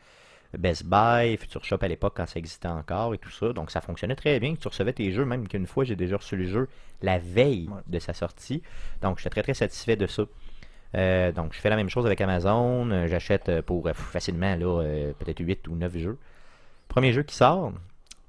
Best 0.57 0.87
Buy, 0.87 1.37
Future 1.37 1.65
Shop 1.65 1.79
à 1.83 1.89
l'époque, 1.89 2.15
quand 2.17 2.27
ça 2.27 2.39
existait 2.39 2.69
encore 2.69 3.13
et 3.15 3.19
tout 3.19 3.31
ça. 3.31 3.53
Donc, 3.53 3.71
ça 3.71 3.81
fonctionnait 3.83 4.17
très 4.17 4.41
bien. 4.41 4.55
Tu 4.59 4.69
recevais 4.69 4.93
tes 4.95 5.13
jeux, 5.13 5.25
même 5.27 5.47
qu'une 5.49 5.67
fois, 5.67 5.85
j'ai 5.85 5.97
déjà 5.97 6.17
reçu 6.17 6.37
le 6.37 6.47
jeu 6.47 6.69
la 7.03 7.19
veille 7.19 7.69
de 7.89 7.99
sa 7.99 8.15
sortie. 8.15 8.63
Donc, 9.03 9.19
j'étais 9.19 9.31
très, 9.31 9.43
très 9.43 9.55
satisfait 9.55 9.97
de 9.97 10.07
ça. 10.07 10.23
Euh, 10.95 11.33
donc, 11.33 11.53
je 11.53 11.61
fais 11.61 11.71
la 11.71 11.77
même 11.77 11.89
chose 11.89 12.07
avec 12.07 12.21
Amazon. 12.21 12.91
Euh, 12.91 13.07
J'achète 13.07 13.49
euh, 13.49 13.63
pour 13.63 13.89
facilement, 13.91 14.57
là, 14.57 14.83
peut-être 15.19 15.41
8 15.41 15.69
ou 15.69 15.77
9 15.77 15.97
jeux. 15.99 16.19
Premier 16.89 17.13
jeu 17.13 17.23
qui 17.23 17.35
sort, 17.35 17.73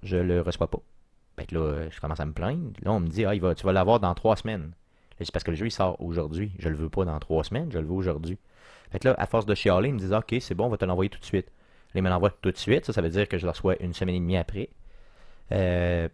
je 0.03 0.17
le 0.17 0.41
reçois 0.41 0.69
pas. 0.69 0.79
Que 1.47 1.53
là, 1.53 1.89
je 1.89 1.99
commence 1.99 2.19
à 2.19 2.25
me 2.25 2.33
plaindre. 2.33 2.71
Là, 2.81 2.91
on 2.91 2.99
me 2.99 3.07
dit, 3.07 3.23
ah, 3.23 3.35
il 3.35 3.41
va, 3.41 3.53
tu 3.53 3.65
vas 3.65 3.71
l'avoir 3.71 3.99
dans 3.99 4.13
3 4.13 4.37
semaines. 4.37 4.71
C'est 5.19 5.31
parce 5.31 5.43
que 5.43 5.51
le 5.51 5.57
jeu 5.57 5.65
il 5.65 5.71
sort 5.71 5.99
aujourd'hui. 6.01 6.51
Je 6.59 6.69
le 6.69 6.75
veux 6.75 6.89
pas 6.89 7.05
dans 7.05 7.17
trois 7.19 7.43
semaines, 7.43 7.71
je 7.71 7.79
le 7.79 7.85
veux 7.85 7.93
aujourd'hui. 7.93 8.37
Fait 8.91 9.03
là, 9.03 9.15
à 9.17 9.25
force 9.25 9.45
de 9.45 9.55
chialer, 9.55 9.89
ils 9.89 9.93
me 9.93 9.99
disent 9.99 10.13
Ok, 10.13 10.35
c'est 10.39 10.53
bon, 10.53 10.65
on 10.65 10.69
va 10.69 10.77
te 10.77 10.85
l'envoyer 10.85 11.09
tout 11.09 11.19
de 11.19 11.25
suite. 11.25 11.47
Là, 11.93 11.99
ils 11.99 12.03
me 12.03 12.09
l'envoient 12.09 12.29
tout 12.29 12.51
de 12.51 12.57
suite. 12.57 12.85
Ça, 12.85 12.93
ça 12.93 13.01
veut 13.01 13.09
dire 13.09 13.27
que 13.27 13.37
je 13.37 13.45
le 13.45 13.51
reçois 13.51 13.75
une 13.81 13.93
semaine 13.93 14.15
et 14.15 14.19
demie 14.19 14.37
après. 14.37 14.69
Euh, 15.51 16.07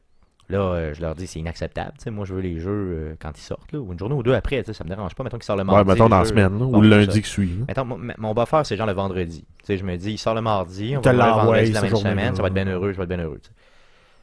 là, 0.49 0.59
euh, 0.59 0.93
je 0.93 1.01
leur 1.01 1.15
dis 1.15 1.27
c'est 1.27 1.39
inacceptable. 1.39 1.93
Moi, 2.11 2.25
je 2.25 2.33
veux 2.33 2.41
les 2.41 2.59
jeux 2.59 2.69
euh, 2.71 3.15
quand 3.19 3.31
ils 3.37 3.41
sortent. 3.41 3.71
Là, 3.71 3.79
ou 3.79 3.91
une 3.91 3.99
journée 3.99 4.15
ou 4.15 4.23
deux 4.23 4.33
après. 4.33 4.63
Ça 4.71 4.83
me 4.83 4.89
dérange 4.89 5.15
pas. 5.15 5.23
Mettons 5.23 5.37
qu'il 5.37 5.45
sort 5.45 5.55
le 5.57 5.63
mardi. 5.63 5.79
Ouais, 5.87 5.93
mettons 5.95 6.09
dans 6.09 6.19
la 6.19 6.25
semaine, 6.25 6.59
là, 6.59 6.65
ou 6.65 6.81
le 6.81 6.89
lundi 6.89 7.21
qui 7.21 7.29
suit. 7.29 7.59
Mettons, 7.67 7.85
mon, 7.85 8.33
buffer, 8.33 8.61
c'est 8.63 8.77
genre 8.77 8.87
le 8.87 8.93
vendredi. 8.93 9.45
Je 9.67 9.83
me 9.83 9.95
dis, 9.97 10.11
il 10.13 10.17
sort 10.17 10.35
le 10.35 10.41
mardi, 10.41 10.95
on 10.97 11.01
va 11.01 11.11
le 11.13 11.17
vendredi 11.17 11.71
la 11.71 11.81
même 11.81 11.95
semaine, 11.95 12.35
ça 12.35 12.41
va 12.41 12.47
être 12.49 12.53
bien 12.53 12.67
heureux, 12.67 12.91
je 12.91 12.97
vais 12.97 13.03
être 13.03 13.09
bien 13.09 13.19
heureux. 13.19 13.39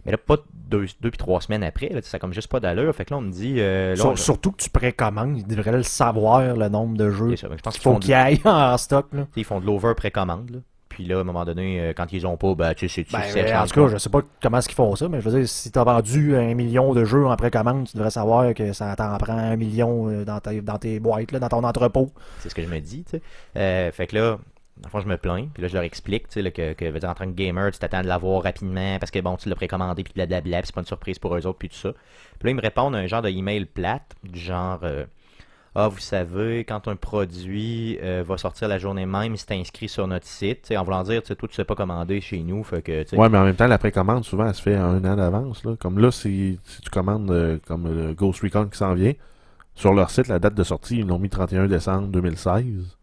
Mais 0.07 0.13
là, 0.13 0.19
pas 0.19 0.37
deux, 0.55 0.87
deux 1.03 1.11
puis 1.11 1.19
trois 1.19 1.43
semaines 1.43 1.63
après, 1.63 1.91
là, 1.91 2.01
ça 2.03 2.17
a 2.17 2.21
comme 2.21 2.33
juste 2.33 2.49
pas 2.49 2.59
d'allure. 2.59 2.95
Fait 2.95 3.05
que 3.05 3.13
là, 3.13 3.19
on 3.19 3.21
me 3.21 3.31
dit. 3.31 3.57
euh, 3.59 3.91
là, 3.91 3.97
Sur- 3.97 4.11
on- 4.13 4.17
Surtout 4.17 4.53
que 4.53 4.63
tu 4.63 4.71
précommandes, 4.71 5.37
ils 5.37 5.47
devraient 5.47 5.73
le 5.73 5.83
savoir, 5.83 6.57
le 6.57 6.69
nombre 6.71 6.97
de 6.97 7.11
jeux 7.11 7.37
ça, 7.37 7.49
je 7.55 7.61
pense 7.63 7.75
qu'il 7.75 7.83
qu'ils 7.83 7.83
faut 7.83 7.93
font, 7.93 7.99
qu'il 7.99 8.11
y 8.11 8.13
ait 8.15 8.41
en 8.47 8.79
stock. 8.79 9.09
Là. 9.13 9.27
Ils 9.37 9.45
font 9.45 9.61
de 9.61 9.67
l'over-précommande. 9.67 10.63
Puis 10.91 11.07
là, 11.07 11.17
à 11.17 11.21
un 11.21 11.25
moment 11.25 11.45
donné, 11.47 11.81
euh, 11.81 11.93
quand 11.97 12.13
ils 12.13 12.27
ont 12.27 12.37
pas, 12.37 12.55
ben, 12.55 12.75
tu 12.75 12.87
sais, 12.89 13.07
Ben, 13.11 13.21
tu 13.23 13.31
sais, 13.33 13.57
en 13.57 13.65
tout 13.67 13.87
cas, 13.87 13.93
je 13.93 13.97
sais 13.97 14.11
pas 14.11 14.21
comment 14.43 14.59
est-ce 14.59 14.69
qu'ils 14.69 14.77
font 14.77 14.95
ça, 14.97 15.09
mais 15.09 15.21
je 15.23 15.29
veux 15.31 15.39
dire, 15.39 15.49
si 15.49 15.71
t'as 15.71 15.85
vendu 15.85 16.37
un 16.37 16.53
million 16.55 16.93
de 16.93 17.05
jeux 17.05 17.27
en 17.27 17.35
précommande, 17.37 17.87
tu 17.89 17.97
devrais 17.97 18.11
savoir 18.11 18.53
que 18.53 18.73
ça 18.75 18.95
t'en 18.97 19.17
prend 19.17 19.39
un 19.39 19.57
million 19.57 20.11
euh, 20.11 20.25
dans, 20.27 20.41
tes- 20.41 20.61
dans 20.61 20.77
tes 20.79 21.01
boîtes, 21.01 21.33
là, 21.33 21.39
dans 21.39 21.49
ton 21.49 21.65
entrepôt. 21.65 22.11
C'est 22.41 22.51
ce 22.51 22.55
que 22.55 22.63
je 22.63 22.69
me 22.69 22.81
dis, 22.81 23.05
tu 23.05 23.13
sais. 23.13 23.23
Euh, 23.57 23.91
fait 23.93 24.07
que 24.09 24.17
là, 24.17 24.39
dans 24.77 24.87
le 24.89 24.91
fond, 24.91 25.01
je 25.01 25.07
me 25.09 25.17
plains. 25.17 25.47
Puis 25.55 25.63
là, 25.63 25.69
je 25.69 25.75
leur 25.75 25.83
explique, 25.85 26.27
tu 26.29 26.35
sais, 26.35 26.43
là, 26.43 26.51
que, 26.51 26.73
que, 26.73 26.85
veut 26.87 26.99
dire, 27.01 27.09
en 27.11 27.15
tant 27.15 27.27
que 27.27 27.31
gamer, 27.37 27.71
tu 27.71 27.79
t'attends 27.79 28.03
de 28.03 28.07
l'avoir 28.09 28.43
rapidement 28.43 28.99
parce 28.99 29.11
que, 29.11 29.19
bon, 29.21 29.37
tu 29.37 29.49
l'as 29.49 29.55
précommandé, 29.55 30.03
puis 30.03 30.13
blablabla, 30.15 30.59
puis 30.59 30.67
c'est 30.67 30.75
pas 30.75 30.81
une 30.81 30.87
surprise 30.87 31.19
pour 31.19 31.37
eux 31.37 31.47
autres, 31.47 31.59
puis 31.59 31.69
tout 31.69 31.77
ça. 31.77 31.93
Puis 32.39 32.47
là, 32.47 32.51
ils 32.51 32.57
me 32.57 32.63
répondent 32.63 32.95
un 32.97 33.07
genre 33.07 33.23
de 33.23 33.29
email 33.29 33.65
plate, 33.67 34.17
du 34.25 34.39
genre, 34.41 34.81
euh, 34.83 35.05
ah, 35.75 35.89
vous 35.89 35.99
savez, 35.99 36.65
quand 36.65 36.89
un 36.89 36.97
produit 36.97 37.99
euh, 38.03 38.25
va 38.27 38.37
sortir 38.39 38.67
la 38.67 38.79
journée 38.79 39.07
même, 39.07 39.37
c'est 39.37 39.53
inscrit 39.53 39.89
sur 39.89 40.09
notre 40.09 40.27
site, 40.27 40.63
tu 40.63 40.69
sais, 40.69 40.77
en 40.77 40.83
voulant 40.83 41.05
dire, 41.05 41.23
tu 41.23 41.29
sais, 41.29 41.37
toi, 41.37 41.49
tu 41.49 41.55
sais 41.55 41.65
pas 41.65 41.77
commander 41.77 42.21
chez 42.21 42.41
nous, 42.41 42.65
fait 42.65 42.83
mais 43.31 43.39
en 43.39 43.45
même 43.45 43.55
temps, 43.55 43.69
la 43.69 43.79
précommande, 43.79 44.25
souvent, 44.25 44.49
elle 44.49 44.55
se 44.55 44.63
fait 44.63 44.75
un 44.75 45.05
an 45.05 45.17
d'avance. 45.17 45.65
là. 45.65 45.77
Comme 45.79 46.01
là, 46.01 46.11
si, 46.11 46.59
tu 46.83 46.91
commandes 46.91 47.31
euh, 47.31 47.59
comme 47.67 47.87
le 47.89 48.15
Ghost 48.15 48.43
Recon 48.43 48.67
qui 48.67 48.79
s'en 48.79 48.95
vient, 48.95 49.13
sur 49.77 49.95
leur 49.95 50.11
site, 50.11 50.27
la 50.27 50.41
date 50.41 50.55
de 50.55 50.65
sortie, 50.65 50.99
ils 50.99 51.07
l'ont 51.07 51.21
mis 51.21 51.31
31 51.31 51.69
décembre 51.69 52.09
2016. 52.09 52.99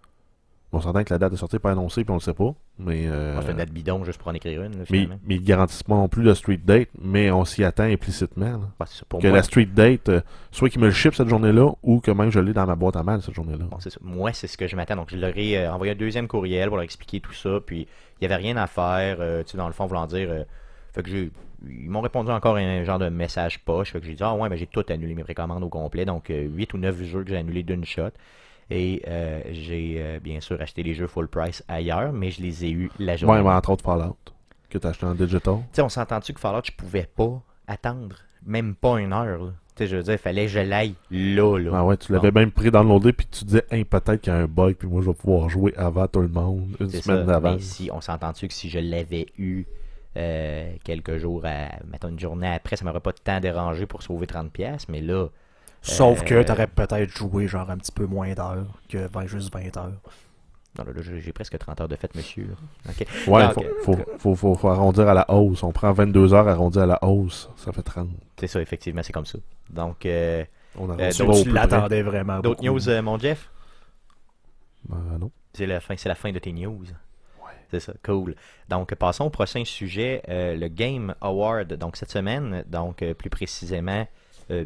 Bon, 0.72 0.80
on 0.80 0.82
s'entend 0.82 1.02
que 1.06 1.14
la 1.14 1.18
date 1.18 1.32
de 1.32 1.38
sortie 1.38 1.56
n'est 1.56 1.60
pas 1.62 1.72
annoncée, 1.72 2.04
puis 2.04 2.12
on 2.12 2.16
le 2.16 2.20
sait 2.20 2.34
pas. 2.34 2.54
Mais, 2.78 3.04
euh, 3.08 3.34
moi, 3.36 3.42
c'est 3.42 3.52
une 3.52 3.58
date 3.58 3.70
bidon 3.72 4.04
juste 4.04 4.20
pour 4.20 4.28
en 4.28 4.34
écrire 4.34 4.62
une, 4.64 4.78
là, 4.80 4.84
mais, 4.90 5.08
mais 5.26 5.36
ils 5.36 5.44
garantissent 5.44 5.84
pas 5.84 5.96
non 5.96 6.10
plus 6.10 6.24
le 6.24 6.36
street 6.36 6.60
date, 6.64 6.90
mais 7.02 7.32
on 7.32 7.46
s'y 7.46 7.64
attend 7.64 7.84
implicitement. 7.84 8.60
ça, 8.86 9.06
pour 9.08 9.22
que 9.22 9.28
moi, 9.28 9.38
la 9.38 9.44
street 9.44 9.68
date, 9.68 10.10
euh, 10.10 10.22
soit 10.52 10.70
qu'ils 10.70 10.82
me 10.82 10.88
le 10.88 10.92
ship 10.92 11.16
cette 11.16 11.30
journée-là, 11.30 11.72
ou 11.84 12.02
que 12.02 12.12
même 12.12 12.32
je 12.32 12.40
l'ai 12.42 12.52
dans 12.52 12.66
ma 12.66 12.76
boîte 12.76 12.98
à 12.98 13.04
mal 13.04 13.22
cette 13.22 13.34
journée-là. 13.34 13.64
Bon. 13.72 13.78
Moi, 14.02 14.34
c'est 14.34 14.48
ce 14.48 14.58
que 14.58 14.68
je 14.68 14.76
m'attends. 14.76 14.98
Donc, 14.98 15.10
je 15.10 15.16
leur 15.16 15.38
ai 15.38 15.58
euh, 15.58 15.72
envoyé 15.74 15.94
un 15.94 15.96
deuxième 15.96 16.28
courriel 16.28 16.68
pour 16.68 16.76
leur 16.78 16.84
expliquer 16.84 17.22
tout 17.22 17.34
ça. 17.34 17.60
Puis, 17.66 17.88
il 18.20 18.28
n'y 18.28 18.34
avait 18.34 18.42
rien 18.44 18.58
à 18.58 18.68
faire. 18.68 19.18
euh, 19.22 19.44
tu 19.44 19.52
sais, 19.52 19.58
dans 19.58 19.68
le 19.68 19.74
fond, 19.74 19.86
voulant 19.86 20.06
dire. 20.06 20.28
euh, 20.30 20.44
fait 20.94 21.02
que 21.04 21.10
j'ai. 21.10 21.32
Ils 21.66 21.90
m'ont 21.90 22.02
répondu 22.02 22.30
encore 22.30 22.58
un 22.58 22.84
genre 22.84 23.00
de 23.00 23.08
message 23.10 23.60
poche. 23.60 23.92
Fait 23.94 24.00
que 24.02 24.06
j'ai 24.06 24.14
dit, 24.16 24.24
ah 24.24 24.36
ouais, 24.36 24.48
ben 24.50 24.58
j'ai 24.58 24.68
tout 24.68 24.86
annulé 24.90 25.16
mes 25.16 25.24
précommandes 25.24 25.64
au 25.64 25.70
complet. 25.70 26.04
Donc, 26.06 26.26
8 26.30 26.74
ou 26.74 26.78
9 26.78 27.04
jeux 27.04 27.24
que 27.24 27.30
j'ai 27.30 27.38
annulés 27.38 27.64
d'une 27.64 27.86
shot. 27.86 28.10
Et 28.70 29.02
euh, 29.08 29.42
j'ai 29.52 29.96
euh, 30.00 30.20
bien 30.20 30.42
sûr 30.42 30.60
acheté 30.62 30.84
les 30.84 30.94
jeux 30.94 31.08
full 31.08 31.28
price 31.28 31.64
ailleurs, 31.68 32.12
mais 32.12 32.32
je 32.32 32.42
les 32.42 32.66
ai 32.66 32.72
eus 32.72 32.92
la 33.00 33.16
journée. 33.16 33.38
Ouais, 33.38 33.44
mais 33.44 33.50
entre 33.50 33.70
autres 33.72 33.84
Fallout, 33.84 34.18
que 34.70 34.78
t'as 34.78 34.90
acheté 34.90 35.06
en 35.06 35.16
digital. 35.16 35.58
Tu 35.58 35.64
sais, 35.74 35.82
on 35.82 35.90
s'entend-tu 35.90 36.34
que 36.34 36.40
Fallout, 36.40 36.62
je 36.66 36.72
pouvais 36.72 37.08
pas 37.16 37.42
attendre. 37.68 38.18
Même 38.46 38.76
pas 38.76 39.00
une 39.00 39.14
heure. 39.14 39.44
là. 39.46 39.52
Tu 39.76 39.84
sais, 39.84 39.88
je 39.88 39.96
veux 39.98 40.04
dire, 40.04 40.14
il 40.14 40.20
fallait 40.20 40.46
que 40.46 40.52
je 40.52 40.60
l'aille 40.60 40.96
là, 41.12 41.58
là. 41.60 41.72
Ah 41.76 41.86
ouais, 41.86 41.98
tu 41.98 42.12
l'avais 42.12 42.32
même 42.32 42.52
pris 42.52 42.72
downloadé, 42.72 43.14
puis 43.14 43.28
tu 43.28 43.46
disais, 43.46 43.64
hey, 43.72 43.86
peut-être 43.86 44.22
qu'il 44.22 44.34
y 44.34 44.36
a 44.36 44.40
un 44.40 44.48
bug, 44.48 44.76
puis 44.76 44.88
moi 44.88 45.02
je 45.02 45.08
vais 45.08 45.14
pouvoir 45.16 45.50
jouer 45.50 45.74
avant 45.78 46.08
tout 46.08 46.22
le 46.22 46.28
monde, 46.28 46.76
une 46.80 46.90
semaine 46.90 47.20
ça. 47.20 47.24
d'avant. 47.24 47.54
Mais 47.54 47.60
si 47.60 47.90
on 47.94 48.02
s'entend-tu 48.02 48.48
que 48.48 48.54
si 48.54 48.70
je 48.70 48.80
l'avais 48.80 49.28
eu 49.38 49.66
euh, 50.18 50.74
quelques 50.84 51.18
jours, 51.18 51.46
à, 51.46 51.70
mettons 51.92 52.10
une 52.10 52.20
journée 52.20 52.48
après, 52.48 52.76
ça 52.76 52.86
m'aurait 52.86 53.00
pas 53.00 53.14
tant 53.14 53.40
dérangé 53.40 53.86
pour 53.86 54.02
sauver 54.02 54.26
30$, 54.26 54.86
mais 54.90 55.02
là, 55.02 55.28
Sauf 55.88 56.22
Euh, 56.22 56.24
que 56.26 56.44
t'aurais 56.44 56.68
peut-être 56.68 57.10
joué 57.10 57.48
genre 57.48 57.70
un 57.70 57.78
petit 57.78 57.92
peu 57.92 58.06
moins 58.06 58.34
d'heures 58.34 58.80
que 58.90 59.08
20, 59.08 59.28
juste 59.28 59.54
20 59.54 59.76
heures. 59.78 59.92
non, 60.78 60.84
là, 60.86 60.92
là, 60.94 61.02
j'ai 61.02 61.32
presque 61.34 61.58
30 61.58 61.82
heures 61.82 61.88
de 61.88 61.96
fête, 61.96 62.14
monsieur. 62.16 62.50
OK. 62.88 63.08
Ouais, 63.28 63.50
faut, 63.54 63.62
ok. 63.62 63.68
faut, 63.84 63.96
faut, 64.20 64.36
faut, 64.36 64.56
faut 64.56 64.68
arrondir 64.70 65.08
à 65.08 65.14
la 65.14 65.30
hausse. 65.32 65.64
On 65.64 65.72
prend 65.72 65.92
22 65.92 66.34
heures 66.34 66.48
arrondi 66.48 66.80
à 66.80 66.86
la 66.86 67.04
hausse, 67.04 67.50
ça 67.58 67.72
fait 67.72 67.82
30. 67.84 68.10
C'est 68.40 68.48
ça, 68.48 68.62
effectivement, 68.62 69.02
c'est 69.04 69.14
comme 69.14 69.26
ça. 69.26 69.40
Donc, 69.70 70.06
euh, 70.06 70.44
On 70.78 70.90
Euh, 71.00 71.12
donc 71.12 71.44
tu 71.44 71.52
l'attendais 71.52 72.02
vraiment 72.04 72.40
d'autres 72.40 72.64
news, 72.64 72.88
euh, 72.90 73.02
mon 73.02 73.18
Jeff? 73.18 73.50
Ben, 74.88 75.18
non. 75.20 75.32
C'est 75.54 75.66
la 75.66 75.80
fin, 75.80 75.96
c'est 75.98 76.10
la 76.10 76.16
fin 76.16 76.32
de 76.32 76.40
tes 76.40 76.52
news. 76.54 76.84
C'est 77.70 77.82
ça, 77.82 77.92
cool. 78.06 78.36
Donc, 78.70 78.94
passons 78.96 79.26
au 79.26 79.30
prochain 79.30 79.66
sujet, 79.66 80.22
euh, 80.30 80.56
le 80.56 80.70
Game 80.70 81.14
Award. 81.20 81.74
Donc, 81.74 81.98
cette 81.98 82.12
semaine, 82.12 82.64
donc 82.68 83.02
euh, 83.02 83.14
plus 83.14 83.30
précisément, 83.30 84.02
euh, 84.02 84.06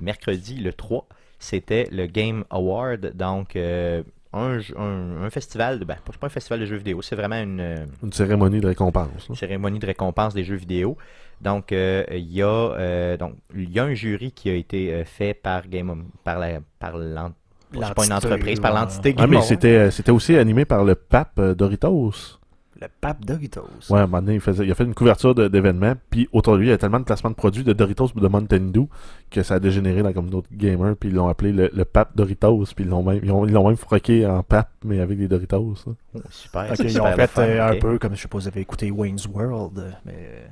mercredi, 0.01 0.55
le 0.55 0.73
3, 0.73 1.05
c'était 1.39 1.87
le 1.91 2.05
Game 2.07 2.43
Award. 2.49 3.13
Donc, 3.15 3.55
euh, 3.55 4.03
un, 4.33 4.59
jeu- 4.59 4.75
un, 4.77 5.23
un 5.23 5.29
festival, 5.29 5.79
de, 5.79 5.85
ben, 5.85 5.97
c'est 6.05 6.17
pas 6.17 6.27
un 6.27 6.29
festival 6.29 6.59
de 6.61 6.65
jeux 6.65 6.77
vidéo, 6.77 7.01
c'est 7.01 7.15
vraiment 7.15 7.41
une, 7.41 7.59
euh, 7.59 7.85
Une 8.03 8.13
cérémonie 8.13 8.59
de 8.61 8.67
récompense. 8.67 9.27
là. 9.29 9.35
cérémonie 9.35 9.79
de 9.79 9.85
récompense 9.85 10.33
des 10.33 10.43
jeux 10.43 10.55
vidéo. 10.55 10.97
Donc, 11.41 11.71
euh, 11.71 12.03
il 12.11 12.31
y, 12.31 12.41
a, 12.43 12.45
euh, 12.47 13.17
donc, 13.17 13.33
il 13.55 13.69
y 13.71 13.79
a 13.79 13.83
un 13.83 13.93
jury 13.93 14.31
qui 14.31 14.49
a 14.49 14.53
été 14.53 14.93
euh, 14.93 15.03
fait 15.05 15.33
par 15.33 15.67
Game 15.67 16.05
par 16.23 16.37
la, 16.39 16.59
par 16.79 16.97
l'en- 16.97 17.31
c'est 17.73 17.79
pas 17.79 18.03
une 18.03 18.09
L'entité, 18.11 18.13
entreprise, 18.13 18.59
par 18.59 18.73
l'entité 18.73 19.15
Ah, 19.17 19.27
mais 19.27 19.41
c'était 19.41 19.67
euh, 19.77 19.91
c'était 19.91 20.11
aussi 20.11 20.35
animé 20.35 20.65
par 20.65 20.83
le 20.83 20.93
pape 20.95 21.39
euh, 21.39 21.55
Doritos. 21.55 22.37
Le 22.81 22.87
pape 22.99 23.23
Doritos. 23.23 23.61
Ouais, 23.91 23.99
à 23.99 24.03
un 24.03 24.07
moment 24.07 24.21
donné, 24.23 24.33
il, 24.35 24.41
faisait, 24.41 24.65
il 24.65 24.71
a 24.71 24.75
fait 24.75 24.85
une 24.85 24.95
couverture 24.95 25.35
d'événements, 25.35 25.93
puis 26.09 26.27
autour 26.33 26.53
de 26.53 26.59
lui, 26.59 26.67
il 26.67 26.69
y 26.71 26.73
a 26.73 26.79
tellement 26.79 26.99
de 26.99 27.03
placements 27.05 27.29
de 27.29 27.35
produits 27.35 27.63
de 27.63 27.73
Doritos 27.73 28.07
ou 28.15 28.19
de 28.19 28.27
Mountain 28.27 28.71
Dew 28.73 28.85
que 29.29 29.43
ça 29.43 29.55
a 29.55 29.59
dégénéré 29.59 30.01
dans 30.01 30.07
la 30.07 30.13
communauté 30.13 30.47
gamer, 30.51 30.95
puis 30.95 31.09
ils 31.09 31.15
l'ont 31.15 31.27
appelé 31.27 31.51
le, 31.51 31.69
le 31.71 31.85
pape 31.85 32.15
Doritos, 32.15 32.65
puis 32.75 32.83
ils 32.83 32.89
l'ont 32.89 33.03
même, 33.03 33.19
ils 33.23 33.31
ont- 33.31 33.45
ils 33.45 33.53
même 33.53 33.75
froqué 33.75 34.25
en 34.25 34.41
pape, 34.41 34.71
mais 34.83 34.99
avec 34.99 35.17
des 35.19 35.27
Doritos. 35.27 35.75
Oh, 35.87 36.19
super. 36.31 36.71
Ok, 36.71 36.75
c'est 36.77 36.85
ils 36.85 36.99
ont 37.01 37.05
fait 37.13 37.27
fun, 37.27 37.43
euh, 37.43 37.69
un 37.71 37.75
peu 37.79 37.99
comme 37.99 38.15
je 38.15 38.21
sais 38.21 38.27
pas 38.27 38.39
si 38.39 38.45
vous 38.45 38.47
avez 38.49 38.61
écouté 38.61 38.89
Wayne's 38.89 39.27
World, 39.27 39.77
euh, 39.77 39.91
mais 40.05 40.47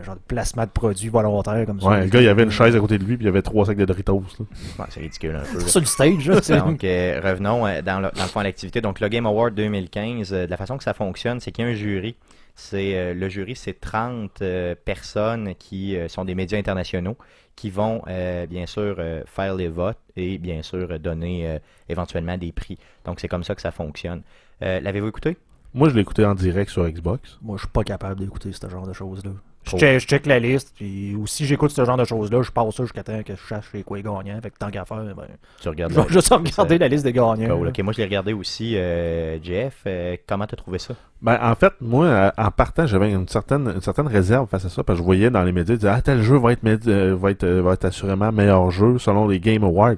un 0.00 0.04
genre 0.04 0.14
de 0.16 0.20
placement 0.26 0.64
de 0.64 0.70
produits 0.70 1.08
volontaire 1.08 1.66
comme 1.66 1.80
ça. 1.80 1.88
Ouais, 1.88 2.00
le 2.04 2.06
gars, 2.08 2.20
il 2.20 2.24
y 2.24 2.28
avait 2.28 2.42
une 2.44 2.50
chaise 2.50 2.74
à 2.74 2.80
côté 2.80 2.98
de 2.98 3.04
lui, 3.04 3.16
puis 3.16 3.24
il 3.24 3.26
y 3.26 3.28
avait 3.28 3.42
trois 3.42 3.66
sacs 3.66 3.76
de 3.76 3.84
Doritos. 3.84 4.22
là. 4.38 4.44
Ouais, 4.78 4.84
c'est 4.90 5.00
ridicule 5.00 5.36
un 5.36 5.40
peu. 5.52 5.60
sur 5.60 5.80
le 5.80 5.86
stage. 5.86 6.26
là, 6.28 6.58
Donc, 6.60 6.82
euh, 6.84 7.20
revenons 7.22 7.66
euh, 7.66 7.82
dans, 7.82 8.00
le, 8.00 8.10
dans 8.14 8.22
le 8.22 8.28
fond 8.28 8.40
à 8.40 8.44
l'activité. 8.44 8.80
Donc, 8.80 9.00
le 9.00 9.08
Game 9.08 9.26
Award 9.26 9.54
2015, 9.54 10.32
euh, 10.32 10.46
de 10.46 10.50
la 10.50 10.56
façon 10.56 10.78
que 10.78 10.84
ça 10.84 10.94
fonctionne, 10.94 11.40
c'est 11.40 11.52
qu'il 11.52 11.64
y 11.64 11.68
a 11.68 11.70
un 11.70 11.74
jury. 11.74 12.16
C'est 12.54 12.96
euh, 12.96 13.14
Le 13.14 13.28
jury, 13.28 13.56
c'est 13.56 13.78
30 13.80 14.42
euh, 14.42 14.74
personnes 14.84 15.54
qui 15.58 15.96
euh, 15.96 16.08
sont 16.08 16.24
des 16.24 16.34
médias 16.34 16.58
internationaux 16.58 17.16
qui 17.56 17.68
vont, 17.70 18.02
euh, 18.08 18.46
bien 18.46 18.64
sûr, 18.66 18.96
euh, 18.98 19.22
faire 19.26 19.54
les 19.54 19.68
votes 19.68 19.98
et, 20.16 20.38
bien 20.38 20.62
sûr, 20.62 20.98
donner 20.98 21.46
euh, 21.46 21.58
éventuellement 21.90 22.38
des 22.38 22.52
prix. 22.52 22.78
Donc, 23.04 23.20
c'est 23.20 23.28
comme 23.28 23.44
ça 23.44 23.54
que 23.54 23.60
ça 23.60 23.70
fonctionne. 23.70 24.22
Euh, 24.62 24.80
L'avez-vous 24.80 25.08
écouté? 25.08 25.36
Moi, 25.74 25.88
je 25.90 25.94
l'ai 25.94 26.00
écouté 26.00 26.24
en 26.24 26.34
direct 26.34 26.70
sur 26.70 26.88
Xbox. 26.88 27.38
Moi, 27.42 27.56
je 27.56 27.62
suis 27.62 27.70
pas 27.72 27.84
capable 27.84 28.20
d'écouter 28.20 28.50
ce 28.52 28.68
genre 28.68 28.86
de 28.86 28.92
choses-là. 28.92 29.30
Je 29.64 29.76
check, 29.76 30.00
je 30.00 30.06
check 30.06 30.26
la 30.26 30.38
liste, 30.38 30.72
puis 30.74 31.14
ou 31.14 31.26
si 31.26 31.44
j'écoute 31.44 31.70
ce 31.70 31.84
genre 31.84 31.98
de 31.98 32.04
choses-là, 32.04 32.40
je 32.42 32.50
passe 32.50 32.74
ça 32.74 32.82
jusqu'à 32.82 33.02
temps 33.02 33.22
que 33.22 33.34
je 33.36 33.40
cherche 33.46 33.66
les 33.74 33.82
quoi 33.82 33.98
les 33.98 34.02
gagnants. 34.02 34.40
Fait 34.42 34.50
que 34.50 34.56
tant 34.58 34.70
qu'à 34.70 34.84
faire, 34.86 34.96
ben, 35.04 35.26
Tu 35.60 35.68
regardes 35.68 35.92
je 35.92 36.00
vais 36.00 36.08
juste 36.08 36.32
regarder 36.32 36.78
la 36.78 36.88
liste 36.88 37.04
des 37.04 37.12
gagnants. 37.12 37.58
Cool. 37.58 37.70
moi, 37.84 37.92
je 37.92 37.98
l'ai 37.98 38.04
regardé 38.04 38.32
aussi. 38.32 38.72
euh, 38.76 39.38
Jeff, 39.42 39.82
euh, 39.86 40.16
comment 40.26 40.46
t'as 40.46 40.56
trouvé 40.56 40.78
ça? 40.78 40.94
Ben, 41.20 41.38
en 41.42 41.54
fait, 41.54 41.74
moi, 41.82 42.32
en 42.38 42.50
partant, 42.50 42.86
j'avais 42.86 43.12
une 43.12 43.28
certaine, 43.28 43.68
une 43.74 43.82
certaine 43.82 44.06
réserve 44.08 44.48
face 44.48 44.64
à 44.64 44.70
ça, 44.70 44.82
parce 44.82 44.96
que 44.98 45.02
je 45.02 45.04
voyais 45.06 45.28
dans 45.30 45.42
les 45.44 45.52
médias, 45.52 45.74
ils 45.74 45.78
disaient, 45.78 45.92
ah, 45.94 46.00
tel 46.00 46.22
jeu 46.22 46.38
va 46.38 46.52
être, 46.52 46.64
médi- 46.64 46.88
euh, 46.88 47.14
va 47.14 47.30
être, 47.30 47.46
va 47.46 47.74
être 47.74 47.84
assurément 47.84 48.32
meilleur 48.32 48.70
jeu 48.70 48.98
selon 48.98 49.28
les 49.28 49.40
Game 49.40 49.62
Awards. 49.62 49.96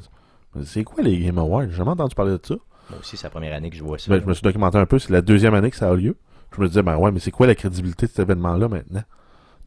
Je 0.54 0.58
me 0.58 0.64
dis, 0.64 0.70
C'est 0.70 0.84
quoi 0.84 1.04
les 1.04 1.16
Game 1.18 1.38
Awards? 1.38 1.66
J'ai 1.70 1.76
jamais 1.76 1.90
entendu 1.92 2.14
parler 2.16 2.32
de 2.32 2.40
ça. 2.44 2.56
Moi 2.90 2.98
aussi, 3.00 3.16
c'est 3.16 3.24
la 3.26 3.30
première 3.30 3.54
année 3.54 3.70
que 3.70 3.76
je 3.76 3.84
vois 3.84 3.96
ça. 3.98 4.10
Ben, 4.10 4.20
je 4.20 4.26
me 4.28 4.34
suis 4.34 4.42
documenté 4.42 4.76
un 4.76 4.86
peu, 4.86 4.98
c'est 4.98 5.12
la 5.12 5.22
deuxième 5.22 5.54
année 5.54 5.70
que 5.70 5.76
ça 5.76 5.88
a 5.88 5.94
lieu. 5.94 6.16
Je 6.56 6.60
me 6.60 6.66
disais, 6.66 6.82
ben 6.82 6.96
ouais, 6.96 7.12
mais 7.12 7.20
c'est 7.20 7.30
quoi 7.30 7.46
la 7.46 7.54
crédibilité 7.54 8.06
de 8.06 8.10
cet 8.10 8.18
événement-là 8.18 8.68
maintenant? 8.68 9.02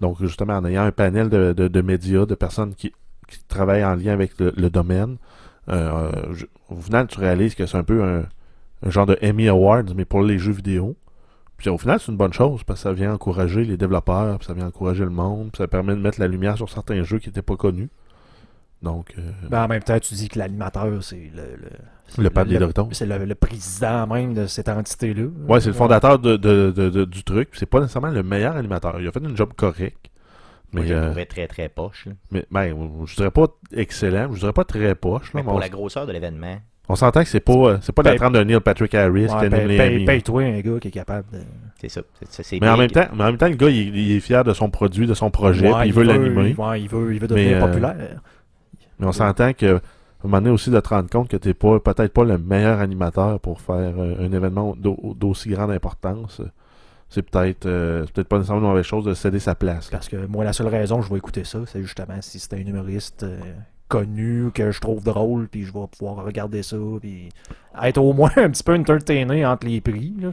Donc, 0.01 0.17
justement, 0.21 0.53
en 0.57 0.65
ayant 0.65 0.83
un 0.83 0.91
panel 0.91 1.29
de, 1.29 1.53
de, 1.53 1.67
de 1.67 1.81
médias, 1.81 2.25
de 2.25 2.35
personnes 2.35 2.75
qui, 2.75 2.93
qui 3.27 3.39
travaillent 3.47 3.85
en 3.85 3.95
lien 3.95 4.13
avec 4.13 4.33
le, 4.39 4.69
domaine, 4.69 5.17
euh, 5.69 6.11
je- 6.33 6.45
au 6.69 6.79
final, 6.81 7.07
tu 7.07 7.19
réalises 7.19 7.55
que 7.55 7.65
c'est 7.65 7.77
un 7.77 7.83
peu 7.83 8.03
un, 8.03 8.25
un 8.85 8.89
genre 8.89 9.05
de 9.05 9.17
Emmy 9.23 9.47
Awards, 9.47 9.83
mais 9.95 10.05
pour 10.05 10.21
les 10.21 10.37
jeux 10.37 10.51
vidéo. 10.51 10.95
Puis 11.57 11.69
au 11.69 11.77
final, 11.77 11.99
c'est 12.01 12.11
une 12.11 12.17
bonne 12.17 12.33
chose, 12.33 12.63
parce 12.65 12.79
que 12.81 12.83
ça 12.89 12.93
vient 12.93 13.13
encourager 13.13 13.63
les 13.63 13.77
développeurs, 13.77 14.37
puis 14.39 14.45
ça 14.47 14.53
vient 14.53 14.67
encourager 14.67 15.05
le 15.05 15.09
monde, 15.11 15.51
puis 15.53 15.59
ça 15.59 15.67
permet 15.69 15.95
de 15.95 16.01
mettre 16.01 16.19
la 16.19 16.27
lumière 16.27 16.57
sur 16.57 16.69
certains 16.69 17.01
jeux 17.03 17.19
qui 17.19 17.29
n'étaient 17.29 17.41
pas 17.41 17.55
connus. 17.55 17.89
Donc, 18.81 19.13
euh, 19.17 19.21
Ben, 19.49 19.63
en 19.63 19.67
même 19.69 19.81
temps, 19.81 19.97
tu 19.99 20.13
dis 20.15 20.27
que 20.27 20.37
l'animateur, 20.37 21.01
c'est 21.01 21.31
le, 21.33 21.55
le, 21.55 21.69
Le 22.17 22.29
pape 22.29 22.47
des 22.47 22.57
Doritos. 22.57 22.87
C'est 22.91 23.05
le, 23.05 23.25
le 23.25 23.35
président 23.35 24.07
même 24.07 24.33
de 24.33 24.45
cette 24.47 24.69
entité-là. 24.69 25.23
Ouais, 25.47 25.59
c'est 25.59 25.67
le 25.67 25.73
fondateur 25.73 26.19
de, 26.19 26.37
de- 26.37 26.71
de- 26.75 26.89
de- 26.89 27.05
du 27.05 27.23
truc. 27.23 27.49
C'est 27.53 27.65
pas 27.65 27.79
nécessairement 27.81 28.11
le 28.11 28.23
meilleur 28.23 28.55
animateur. 28.55 28.99
Il 29.01 29.07
a 29.07 29.11
fait 29.11 29.19
une 29.23 29.35
job 29.35 29.51
correct. 29.55 29.97
Moi, 30.71 30.83
Mais, 30.83 30.87
je 30.89 30.93
euh, 30.93 31.25
très, 31.27 31.47
très 31.47 31.69
poche. 31.69 32.05
là. 32.05 32.13
mais 32.31 32.45
ben, 32.51 32.75
je 33.05 33.15
dirais 33.15 33.31
pas 33.31 33.47
excellent, 33.73 34.29
je 34.33 34.39
dirais 34.39 34.51
pas 34.53 34.63
très 34.65 34.93
poche. 34.95 35.25
Là, 35.25 35.29
Mais 35.35 35.43
pour 35.43 35.53
on, 35.53 35.59
la 35.59 35.69
grosseur 35.69 36.05
de 36.05 36.11
l'événement, 36.11 36.57
on 36.89 36.95
s'entend 36.95 37.23
que 37.23 37.29
c'est 37.29 37.39
pas, 37.39 37.53
euh, 37.53 37.77
c'est 37.81 37.93
pas 37.93 38.03
la 38.03 38.11
Paye- 38.11 38.19
trame 38.19 38.33
de 38.33 38.43
Neil 38.43 38.59
Patrick 38.59 38.93
Harris 38.93 39.27
Ouais, 39.27 39.49
paye, 39.49 39.67
les 39.67 39.77
paye- 39.77 39.95
Emmy. 39.95 40.05
paye-toi 40.05 40.41
un 40.43 40.59
gars 40.59 40.79
qui 40.81 40.87
est 40.89 40.91
capable 40.91 41.25
de. 41.31 41.39
c'est 41.79 41.89
ça. 41.89 42.01
Mais, 42.59 42.69
en 42.69 42.77
même 42.77 42.91
temps, 42.91 43.05
mais 43.15 43.23
en 43.23 43.27
même 43.27 43.37
temps, 43.37 43.47
le 43.47 43.55
gars, 43.55 43.69
il, 43.69 43.95
il 43.95 44.11
est 44.17 44.19
fier 44.19 44.43
de 44.43 44.53
son 44.53 44.69
produit, 44.69 45.07
de 45.07 45.13
son 45.13 45.31
projet, 45.31 45.67
Ouais, 45.71 45.79
puis 45.81 45.89
il 45.89 45.93
veut 45.93 46.03
l'animer. 46.03 46.55
Ouais, 46.57 46.81
il 46.81 46.89
veut, 46.89 47.13
il 47.13 47.19
veut 47.19 47.27
devenir 47.27 47.57
Mais, 47.57 47.63
euh, 47.63 47.67
populaire. 47.67 47.95
Mais 48.99 49.07
on 49.07 49.11
s'entend 49.11 49.53
que, 49.53 49.79
un 50.23 50.27
moment 50.27 50.41
donné 50.41 50.49
aussi, 50.53 50.69
de 50.71 50.79
te 50.79 50.89
rendre 50.89 51.09
compte 51.09 51.27
que 51.29 51.37
t'es 51.37 51.53
pas, 51.53 51.79
peut-être 51.79 52.13
pas 52.13 52.23
le 52.23 52.37
meilleur 52.37 52.79
animateur 52.79 53.39
pour 53.39 53.61
faire 53.61 53.93
euh, 53.97 54.15
un 54.19 54.31
événement 54.31 54.75
d'au- 54.75 55.15
d'aussi 55.19 55.49
grande 55.49 55.71
importance. 55.71 56.41
C'est 57.09 57.21
peut-être, 57.21 57.67
euh, 57.67 58.03
c'est 58.05 58.13
peut-être 58.13 58.27
pas 58.27 58.37
nécessairement 58.37 58.63
une 58.63 58.69
mauvaise 58.69 58.85
chose 58.85 59.05
de 59.05 59.13
céder 59.13 59.39
sa 59.39 59.53
place. 59.53 59.89
Parce 59.89 60.09
que 60.09 60.25
moi, 60.25 60.43
la 60.43 60.53
seule 60.53 60.67
raison 60.67 60.99
que 60.99 61.05
je 61.05 61.11
vais 61.11 61.17
écouter 61.17 61.43
ça, 61.43 61.59
c'est 61.67 61.81
justement 61.83 62.15
si 62.21 62.39
c'est 62.39 62.53
un 62.55 62.57
humoriste 62.65 63.23
euh, 63.23 63.39
connu, 63.87 64.49
que 64.53 64.71
je 64.71 64.81
trouve 64.81 65.03
drôle, 65.03 65.47
puis 65.47 65.63
je 65.63 65.71
vais 65.71 65.85
pouvoir 65.97 66.25
regarder 66.25 66.63
ça, 66.63 66.77
puis 66.99 67.29
être 67.83 67.99
au 67.99 68.13
moins 68.13 68.31
un 68.37 68.49
petit 68.49 68.63
peu 68.63 68.73
entertainé 68.73 69.45
entre 69.45 69.67
les 69.67 69.81
prix. 69.81 70.13
là. 70.19 70.29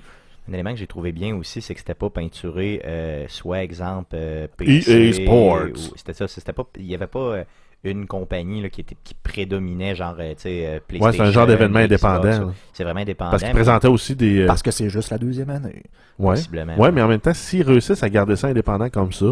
Un 0.49 0.55
élément 0.55 0.70
que 0.72 0.78
j'ai 0.78 0.87
trouvé 0.89 1.12
bien 1.12 1.37
aussi, 1.37 1.61
c'est 1.62 1.74
que 1.74 1.80
c'était 1.80 1.95
pas 1.95 2.11
peinturé, 2.11 2.83
euh, 2.85 3.26
soit 3.28 3.62
exemple 3.62 4.16
euh, 4.18 4.47
EA 4.47 4.49
PC, 4.57 5.12
Sports. 5.12 5.66
ou- 5.74 5.97
C'était 5.97 6.14
ça, 6.14 6.26
c'était 6.26 6.53
pas, 6.53 6.64
il 6.78 6.87
y 6.87 6.95
avait 6.95 7.07
pas 7.07 7.18
euh, 7.20 7.45
une 7.85 8.07
compagnie 8.07 8.62
là, 8.62 8.68
qui 8.70 8.80
était 8.83 8.97
qui 9.03 9.14
prédominait, 9.14 9.95
genre, 9.95 10.14
euh, 10.20 10.30
tu 10.35 10.43
sais, 10.43 10.66
euh, 10.66 10.74
Ouais, 10.74 10.80
PlayStation. 10.87 11.12
c'est 11.24 11.28
un 11.28 11.33
genre 11.33 11.47
d'événement 11.47 11.80
Xbox, 11.85 12.05
indépendant. 12.05 12.53
C'est 12.72 12.85
vraiment 12.85 13.01
indépendant. 13.01 13.30
Parce 13.33 13.43
qu'il 13.43 13.51
mais 13.51 13.55
présentait 13.55 13.89
aussi 13.89 14.14
des. 14.14 14.41
euh, 14.43 14.47
Parce 14.47 14.62
que 14.62 14.70
c'est 14.70 14.89
juste 14.89 15.11
la 15.11 15.18
deuxième 15.18 15.51
année. 15.51 15.83
ouais. 16.18 16.35
possiblement. 16.37 16.76
Ouais, 16.78 16.93
mais 16.93 17.03
en 17.03 17.09
même 17.09 17.20
temps, 17.20 17.35
s'ils 17.35 17.62
réussissent 17.64 18.03
à 18.03 18.09
garder 18.11 18.37
ça 18.37 18.47
indépendant 18.49 18.89
comme 18.89 19.12
ça, 19.12 19.26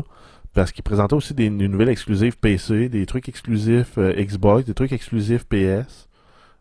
parce 0.53 0.73
qu'ils 0.73 0.83
présentaient 0.83 1.15
aussi 1.15 1.33
des, 1.33 1.49
des 1.49 1.69
nouvelles 1.69 1.91
exclusives 1.91 2.37
PC, 2.39 2.89
des 2.89 3.07
trucs 3.07 3.29
exclusifs 3.29 3.99
euh, 3.99 4.13
Xbox, 4.15 4.65
des 4.65 4.75
trucs 4.75 4.93
exclusifs 4.93 5.45
PS. 5.47 6.09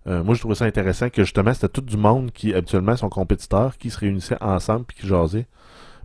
Euh, 0.07 0.23
moi, 0.23 0.35
je 0.35 0.39
trouvais 0.39 0.55
ça 0.55 0.65
intéressant 0.65 1.09
que 1.09 1.23
justement, 1.23 1.53
c'était 1.53 1.69
tout 1.69 1.81
du 1.81 1.97
monde 1.97 2.31
qui, 2.31 2.53
habituellement, 2.53 2.95
sont 2.95 3.09
compétiteurs, 3.09 3.77
qui 3.77 3.89
se 3.89 3.97
réunissaient 3.99 4.37
ensemble 4.41 4.85
puis 4.85 4.97
qui 5.01 5.07
jasaient. 5.07 5.47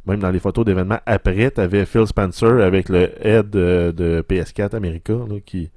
Même 0.07 0.21
dans 0.21 0.31
les 0.31 0.39
photos 0.39 0.65
d'événements 0.65 1.01
après, 1.07 1.51
t'avais 1.51 1.87
Phil 1.87 2.07
Spencer 2.07 2.63
avec 2.63 2.89
le 2.89 3.11
head 3.27 3.49
de 3.51 4.25
PS4 4.29 4.77
America, 4.77 5.15
là, 5.15 5.41
qui, 5.45 5.71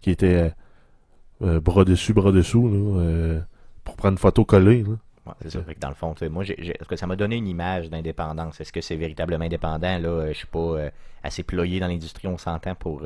qui 0.00 0.10
était 0.10 0.34
euh, 0.34 0.50
euh, 1.42 1.60
bras 1.60 1.84
dessus, 1.84 2.14
bras 2.14 2.32
dessous, 2.32 2.68
là, 2.68 3.00
euh, 3.00 3.40
pour 3.84 3.96
prendre 3.96 4.12
une 4.12 4.18
photo 4.18 4.44
collée. 4.44 4.82
Là. 4.82 4.94
C'est 5.42 5.50
ça. 5.50 5.60
Dans 5.78 5.90
le 5.90 5.94
fond, 5.94 6.14
tu 6.14 6.26
moi, 6.30 6.42
j'ai, 6.42 6.54
que 6.88 6.96
ça 6.96 7.06
m'a 7.06 7.14
donné 7.14 7.36
une 7.36 7.46
image 7.46 7.90
d'indépendance. 7.90 8.58
Est-ce 8.62 8.72
que 8.72 8.80
c'est 8.80 8.96
véritablement 8.96 9.44
indépendant? 9.44 9.98
Là, 9.98 10.28
je 10.28 10.32
suis 10.38 10.46
pas 10.46 10.88
assez 11.22 11.42
ployé 11.42 11.80
dans 11.80 11.88
l'industrie, 11.88 12.28
on 12.28 12.38
s'entend, 12.38 12.74
pour 12.74 13.02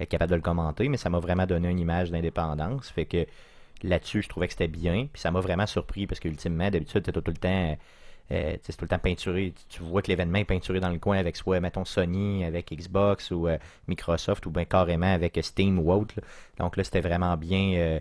être 0.00 0.08
capable 0.08 0.30
de 0.30 0.36
le 0.36 0.42
commenter, 0.42 0.88
mais 0.88 0.96
ça 0.96 1.10
m'a 1.10 1.20
vraiment 1.20 1.46
donné 1.46 1.68
une 1.68 1.78
image 1.78 2.10
d'indépendance. 2.10 2.88
Fait 2.88 3.04
que 3.04 3.24
là-dessus, 3.84 4.22
je 4.22 4.28
trouvais 4.28 4.48
que 4.48 4.52
c'était 4.54 4.66
bien. 4.66 5.06
Puis 5.12 5.22
ça 5.22 5.30
m'a 5.30 5.38
vraiment 5.38 5.66
surpris 5.66 6.08
parce 6.08 6.18
qu'ultimement, 6.18 6.70
d'habitude, 6.70 7.04
tout, 7.04 7.20
tout 7.20 7.30
le 7.30 7.36
temps. 7.36 7.78
Euh, 8.32 8.56
c'est 8.62 8.76
tout 8.76 8.84
le 8.84 8.88
temps 8.88 8.98
peinturé. 8.98 9.52
Tu- 9.68 9.78
Tu 9.78 9.82
vois 9.82 10.02
que 10.02 10.08
l'événement 10.08 10.38
est 10.38 10.44
peinturé 10.44 10.80
dans 10.80 10.88
le 10.90 10.98
coin 10.98 11.16
avec 11.18 11.36
soit, 11.36 11.60
mettons, 11.60 11.84
Sony, 11.84 12.44
avec 12.44 12.72
Xbox 12.72 13.30
ou 13.30 13.48
euh, 13.48 13.58
Microsoft 13.88 14.46
ou 14.46 14.50
bien 14.50 14.64
carrément 14.64 15.12
avec 15.12 15.38
Steam 15.42 15.78
ou 15.78 15.90
autre. 15.92 16.14
là. 16.16 16.22
Donc 16.58 16.76
là, 16.76 16.84
c'était 16.84 17.00
vraiment 17.00 17.36
bien. 17.36 17.72
euh, 17.76 18.00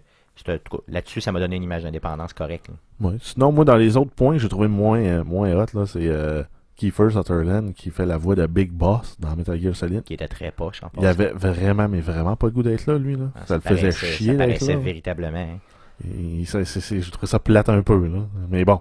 là-dessus, 0.88 1.20
ça 1.22 1.32
m'a 1.32 1.40
donné 1.40 1.56
une 1.58 1.64
image 1.64 1.84
d'indépendance 1.84 2.34
correcte. 2.34 2.70
Ouais. 3.02 3.16
Sinon, 3.22 3.52
moi, 3.52 3.66
dans 3.66 3.76
les 3.76 3.98
autres 3.98 4.12
points, 4.12 4.38
j'ai 4.38 4.48
trouvé 4.50 4.68
moins, 4.68 5.24
moins 5.24 5.52
hot, 5.54 5.66
là, 5.74 5.86
c'est 5.86 6.08
euh, 6.08 6.44
Kiefer 6.76 7.10
Sutherland 7.12 7.74
qui 7.74 7.90
fait 7.90 8.06
la 8.06 8.18
voix 8.18 8.36
de 8.36 8.46
Big 8.48 8.72
Boss 8.72 9.18
dans 9.20 9.36
Metal 9.36 9.60
Gear 9.60 9.76
Solid. 9.76 10.04
qui 10.04 10.14
était 10.14 10.28
très 10.30 10.52
poche 10.52 10.82
en 10.84 10.90
Il 10.98 11.06
avait 11.06 11.32
vraiment, 11.34 11.90
mais 11.90 12.00
vraiment 12.00 12.36
pas 12.38 12.48
le 12.48 12.54
goût 12.54 12.64
d'être 12.64 12.86
là, 12.88 12.98
lui. 12.98 13.16
Là. 13.18 13.32
Ah, 13.36 13.46
ça, 13.46 13.56
le 13.56 13.62
faisait 13.62 13.92
chier 13.92 14.32
Ça 14.34 14.38
paraissait 14.38 14.74
là. 14.74 14.80
véritablement. 14.80 15.38
hein. 15.40 15.60
Et 16.06 16.46
ça- 16.46 16.64
je 16.64 17.12
trouvais 17.12 17.28
ça 17.28 17.40
plate 17.40 17.68
un 17.68 17.82
peu, 17.82 18.08
là. 18.08 18.20
Mais 18.50 18.64
bon. 18.64 18.80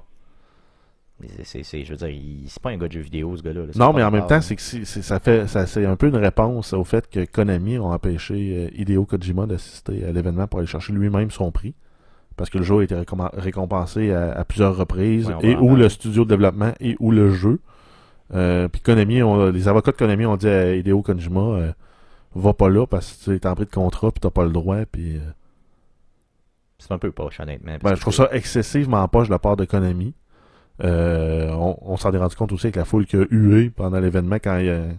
C'est- 1.42 1.84
je 1.84 1.90
veux 1.90 1.96
dire, 1.96 2.08
il- 2.08 2.44
c'est 2.48 2.62
pas 2.62 2.70
un 2.70 2.76
gars 2.76 2.86
de 2.86 2.92
jeux 2.92 3.00
vidéo, 3.00 3.36
ce 3.36 3.42
gars-là. 3.42 3.62
là. 3.62 3.72
Non, 3.74 3.92
mais 3.92 4.02
en 4.04 4.10
même 4.10 4.26
temps, 4.28 4.40
c'est 4.40 4.54
que 4.54 4.62
c'est- 4.62 4.84
c'est- 4.84 5.02
ça 5.02 5.18
fait, 5.18 5.48
ça, 5.48 5.66
c'est 5.66 5.84
un 5.84 5.96
peu 5.96 6.06
une 6.08 6.16
réponse 6.16 6.72
au 6.72 6.84
fait 6.84 7.08
que 7.10 7.24
Konami 7.24 7.76
ont 7.78 7.90
empêché 7.90 8.68
euh, 8.74 8.80
Hideo 8.80 9.04
Kojima 9.04 9.46
d'assister 9.46 10.04
à 10.04 10.12
l'événement 10.12 10.46
pour 10.46 10.60
aller 10.60 10.68
chercher 10.68 10.92
lui-même 10.92 11.30
son 11.32 11.50
prix. 11.50 11.74
Parce 12.36 12.50
que 12.50 12.58
le 12.58 12.64
jeu 12.64 12.78
a 12.78 12.82
été 12.84 12.94
récompen- 12.94 13.30
récompensé 13.34 14.12
à, 14.12 14.30
à 14.32 14.44
plusieurs 14.44 14.76
reprises, 14.76 15.26
Ouais, 15.28 15.34
et 15.42 15.56
ou 15.56 15.74
le 15.74 15.88
studio 15.88 16.24
de 16.24 16.28
développement, 16.30 16.72
et 16.78 16.94
ou 17.00 17.10
le 17.10 17.30
jeu. 17.32 17.58
Euh, 18.34 18.68
puis 18.68 18.80
Konami, 18.80 19.20
les 19.52 19.66
avocats 19.66 19.90
de 19.90 19.96
Konami 19.96 20.24
ont 20.24 20.36
dit 20.36 20.46
à 20.48 20.74
Hideo 20.76 21.02
Kojima, 21.02 21.40
euh, 21.40 21.72
va 22.36 22.52
pas 22.54 22.68
là 22.68 22.86
parce 22.86 23.12
que 23.12 23.24
tu 23.24 23.34
es 23.36 23.46
en 23.46 23.56
pris 23.56 23.64
de 23.64 23.70
contrat, 23.70 24.12
puis 24.12 24.20
t'as 24.20 24.30
pas 24.30 24.44
le 24.44 24.50
droit, 24.52 24.84
puis... 24.92 25.16
euh, 25.16 25.20
C'est 26.78 26.92
un 26.92 26.98
peu 26.98 27.10
poche, 27.10 27.40
honnêtement. 27.40 27.76
Ben, 27.82 27.96
je 27.96 28.00
trouve 28.00 28.12
que 28.12 28.18
ça 28.22 28.28
excessivement 28.30 29.06
poche 29.08 29.26
de 29.26 29.32
la 29.32 29.40
part 29.40 29.56
de 29.56 29.64
Konami. 29.64 30.14
Euh, 30.84 31.50
on 31.52 31.76
on 31.82 31.96
s'en 31.96 32.12
est 32.12 32.18
rendu 32.18 32.36
compte 32.36 32.52
aussi 32.52 32.66
avec 32.66 32.76
la 32.76 32.84
foule 32.84 33.06
qui 33.06 33.16
a 33.16 33.24
hué 33.30 33.70
pendant 33.70 33.98
l'événement 34.00 34.36
quand, 34.36 34.52
a- 34.58 34.92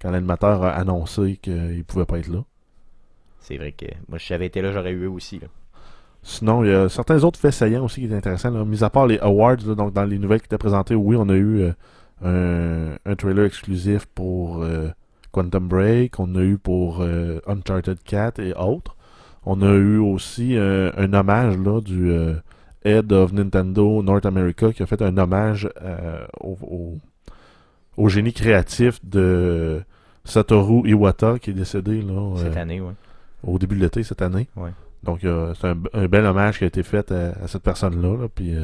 quand 0.00 0.10
l'animateur 0.10 0.62
a 0.62 0.70
annoncé 0.70 1.36
qu'il 1.42 1.84
pouvait 1.84 2.04
pas 2.06 2.18
être 2.18 2.28
là. 2.28 2.44
C'est 3.40 3.56
vrai 3.56 3.72
que 3.72 3.86
moi, 4.08 4.18
si 4.18 4.26
j'avais 4.28 4.46
été 4.46 4.60
là, 4.62 4.72
j'aurais 4.72 4.92
eu 4.92 5.06
aussi. 5.06 5.38
là. 5.38 5.46
Sinon, 6.22 6.64
il 6.64 6.70
y 6.70 6.74
a 6.74 6.88
certains 6.88 7.22
autres 7.24 7.38
faits 7.38 7.52
saillants 7.52 7.84
aussi 7.84 8.00
qui 8.00 8.06
étaient 8.06 8.16
intéressants. 8.16 8.50
Là. 8.50 8.64
Mis 8.64 8.82
à 8.82 8.90
part 8.90 9.06
les 9.06 9.18
awards, 9.20 9.56
là, 9.66 9.74
donc 9.74 9.92
dans 9.92 10.04
les 10.04 10.18
nouvelles 10.18 10.40
qui 10.40 10.46
étaient 10.46 10.58
présentées, 10.58 10.94
oui, 10.96 11.16
on 11.16 11.28
a 11.28 11.34
eu 11.34 11.60
euh, 12.24 12.94
un, 13.04 13.10
un 13.10 13.14
trailer 13.16 13.44
exclusif 13.44 14.06
pour 14.06 14.62
euh, 14.62 14.88
Quantum 15.32 15.68
Break, 15.68 16.18
on 16.18 16.34
a 16.34 16.40
eu 16.42 16.58
pour 16.58 17.00
euh, 17.02 17.40
Uncharted 17.46 17.98
4 18.04 18.40
et 18.40 18.54
autres. 18.54 18.96
On 19.44 19.62
a 19.62 19.72
eu 19.74 19.98
aussi 19.98 20.56
euh, 20.56 20.90
un 20.96 21.12
hommage 21.12 21.56
là, 21.58 21.80
du 21.80 22.10
euh, 22.10 22.34
Head 22.86 23.12
of 23.12 23.32
Nintendo 23.32 24.02
North 24.02 24.24
America 24.26 24.72
qui 24.72 24.82
a 24.82 24.86
fait 24.86 25.02
un 25.02 25.16
hommage 25.18 25.68
euh, 25.82 26.24
au, 26.40 26.56
au- 26.62 26.98
au 27.96 28.08
génie 28.08 28.32
créatif 28.32 29.04
de 29.04 29.82
Satoru 30.24 30.88
Iwata 30.88 31.38
qui 31.38 31.50
est 31.50 31.54
décédé 31.54 32.00
là, 32.02 32.34
Cette 32.38 32.56
euh, 32.56 32.60
année, 32.62 32.82
au 33.42 33.58
début 33.58 33.76
de 33.76 33.80
l'été 33.82 34.02
cette 34.02 34.22
année. 34.22 34.48
Ouais. 34.56 34.70
Donc 35.02 35.24
euh, 35.24 35.52
c'est 35.60 35.68
un, 35.68 35.76
un 35.92 36.06
bel 36.06 36.24
hommage 36.24 36.58
qui 36.58 36.64
a 36.64 36.66
été 36.66 36.82
fait 36.82 37.10
à, 37.12 37.32
à 37.42 37.48
cette 37.48 37.62
personne-là. 37.62 38.16
là, 38.22 38.28
puis 38.34 38.54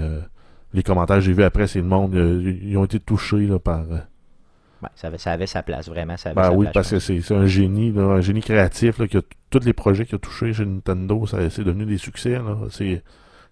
les 0.75 0.83
commentaires 0.83 1.17
que 1.17 1.23
j'ai 1.23 1.33
vus 1.35 1.43
après, 1.45 1.67
c'est 1.67 1.81
le 1.81 1.87
monde, 1.87 2.15
ils 2.15 2.77
ont 2.79 2.85
été 2.85 2.99
touchés 3.01 3.47
là, 3.47 3.59
par. 3.59 3.85
Ben, 3.85 4.89
ça, 4.97 5.07
avait, 5.09 5.19
ça 5.19 5.31
avait 5.33 5.47
sa 5.47 5.63
place, 5.63 5.89
vraiment. 5.89 6.17
Ça 6.17 6.31
avait 6.31 6.37
ben 6.37 6.45
sa 6.51 6.53
oui, 6.53 6.65
place, 6.67 6.75
parce 6.91 6.91
que 6.91 6.99
c'est 6.99 7.35
un 7.35 7.47
génie, 7.47 7.93
là, 7.93 8.03
un 8.03 8.21
génie 8.21 8.41
créatif 8.41 8.99
là, 8.99 9.07
tous 9.51 9.61
les 9.65 9.73
projets 9.75 10.05
qu'il 10.07 10.17
a 10.17 10.19
touchés 10.19 10.53
chez 10.53 10.65
Nintendo, 10.67 11.25
c'est 11.27 11.63
devenu 11.63 11.85
des 11.85 11.99
succès. 11.99 12.41
C'est 12.71 13.03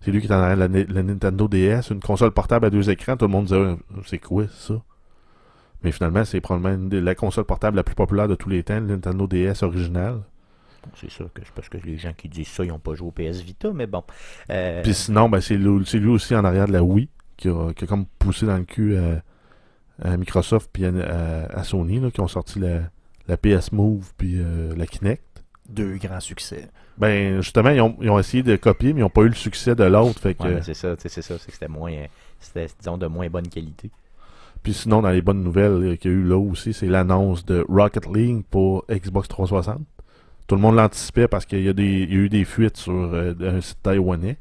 c'est 0.01 0.11
lui 0.11 0.21
qui 0.21 0.27
est 0.27 0.33
en 0.33 0.39
arrière 0.41 0.69
de 0.69 0.79
la, 0.79 0.85
la 0.95 1.03
Nintendo 1.03 1.49
DS, 1.49 1.91
une 1.91 2.01
console 2.01 2.31
portable 2.33 2.67
à 2.67 2.71
deux 2.71 2.89
écrans. 2.91 3.17
Tout 3.17 3.27
le 3.27 3.31
monde 3.33 3.47
disait 3.47 3.77
c'est 4.07 4.19
quoi 4.19 4.45
ça? 4.49 4.75
Mais 5.83 5.93
finalement, 5.93 6.25
c'est 6.25 6.41
probablement 6.41 6.75
une 6.75 6.99
la 6.99 7.15
console 7.15 7.45
portable 7.45 7.77
la 7.77 7.83
plus 7.83 7.95
populaire 7.95 8.29
de 8.29 8.35
tous 8.35 8.49
les 8.51 8.63
temps, 8.63 8.81
le 8.81 8.87
Nintendo 8.87 9.27
DS 9.27 9.63
original. 9.63 10.21
pense. 10.83 10.93
C'est 11.01 11.11
sûr 11.11 11.31
que 11.33 11.41
parce 11.55 11.69
que 11.69 11.79
les 11.79 11.97
gens 11.99 12.13
qui 12.13 12.29
disent 12.29 12.49
ça, 12.49 12.65
ils 12.65 12.69
n'ont 12.69 12.79
pas 12.79 12.95
joué 12.95 13.09
au 13.09 13.11
PS 13.13 13.41
Vita, 13.41 13.73
mais 13.73 13.87
bon. 13.87 14.03
Euh, 14.51 14.83
Puis 14.83 14.93
sinon, 14.95 15.29
ben, 15.31 15.41
c'est 15.41 15.57
lui, 15.57 15.85
c'est 15.87 15.99
lui 15.99 16.09
aussi 16.11 16.35
en 16.35 16.45
arrière 16.45 16.67
de 16.67 16.73
la 16.73 16.83
Wii 16.83 17.09
qui 17.37 17.49
a, 17.49 17.73
qui 17.73 17.85
a 17.85 17.87
comme 17.87 18.05
poussé 18.19 18.45
dans 18.47 18.59
le 18.59 18.65
cul 18.65 18.97
à, 18.99 19.23
à 20.03 20.17
Microsoft 20.19 20.69
puis 20.73 20.85
à, 20.85 20.89
à- 20.91 21.59
à 21.61 21.65
Sony 21.65 21.99
là, 22.01 22.11
qui 22.11 22.21
ont 22.21 22.29
sorti 22.29 22.59
la, 22.59 22.81
la 23.27 23.37
PS 23.39 23.73
Move 23.73 24.13
puis 24.19 24.35
euh, 24.39 24.75
la 24.77 24.87
Kinect. 24.87 25.23
Deux 25.69 25.97
grands 25.97 26.21
succès. 26.21 26.69
Ben 27.01 27.41
justement, 27.41 27.71
ils 27.71 27.81
ont, 27.81 27.97
ils 28.01 28.11
ont 28.11 28.19
essayé 28.19 28.43
de 28.43 28.57
copier, 28.57 28.93
mais 28.93 29.01
ils 29.01 29.03
n'ont 29.03 29.11
pas 29.11 29.23
eu 29.23 29.29
le 29.29 29.35
succès 29.35 29.75
de 29.75 29.85
l'autre. 29.85 30.21
Fait 30.21 30.35
que, 30.35 30.43
ouais, 30.43 30.55
mais 30.57 30.63
c'est 30.63 30.75
ça, 30.75 30.95
c'est 30.99 31.09
ça, 31.09 31.23
c'est 31.23 31.47
que 31.47 31.53
c'était 31.53 31.69
moins, 31.69 31.93
euh, 31.93 32.07
c'était, 32.39 32.67
disons, 32.79 32.99
de 32.99 33.07
moins 33.07 33.29
bonne 33.29 33.49
qualité. 33.49 33.91
puis 34.63 34.75
sinon, 34.75 35.01
dans 35.03 35.11
les 35.11 35.23
bonnes 35.23 35.43
nouvelles 35.43 35.73
euh, 35.83 35.97
qu'il 35.97 36.11
y 36.11 36.15
a 36.15 36.17
eu 36.19 36.23
là 36.23 36.37
aussi, 36.39 36.73
c'est 36.75 36.87
l'annonce 36.87 37.45
de 37.47 37.65
Rocket 37.69 38.07
League 38.15 38.45
pour 38.51 38.85
Xbox 38.91 39.29
360. 39.29 39.81
Tout 40.47 40.57
le 40.57 40.61
monde 40.61 40.77
l'anticipait 40.77 41.29
parce 41.29 41.47
qu'il 41.47 41.63
y, 41.63 41.69
a 41.69 41.73
des- 41.73 42.03
il 42.03 42.11
y 42.13 42.17
a 42.17 42.21
eu 42.21 42.29
des 42.29 42.45
fuites 42.45 42.77
sur 42.77 42.93
euh, 42.93 43.35
un 43.41 43.61
site 43.61 43.79
taïwanais. 43.83 44.37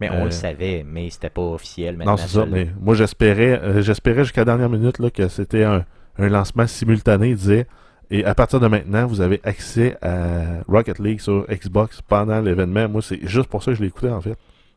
Mais 0.00 0.10
on 0.10 0.22
Euh, 0.22 0.24
le 0.26 0.30
savait, 0.30 0.84
mais 0.86 1.08
c'était 1.10 1.30
pas 1.30 1.42
officiel. 1.42 1.96
Maintenant, 1.96 2.12
Non, 2.12 2.16
c'est 2.18 2.28
ça. 2.28 2.44
Mais 2.46 2.68
moi, 2.80 2.94
j'espérais, 2.94 3.60
euh, 3.62 3.82
j'espérais 3.82 4.24
jusqu'à 4.24 4.42
la 4.42 4.44
dernière 4.46 4.68
minute 4.68 4.98
là, 4.98 5.10
que 5.10 5.28
c'était 5.28 5.64
un, 5.64 5.84
un 6.18 6.28
lancement 6.28 6.66
simultané. 6.66 7.30
Il 7.30 7.36
disait, 7.36 7.66
et 8.14 8.24
à 8.24 8.34
partir 8.34 8.60
de 8.60 8.66
maintenant, 8.68 9.06
vous 9.06 9.20
avez 9.20 9.40
accès 9.42 9.96
à 10.02 10.62
Rocket 10.68 10.98
League 10.98 11.20
sur 11.20 11.46
Xbox 11.48 12.00
pendant 12.02 12.40
l'événement. 12.40 12.88
Moi, 12.88 13.02
c'est 13.02 13.26
juste 13.26 13.48
pour 13.48 13.62
ça 13.62 13.72
que 13.72 13.76
je 13.78 13.82
l'ai 13.82 13.88
écouté, 13.88 14.08
en 14.10 14.20
fait. 14.20 14.36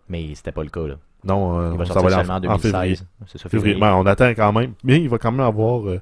Mais 0.10 0.34
c'était 0.36 0.52
pas 0.52 0.64
le 0.64 0.70
cas, 0.70 0.88
là. 0.88 0.96
Non, 1.24 1.60
euh, 1.60 1.72
Il 1.74 1.78
va 1.80 1.86
ça 1.86 1.94
va 2.00 2.20
aller 2.20 2.30
en 2.30 2.34
en, 2.36 2.54
en 2.54 2.58
février. 2.60 2.96
2016. 2.96 3.06
C'est 3.28 3.38
ça, 3.40 3.50
Février. 3.50 3.74
février. 3.76 3.80
Ben, 3.80 3.96
on 3.96 4.06
attend 4.06 4.30
quand 4.30 4.54
même. 4.54 4.74
Mais 4.84 5.02
il 5.02 5.10
va 5.10 5.18
quand 5.18 5.32
même 5.32 5.42
avoir 5.46 5.88
euh, 5.88 6.00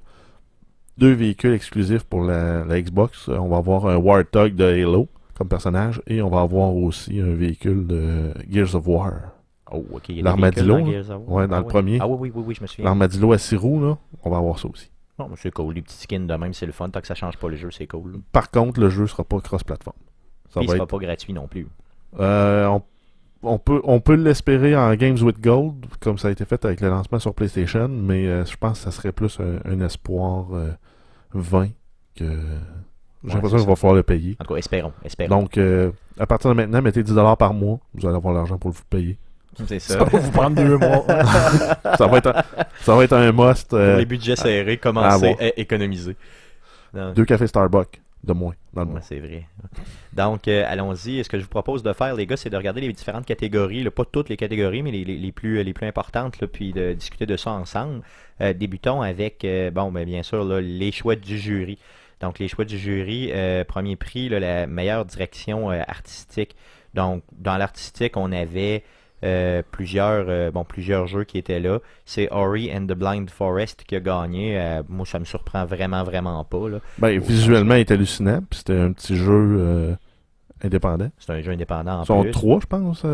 deux 0.97 1.13
véhicules 1.13 1.53
exclusifs 1.53 2.03
pour 2.03 2.23
la, 2.23 2.65
la 2.65 2.81
Xbox. 2.81 3.29
Euh, 3.29 3.37
On 3.37 3.47
va 3.47 3.57
avoir 3.57 3.87
un 3.87 3.95
Warthog 3.95 4.55
de 4.55 4.65
Halo 4.65 5.07
comme 5.35 5.47
personnage 5.47 6.01
et 6.07 6.21
on 6.21 6.29
va 6.29 6.41
avoir 6.41 6.75
aussi 6.75 7.19
un 7.19 7.33
véhicule 7.33 7.87
de 7.87 8.33
Gears 8.51 8.75
of 8.75 8.87
War. 8.87 9.13
Oh, 9.71 9.83
ok. 9.93 10.03
L'armadillo. 10.21 10.85
Gears 10.85 11.09
of 11.09 11.21
War. 11.25 11.29
Ouais, 11.29 11.47
dans 11.47 11.55
Ah 11.55 11.59
le 11.61 11.65
premier. 11.65 11.97
Ah 12.01 12.07
oui, 12.07 12.17
oui, 12.19 12.31
oui, 12.35 12.43
oui, 12.47 12.55
je 12.55 12.61
me 12.61 12.67
souviens. 12.67 12.85
L'armadillo 12.85 13.31
à 13.31 13.37
six 13.39 13.55
roues, 13.55 13.81
là, 13.81 13.97
on 14.23 14.29
va 14.29 14.37
avoir 14.37 14.59
ça 14.59 14.67
aussi. 14.67 14.91
Non, 15.19 15.27
mais 15.29 15.35
c'est 15.37 15.51
cool. 15.51 15.75
Les 15.75 15.81
petits 15.81 15.97
skins 15.97 16.25
de 16.27 16.33
même, 16.35 16.53
c'est 16.53 16.65
le 16.65 16.71
fun. 16.71 16.89
Tant 16.89 16.99
que 17.01 17.07
ça 17.07 17.15
change 17.15 17.37
pas 17.37 17.47
le 17.49 17.55
jeu, 17.55 17.69
c'est 17.71 17.87
cool. 17.87 18.19
Par 18.31 18.49
contre, 18.51 18.79
le 18.79 18.89
jeu 18.89 19.05
sera 19.07 19.23
pas 19.23 19.39
cross-platform. 19.39 19.95
Ça 20.49 20.59
Et 20.59 20.63
il 20.63 20.67
va 20.67 20.73
sera 20.73 20.83
être, 20.83 20.89
pas 20.89 20.97
gratuit 20.97 21.33
non 21.33 21.47
plus. 21.47 21.67
euh, 22.19 22.65
on, 22.67 22.81
on 23.43 23.57
peut, 23.59 23.81
on 23.83 23.99
peut 23.99 24.15
l'espérer 24.15 24.75
en 24.75 24.93
Games 24.95 25.17
with 25.21 25.39
Gold, 25.41 25.85
comme 25.99 26.17
ça 26.17 26.29
a 26.29 26.31
été 26.31 26.45
fait 26.45 26.63
avec 26.65 26.81
le 26.81 26.89
lancement 26.89 27.19
sur 27.19 27.33
PlayStation, 27.33 27.87
mais 27.89 28.25
euh, 28.27 28.45
je 28.45 28.55
pense 28.57 28.79
que 28.79 28.85
ça 28.85 28.91
serait 28.91 29.11
plus 29.11 29.39
un, 29.39 29.59
un 29.69 29.81
espoir 29.81 30.47
euh, 30.53 30.71
vain 31.33 31.69
que. 32.15 32.25
J'ai 33.25 33.29
Ouais, 33.29 33.35
l'impression 33.35 33.57
qu'il 33.59 33.67
va 33.67 33.75
falloir 33.77 33.95
le 33.95 34.03
payer. 34.03 34.35
En 34.41 34.43
tout 34.43 34.53
cas, 34.53 34.59
espérons. 34.59 34.91
espérons. 35.05 35.29
Donc, 35.29 35.57
euh, 35.57 35.91
à 36.19 36.27
partir 36.27 36.49
de 36.49 36.55
maintenant, 36.55 36.81
mettez 36.81 37.03
10$ 37.03 37.37
par 37.37 37.53
mois. 37.53 37.79
Vous 37.93 38.05
allez 38.05 38.17
avoir 38.17 38.33
l'argent 38.33 38.57
pour 38.57 38.71
vous 38.71 38.83
payer. 38.89 39.17
C'est 39.67 39.79
Ça 39.79 39.93
ça. 39.99 40.03
va 40.03 40.17
vous 40.19 40.31
prendre 40.31 40.55
deux 40.55 40.77
mois. 40.77 41.05
ça, 41.97 42.07
va 42.07 42.17
être 42.17 42.27
un, 42.27 42.43
ça 42.81 42.95
va 42.95 43.03
être 43.03 43.13
un 43.13 43.31
must. 43.31 43.69
Pour 43.69 43.77
euh, 43.79 43.97
les 43.97 44.05
budgets 44.05 44.35
serrés, 44.35 44.73
à 44.73 44.77
commencer 44.77 45.27
avoir. 45.27 45.41
à 45.41 45.47
économiser. 45.59 46.15
Non, 46.93 47.11
deux 47.13 47.25
cafés 47.25 47.47
Starbucks 47.47 47.99
de 48.23 48.31
moins 48.33 48.53
dans 48.73 48.81
le 48.81 48.87
Ouais, 48.87 48.93
mois. 48.93 49.01
c'est 49.01 49.19
vrai. 49.19 49.45
Donc, 50.13 50.47
euh, 50.47 50.63
allons-y. 50.67 51.23
Ce 51.23 51.29
que 51.29 51.37
je 51.37 51.43
vous 51.43 51.49
propose 51.49 51.83
de 51.83 51.91
faire, 51.91 52.15
les 52.15 52.25
gars, 52.25 52.37
c'est 52.37 52.49
de 52.49 52.55
regarder 52.55 52.79
les 52.81 52.93
différentes 52.93 53.25
catégories, 53.25 53.83
là, 53.83 53.91
pas 53.91 54.05
toutes 54.05 54.29
les 54.29 54.37
catégories, 54.37 54.81
mais 54.81 54.91
les, 54.91 55.03
les- 55.03 55.17
les 55.17 55.31
plus, 55.33 55.61
les 55.63 55.73
plus 55.73 55.87
importantes, 55.87 56.39
là, 56.39 56.47
puis 56.47 56.71
de 56.71 56.93
discuter 56.93 57.25
de 57.25 57.35
ça 57.35 57.51
ensemble. 57.51 58.01
Euh, 58.41 58.53
débutons 58.53 59.01
avec, 59.01 59.43
euh, 59.43 59.71
bon, 59.71 59.91
ben, 59.91 60.05
bien 60.05 60.23
sûr, 60.23 60.43
là, 60.45 60.61
les 60.61 60.91
choix 60.91 61.15
du 61.15 61.37
jury. 61.37 61.77
Donc, 62.21 62.39
les 62.39 62.47
choix 62.47 62.63
du 62.63 62.77
jury, 62.77 63.31
euh, 63.33 63.65
premier 63.65 63.97
prix, 63.97 64.29
là, 64.29 64.39
la 64.39 64.67
meilleure 64.67 65.03
direction 65.03 65.69
euh, 65.71 65.81
artistique. 65.87 66.55
Donc, 66.93 67.23
dans 67.37 67.57
l'artistique, 67.57 68.15
on 68.15 68.31
avait 68.31 68.83
euh, 69.23 69.61
plusieurs, 69.71 70.25
euh, 70.27 70.51
bon, 70.51 70.63
plusieurs 70.65 71.07
jeux 71.07 71.23
qui 71.23 71.37
étaient 71.37 71.59
là. 71.59 71.79
C'est 72.05 72.29
Ori 72.31 72.71
and 72.75 72.85
the 72.87 72.93
Blind 72.93 73.29
Forest 73.29 73.83
qui 73.85 73.95
a 73.95 73.99
gagné. 73.99 74.59
Euh, 74.59 74.83
moi, 74.89 75.05
ça 75.05 75.19
me 75.19 75.25
surprend 75.25 75.65
vraiment, 75.65 76.03
vraiment 76.03 76.43
pas. 76.43 76.67
Là. 76.69 76.79
Ben, 76.97 77.19
visuellement, 77.19 77.75
il 77.75 77.81
est 77.81 77.91
hallucinant. 77.91 78.41
C'était 78.51 78.77
un 78.77 78.91
petit 78.91 79.15
jeu 79.15 79.95
indépendant. 80.63 81.09
C'est 81.17 81.31
un 81.31 81.41
jeu 81.41 81.51
indépendant 81.51 81.99
en 81.99 82.03
Ils 82.03 82.07
sont 82.07 82.21
plus. 82.23 82.31
trois, 82.31 82.59
je 82.61 82.65
pense. 82.65 83.05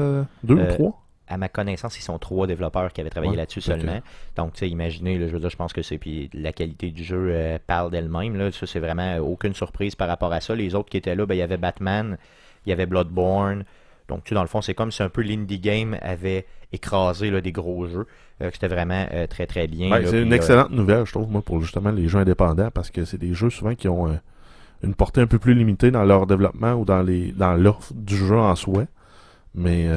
deux 0.43 0.55
ou 0.55 0.65
trois. 0.73 1.01
à 1.27 1.37
ma 1.37 1.47
connaissance, 1.47 1.97
ils 1.99 2.01
sont 2.01 2.17
trois 2.17 2.47
développeurs 2.47 2.91
qui 2.91 3.01
avaient 3.01 3.09
travaillé 3.11 3.31
Ouais, 3.31 3.37
là-dessus 3.37 3.61
seulement. 3.61 3.99
Donc, 4.35 4.53
tu 4.53 4.59
sais, 4.59 4.69
imaginez, 4.69 5.17
là, 5.19 5.27
je 5.27 5.33
veux 5.33 5.39
dire, 5.39 5.49
je 5.51 5.57
pense 5.57 5.73
que 5.73 5.83
c'est. 5.83 5.99
Puis 5.99 6.29
la 6.33 6.53
qualité 6.53 6.89
du 6.89 7.03
jeu 7.03 7.29
euh, 7.31 7.59
parle 7.67 7.91
d'elle-même. 7.91 8.35
Là. 8.35 8.51
Ça, 8.51 8.65
c'est 8.65 8.79
vraiment 8.79 9.17
aucune 9.17 9.53
surprise 9.53 9.93
par 9.95 10.07
rapport 10.07 10.33
à 10.33 10.41
ça. 10.41 10.55
Les 10.55 10.73
autres 10.73 10.89
qui 10.89 10.97
étaient 10.97 11.15
là, 11.15 11.25
ben, 11.27 11.35
il 11.35 11.39
y 11.39 11.43
avait 11.43 11.57
Batman, 11.57 12.17
il 12.65 12.69
y 12.69 12.73
avait 12.73 12.87
Bloodborne. 12.87 13.63
Donc, 14.09 14.23
tu 14.23 14.29
sais, 14.29 14.35
dans 14.35 14.41
le 14.41 14.47
fond, 14.47 14.61
c'est 14.61 14.73
comme 14.73 14.91
si 14.91 15.01
un 15.03 15.09
peu 15.09 15.21
l'indie 15.21 15.59
game 15.59 15.97
avait 16.01 16.45
écrasé 16.71 17.31
là, 17.31 17.41
des 17.41 17.51
gros 17.51 17.87
jeux. 17.87 18.05
Euh, 18.41 18.49
que 18.49 18.53
C'était 18.53 18.67
vraiment 18.67 19.07
euh, 19.13 19.27
très, 19.27 19.47
très 19.47 19.67
bien. 19.67 19.89
Ben, 19.89 20.05
c'est 20.05 20.21
une 20.21 20.31
euh, 20.31 20.35
excellente 20.35 20.71
nouvelle, 20.71 21.05
je 21.05 21.11
trouve, 21.11 21.29
moi, 21.29 21.41
pour 21.41 21.61
justement 21.61 21.91
les 21.91 22.07
jeux 22.07 22.19
indépendants, 22.19 22.71
parce 22.71 22.89
que 22.89 23.05
c'est 23.05 23.17
des 23.17 23.33
jeux 23.33 23.49
souvent 23.49 23.75
qui 23.75 23.87
ont 23.87 24.07
euh, 24.07 24.15
une 24.83 24.95
portée 24.95 25.21
un 25.21 25.27
peu 25.27 25.39
plus 25.39 25.53
limitée 25.53 25.91
dans 25.91 26.03
leur 26.03 26.25
développement 26.25 26.73
ou 26.73 26.85
dans 26.85 27.01
les 27.01 27.31
dans 27.33 27.53
l'offre 27.53 27.93
du 27.93 28.15
jeu 28.15 28.37
en 28.37 28.55
soi, 28.55 28.85
mais 29.53 29.89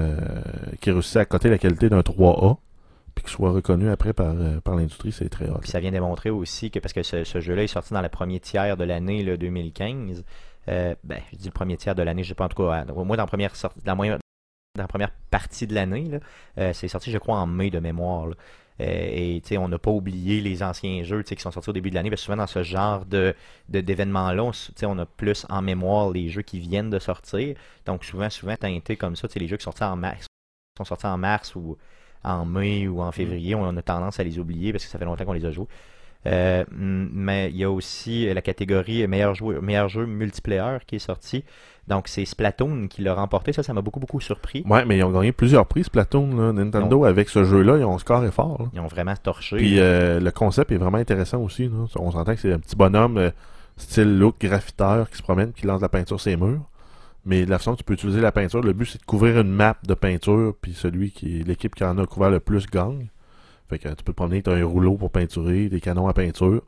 qui 0.80 0.90
réussissent 0.90 1.16
à 1.16 1.24
coter 1.24 1.50
la 1.50 1.58
qualité 1.58 1.88
d'un 1.88 2.00
3A, 2.00 2.56
puis 3.14 3.24
qui 3.24 3.30
soit 3.30 3.52
reconnu 3.52 3.90
après 3.90 4.12
par, 4.12 4.34
par 4.64 4.74
l'industrie, 4.74 5.12
c'est 5.12 5.28
très 5.28 5.48
hot. 5.48 5.58
Puis 5.60 5.70
ça 5.70 5.78
vient 5.78 5.92
démontrer 5.92 6.30
aussi 6.30 6.72
que, 6.72 6.80
parce 6.80 6.92
que 6.92 7.04
ce, 7.04 7.22
ce 7.22 7.40
jeu-là 7.40 7.62
est 7.62 7.68
sorti 7.68 7.94
dans 7.94 8.02
le 8.02 8.08
premier 8.08 8.40
tiers 8.40 8.76
de 8.76 8.82
l'année 8.82 9.22
là, 9.22 9.36
2015. 9.36 10.24
Euh, 10.68 10.94
ben, 11.04 11.20
je 11.32 11.38
dis 11.38 11.46
le 11.46 11.52
premier 11.52 11.76
tiers 11.76 11.94
de 11.94 12.02
l'année, 12.02 12.22
je 12.22 12.28
sais 12.28 12.34
pas 12.34 12.44
en 12.44 12.48
tout 12.48 12.62
cas, 12.62 12.84
au 12.94 13.04
moins 13.04 13.16
dans 13.16 13.24
la 13.24 13.26
première, 13.26 13.56
sortie, 13.56 13.80
dans 13.80 13.92
la 13.92 13.96
moyenne- 13.96 14.18
dans 14.76 14.84
la 14.84 14.88
première 14.88 15.10
partie 15.30 15.66
de 15.66 15.74
l'année. 15.74 16.10
Euh, 16.58 16.72
c'est 16.72 16.88
sorti, 16.88 17.10
je 17.10 17.18
crois, 17.18 17.38
en 17.38 17.46
mai 17.46 17.70
de 17.70 17.78
mémoire. 17.78 18.26
là. 18.28 18.34
Euh, 18.80 18.84
et 19.50 19.58
on 19.58 19.68
n'a 19.68 19.78
pas 19.78 19.90
oublié 19.90 20.40
les 20.40 20.62
anciens 20.62 21.02
jeux 21.02 21.22
qui 21.22 21.36
sont 21.36 21.50
sortis 21.50 21.70
au 21.70 21.74
début 21.74 21.90
de 21.90 21.94
l'année. 21.94 22.08
Parce 22.10 22.22
que 22.22 22.24
souvent, 22.24 22.38
dans 22.38 22.46
ce 22.46 22.62
genre 22.62 23.04
de, 23.04 23.34
d'événements-là, 23.68 24.42
on, 24.44 24.52
on 24.84 24.98
a 24.98 25.06
plus 25.06 25.46
en 25.50 25.62
mémoire 25.62 26.10
les 26.10 26.30
jeux 26.30 26.42
qui 26.42 26.58
viennent 26.58 26.90
de 26.90 26.98
sortir. 26.98 27.56
Donc, 27.84 28.04
souvent, 28.04 28.30
souvent 28.30 28.56
teinté 28.56 28.96
comme 28.96 29.14
ça, 29.14 29.28
tu 29.28 29.34
sais, 29.34 29.40
les 29.40 29.48
jeux 29.48 29.56
qui 29.58 29.64
sont 29.64 29.72
sortis 29.72 29.84
en 29.84 29.96
mars, 29.96 30.26
sont 30.78 30.84
sortis 30.84 31.06
en 31.06 31.18
mars 31.18 31.54
ou 31.54 31.76
en 32.24 32.44
mai 32.46 32.88
ou 32.88 33.02
en 33.02 33.12
février, 33.12 33.54
on 33.54 33.76
a 33.76 33.82
tendance 33.82 34.20
à 34.20 34.24
les 34.24 34.38
oublier 34.38 34.72
parce 34.72 34.84
que 34.84 34.90
ça 34.90 34.98
fait 34.98 35.04
longtemps 35.04 35.24
qu'on 35.24 35.32
les 35.32 35.44
a 35.44 35.50
joués. 35.50 35.66
Euh, 36.26 36.64
mais 36.70 37.50
il 37.50 37.56
y 37.56 37.64
a 37.64 37.70
aussi 37.70 38.32
la 38.32 38.42
catégorie 38.42 39.06
meilleur 39.08 39.34
jeu, 39.34 39.60
meilleur 39.60 39.88
jeu 39.88 40.06
multiplayer 40.06 40.78
qui 40.86 40.96
est 40.96 41.00
sorti. 41.00 41.44
Donc 41.88 42.06
c'est 42.06 42.24
Splatoon 42.24 42.86
qui 42.88 43.02
l'a 43.02 43.14
remporté. 43.14 43.52
Ça, 43.52 43.62
ça 43.62 43.74
m'a 43.74 43.80
beaucoup 43.80 43.98
beaucoup 43.98 44.20
surpris. 44.20 44.62
Ouais, 44.68 44.84
mais 44.84 44.98
ils 44.98 45.02
ont 45.04 45.10
gagné 45.10 45.32
plusieurs 45.32 45.66
prix, 45.66 45.82
Splatoon, 45.84 46.36
là. 46.36 46.52
Nintendo, 46.52 47.04
avec 47.04 47.28
ce 47.28 47.42
jeu-là, 47.42 47.78
ils 47.78 47.84
ont 47.84 47.98
score 47.98 48.24
fort. 48.32 48.56
là. 48.60 48.66
Ils 48.72 48.80
ont 48.80 48.86
vraiment 48.86 49.14
torché. 49.16 49.56
Puis 49.56 49.80
euh, 49.80 50.20
le 50.20 50.30
concept 50.30 50.70
est 50.70 50.76
vraiment 50.76 50.98
intéressant 50.98 51.40
aussi. 51.42 51.64
là. 51.64 51.86
On 51.96 52.12
s'entend 52.12 52.34
que 52.34 52.40
c'est 52.40 52.52
un 52.52 52.60
petit 52.60 52.76
bonhomme 52.76 53.18
euh, 53.18 53.30
style 53.76 54.16
look 54.18 54.36
graffiteur 54.40 55.10
qui 55.10 55.16
se 55.16 55.22
promène, 55.22 55.52
qui 55.52 55.66
lance 55.66 55.80
de 55.80 55.84
la 55.84 55.88
peinture 55.88 56.20
sur 56.20 56.30
ses 56.30 56.36
murs. 56.36 56.62
Mais 57.24 57.44
de 57.44 57.50
la 57.50 57.58
façon 57.58 57.72
que 57.72 57.78
tu 57.78 57.84
peux 57.84 57.94
utiliser 57.94 58.20
la 58.20 58.32
peinture, 58.32 58.60
le 58.62 58.72
but 58.72 58.86
c'est 58.86 59.00
de 59.00 59.04
couvrir 59.04 59.40
une 59.40 59.50
map 59.50 59.76
de 59.86 59.94
peinture, 59.94 60.54
puis 60.60 60.74
celui 60.74 61.10
qui 61.12 61.44
l'équipe 61.44 61.74
qui 61.74 61.84
en 61.84 61.96
a 61.98 62.06
couvert 62.06 62.30
le 62.30 62.40
plus 62.40 62.66
gagne. 62.66 63.08
Tu 63.78 63.88
peux 64.04 64.12
te 64.12 64.16
promener, 64.16 64.42
as 64.46 64.50
un 64.50 64.64
rouleau 64.64 64.96
pour 64.96 65.10
peinturer, 65.10 65.68
des 65.68 65.80
canons 65.80 66.08
à 66.08 66.14
peinture. 66.14 66.62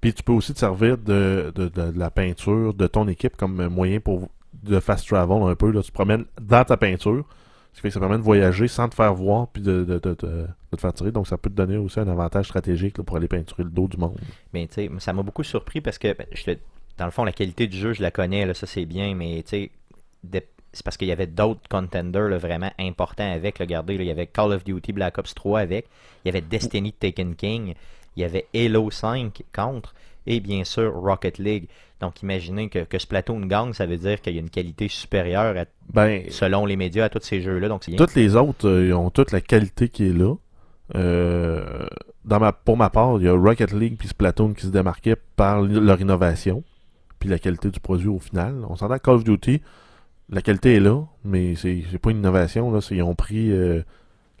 Puis 0.00 0.12
tu 0.12 0.22
peux 0.22 0.32
aussi 0.32 0.52
te 0.52 0.58
servir 0.58 0.98
de, 0.98 1.52
de, 1.54 1.70
la 1.96 2.10
peinture 2.10 2.74
de 2.74 2.86
ton 2.86 3.08
équipe 3.08 3.36
comme 3.36 3.68
moyen 3.68 4.00
pour 4.00 4.28
de 4.62 4.78
fast 4.80 5.06
travel 5.06 5.42
un 5.42 5.54
peu. 5.54 5.70
Là. 5.70 5.82
Tu 5.82 5.88
te 5.88 5.94
promènes 5.94 6.24
dans 6.40 6.64
ta 6.64 6.76
peinture. 6.76 7.24
Ce 7.72 7.78
qui 7.78 7.82
fait 7.82 7.88
que 7.88 7.94
ça 7.94 8.00
permet 8.00 8.18
de 8.18 8.22
voyager 8.22 8.68
sans 8.68 8.88
te 8.88 8.94
faire 8.94 9.12
voir 9.14 9.48
puis 9.48 9.62
de, 9.62 9.98
te 9.98 10.46
faire 10.78 10.92
tirer. 10.92 11.10
Donc 11.10 11.26
ça 11.26 11.36
peut 11.36 11.50
te 11.50 11.54
donner 11.54 11.76
aussi 11.76 11.98
un 12.00 12.08
avantage 12.08 12.46
stratégique 12.46 13.02
pour 13.02 13.16
aller 13.16 13.28
peinturer 13.28 13.64
le 13.64 13.70
dos 13.70 13.88
du 13.88 13.96
monde. 13.96 14.18
Mais 14.52 14.66
tu 14.68 14.74
sais, 14.74 14.90
ça 14.98 15.12
m'a 15.12 15.22
beaucoup 15.22 15.42
surpris 15.42 15.80
parce 15.80 15.98
que 15.98 16.12
ben, 16.12 16.26
dans 16.98 17.04
le 17.06 17.10
fond, 17.10 17.24
la 17.24 17.32
qualité 17.32 17.66
du 17.66 17.76
jeu, 17.76 17.92
je 17.92 18.02
la 18.02 18.10
connais, 18.10 18.46
là, 18.46 18.54
ça 18.54 18.66
c'est 18.66 18.84
bien, 18.84 19.14
mais 19.14 19.42
tu 19.42 19.70
sais, 20.22 20.44
c'est 20.74 20.84
parce 20.84 20.96
qu'il 20.96 21.08
y 21.08 21.12
avait 21.12 21.26
d'autres 21.26 21.66
contenders 21.70 22.28
là, 22.28 22.36
vraiment 22.38 22.70
importants 22.78 23.30
avec. 23.32 23.58
Regardez, 23.58 23.96
là, 23.96 24.04
il 24.04 24.08
y 24.08 24.10
avait 24.10 24.26
Call 24.26 24.52
of 24.52 24.64
Duty 24.64 24.92
Black 24.92 25.16
Ops 25.18 25.34
3 25.34 25.60
avec. 25.60 25.86
Il 26.24 26.28
y 26.28 26.30
avait 26.30 26.42
Destiny 26.42 26.92
Taken 26.92 27.34
King. 27.36 27.74
Il 28.16 28.20
y 28.20 28.24
avait 28.24 28.46
Halo 28.54 28.90
5 28.90 29.42
contre. 29.54 29.94
Et 30.26 30.40
bien 30.40 30.64
sûr, 30.64 30.92
Rocket 30.94 31.38
League. 31.38 31.68
Donc, 32.00 32.22
imaginez 32.22 32.68
que, 32.68 32.80
que 32.80 32.98
Splatoon 32.98 33.46
gagne, 33.46 33.72
ça 33.72 33.86
veut 33.86 33.96
dire 33.96 34.20
qu'il 34.20 34.34
y 34.34 34.36
a 34.36 34.40
une 34.40 34.50
qualité 34.50 34.88
supérieure, 34.88 35.56
à- 35.56 35.64
Ben, 35.92 36.24
selon 36.30 36.66
les 36.66 36.76
médias, 36.76 37.04
à 37.04 37.08
tous 37.08 37.20
ces 37.22 37.40
jeux-là. 37.40 37.68
Donc, 37.68 37.82
toutes 37.96 38.14
les 38.14 38.34
autres, 38.36 38.68
euh, 38.68 38.86
ils 38.86 38.92
ont 38.94 39.10
toute 39.10 39.32
la 39.32 39.40
qualité 39.40 39.88
qui 39.88 40.08
est 40.08 40.12
là. 40.12 40.34
Euh, 40.94 41.86
dans 42.24 42.38
ma, 42.40 42.52
pour 42.52 42.76
ma 42.76 42.90
part, 42.90 43.16
il 43.18 43.24
y 43.24 43.28
a 43.28 43.32
Rocket 43.32 43.72
League 43.72 43.96
puis 43.98 44.08
Splatoon 44.08 44.52
qui 44.54 44.62
se 44.66 44.70
démarquaient 44.70 45.16
par 45.36 45.62
leur 45.62 46.00
innovation 46.00 46.62
puis 47.18 47.28
la 47.28 47.38
qualité 47.38 47.70
du 47.70 47.80
produit 47.80 48.08
au 48.08 48.18
final. 48.18 48.64
On 48.68 48.76
s'entend 48.76 48.98
Call 48.98 49.14
of 49.14 49.24
Duty, 49.24 49.62
la 50.30 50.42
qualité 50.42 50.76
est 50.76 50.80
là, 50.80 51.02
mais 51.24 51.54
c'est 51.54 51.98
pas 52.00 52.10
une 52.10 52.18
innovation. 52.18 52.70
Là. 52.72 52.80
Ils 52.90 53.02
ont 53.02 53.14
pris 53.14 53.50
euh, 53.52 53.82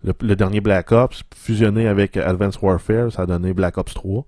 le, 0.02 0.12
le 0.20 0.36
dernier 0.36 0.60
Black 0.60 0.92
Ops, 0.92 1.22
fusionné 1.34 1.88
avec 1.88 2.16
Advanced 2.16 2.62
Warfare, 2.62 3.12
ça 3.12 3.22
a 3.22 3.26
donné 3.26 3.52
Black 3.52 3.78
Ops 3.78 3.94
3. 3.94 4.24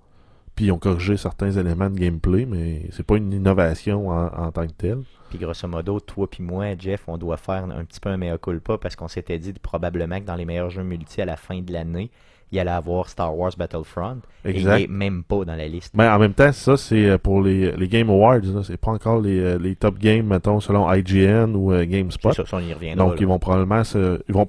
Puis 0.54 0.66
ils 0.66 0.72
ont 0.72 0.78
corrigé 0.78 1.18
certains 1.18 1.50
éléments 1.50 1.90
de 1.90 1.98
gameplay, 1.98 2.46
mais 2.46 2.88
c'est 2.90 3.04
pas 3.04 3.16
une 3.18 3.30
innovation 3.32 4.08
en, 4.08 4.26
en 4.28 4.50
tant 4.52 4.66
que 4.66 4.72
telle. 4.72 5.02
Puis 5.28 5.38
grosso 5.38 5.68
modo, 5.68 6.00
toi 6.00 6.30
puis 6.30 6.42
moi, 6.42 6.76
Jeff, 6.78 7.04
on 7.08 7.18
doit 7.18 7.36
faire 7.36 7.64
un 7.64 7.84
petit 7.84 8.00
peu 8.00 8.08
un 8.08 8.16
mea 8.16 8.38
culpa 8.38 8.78
parce 8.78 8.96
qu'on 8.96 9.08
s'était 9.08 9.38
dit 9.38 9.52
probablement 9.52 10.18
que 10.18 10.24
dans 10.24 10.34
les 10.34 10.46
meilleurs 10.46 10.70
jeux 10.70 10.82
multi 10.82 11.20
à 11.20 11.26
la 11.26 11.36
fin 11.36 11.60
de 11.60 11.72
l'année, 11.72 12.10
il 12.52 12.58
allait 12.60 12.70
avoir 12.70 13.08
Star 13.08 13.36
Wars 13.36 13.52
Battlefront. 13.58 14.18
Et 14.44 14.50
Exact. 14.50 14.78
il 14.78 14.84
est 14.84 14.86
même 14.86 15.24
pas 15.24 15.44
dans 15.44 15.56
la 15.56 15.66
liste. 15.68 15.92
Mais 15.94 16.08
en 16.08 16.18
même 16.18 16.32
temps, 16.34 16.52
ça, 16.52 16.76
c'est 16.76 17.04
euh, 17.06 17.18
pour 17.18 17.42
les, 17.42 17.72
les 17.72 17.88
Game 17.88 18.08
Awards. 18.10 18.40
C'est 18.64 18.76
pas 18.76 18.92
encore 18.92 19.20
les, 19.20 19.38
euh, 19.40 19.58
les 19.58 19.74
top 19.74 19.98
games, 19.98 20.26
mettons, 20.26 20.60
selon 20.60 20.90
IGN 20.92 21.54
ou 21.54 21.72
euh, 21.72 21.84
GameSpot. 21.84 22.32
Ça, 22.32 22.46
ça, 22.46 22.56
on 22.56 22.60
y 22.60 22.72
reviendra. 22.72 23.04
Donc, 23.04 23.14
là. 23.14 23.20
ils 23.20 23.26
vont 23.26 23.38
probablement 23.38 23.82
se. 23.84 24.20
Ils 24.28 24.34
vont... 24.34 24.48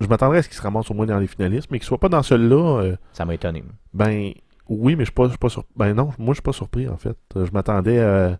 Je 0.00 0.06
m'attendrais 0.06 0.38
à 0.38 0.42
ce 0.42 0.48
qu'ils 0.48 0.56
se 0.56 0.62
ramassent 0.62 0.90
au 0.92 0.94
moins 0.94 1.06
dans 1.06 1.18
les 1.18 1.26
finalistes, 1.26 1.68
mais 1.72 1.78
qu'ils 1.80 1.86
soient 1.88 1.98
pas 1.98 2.08
dans 2.08 2.22
celui-là. 2.22 2.80
euh, 2.82 2.96
Ça 3.12 3.24
m'a 3.24 3.34
étonné. 3.34 3.64
ben, 3.92 4.30
oui, 4.68 4.94
mais 4.94 5.00
je 5.04 5.06
suis 5.06 5.14
pas, 5.14 5.24
je 5.24 5.30
suis 5.30 5.38
pas 5.38 5.48
surpris. 5.48 5.72
Ben 5.76 5.94
non, 5.94 6.10
moi, 6.18 6.28
je 6.28 6.34
suis 6.34 6.42
pas 6.42 6.52
surpris, 6.52 6.88
en 6.88 6.96
fait. 6.98 7.16
Euh, 7.36 7.46
Je 7.46 7.50
m'attendais 7.52 7.98
à. 8.00 8.38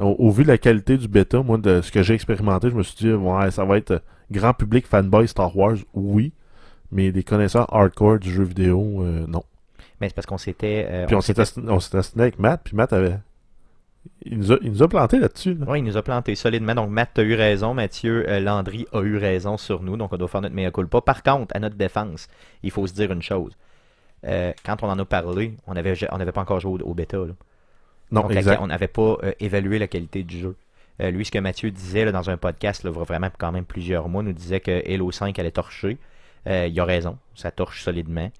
Au, 0.00 0.14
au 0.18 0.30
vu 0.30 0.42
de 0.44 0.48
la 0.48 0.58
qualité 0.58 0.96
du 0.98 1.08
bêta, 1.08 1.42
moi, 1.42 1.56
de 1.58 1.80
ce 1.80 1.90
que 1.90 2.02
j'ai 2.02 2.14
expérimenté, 2.14 2.68
je 2.70 2.74
me 2.76 2.82
suis 2.82 2.96
dit, 2.96 3.12
ouais, 3.12 3.50
ça 3.50 3.64
va 3.64 3.76
être 3.78 3.90
euh, 3.92 3.98
grand 4.30 4.52
public 4.54 4.86
fanboy 4.86 5.26
Star 5.26 5.56
Wars, 5.56 5.76
oui. 5.94 6.32
Mais 6.92 7.12
des 7.12 7.22
connaisseurs 7.22 7.72
hardcore 7.74 8.18
du 8.18 8.30
jeu 8.32 8.42
vidéo, 8.44 9.02
euh, 9.04 9.26
non. 9.26 9.44
Mais 10.00 10.08
c'est 10.08 10.14
parce 10.14 10.26
qu'on 10.26 10.38
s'était. 10.38 10.86
euh, 10.90 11.06
Puis 11.06 11.14
on 11.14 11.20
s'était 11.20 11.42
on 11.68 11.78
s'était 11.80 11.98
assigné 11.98 12.22
avec 12.22 12.38
Matt, 12.38 12.62
puis 12.64 12.74
Matt 12.74 12.92
avait. 12.92 13.16
Il 14.22 14.38
nous 14.38 14.52
a, 14.52 14.56
il 14.62 14.70
nous 14.72 14.82
a 14.82 14.88
planté 14.88 15.18
là-dessus. 15.18 15.54
là. 15.54 15.66
Oui, 15.68 15.80
il 15.80 15.84
nous 15.84 15.96
a 15.98 16.02
planté 16.02 16.34
solidement. 16.34 16.74
Donc, 16.74 16.88
Matt, 16.90 17.10
tu 17.14 17.20
as 17.20 17.24
eu 17.24 17.34
raison. 17.34 17.74
Mathieu 17.74 18.24
euh, 18.28 18.40
Landry 18.40 18.86
a 18.92 19.02
eu 19.02 19.18
raison 19.18 19.58
sur 19.58 19.82
nous. 19.82 19.96
Donc, 19.98 20.12
on 20.12 20.16
doit 20.16 20.26
faire 20.28 20.40
notre 20.40 20.54
mea 20.54 20.70
culpa. 20.70 21.00
Par 21.02 21.22
contre, 21.22 21.54
à 21.54 21.60
notre 21.60 21.76
défense, 21.76 22.28
il 22.62 22.70
faut 22.70 22.86
se 22.86 22.94
dire 22.94 23.12
une 23.12 23.20
chose. 23.22 23.52
Euh, 24.26 24.52
quand 24.64 24.82
on 24.82 24.88
en 24.88 24.98
a 24.98 25.04
parlé, 25.04 25.54
on 25.66 25.74
n'avait 25.74 25.94
on 26.12 26.18
n'avait 26.18 26.32
pas 26.32 26.40
encore 26.40 26.60
joué 26.60 26.82
au, 26.82 26.90
au 26.90 26.94
bêta. 26.94 27.18
là. 27.18 27.24
Non, 28.10 28.22
Donc, 28.22 28.32
la- 28.32 28.62
on 28.62 28.66
n'avait 28.68 28.88
pas 28.88 29.18
évalué 29.38 29.78
la 29.78 29.86
qualité 29.86 30.22
du 30.22 30.38
jeu. 30.38 30.56
Lui, 30.98 31.24
ce 31.24 31.30
que 31.30 31.38
Mathieu 31.38 31.70
disait 31.70 32.04
là, 32.04 32.12
dans 32.12 32.28
un 32.28 32.36
podcast, 32.36 32.84
là, 32.84 32.90
vraiment 32.90 33.28
quand 33.38 33.52
même 33.52 33.64
plusieurs 33.64 34.08
mois, 34.08 34.22
nous 34.22 34.32
disait 34.34 34.60
que 34.60 34.82
Halo 34.92 35.10
5 35.10 35.38
allait 35.38 35.50
torcher. 35.50 35.96
Euh, 36.46 36.68
il 36.70 36.78
a 36.80 36.84
raison, 36.84 37.18
ça 37.34 37.50
torche 37.50 37.82
solidement. 37.82 38.30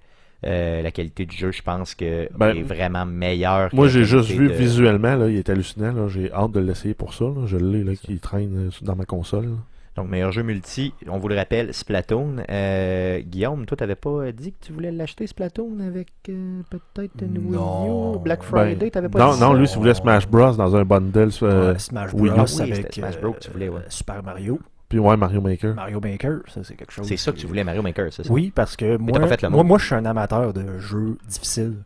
Euh, 0.43 0.81
la 0.81 0.89
qualité 0.89 1.25
du 1.27 1.37
jeu, 1.37 1.51
je 1.51 1.61
pense 1.61 1.93
que 1.93 2.27
Ben, 2.35 2.55
est 2.55 2.63
vraiment 2.63 3.05
meilleure. 3.05 3.69
que 3.69 3.75
Moi, 3.75 3.87
j'ai 3.89 4.05
juste 4.05 4.31
vu 4.31 4.47
de- 4.47 4.53
visuellement, 4.53 5.15
là, 5.15 5.27
il 5.29 5.37
est 5.37 5.49
hallucinant. 5.49 5.93
là. 5.93 6.07
J'ai 6.07 6.31
hâte 6.33 6.51
de 6.51 6.59
l'essayer 6.59 6.95
pour 6.95 7.13
ça. 7.13 7.25
là. 7.25 7.45
Je 7.45 7.57
l'ai, 7.57 7.83
là, 7.83 7.93
qui 7.95 8.17
traîne 8.17 8.67
euh, 8.67 8.69
dans 8.81 8.95
ma 8.95 9.05
console. 9.05 9.45
là. 9.45 9.55
Donc, 9.97 10.07
meilleur 10.09 10.31
jeu 10.31 10.41
multi, 10.41 10.93
on 11.07 11.17
vous 11.19 11.27
le 11.27 11.35
rappelle, 11.35 11.73
Splatoon. 11.73 12.37
Euh, 12.49 13.19
Guillaume, 13.19 13.65
toi, 13.65 13.75
t'avais 13.77 13.95
pas 13.95 14.31
dit 14.31 14.53
que 14.53 14.65
tu 14.65 14.71
voulais 14.71 14.89
l'acheter, 14.89 15.27
Splatoon, 15.27 15.79
avec 15.85 16.07
euh, 16.29 16.61
peut-être 16.71 17.21
une 17.21 17.37
Wii 17.37 17.51
Non. 17.59 18.15
U, 18.15 18.19
Black 18.19 18.39
Ben, 18.39 18.45
Friday, 18.47 18.89
t'avais 18.89 19.09
pas 19.09 19.19
non, 19.19 19.33
dit 19.35 19.41
non, 19.41 19.51
ça? 19.51 19.57
lui, 19.59 19.67
s'il 19.67 19.79
voulait 19.79 19.93
Smash 19.93 20.27
Bros. 20.27 20.53
dans 20.53 20.75
un 20.77 20.85
bundle. 20.85 21.29
euh, 21.43 21.73
Ouais, 21.73 21.79
Smash 21.79 22.13
Wii 22.13 22.31
Bros. 22.31 22.45
Oui, 22.45 22.71
avec 22.71 22.93
Smash 22.93 23.15
euh, 23.17 23.21
Bros 23.21 23.33
que 23.33 23.39
tu 23.39 23.51
voulais, 23.51 23.67
ouais. 23.69 23.81
Super 23.89 24.23
Mario. 24.23 24.59
Puis 24.91 24.99
ouais, 24.99 25.15
Mario 25.15 25.39
Maker. 25.39 25.73
Mario 25.73 26.01
Maker, 26.01 26.39
ça 26.49 26.65
c'est 26.65 26.75
quelque 26.75 26.91
chose. 26.91 27.07
C'est 27.07 27.15
ça 27.15 27.31
que 27.31 27.37
tu 27.37 27.47
voulais, 27.47 27.63
Mario 27.63 27.81
Maker, 27.81 28.11
c'est 28.11 28.23
ça? 28.23 28.29
Oui, 28.29 28.51
parce 28.53 28.75
que 28.75 28.97
moi, 28.97 29.13
t'as 29.13 29.19
pas 29.21 29.27
fait 29.29 29.41
le 29.41 29.49
moi, 29.49 29.63
moi, 29.63 29.77
je 29.77 29.85
suis 29.85 29.95
un 29.95 30.03
amateur 30.03 30.51
de 30.51 30.79
jeux 30.79 31.17
difficiles. 31.29 31.77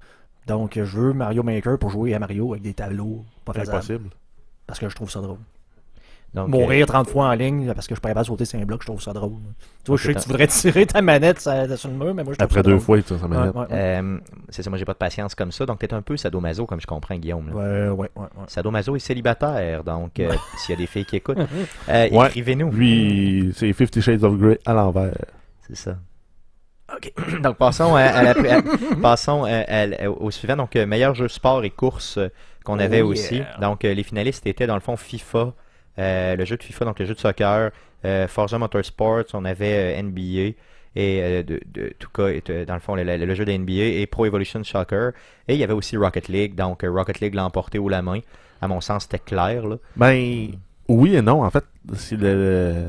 Donc, 0.48 0.74
je 0.74 0.98
veux 0.98 1.14
Mario 1.14 1.44
Maker 1.44 1.78
pour 1.78 1.92
jouer 1.92 2.16
à 2.16 2.20
Mario 2.20 2.54
avec 2.54 2.64
des 2.64 2.74
tableaux 2.74 3.24
pas 3.46 3.54
faisables. 3.54 3.78
Impossible. 3.78 4.10
Parce 4.66 4.80
que 4.80 4.90
je 4.90 4.96
trouve 4.96 5.12
ça 5.12 5.22
drôle. 5.22 5.38
Donc, 6.36 6.50
Mourir 6.50 6.86
30 6.86 7.08
fois 7.10 7.28
en 7.30 7.34
ligne 7.34 7.66
parce 7.74 7.88
que 7.88 7.96
je 7.96 8.00
suis 8.06 8.14
pas 8.14 8.24
sauter 8.26 8.44
sur 8.46 8.60
un 8.60 8.66
bloc, 8.66 8.82
je 8.82 8.88
trouve 8.88 9.02
ça 9.02 9.14
drôle. 9.14 9.32
Tu 9.84 9.88
vois, 9.88 9.98
je 9.98 10.04
sais 10.08 10.14
que 10.14 10.20
tu 10.20 10.28
voudrais 10.28 10.48
tirer 10.50 10.86
ta 10.86 11.02
manette 11.02 11.40
sur 11.40 11.52
le 11.90 11.94
mur, 11.96 12.14
mais 12.14 12.24
moi 12.24 12.34
je 12.34 12.38
trouve 12.38 12.44
Après 12.44 12.56
ça 12.60 12.64
deux 12.64 12.72
drôle. 12.72 12.82
fois, 12.82 12.98
il 12.98 13.04
tire 13.04 13.18
sa 13.20 13.28
manette. 13.28 13.56
ouais, 13.56 13.62
ouais. 13.62 13.68
euh, 13.72 14.18
c'est 14.50 14.62
ça, 14.62 14.70
moi, 14.70 14.78
j'ai 14.78 14.86
pas 14.86 14.94
de 14.94 14.98
patience 14.98 15.34
comme 15.34 15.52
ça. 15.52 15.66
Donc, 15.66 15.80
t'es 15.80 15.94
un 15.94 16.02
peu 16.02 16.18
sadomaso, 16.18 16.66
comme 16.66 16.82
je 16.82 16.88
comprends, 16.88 17.16
Guillaume. 17.16 17.48
là. 17.50 17.56
Ouais, 17.56 17.90
ouais, 17.90 17.90
ouais, 17.90 18.10
ouais. 18.18 18.28
Sadomaso 18.48 18.96
est 18.96 19.00
célibataire, 19.00 19.84
donc 19.84 20.20
euh, 20.20 20.34
s'il 20.58 20.74
y 20.76 20.78
a 20.78 20.80
des 20.80 20.88
filles 20.88 21.06
qui 21.06 21.16
écoutent, 21.16 21.38
euh, 21.90 22.10
Ouais. 22.10 22.28
écrivez-nous. 22.28 22.70
Lui, 22.72 23.52
c'est 23.56 23.72
Fifty 23.74 24.02
Shades 24.02 24.24
of 24.24 24.38
Grey 24.38 24.60
à 24.66 24.74
l'envers. 24.74 25.16
C'est 25.68 25.76
ça. 25.78 25.98
OK. 26.96 27.14
Donc, 27.42 27.58
passons, 27.58 27.96
à, 27.96 28.02
à 28.02 28.24
la- 28.24 28.32
à- 28.58 28.62
passons 29.02 29.46
euh, 29.46 29.64
à- 29.68 30.04
à- 30.06 30.10
au 30.10 30.30
suivant. 30.32 30.56
Donc, 30.56 30.76
euh, 30.76 30.86
meilleur 30.86 31.16
jeu 31.16 31.28
sport 31.28 31.64
et 31.64 31.70
course 31.72 32.18
euh, 32.18 32.28
qu'on 32.64 32.78
avait 32.80 33.02
Oh, 33.02 33.12
aussi. 33.12 33.38
yeah. 33.38 33.58
Donc, 33.60 33.84
euh, 33.86 33.94
les 33.94 34.04
finalistes 34.04 34.46
étaient, 34.46 34.68
dans 34.68 34.76
le 34.76 34.82
fond, 34.82 34.96
FIFA, 34.96 35.54
euh, 35.98 36.36
le 36.36 36.46
jeu 36.46 36.58
de 36.58 36.64
FIFA, 36.64 36.86
donc 36.86 37.00
le 37.00 37.06
jeu 37.06 37.14
de 37.14 37.20
soccer, 37.20 37.72
euh, 38.04 38.28
Forza 38.28 38.58
Motorsports, 38.58 39.26
on 39.34 39.46
avait 39.46 39.98
euh, 39.98 40.04
NBA, 40.04 40.58
et 40.98 41.44
de, 41.44 41.60
de, 41.74 41.94
tout 42.00 42.10
cas, 42.10 42.30
dans 42.66 42.74
le 42.74 42.80
fond, 42.80 42.96
le, 42.96 43.36
jeu 43.36 43.44
de 43.44 43.52
NBA 43.52 44.00
et 44.00 44.08
Pro 44.08 44.26
Evolution 44.26 44.64
Soccer. 44.64 45.12
Et 45.46 45.56
il 45.56 45.60
y 45.60 45.64
avait 45.66 45.74
aussi 45.74 45.98
Rocket 45.98 46.30
League. 46.30 46.56
Donc, 46.56 46.86
Rocket 46.88 47.20
League 47.20 47.36
l'a 47.36 47.44
emporté 47.44 47.80
haut 47.80 47.90
la 47.90 48.02
main. 48.02 48.20
À 48.62 48.70
mon 48.70 48.80
sens, 48.80 49.04
c'était 49.04 49.20
clair. 49.20 49.68
Là. 49.68 49.76
Ben, 49.98 50.52
oui 50.88 51.18
et 51.18 51.22
non. 51.22 51.44
En 51.44 51.50
fait, 51.50 51.66
c'est 51.96 52.16
le, 52.16 52.86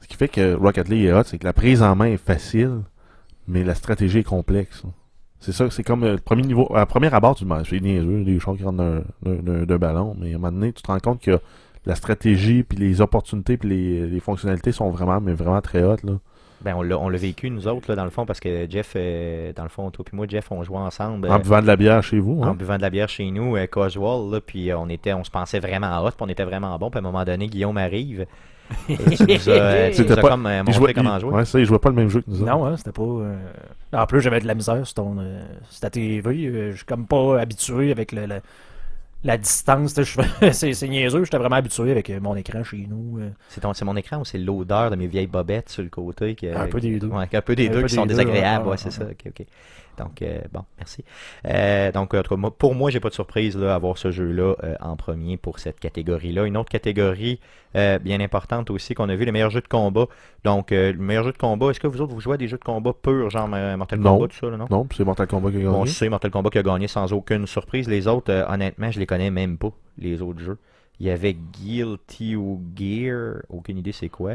ce 0.00 0.06
qui 0.06 0.16
fait 0.16 0.28
que 0.28 0.54
Rocket 0.54 0.88
League 0.88 1.06
est 1.06 1.12
hot, 1.12 1.24
c'est 1.24 1.38
que 1.38 1.44
la 1.44 1.52
prise 1.52 1.82
en 1.82 1.96
main 1.96 2.04
est 2.04 2.16
facile, 2.16 2.82
mais 3.48 3.64
la 3.64 3.74
stratégie 3.74 4.18
est 4.18 4.24
complexe. 4.24 4.84
C'est 5.40 5.52
ça, 5.52 5.70
c'est 5.70 5.84
comme 5.84 6.04
le 6.04 6.18
premier 6.18 6.42
niveau. 6.42 6.70
À 6.74 6.84
premier 6.86 7.12
abord, 7.12 7.36
tu 7.36 7.44
te 7.44 7.62
dis, 7.62 7.68
c'est 7.68 7.80
niaiseux, 7.80 8.24
des 8.24 8.40
choses 8.40 8.58
qui 8.58 8.64
rentrent 8.64 9.04
d'un- 9.22 9.78
ballon, 9.78 10.16
mais 10.18 10.32
à 10.32 10.36
un 10.36 10.38
moment 10.38 10.52
donné, 10.52 10.72
tu 10.72 10.82
te 10.82 10.90
rends 10.90 10.98
compte 10.98 11.20
que 11.20 11.40
la 11.88 11.94
stratégie, 11.96 12.62
puis 12.62 12.78
les 12.78 13.00
opportunités, 13.00 13.56
puis 13.56 13.68
les, 13.68 14.06
les 14.06 14.20
fonctionnalités 14.20 14.70
sont 14.72 14.90
vraiment, 14.90 15.20
mais 15.20 15.32
vraiment 15.32 15.60
très 15.60 15.82
hautes. 15.82 16.04
Là. 16.04 16.12
Ben, 16.60 16.74
on 16.76 16.82
l'a 16.82 16.98
on 16.98 17.08
l'a 17.08 17.18
vécu, 17.18 17.50
nous 17.50 17.68
autres, 17.68 17.88
là, 17.88 17.94
dans 17.96 18.04
le 18.04 18.10
fond, 18.10 18.26
parce 18.26 18.40
que 18.40 18.66
Jeff, 18.68 18.94
euh, 18.96 19.52
dans 19.54 19.62
le 19.62 19.68
fond, 19.68 19.90
toi 19.90 20.04
et 20.12 20.16
moi, 20.16 20.26
Jeff, 20.28 20.50
on 20.50 20.62
jouait 20.64 20.78
ensemble. 20.78 21.28
En 21.30 21.34
euh, 21.34 21.38
buvant 21.38 21.62
de 21.62 21.66
la 21.68 21.76
bière 21.76 22.02
chez 22.02 22.18
vous. 22.18 22.40
en 22.42 22.48
Hein? 22.48 22.54
buvant 22.54 22.76
de 22.76 22.82
la 22.82 22.90
bière 22.90 23.08
chez 23.08 23.30
nous, 23.30 23.56
euh, 23.56 23.66
casual, 23.66 24.30
là, 24.30 24.40
puis 24.40 24.70
euh, 24.70 24.78
on 24.78 24.88
était, 24.88 25.12
on 25.12 25.22
se 25.24 25.30
pensait 25.30 25.60
vraiment 25.60 25.98
hot, 26.04 26.10
puis 26.10 26.18
on 26.20 26.28
était 26.28 26.44
vraiment 26.44 26.76
bon, 26.78 26.90
puis 26.90 26.98
à 26.98 27.00
un 27.00 27.02
moment 27.02 27.24
donné, 27.24 27.46
Guillaume 27.46 27.76
arrive, 27.78 28.26
et 28.88 28.96
tu 28.96 29.02
nous 29.22 29.48
as, 29.50 29.88
tu 29.90 29.94
C'était 29.94 30.12
nous 30.14 30.18
as 30.18 30.20
pas- 30.20 30.28
comme 30.30 30.48
Il 30.52 30.58
montré 30.58 30.72
jouait- 30.74 30.94
comment 30.94 31.14
il- 31.16 31.20
jouer. 31.20 31.30
Ouais, 31.32 31.44
ça, 31.44 31.58
il 31.60 31.64
jouait 31.64 31.78
pas 31.78 31.88
le 31.90 31.94
même 31.94 32.08
jeu 32.10 32.20
que 32.22 32.30
nous 32.30 32.42
autres. 32.42 32.50
Non, 32.50 32.66
hein, 32.66 32.76
c'était 32.76 32.92
pas. 32.92 33.02
euh, 33.02 33.36
En 33.94 34.04
plus, 34.06 34.20
j'avais 34.20 34.40
de 34.40 34.46
la 34.46 34.54
misère 34.54 34.84
sur, 34.84 34.94
ton, 34.94 35.16
euh, 35.20 35.40
sur 35.70 35.80
ta 35.80 35.88
TV. 35.90 36.46
euh, 36.48 36.72
Je 36.72 36.76
suis 36.76 36.84
comme 36.84 37.06
pas 37.06 37.40
habitué 37.40 37.92
avec 37.92 38.12
le, 38.12 38.26
le- 38.26 38.40
la 39.24 39.36
distance. 39.36 39.94
tu 39.94 40.04
sais, 40.04 40.10
je 40.10 40.22
fais- 40.22 40.52
c'est 40.52 40.72
c'est 40.74 40.88
niaiseux. 40.88 41.24
J'étais 41.24 41.38
vraiment 41.38 41.56
habitué 41.56 41.90
avec 41.90 42.08
euh, 42.10 42.20
mon 42.20 42.36
écran 42.36 42.62
chez 42.64 42.86
nous. 42.88 43.18
euh. 43.20 43.30
C'est 43.48 43.60
ton- 43.60 43.74
c'est 43.74 43.84
mon 43.84 43.96
écran 43.96 44.18
ou 44.20 44.24
c'est 44.24 44.38
l'odeur 44.38 44.90
de 44.90 44.96
mes 44.96 45.06
vieilles 45.06 45.26
bobettes 45.26 45.68
sur 45.70 45.82
le 45.82 45.88
côté 45.88 46.34
qui, 46.34 46.48
Un 46.48 46.66
peu 46.68 46.80
des 46.80 46.98
deux. 46.98 47.08
Ouais, 47.08 47.28
un 47.32 47.40
peu 47.42 47.54
des 47.56 47.68
Un 47.68 47.72
deux 47.72 47.80
peu 47.82 47.86
qui 47.88 47.94
sont 47.94 48.02
des 48.06 48.14
deux, 48.14 48.18
désagréables, 48.20 48.64
ouais, 48.66 48.70
ouais, 48.72 48.76
c'est 48.76 48.90
ça. 48.90 49.04
Ok, 49.04 49.24
ok. 49.26 49.46
Donc, 49.98 50.22
euh, 50.22 50.40
bon, 50.52 50.62
merci. 50.78 51.04
Euh, 51.46 51.90
donc, 51.92 52.14
en 52.14 52.22
tout 52.22 52.30
cas, 52.30 52.36
moi- 52.36 52.56
pour 52.56 52.74
moi, 52.74 52.90
j'ai 52.90 53.00
pas 53.00 53.08
de 53.08 53.14
surprise 53.14 53.56
là, 53.56 53.74
à 53.74 53.78
voir 53.78 53.98
ce 53.98 54.10
jeu-là 54.10 54.54
euh, 54.64 54.74
en 54.80 54.96
premier 54.96 55.36
pour 55.36 55.58
cette 55.58 55.80
catégorie-là. 55.80 56.44
Une 56.44 56.56
autre 56.56 56.70
catégorie 56.70 57.40
bien 57.74 58.18
importante 58.20 58.70
aussi 58.70 58.94
qu'on 58.94 59.08
a 59.08 59.14
vu, 59.14 59.24
les 59.24 59.30
meilleurs 59.30 59.50
jeux 59.50 59.60
de 59.60 59.68
combat. 59.68 60.06
Donc, 60.42 60.70
le 60.70 60.94
meilleur 60.94 61.22
jeu 61.24 61.32
de 61.32 61.36
combat, 61.38 61.70
est-ce 61.70 61.78
que 61.78 61.86
vous 61.86 62.00
autres, 62.00 62.12
vous 62.12 62.20
jouez 62.20 62.34
à 62.34 62.36
des 62.36 62.48
jeux 62.48 62.58
de 62.58 62.64
combat 62.64 62.92
purs, 62.92 63.30
genre 63.30 63.46
Mortal 63.46 64.00
Non. 64.00 64.14
Kombat, 64.16 64.28
tout 64.28 64.36
ça, 64.36 64.50
là, 64.50 64.56
non? 64.56 64.66
Non, 64.70 64.86
c'est 64.96 65.04
Mortal 65.04 65.26
Kombat 65.28 65.50
qui 65.50 65.56
a 65.58 65.60
gagné. 65.60 65.72
Bon, 65.72 65.86
sais 65.86 66.08
Mortal 66.08 66.30
Kombat 66.30 66.50
qui 66.50 66.58
a 66.58 66.62
gagné 66.62 66.88
sans 66.88 67.12
aucune 67.12 67.46
surprise. 67.46 67.88
Les 67.88 68.08
autres, 68.08 68.32
honnêtement, 68.48 68.90
je 68.90 68.98
les 68.98 69.06
connais 69.06 69.30
même 69.30 69.58
pas, 69.58 69.70
les 69.98 70.22
autres 70.22 70.40
jeux. 70.40 70.58
Il 70.98 71.06
y 71.06 71.10
avait 71.10 71.34
Guilty 71.34 72.34
ou 72.34 72.60
Gear, 72.74 73.42
aucune 73.48 73.78
idée 73.78 73.92
c'est 73.92 74.08
quoi. 74.08 74.32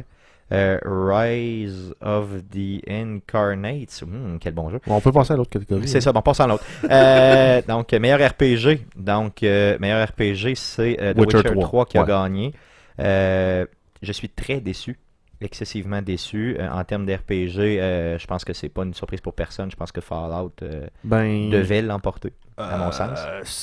Euh, 0.51 0.77
Rise 0.83 1.95
of 2.01 2.27
the 2.51 2.81
Incarnates, 2.87 4.03
Hmm, 4.03 4.37
quel 4.39 4.53
bon 4.53 4.69
jeu. 4.69 4.79
On 4.87 4.99
peut 4.99 5.11
passer 5.11 5.33
à 5.33 5.37
l'autre 5.37 5.49
catégorie. 5.49 5.87
C'est 5.87 6.01
ça, 6.01 6.11
bon, 6.11 6.21
passons 6.21 6.43
à 6.43 6.47
l'autre. 6.47 6.65
Euh, 6.89 7.61
donc, 7.67 7.91
meilleur 7.93 8.19
RPG. 8.19 8.81
Donc, 8.95 9.41
euh, 9.43 9.77
meilleur 9.79 10.07
RPG, 10.07 10.55
c'est 10.55 10.95
The 11.15 11.19
Witcher 11.19 11.37
Witcher, 11.37 11.51
3. 11.53 11.63
3, 11.63 11.85
qui 11.85 11.97
a 11.97 12.03
gagné. 12.03 12.53
Je 12.99 14.11
suis 14.11 14.29
très 14.29 14.59
déçu 14.59 14.99
excessivement 15.41 16.01
déçu. 16.01 16.55
Euh, 16.59 16.69
en 16.69 16.83
termes 16.83 17.05
d'RPG, 17.05 17.57
euh, 17.59 18.17
je 18.17 18.27
pense 18.27 18.43
que 18.45 18.53
c'est 18.53 18.69
pas 18.69 18.83
une 18.83 18.93
surprise 18.93 19.21
pour 19.21 19.33
personne. 19.33 19.69
Je 19.71 19.75
pense 19.75 19.91
que 19.91 20.01
Fallout 20.01 20.51
euh, 20.61 20.87
Ben, 21.03 21.49
devait 21.49 21.81
l'emporter, 21.81 22.31
à 22.57 22.77
mon 22.77 22.91
sens. 22.91 23.19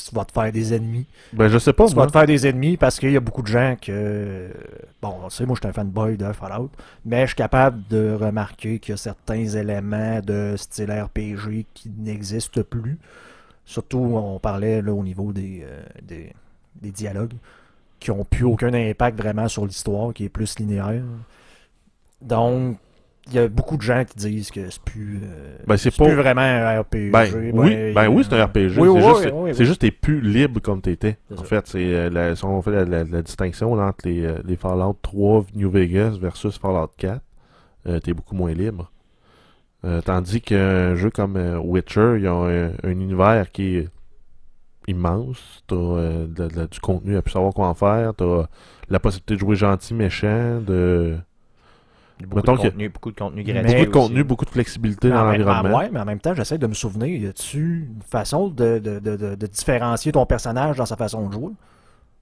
Tu 0.09 0.15
vas 0.15 0.25
te 0.25 0.33
faire 0.33 0.53
des 0.53 0.75
ennemis. 0.75 1.07
ben 1.33 1.49
je 1.49 1.59
sais 1.59 1.73
pas, 1.73 1.87
tu 1.87 1.95
moi. 1.95 2.05
vas 2.05 2.11
te 2.11 2.13
faire 2.19 2.27
des 2.27 2.47
ennemis 2.47 2.77
parce 2.77 2.99
qu'il 2.99 3.13
y 3.13 3.17
a 3.17 3.21
beaucoup 3.21 3.43
de 3.43 3.47
gens 3.49 3.77
que. 3.81 4.51
Bon, 5.01 5.15
on 5.25 5.31
sait, 5.31 5.47
moi, 5.47 5.57
je 5.57 5.67
suis 5.67 5.69
un 5.69 5.73
fanboy 5.73 6.17
de 6.17 6.33
Fallout, 6.33 6.71
mais 7.05 7.23
je 7.23 7.29
suis 7.29 7.37
capable 7.37 7.83
de 7.89 8.17
remarquer 8.21 8.79
qu'il 8.79 8.93
y 8.93 8.95
a 8.95 8.99
certains 8.99 9.45
éléments 9.47 10.21
de 10.21 10.55
style 10.57 10.91
RPG 10.93 11.67
qui 11.73 11.91
n'existent 11.97 12.63
plus. 12.63 12.99
Surtout, 13.65 13.99
on 13.99 14.39
parlait 14.41 14.83
là, 14.83 14.93
au 14.93 15.03
niveau 15.05 15.33
des, 15.33 15.65
euh, 15.65 15.83
des, 16.03 16.33
des 16.83 16.91
dialogues 16.91 17.35
qui 18.01 18.11
ont 18.11 18.25
plus 18.25 18.45
aucun 18.45 18.73
impact 18.75 19.17
vraiment 19.19 19.47
sur 19.47 19.65
l'histoire, 19.67 20.13
qui 20.13 20.25
est 20.25 20.29
plus 20.29 20.59
linéaire. 20.59 21.03
Donc, 22.23 22.77
il 23.29 23.35
y 23.35 23.39
a 23.39 23.49
beaucoup 23.49 23.77
de 23.77 23.83
gens 23.83 24.05
qui 24.05 24.17
disent 24.17 24.51
que 24.51 24.69
c'est 24.71 24.83
plus, 24.83 25.21
euh, 25.23 25.57
Ben, 25.67 25.77
c'est 25.77 25.95
pas- 25.97 26.05
plus 26.07 26.15
vraiment 26.15 26.41
un 26.41 26.81
RPG. 26.81 27.11
Ben, 27.13 27.29
oui, 27.55 27.93
ben 27.95 28.09
oui, 28.09 28.25
c'est 28.29 28.35
un 28.35 28.45
RPG. 28.45 28.79
Oui, 28.79 28.89
c'est 28.89 28.89
oui, 28.89 29.03
juste, 29.23 29.31
oui, 29.35 29.51
c'est 29.55 29.65
juste 29.65 29.81
t'es 29.83 29.91
plus 29.91 30.21
libre 30.21 30.61
comme 30.61 30.81
t'étais. 30.81 31.19
En 31.37 31.43
fait, 31.45 31.67
c'est 31.67 31.95
euh, 31.95 32.11
la, 32.11 32.35
si 32.35 32.45
on 32.45 32.61
fait 32.63 32.73
la, 32.73 32.85
la- 32.85 33.05
la 33.05 33.23
distinction 33.23 33.73
entre 33.75 34.07
les, 34.09 34.25
euh, 34.25 34.39
les 34.45 34.57
Fallout 34.57 34.97
3 35.03 35.45
New 35.55 35.71
Vegas 35.71 36.17
versus 36.21 36.59
Fallout 36.59 36.91
4, 36.97 37.21
euh, 37.87 38.01
t'es 38.01 38.13
beaucoup 38.15 38.35
moins 38.35 38.53
libre. 38.53 38.91
Euh, 39.85 40.01
tandis 40.03 40.41
qu'un 40.43 40.95
jeu 40.95 41.11
comme 41.11 41.37
euh, 41.37 41.59
Witcher, 41.59 42.15
il 42.17 42.23
y 42.25 42.27
a 42.27 42.33
un, 42.35 42.71
un 42.83 42.91
univers 42.91 43.51
qui 43.51 43.77
est 43.77 43.89
immense. 44.89 45.63
T'as 45.67 45.77
euh, 45.77 46.27
de- 46.27 46.49
de- 46.49 46.67
du 46.67 46.81
contenu 46.81 47.17
à 47.17 47.23
plus 47.23 47.33
savoir 47.33 47.53
quoi 47.55 47.69
en 47.69 47.75
faire. 47.75 48.13
T'as 48.15 48.45
la 48.89 48.99
possibilité 48.99 49.35
de 49.35 49.41
jouer 49.41 49.57
gentil, 49.57 49.95
méchant, 49.95 50.61
de 50.61 51.17
Beaucoup, 52.27 52.43
de 52.43 52.47
que- 52.57 52.63
contenu, 52.63 52.89
beaucoup 52.89 53.11
de 53.13 53.17
contenu 53.19 53.43
gratuit. 53.43 53.63
beaucoup 53.63 53.75
de 53.75 53.81
aussi. 53.81 53.91
contenu, 54.09 54.25
beaucoup 54.25 54.45
de 54.45 54.51
flexibilité 54.51 55.09
Mais 55.09 55.15
dans 55.15 55.21
en 55.23 55.31
même- 55.31 55.41
l'environnement. 55.43 55.79
ah 55.79 55.83
ouais, 55.85 55.91
mais 55.93 56.01
en 56.01 56.05
même 56.05 56.21
temps, 56.21 56.35
j'essaie 56.35 56.59
de 56.59 56.67
me 56.67 56.75
souvenir, 56.75 57.09
y 57.21 57.27
a-tu 57.27 57.89
une 57.95 58.03
façon 58.03 58.49
de, 58.49 58.79
de, 58.79 58.99
de, 58.99 59.47
différencier 59.47 60.13
ton 60.13 60.27
personnage 60.27 60.77
dans 60.77 60.87
sa 60.87 60.97
façon 60.97 61.27
de 61.29 61.33
jouer? 61.33 61.53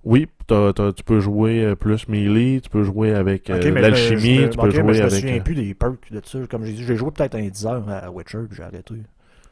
Oui, 0.05 0.29
t'as- 0.47 0.73
tu 0.93 1.03
peux 1.03 1.19
jouer 1.21 1.65
euh, 1.65 1.75
plus 1.75 2.07
melee, 2.09 2.61
tu 2.61 2.71
peux 2.71 2.85
jouer 2.85 3.15
avec 3.15 3.51
euh, 3.51 3.57
Ok, 3.57 3.65
mais 3.65 3.69
je 3.71 3.75
me- 3.75 3.81
l'alchimie, 3.81 4.49
tu 4.51 4.57
peux 4.57 4.67
mais 4.67 4.71
jouer 4.71 4.95
je 4.95 5.03
me 5.03 5.07
avec. 5.09 5.21
souviens 5.21 5.37
euh, 5.39 5.41
plus 5.43 5.55
des 5.57 5.75
perks 5.75 6.13
de 6.13 6.21
ça. 6.25 6.39
Comme 6.49 6.65
j'ai 6.65 6.73
dit, 6.73 6.85
j'ai 6.85 6.97
joué 6.97 7.11
peut-être 7.11 7.35
un 7.35 7.47
10 7.49 7.67
heures 7.67 7.85
à 7.89 8.11
Witcher, 8.11 8.39
puis 8.49 8.57
j'ai 8.57 8.63
arrêté. 8.63 8.95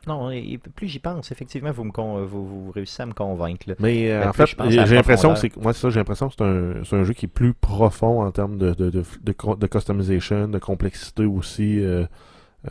Non, 0.06 0.30
et 0.30 0.58
plus 0.74 0.86
j'y 0.88 0.98
pense, 1.00 1.32
effectivement, 1.32 1.72
vous, 1.72 1.84
me 1.84 1.90
con- 1.90 2.24
vous, 2.24 2.46
vous 2.66 2.70
réussissez 2.70 3.02
à 3.02 3.06
me 3.06 3.12
convaincre. 3.12 3.68
là. 3.68 3.74
Mais 3.80 4.10
euh, 4.12 4.20
Ben, 4.20 4.28
en 4.28 4.32
fait, 4.32 4.44
à 4.58 4.68
j'ai 4.86 4.94
l'impression 4.94 5.32
que 5.34 5.38
c'est 5.40 5.56
moi 5.56 5.72
c'est 5.72 5.80
ça, 5.80 5.90
j'ai 5.90 5.98
l'impression 6.00 6.28
que 6.28 6.34
c'est 6.38 6.44
un, 6.44 6.84
c'est 6.84 6.96
un 6.96 7.04
jeu 7.04 7.12
qui 7.12 7.26
est 7.26 7.28
plus 7.28 7.54
profond 7.54 8.22
en 8.22 8.30
termes 8.30 8.56
de 8.58 8.72
de, 8.74 8.90
de, 8.90 9.02
de, 9.56 9.66
customization, 9.66 10.48
de 10.48 10.58
complexité 10.58 11.24
aussi. 11.24 11.80
euh, 11.80 12.06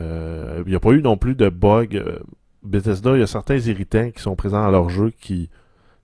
euh, 0.01 0.63
Il 0.65 0.69
n'y 0.69 0.75
a 0.75 0.79
pas 0.79 0.91
eu 0.91 1.01
non 1.01 1.17
plus 1.17 1.35
de 1.35 1.49
bugs. 1.49 1.87
euh, 1.93 2.19
Bethesda, 2.63 3.15
il 3.15 3.19
y 3.19 3.23
a 3.23 3.27
certains 3.27 3.57
irritants 3.57 4.09
qui 4.11 4.21
sont 4.21 4.35
présents 4.35 4.61
dans 4.63 4.71
leur 4.71 4.89
jeu 4.89 5.11
qui 5.19 5.49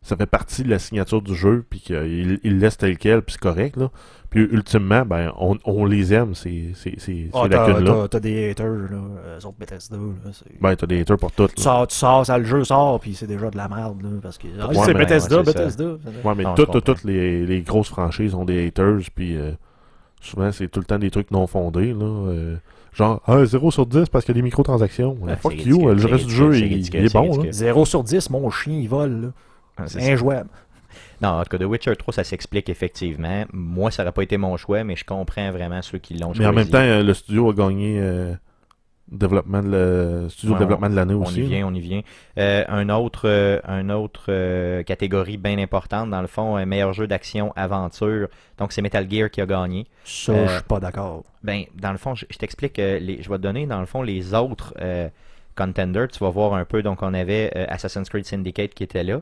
ça 0.03 0.17
fait 0.17 0.25
partie 0.25 0.63
de 0.63 0.69
la 0.69 0.79
signature 0.79 1.21
du 1.21 1.35
jeu, 1.35 1.63
puis 1.69 1.79
qu'ils 1.79 2.39
ils 2.43 2.53
le 2.53 2.59
laissent 2.59 2.77
tel 2.77 2.97
quel, 2.97 3.21
puis 3.21 3.33
c'est 3.33 3.41
correct 3.41 3.77
là. 3.77 3.91
Puis 4.31 4.41
ultimement, 4.51 5.05
ben 5.05 5.31
on, 5.37 5.57
on 5.65 5.85
les 5.85 6.13
aime, 6.13 6.33
ces 6.35 6.71
ces 6.73 6.95
ces, 6.97 7.29
Ah, 7.33 7.41
ces 7.43 7.49
t'as, 7.49 7.67
lacunes-là. 7.67 7.93
t'as- 8.03 8.07
t'as 8.07 8.19
des 8.21 8.49
haters, 8.49 8.65
là, 8.65 8.97
eux 9.41 9.45
autres 9.45 9.57
Bethesda. 9.59 9.97
Là, 9.97 10.31
c'est- 10.31 10.61
Ben 10.61 10.75
t'as 10.75 10.87
des 10.87 11.01
haters 11.01 11.17
pour 11.17 11.31
toutes. 11.33 11.53
tu, 11.53 11.59
là. 11.59 11.63
sors, 11.63 11.87
tu 11.87 11.95
sors, 11.95 12.25
ça, 12.25 12.37
le 12.37 12.45
jeu 12.45 12.63
sort, 12.63 12.99
puis 12.99 13.13
c'est 13.13 13.27
déjà 13.27 13.49
de 13.51 13.57
la 13.57 13.67
merde. 13.67 14.01
Là, 14.01 14.09
parce 14.23 14.37
que 14.37 14.47
ah, 14.59 14.69
Ouais, 14.69 14.75
c'est 14.85 14.93
Bethesda, 14.93 15.37
ouais, 15.39 15.43
c'est 15.45 15.51
ça. 15.51 15.59
Bethesda. 15.59 15.85
Ouais, 16.23 16.33
mais 16.35 16.43
Non, 16.45 16.55
toutes, 16.55 16.65
comprends. 16.67 16.79
toutes 16.81 17.03
les, 17.03 17.45
les 17.45 17.61
grosses 17.61 17.89
franchises 17.89 18.33
ont 18.33 18.45
des 18.45 18.65
haters, 18.67 18.99
puis 19.13 19.35
euh, 19.37 19.51
souvent 20.21 20.51
c'est 20.51 20.67
tout 20.69 20.79
le 20.79 20.85
temps 20.85 20.99
des 20.99 21.11
trucs 21.11 21.29
non 21.31 21.45
fondés. 21.45 21.93
Là, 21.93 22.05
euh, 22.05 22.55
genre, 22.93 23.21
ah, 23.27 23.43
0 23.45 23.69
sur 23.69 23.85
10 23.85 24.07
parce 24.09 24.23
qu'il 24.25 24.33
y 24.33 24.37
a 24.37 24.41
des 24.41 24.45
microtransactions. 24.45 25.17
Ah, 25.27 25.35
Fuck 25.35 25.53
c'est 25.57 25.65
you, 25.69 25.89
le 25.89 25.99
c'est 25.99 26.07
reste 26.07 26.25
du 26.27 26.33
jeu, 26.33 26.55
il, 26.55 26.85
c'est 26.85 26.97
il 26.97 27.03
est 27.05 27.07
c'est 27.09 27.13
bon. 27.13 27.23
Là. 27.25 27.31
ridicule. 27.31 27.51
0 27.53 27.85
sur 27.85 28.03
10, 28.03 28.29
mon 28.29 28.49
chien, 28.49 28.73
il 28.79 28.87
vole. 28.89 29.33
Ça. 29.87 29.99
injouable. 29.99 30.49
Non, 31.21 31.29
en 31.29 31.43
tout 31.43 31.49
cas, 31.55 31.63
The 31.63 31.67
Witcher 31.67 31.95
3, 31.95 32.13
ça 32.13 32.23
s'explique 32.23 32.67
effectivement. 32.69 33.45
Moi, 33.53 33.91
ça 33.91 34.03
n'aurait 34.03 34.11
pas 34.13 34.23
été 34.23 34.37
mon 34.37 34.57
choix, 34.57 34.83
mais 34.83 34.95
je 34.95 35.05
comprends 35.05 35.51
vraiment 35.51 35.81
ceux 35.81 35.99
qui 35.99 36.15
l'ont 36.15 36.27
choisi. 36.33 36.39
Mais 36.41 36.47
en 36.47 36.53
même 36.53 36.67
temps, 36.69 36.79
euh, 36.79 37.03
le 37.03 37.13
studio 37.13 37.49
a 37.49 37.53
gagné 37.53 37.99
euh, 37.99 38.33
développement 39.07 39.61
de 39.61 39.67
le 39.69 40.29
studio 40.29 40.53
Ouais, 40.53 40.59
de 40.59 40.63
développement 40.65 40.89
de 40.89 40.95
l'année 40.95 41.13
On 41.13 41.21
aussi. 41.23 41.39
y 41.39 41.43
là. 41.43 41.47
vient, 41.47 41.67
on 41.67 41.73
y 41.75 41.79
vient. 41.79 42.01
Euh, 42.39 42.63
un 42.67 42.89
autre, 42.89 43.21
euh, 43.29 43.59
un 43.65 43.89
autre 43.89 44.25
euh, 44.29 44.83
catégorie 44.83 45.37
bien 45.37 45.57
importante, 45.59 46.09
dans 46.09 46.21
le 46.21 46.27
fond, 46.27 46.55
un 46.55 46.65
meilleur 46.65 46.91
jeu 46.93 47.07
d'action-aventure. 47.07 48.27
Donc, 48.57 48.71
c'est 48.71 48.81
Metal 48.81 49.05
Gear 49.09 49.29
qui 49.29 49.41
a 49.41 49.45
gagné. 49.45 49.85
Ça, 50.03 50.31
Euh, 50.33 50.47
je 50.47 50.53
suis 50.55 50.63
pas 50.63 50.79
d'accord. 50.79 51.23
Ben, 51.43 51.63
dans 51.75 51.91
le 51.91 51.97
fond, 51.97 52.15
je, 52.15 52.25
je 52.29 52.37
t'explique, 52.37 52.79
euh, 52.79 52.99
les- 52.99 53.21
je 53.21 53.29
vais 53.29 53.37
te 53.37 53.43
donner, 53.43 53.65
dans 53.65 53.79
le 53.79 53.85
fond, 53.85 54.01
les 54.01 54.33
autres 54.33 54.73
euh, 54.81 55.09
contenders. 55.55 56.07
Tu 56.07 56.19
vas 56.19 56.29
voir 56.29 56.53
un 56.53 56.65
peu. 56.65 56.81
Donc, 56.81 57.01
on 57.03 57.13
avait 57.13 57.51
euh, 57.55 57.65
Assassin's 57.69 58.09
Creed 58.09 58.25
Syndicate 58.25 58.73
qui 58.73 58.83
était 58.83 59.03
là. 59.03 59.21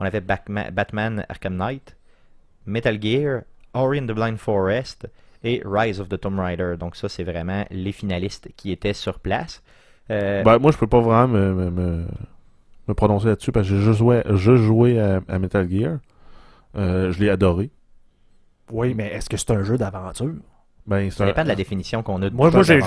On 0.00 0.04
avait 0.04 0.20
Batman, 0.20 0.70
Batman 0.72 1.24
Arkham 1.28 1.56
Knight, 1.56 1.96
Metal 2.66 3.00
Gear, 3.00 3.42
Ori 3.74 4.00
and 4.00 4.06
the 4.06 4.12
Blind 4.12 4.38
Forest 4.38 5.06
et 5.44 5.62
Rise 5.64 6.00
of 6.00 6.08
the 6.08 6.18
Tomb 6.20 6.38
Raider. 6.40 6.76
Donc, 6.78 6.96
ça, 6.96 7.08
c'est 7.08 7.24
vraiment 7.24 7.64
les 7.70 7.92
finalistes 7.92 8.48
qui 8.56 8.72
étaient 8.72 8.92
sur 8.94 9.18
place. 9.20 9.62
Euh, 10.10 10.42
Ben, 10.42 10.58
moi, 10.58 10.72
je 10.72 10.76
peux 10.78 10.86
pas 10.86 11.00
vraiment 11.00 11.28
me, 11.28 11.52
me, 11.54 11.70
me- 11.70 12.06
me 12.88 12.94
prononcer 12.94 13.26
là-dessus 13.28 13.52
parce 13.52 13.68
que 13.68 13.74
j'ai 13.76 13.82
juste 13.82 13.98
joué, 13.98 14.22
juste 14.30 14.62
joué 14.64 14.98
à, 15.00 15.20
à 15.28 15.38
Metal 15.38 15.68
Gear. 15.70 15.98
Euh, 16.76 17.12
je 17.12 17.20
l'ai 17.20 17.30
adoré. 17.30 17.70
Oui, 18.72 18.94
mais 18.94 19.08
est-ce 19.12 19.28
que 19.28 19.36
c'est 19.36 19.50
un 19.50 19.62
jeu 19.62 19.76
d'aventure? 19.78 20.32
Ben, 20.86 21.10
ça 21.10 21.24
un- 21.24 21.26
dépend 21.26 21.42
de 21.42 21.48
la 21.48 21.54
définition 21.56 22.02
qu'on 22.02 22.22
a 22.22 22.30
de 22.30 22.34
Moi, 22.34 22.48
jeu 22.50 22.54
moi 22.54 22.62
j'ai, 22.62 22.80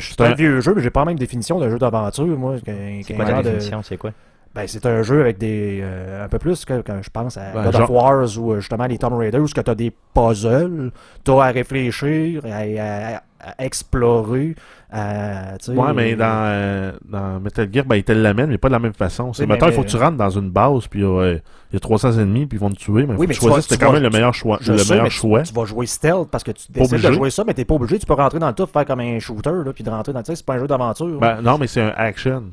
c'est 0.00 0.20
un- 0.20 0.34
vieux 0.34 0.60
jeu, 0.60 0.74
mais 0.74 0.82
j'ai 0.82 0.90
pas 0.90 1.00
la 1.00 1.06
même 1.06 1.18
définition 1.18 1.58
d'un 1.58 1.68
jeu 1.70 1.78
d'aventure. 1.78 2.26
Moi, 2.38 2.56
C'est 2.64 3.14
quoi 3.14 3.24
la 3.24 3.38
de- 3.38 3.42
définition? 3.42 3.82
C'est 3.82 3.96
quoi? 3.96 4.12
Ben, 4.54 4.66
c'est 4.66 4.84
un 4.84 5.02
jeu 5.02 5.20
avec 5.22 5.38
des. 5.38 5.80
euh, 5.82 6.24
un 6.24 6.28
peu 6.28 6.38
plus 6.38 6.64
que 6.66 6.82
quand 6.82 7.00
je 7.02 7.08
pense 7.10 7.36
à 7.38 7.52
Ben, 7.54 7.64
God 7.64 7.72
genre- 7.72 7.82
of 7.84 7.90
Wars 7.90 8.38
ou 8.38 8.52
euh, 8.52 8.60
justement 8.60 8.84
les 8.86 8.98
Tomb 8.98 9.14
Raider 9.14 9.38
où 9.38 9.46
tu 9.48 9.58
as 9.58 9.74
des 9.74 9.92
puzzles, 10.14 10.90
tu 11.24 11.30
as 11.30 11.42
à 11.42 11.50
réfléchir, 11.50 12.42
à, 12.44 12.58
à- 12.58 13.22
à 13.44 13.64
explorer. 13.64 14.54
À, 14.94 15.54
Ouais, 15.68 15.92
mais 15.94 16.12
euh, 16.12 16.16
dans, 16.16 16.44
euh, 16.44 16.92
dans 17.08 17.40
Metal 17.40 17.66
Gear, 17.72 17.86
ben, 17.86 17.96
ils 17.96 18.04
te 18.04 18.12
l'amènent, 18.12 18.50
mais 18.50 18.58
pas 18.58 18.68
de 18.68 18.72
la 18.74 18.78
même 18.78 18.92
façon. 18.92 19.32
C'est, 19.32 19.46
mettons, 19.46 19.66
il 19.68 19.72
faut 19.72 19.82
que 19.82 19.88
tu 19.88 19.96
rentres 19.96 20.18
dans 20.18 20.28
une 20.30 20.50
base, 20.50 20.86
puis 20.86 21.02
euh, 21.02 21.38
il 21.70 21.74
y 21.74 21.76
a 21.76 21.80
300 21.80 22.18
ennemis, 22.18 22.44
puis 22.44 22.58
ils 22.58 22.60
vont 22.60 22.68
te 22.68 22.76
tuer, 22.76 23.06
mais 23.06 23.14
faut 23.14 23.20
Oui, 23.20 23.26
mais 23.26 23.34
tu 23.34 23.40
tu 23.40 23.62
c'était 23.62 23.82
quand 23.82 23.90
même 23.92 24.02
le 24.02 24.10
meilleur 24.10 24.34
choix. 24.34 24.58
je 24.60 24.72
le 24.72 24.78
sais, 24.78 24.92
meilleur 24.92 25.08
tu- 25.08 25.54
vas 25.54 25.64
jouer 25.64 25.86
stealth 25.86 26.28
parce 26.30 26.44
que 26.44 26.50
tu 26.50 26.70
décides 26.70 27.00
de 27.00 27.12
jouer 27.12 27.30
ça, 27.30 27.42
mais 27.44 27.54
t'es 27.54 27.64
pas 27.64 27.74
obligé. 27.74 27.98
Tu 27.98 28.04
peux 28.06 28.12
rentrer 28.12 28.38
dans 28.38 28.48
le 28.48 28.54
tout, 28.54 28.66
faire 28.66 28.84
comme 28.84 29.00
un 29.00 29.18
shooter, 29.18 29.50
là, 29.64 29.72
puis 29.72 29.82
de 29.82 29.88
rentrer 29.90 30.12
dans 30.12 30.18
le. 30.20 30.24
C'est 30.34 30.44
pas 30.44 30.54
un 30.54 30.58
jeu 30.58 30.66
d'aventure. 30.66 31.18
Ben, 31.18 31.40
non, 31.40 31.56
mais 31.58 31.66
c'est 31.66 31.80
un 31.80 31.94
action. 31.96 32.44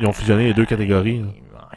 Ils 0.00 0.06
ont 0.06 0.12
fusionné 0.12 0.44
les 0.46 0.54
deux 0.54 0.66
catégories. 0.66 1.24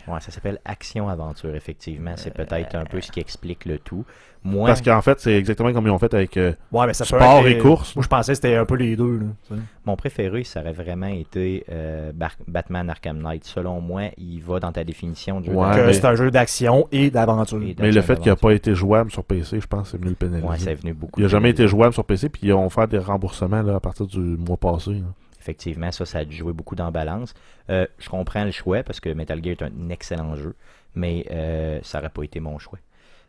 Ouais, 0.08 0.20
ça 0.20 0.30
s'appelle 0.30 0.60
action-aventure, 0.66 1.56
effectivement. 1.56 2.12
C'est 2.16 2.34
peut-être 2.34 2.76
un 2.76 2.86
peu 2.86 3.02
ce 3.02 3.12
qui 3.12 3.20
explique 3.20 3.66
le 3.66 3.80
tout. 3.80 4.06
Moi, 4.44 4.68
Parce 4.68 4.82
qu'en 4.84 5.02
fait, 5.02 5.20
c'est 5.20 5.36
exactement 5.36 5.74
comme 5.74 5.88
ils 5.88 5.90
ont 5.90 5.98
fait 5.98 6.14
avec 6.14 6.38
euh, 6.38 6.54
Ouais, 6.72 6.86
mais 6.86 6.94
ça 6.94 7.04
peut 7.04 7.18
sport 7.20 7.40
être- 7.40 7.48
et 7.48 7.58
course. 7.58 7.96
Moi, 7.96 8.04
je 8.04 8.08
pensais 8.08 8.34
que 8.34 8.36
c'était 8.36 8.56
un 8.56 8.66
peu 8.66 8.76
les 8.76 8.96
deux. 8.96 9.18
Là, 9.50 9.56
mon 9.86 9.96
préféré, 9.96 10.44
ça 10.44 10.60
aurait 10.60 10.74
vraiment 10.74 11.08
été 11.08 11.66
euh, 11.72 12.12
Bar- 12.14 12.36
Batman 12.48 12.88
Arkham 12.92 13.18
Knight. 13.24 13.44
Selon 13.46 13.82
moi, 13.82 14.04
il 14.20 14.40
va 14.44 14.60
dans 14.60 14.72
ta 14.72 14.84
définition 14.84 15.40
de 15.40 15.46
jeu 15.46 15.52
Ouais, 15.52 15.56
que 15.58 15.62
d'aventure 15.64 15.86
mais- 15.88 15.94
c'est 15.94 16.06
un 16.06 16.16
jeu 16.16 16.30
d'action 16.30 16.88
et 16.92 17.10
d'aventure. 17.10 17.64
et 17.64 17.76
Mais 17.80 17.92
le 17.92 18.02
fait 18.04 18.20
qu'il 18.20 18.32
n'a 18.32 18.36
pas 18.36 18.52
été 18.52 18.76
jouable 18.76 19.10
sur 19.10 19.24
PC, 19.24 19.60
je 19.60 19.66
pense 19.66 19.84
que 19.84 19.88
c'est 19.94 19.98
venu 19.98 20.10
le 20.12 20.16
pénaliser. 20.16 20.48
Ouais, 20.48 20.60
ça 20.60 20.70
est 20.72 20.76
venu 20.76 20.94
beaucoup. 20.94 21.20
il 21.20 21.24
n'a 21.24 21.30
jamais 21.30 21.50
été 21.50 21.68
jouable 21.68 21.94
sur 21.96 22.06
PC, 22.06 22.30
puis 22.30 22.42
ils 22.44 22.54
ont 22.54 22.70
fait 22.70 22.88
des 22.88 23.00
remboursements 23.00 23.64
là, 23.64 23.78
à 23.78 23.80
partir 23.80 24.06
du 24.06 24.20
mois 24.20 24.58
passé. 24.58 24.92
là. 24.92 25.06
Effectivement, 25.46 25.92
ça, 25.92 26.08
ça 26.08 26.18
a 26.20 26.26
dû 26.26 26.36
jouer 26.36 26.54
beaucoup 26.54 26.74
dans 26.74 26.86
la 26.86 26.92
balance. 26.92 27.36
Euh, 27.70 27.86
je 28.00 28.10
comprends 28.10 28.46
le 28.46 28.50
choix 28.50 28.82
parce 28.82 29.00
que 29.00 29.10
Metal 29.10 29.44
Gear 29.44 29.52
est 29.52 29.62
un 29.62 29.90
excellent 29.92 30.36
jeu, 30.36 30.56
mais 30.96 31.24
euh, 31.30 31.78
ça 31.84 32.00
n'aurait 32.00 32.10
pas 32.10 32.24
été 32.24 32.40
mon 32.40 32.58
choix. 32.58 32.80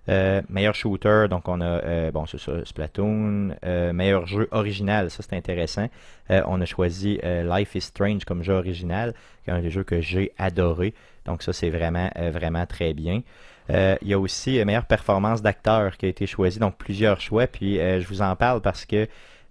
Euh, 0.09 0.41
meilleur 0.49 0.75
shooter, 0.75 1.27
donc 1.29 1.47
on 1.47 1.61
a, 1.61 2.11
bon, 2.13 2.25
c'est 2.25 2.41
ça, 2.41 2.65
Splatoon. 2.65 3.55
Meilleur 3.93 4.27
jeu 4.27 4.49
original, 4.51 5.11
ça 5.11 5.23
c'est 5.23 5.37
intéressant. 5.37 5.91
On 6.31 6.59
a 6.59 6.65
choisi 6.65 7.21
Life 7.23 7.75
is 7.75 7.83
Strange 7.83 8.25
comme 8.25 8.43
jeu 8.43 8.55
original, 8.55 9.13
qui 9.45 9.51
est 9.51 9.53
un 9.53 9.61
des 9.61 9.71
jeux 9.71 9.85
que 9.85 10.01
j'ai 10.01 10.33
adoré. 10.39 10.95
Donc 11.27 11.43
ça 11.43 11.53
c'est 11.53 11.69
vraiment, 11.69 12.09
vraiment 12.33 12.65
très 12.65 12.95
bien. 12.95 13.21
Il 13.69 14.09
y 14.09 14.15
a 14.15 14.19
aussi 14.19 14.59
euh, 14.59 14.65
meilleure 14.65 14.87
performance 14.87 15.43
d'acteur 15.43 15.99
qui 15.99 16.07
a 16.07 16.09
été 16.09 16.27
choisi, 16.27 16.61
donc 16.61 16.79
plusieurs 16.79 17.21
choix. 17.21 17.47
Puis 17.47 17.77
je 17.77 18.07
vous 18.09 18.23
en 18.23 18.37
parle 18.37 18.63
parce 18.63 18.87
que 18.87 19.07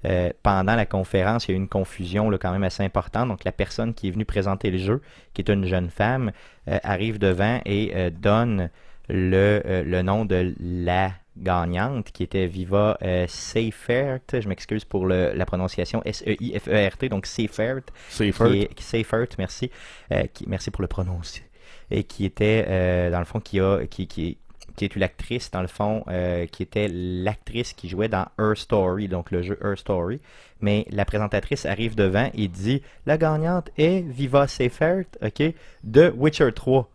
euh, 0.05 0.29
pendant 0.43 0.75
la 0.75 0.85
conférence, 0.85 1.47
il 1.47 1.51
y 1.51 1.53
a 1.53 1.57
eu 1.57 1.59
une 1.61 1.67
confusion 1.67 2.29
là, 2.29 2.37
quand 2.37 2.51
même 2.51 2.63
assez 2.63 2.83
importante. 2.83 3.27
Donc, 3.27 3.43
la 3.43 3.51
personne 3.51 3.93
qui 3.93 4.07
est 4.07 4.11
venue 4.11 4.25
présenter 4.25 4.69
le 4.71 4.77
jeu, 4.77 5.01
qui 5.33 5.41
est 5.41 5.49
une 5.49 5.65
jeune 5.65 5.89
femme, 5.89 6.31
euh, 6.67 6.77
arrive 6.83 7.17
devant 7.19 7.59
et 7.65 7.91
euh, 7.95 8.09
donne 8.11 8.69
le, 9.09 9.61
le 9.85 10.01
nom 10.01 10.25
de 10.25 10.53
la 10.59 11.11
gagnante, 11.37 12.11
qui 12.11 12.23
était 12.23 12.47
Viva 12.47 12.97
euh, 13.01 13.25
Seifert. 13.27 14.19
Je 14.33 14.47
m'excuse 14.47 14.85
pour 14.85 15.05
le- 15.05 15.33
la 15.33 15.45
prononciation 15.45 16.01
S-E-I-F-E-R-T, 16.05 17.09
donc 17.09 17.25
Seifert 17.25 17.81
Safer. 18.09 18.31
qui 18.51 18.59
est, 18.61 18.73
qui- 18.73 18.83
Seifert, 18.83 19.27
merci, 19.37 19.69
euh, 20.11 20.23
qui, 20.33 20.45
merci 20.47 20.71
pour 20.71 20.81
le 20.81 20.87
prononcer, 20.87 21.43
et 21.91 22.03
qui 22.03 22.25
était, 22.25 22.65
euh, 22.67 23.09
dans 23.11 23.19
le 23.19 23.25
fond, 23.25 23.39
qui 23.39 23.59
a, 23.59 23.85
qui, 23.89 24.07
qui, 24.07 24.37
qui 24.75 24.85
est 24.85 24.95
une 24.95 25.03
actrice, 25.03 25.51
dans 25.51 25.61
le 25.61 25.67
fond, 25.67 26.03
euh, 26.07 26.45
qui 26.45 26.63
était 26.63 26.87
l'actrice 26.89 27.73
qui 27.73 27.89
jouait 27.89 28.09
dans 28.09 28.27
Her 28.39 28.55
Story, 28.55 29.07
donc 29.07 29.31
le 29.31 29.41
jeu 29.41 29.57
Her 29.63 29.77
Story. 29.77 30.19
Mais 30.61 30.85
la 30.89 31.05
présentatrice 31.05 31.65
arrive 31.65 31.95
devant 31.95 32.29
et 32.33 32.47
dit 32.47 32.81
La 33.05 33.17
gagnante 33.17 33.69
est 33.77 34.01
Viva 34.01 34.47
Seifert, 34.47 35.05
OK, 35.21 35.43
de 35.83 36.13
Witcher 36.17 36.51
3. 36.53 36.89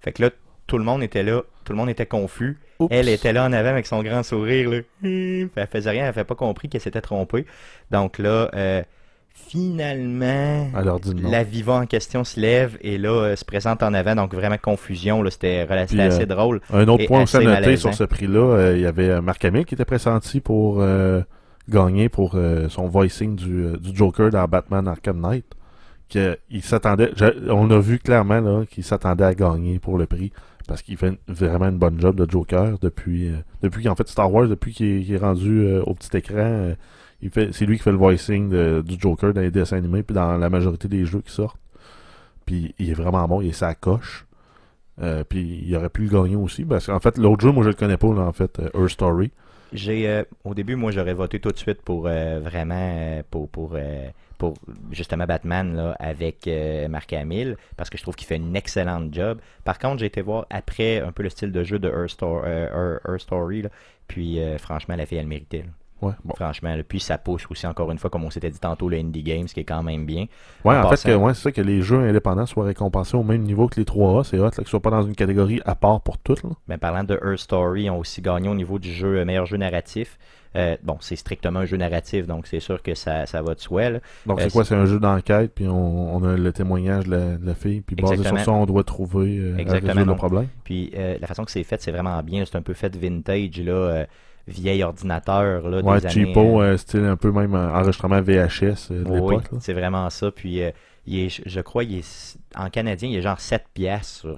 Fait 0.00 0.12
que 0.12 0.22
là, 0.22 0.30
tout 0.66 0.78
le 0.78 0.84
monde 0.84 1.02
était 1.02 1.22
là, 1.22 1.42
tout 1.64 1.72
le 1.72 1.78
monde 1.78 1.88
était 1.90 2.06
confus. 2.06 2.58
Oups. 2.78 2.94
Elle 2.94 3.08
était 3.08 3.32
là 3.32 3.44
en 3.44 3.52
avant 3.52 3.70
avec 3.70 3.86
son 3.86 4.02
grand 4.02 4.22
sourire. 4.22 4.70
Là. 4.70 4.78
Elle 5.02 5.66
faisait 5.70 5.90
rien, 5.90 6.02
elle 6.02 6.06
n'avait 6.08 6.24
pas 6.24 6.34
compris 6.34 6.68
qu'elle 6.68 6.80
s'était 6.80 7.00
trompée. 7.00 7.46
Donc 7.90 8.18
là, 8.18 8.50
euh, 8.54 8.82
finalement, 9.48 10.68
la 11.22 11.42
Viva 11.44 11.74
en 11.74 11.86
question 11.86 12.24
se 12.24 12.38
lève 12.40 12.76
et 12.80 12.98
là, 12.98 13.10
euh, 13.10 13.36
se 13.36 13.44
présente 13.44 13.82
en 13.82 13.94
avant. 13.94 14.14
Donc 14.14 14.34
vraiment 14.34 14.58
confusion. 14.60 15.22
C'était 15.30 15.66
Puis, 15.66 16.00
assez 16.00 16.22
euh, 16.22 16.26
drôle. 16.26 16.60
Un 16.72 16.86
autre 16.88 17.06
point 17.06 17.22
aussi 17.22 17.36
à 17.36 17.40
noter 17.40 17.76
sur 17.76 17.94
ce 17.94 18.04
prix-là, 18.04 18.38
euh, 18.40 18.76
il 18.76 18.82
y 18.82 18.86
avait 18.86 19.08
euh, 19.10 19.20
Marc 19.22 19.44
Hamill 19.44 19.64
qui 19.64 19.74
était 19.74 19.84
pressenti 19.84 20.40
pour 20.40 20.80
euh, 20.80 21.22
gagner 21.68 22.08
pour 22.08 22.32
euh, 22.34 22.68
son 22.68 22.86
voicing 22.86 23.36
du, 23.36 23.64
euh, 23.64 23.76
du 23.76 23.94
Joker 23.96 24.30
dans 24.30 24.44
Batman 24.46 24.86
Arkham 24.88 25.20
Knight. 25.20 25.44
Que, 26.10 26.38
il 26.50 26.62
s'attendait, 26.62 27.10
on 27.50 27.70
a 27.70 27.78
vu 27.78 27.98
clairement 27.98 28.40
là, 28.40 28.62
qu'il 28.70 28.82
s'attendait 28.82 29.24
à 29.24 29.34
gagner 29.34 29.78
pour 29.78 29.98
le 29.98 30.06
prix 30.06 30.32
parce 30.66 30.80
qu'il 30.80 30.96
fait 30.96 31.08
une- 31.08 31.34
vraiment 31.34 31.68
une 31.68 31.76
bonne 31.78 32.00
job 32.00 32.16
de 32.16 32.30
Joker 32.30 32.78
depuis, 32.80 33.28
euh, 33.28 33.36
depuis 33.62 33.84
qu'en 33.84 33.94
fait 33.94 34.08
Star 34.08 34.32
Wars, 34.32 34.48
depuis 34.48 34.72
qu'il 34.72 35.12
est, 35.12 35.18
rendu 35.18 35.60
euh, 35.60 35.82
au 35.84 35.94
petit 35.94 36.16
écran, 36.16 36.36
euh, 36.38 36.74
il 37.22 37.30
fait, 37.30 37.52
c'est 37.52 37.66
lui 37.66 37.76
qui 37.76 37.82
fait 37.82 37.90
le 37.92 37.96
voicing 37.98 38.48
de- 38.48 38.82
du 38.86 38.96
Joker 38.98 39.32
dans 39.34 39.40
les 39.40 39.50
dessins 39.50 39.76
animés 39.78 40.02
puis 40.02 40.14
dans 40.14 40.36
la 40.36 40.50
majorité 40.50 40.88
des 40.88 41.04
jeux 41.04 41.20
qui 41.20 41.32
sortent. 41.32 41.58
Puis 42.46 42.74
il 42.78 42.90
est 42.90 42.94
vraiment 42.94 43.26
bon, 43.28 43.40
il 43.40 43.48
est 43.48 43.52
sa 43.52 43.74
coche. 43.74 44.24
Euh, 45.00 45.22
puis 45.28 45.62
il 45.64 45.76
aurait 45.76 45.90
pu 45.90 46.02
le 46.06 46.10
gagner 46.10 46.36
aussi. 46.36 46.64
Parce 46.64 46.86
qu'en 46.86 46.98
fait, 46.98 47.18
l'autre 47.18 47.42
jeu, 47.42 47.52
moi 47.52 47.62
je 47.62 47.68
le 47.68 47.74
connais 47.74 47.96
pas, 47.96 48.08
en 48.08 48.32
fait, 48.32 48.58
euh, 48.58 48.68
Her 48.74 48.88
Story. 48.90 49.30
J'ai 49.72 50.08
euh, 50.08 50.24
au 50.44 50.54
début 50.54 50.76
moi 50.76 50.90
j'aurais 50.92 51.12
voté 51.12 51.40
tout 51.40 51.50
de 51.52 51.58
suite 51.58 51.82
pour 51.82 52.06
euh, 52.06 52.40
vraiment 52.42 52.74
euh, 52.96 53.22
pour 53.30 53.50
pour 53.50 53.76
pour 54.38 54.54
justement 54.92 55.26
Batman 55.26 55.76
là, 55.76 55.96
avec 56.00 56.48
Mark 56.88 57.12
Hamill 57.12 57.56
parce 57.76 57.90
que 57.90 57.98
je 57.98 58.02
trouve 58.02 58.14
qu'il 58.16 58.26
fait 58.26 58.36
une 58.36 58.56
excellente 58.56 59.12
job. 59.12 59.40
Par 59.64 59.78
contre, 59.78 59.98
j'ai 59.98 60.06
été 60.06 60.22
voir 60.22 60.46
après 60.48 61.00
un 61.00 61.12
peu 61.12 61.22
le 61.22 61.28
style 61.28 61.52
de 61.52 61.64
jeu 61.64 61.78
de 61.78 61.88
Her, 61.88 62.08
Sto- 62.08 62.42
Her- 62.46 63.00
Her 63.06 63.20
Story 63.20 63.64
puis 64.06 64.38
franchement 64.58 64.96
la 64.96 65.04
fille 65.04 65.18
elle 65.18 65.24
le 65.24 65.28
méritait. 65.28 65.58
là. 65.58 65.64
Ouais, 66.00 66.12
bon. 66.24 66.34
Franchement, 66.36 66.74
là. 66.76 66.82
puis 66.86 67.00
ça 67.00 67.18
pousse 67.18 67.44
aussi 67.50 67.66
encore 67.66 67.90
une 67.90 67.98
fois 67.98 68.08
comme 68.10 68.24
on 68.24 68.30
s'était 68.30 68.50
dit 68.50 68.60
tantôt 68.60 68.88
le 68.88 68.96
indie 68.98 69.22
game 69.22 69.48
ce 69.48 69.54
qui 69.54 69.60
est 69.60 69.64
quand 69.64 69.82
même 69.82 70.06
bien. 70.06 70.26
Ouais, 70.64 70.76
En 70.76 70.80
en 70.80 70.82
fait, 70.90 71.02
passant- 71.02 71.16
ouais, 71.16 71.34
c'est 71.34 71.42
ça 71.42 71.52
que 71.52 71.60
les 71.60 71.82
jeux 71.82 71.98
indépendants 72.00 72.46
soient 72.46 72.64
récompensés 72.66 73.16
au 73.16 73.22
même 73.24 73.42
niveau 73.42 73.66
que 73.68 73.80
les 73.80 73.84
3A. 73.84 74.22
C'est 74.24 74.38
hot, 74.38 74.50
qu'ils 74.50 74.66
soient 74.66 74.80
pas 74.80 74.90
dans 74.90 75.02
une 75.02 75.14
catégorie 75.16 75.60
à 75.64 75.74
part 75.74 76.00
pour 76.00 76.18
toutes. 76.18 76.42
Là. 76.44 76.50
Ben, 76.68 76.78
parlant 76.78 77.04
de 77.04 77.14
Her 77.14 77.38
Story, 77.38 77.84
ils 77.84 77.90
ont 77.90 77.98
aussi 77.98 78.22
gagné 78.22 78.48
au 78.48 78.54
niveau 78.54 78.78
du 78.78 78.92
jeu 78.92 79.18
euh, 79.18 79.24
meilleur 79.24 79.46
jeu 79.46 79.56
narratif. 79.56 80.18
Euh, 80.56 80.76
bon, 80.82 80.96
c'est 81.00 81.14
strictement 81.16 81.60
un 81.60 81.66
jeu 81.66 81.76
narratif, 81.76 82.26
donc 82.26 82.46
c'est 82.46 82.58
sûr 82.60 82.82
que 82.82 82.94
ça, 82.94 83.26
ça 83.26 83.42
va 83.42 83.54
de 83.54 83.60
soi. 83.60 83.90
là. 83.90 83.98
Donc 84.24 84.38
Euh, 84.40 84.44
c'est 84.44 84.50
quoi? 84.52 84.64
C'est 84.64 84.74
un 84.76 84.86
jeu 84.86 84.98
d'enquête, 84.98 85.52
puis 85.54 85.66
on, 85.68 86.16
on 86.16 86.24
a 86.24 86.36
le 86.36 86.52
témoignage 86.52 87.04
de 87.04 87.10
la, 87.10 87.36
de 87.36 87.46
la 87.46 87.54
fille, 87.54 87.82
puis 87.82 87.96
basé 87.96 88.14
Exactement. 88.14 88.38
sur 88.38 88.44
ça, 88.46 88.52
on 88.58 88.64
doit 88.64 88.82
trouver 88.82 89.36
euh, 89.38 89.58
Exactement, 89.58 89.92
résoudre 89.92 90.12
le 90.12 90.16
problème. 90.16 90.46
Puis 90.64 90.90
la 90.94 91.26
façon 91.26 91.44
que 91.44 91.50
c'est 91.50 91.62
fait, 91.64 91.82
c'est 91.82 91.90
vraiment 91.92 92.22
bien. 92.22 92.44
C'est 92.46 92.56
un 92.56 92.62
peu 92.62 92.72
fait 92.72 92.96
vintage, 92.96 93.60
là, 93.60 94.06
vieil 94.48 94.82
ordinateur. 94.82 95.68
Là, 95.68 95.80
Ouais, 95.82 96.00
des 96.00 96.08
cheapo, 96.08 96.40
années, 96.40 96.60
euh, 96.60 96.72
euh, 96.72 96.76
style 96.76 97.04
un 97.04 97.16
peu 97.16 97.30
même 97.30 97.54
enregistrement 97.54 98.20
VHS 98.20 98.90
euh, 98.90 99.04
de 99.04 99.10
oui, 99.10 99.36
l'époque. 99.36 99.50
c'est 99.60 99.72
vraiment 99.72 100.08
ça. 100.10 100.30
Puis 100.30 100.60
il 101.06 101.18
est, 101.20 101.42
je 101.46 101.60
crois, 101.60 101.84
il 101.84 101.98
est, 101.98 102.38
en 102.56 102.70
canadien, 102.70 103.08
il 103.08 103.16
est 103.16 103.22
genre 103.22 103.40
7 103.40 103.64
piastres 103.74 104.20
sur, 104.20 104.36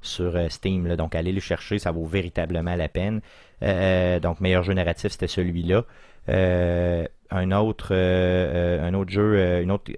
sur 0.00 0.50
Steam. 0.50 0.86
Là, 0.86 0.96
donc 0.96 1.14
allez 1.14 1.32
le 1.32 1.40
chercher, 1.40 1.78
ça 1.78 1.92
vaut 1.92 2.06
véritablement 2.06 2.74
la 2.76 2.88
peine. 2.88 3.20
Donc 3.60 4.40
meilleur 4.40 4.62
jeu 4.62 4.74
narratif, 4.74 5.12
c'était 5.12 5.28
celui-là. 5.28 5.84
Un 6.28 7.50
autre, 7.52 7.94
un 7.94 8.94
autre 8.94 9.10
jeu, 9.10 9.60
une 9.62 9.70
autre 9.70 9.90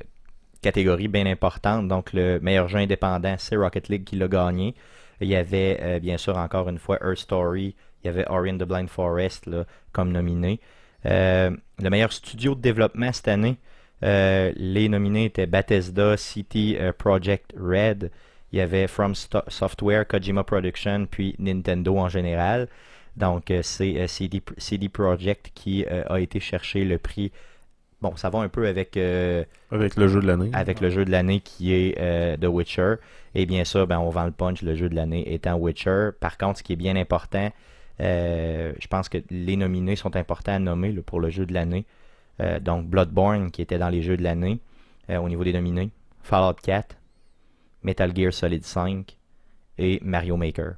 catégorie 0.63 1.09
bien 1.09 1.27
importante. 1.27 1.89
Donc 1.89 2.13
le 2.13 2.41
meilleur 2.41 2.69
jeu 2.69 2.79
indépendant, 2.79 3.35
c'est 3.39 3.57
Rocket 3.57 3.89
League 3.89 4.05
qui 4.05 4.17
l'a 4.17 4.29
gagné. 4.29 4.75
Il 5.21 5.29
y 5.29 5.37
avait 5.37 5.79
euh, 5.81 6.01
bien 6.01 6.17
sûr 6.17 6.37
encore 6.37 6.69
une 6.69 6.79
fois 6.79 6.99
Earth 7.03 7.19
Story, 7.19 7.75
il 8.05 8.09
y 8.09 8.11
avait 8.11 8.29
Ori 8.29 8.51
and 8.51 8.59
the 8.59 8.65
Blind 8.65 8.89
Forest 8.89 9.47
là, 9.47 9.65
comme 9.93 10.13
nominé. 10.13 10.61
Euh, 11.07 11.51
le 11.83 11.91
meilleur 11.91 12.13
studio 12.13 12.55
de 12.55 12.61
développement 12.61 13.13
cette 13.13 13.29
année, 13.29 13.57
euh, 14.03 14.53
les 14.57 14.89
nominés 14.89 15.27
étaient 15.27 15.47
Bethesda, 15.47 16.17
City 16.17 16.77
euh, 16.79 16.93
Project 16.97 17.53
Red, 17.59 18.11
il 18.53 18.59
y 18.59 18.61
avait 18.63 18.87
From 18.87 19.15
Sto- 19.15 19.43
Software, 19.49 20.07
Kojima 20.07 20.45
Production, 20.45 21.07
puis 21.11 21.35
Nintendo 21.39 21.99
en 21.99 22.09
général. 22.09 22.69
Donc 23.17 23.53
c'est 23.63 24.07
CD, 24.09 24.43
CD 24.59 24.89
Projekt 24.89 25.51
qui 25.55 25.87
a 25.87 26.19
été 26.21 26.41
chercher 26.41 26.85
le 26.85 26.99
prix. 26.99 27.31
Bon, 28.03 28.17
ça 28.17 28.29
va 28.29 28.41
un 28.41 28.49
peu 28.49 28.67
avec 28.67 28.97
Avec 29.71 29.97
le 29.97 30.09
jeu 30.09 30.21
de 30.21 30.27
l'année. 30.27 30.51
avec 30.53 30.81
le 30.81 30.91
jeu 30.91 31.05
de 31.05 31.11
l'année 31.11 31.41
qui 31.41 31.73
est 31.73 32.37
The 32.41 32.47
Witcher. 32.47 32.97
Et 33.37 33.47
bien 33.47 33.65
sûr, 33.65 33.87
ben, 33.87 33.99
on 33.99 34.11
vend 34.11 34.25
le 34.25 34.31
punch, 34.33 34.63
le 34.63 34.75
jeu 34.75 34.89
de 34.89 34.95
l'année 34.97 35.33
étant 35.33 35.55
Witcher. 35.57 36.11
Par 36.19 36.37
contre, 36.39 36.59
ce 36.59 36.63
qui 36.65 36.73
est 36.73 36.77
bien 36.77 36.97
important, 36.97 37.51
euh, 38.01 38.73
je 38.81 38.87
pense 38.89 39.09
que 39.09 39.19
les 39.31 39.57
nominés 39.57 39.97
sont 39.97 40.17
importants 40.17 40.53
à 40.53 40.59
nommer 40.59 40.93
là, 40.93 41.03
pour 41.03 41.21
le 41.21 41.31
jeu 41.31 41.47
de 41.47 41.53
l'année. 41.55 41.85
Euh, 42.41 42.59
donc 42.59 42.87
Bloodborne 42.87 43.51
qui 43.51 43.63
était 43.63 43.79
dans 43.79 43.89
les 43.89 44.03
jeux 44.03 44.17
de 44.17 44.23
l'année 44.23 44.59
euh, 45.11 45.19
au 45.19 45.29
niveau 45.29 45.45
des 45.45 45.53
nominés. 45.53 45.91
Fallout 46.23 46.57
4, 46.63 46.97
Metal 47.83 48.15
Gear 48.17 48.33
Solid 48.33 48.65
5 48.65 49.17
et 49.79 50.01
Mario 50.03 50.37
Maker. 50.37 50.75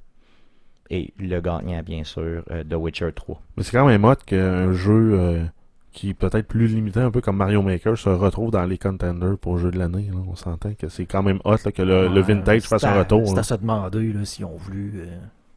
Et 0.90 1.12
le 1.18 1.40
gagnant, 1.40 1.82
bien 1.82 2.04
sûr, 2.04 2.44
euh, 2.50 2.62
The 2.62 2.74
Witcher 2.74 3.10
3. 3.14 3.40
Mais 3.56 3.62
c'est 3.62 3.72
quand 3.72 3.86
même 3.86 4.04
hot 4.04 4.14
qu'un 4.24 4.72
jeu 4.72 5.18
euh, 5.18 5.44
qui 5.92 6.10
est 6.10 6.14
peut-être 6.14 6.46
plus 6.46 6.68
limité, 6.68 7.00
un 7.00 7.10
peu 7.10 7.20
comme 7.20 7.36
Mario 7.36 7.62
Maker, 7.62 7.96
se 7.98 8.08
retrouve 8.08 8.50
dans 8.52 8.64
les 8.64 8.78
contenders 8.78 9.36
pour 9.38 9.58
jeu 9.58 9.70
de 9.70 9.78
l'année. 9.78 10.08
là. 10.12 10.20
On 10.28 10.36
s'entend 10.36 10.74
que 10.74 10.88
c'est 10.88 11.06
quand 11.06 11.22
même 11.22 11.40
hot 11.44 11.56
là, 11.64 11.72
que 11.72 11.82
le, 11.82 12.08
le 12.08 12.20
vintage 12.20 12.62
fasse 12.62 12.84
un 12.84 12.98
retour. 12.98 13.26
C'est 13.26 13.34
là. 13.34 13.40
à 13.40 13.44
se 13.44 13.54
demander 13.54 14.12
là, 14.12 14.24
si 14.24 14.44
on 14.44 14.54
voulu 14.56 14.92
euh, 14.96 15.16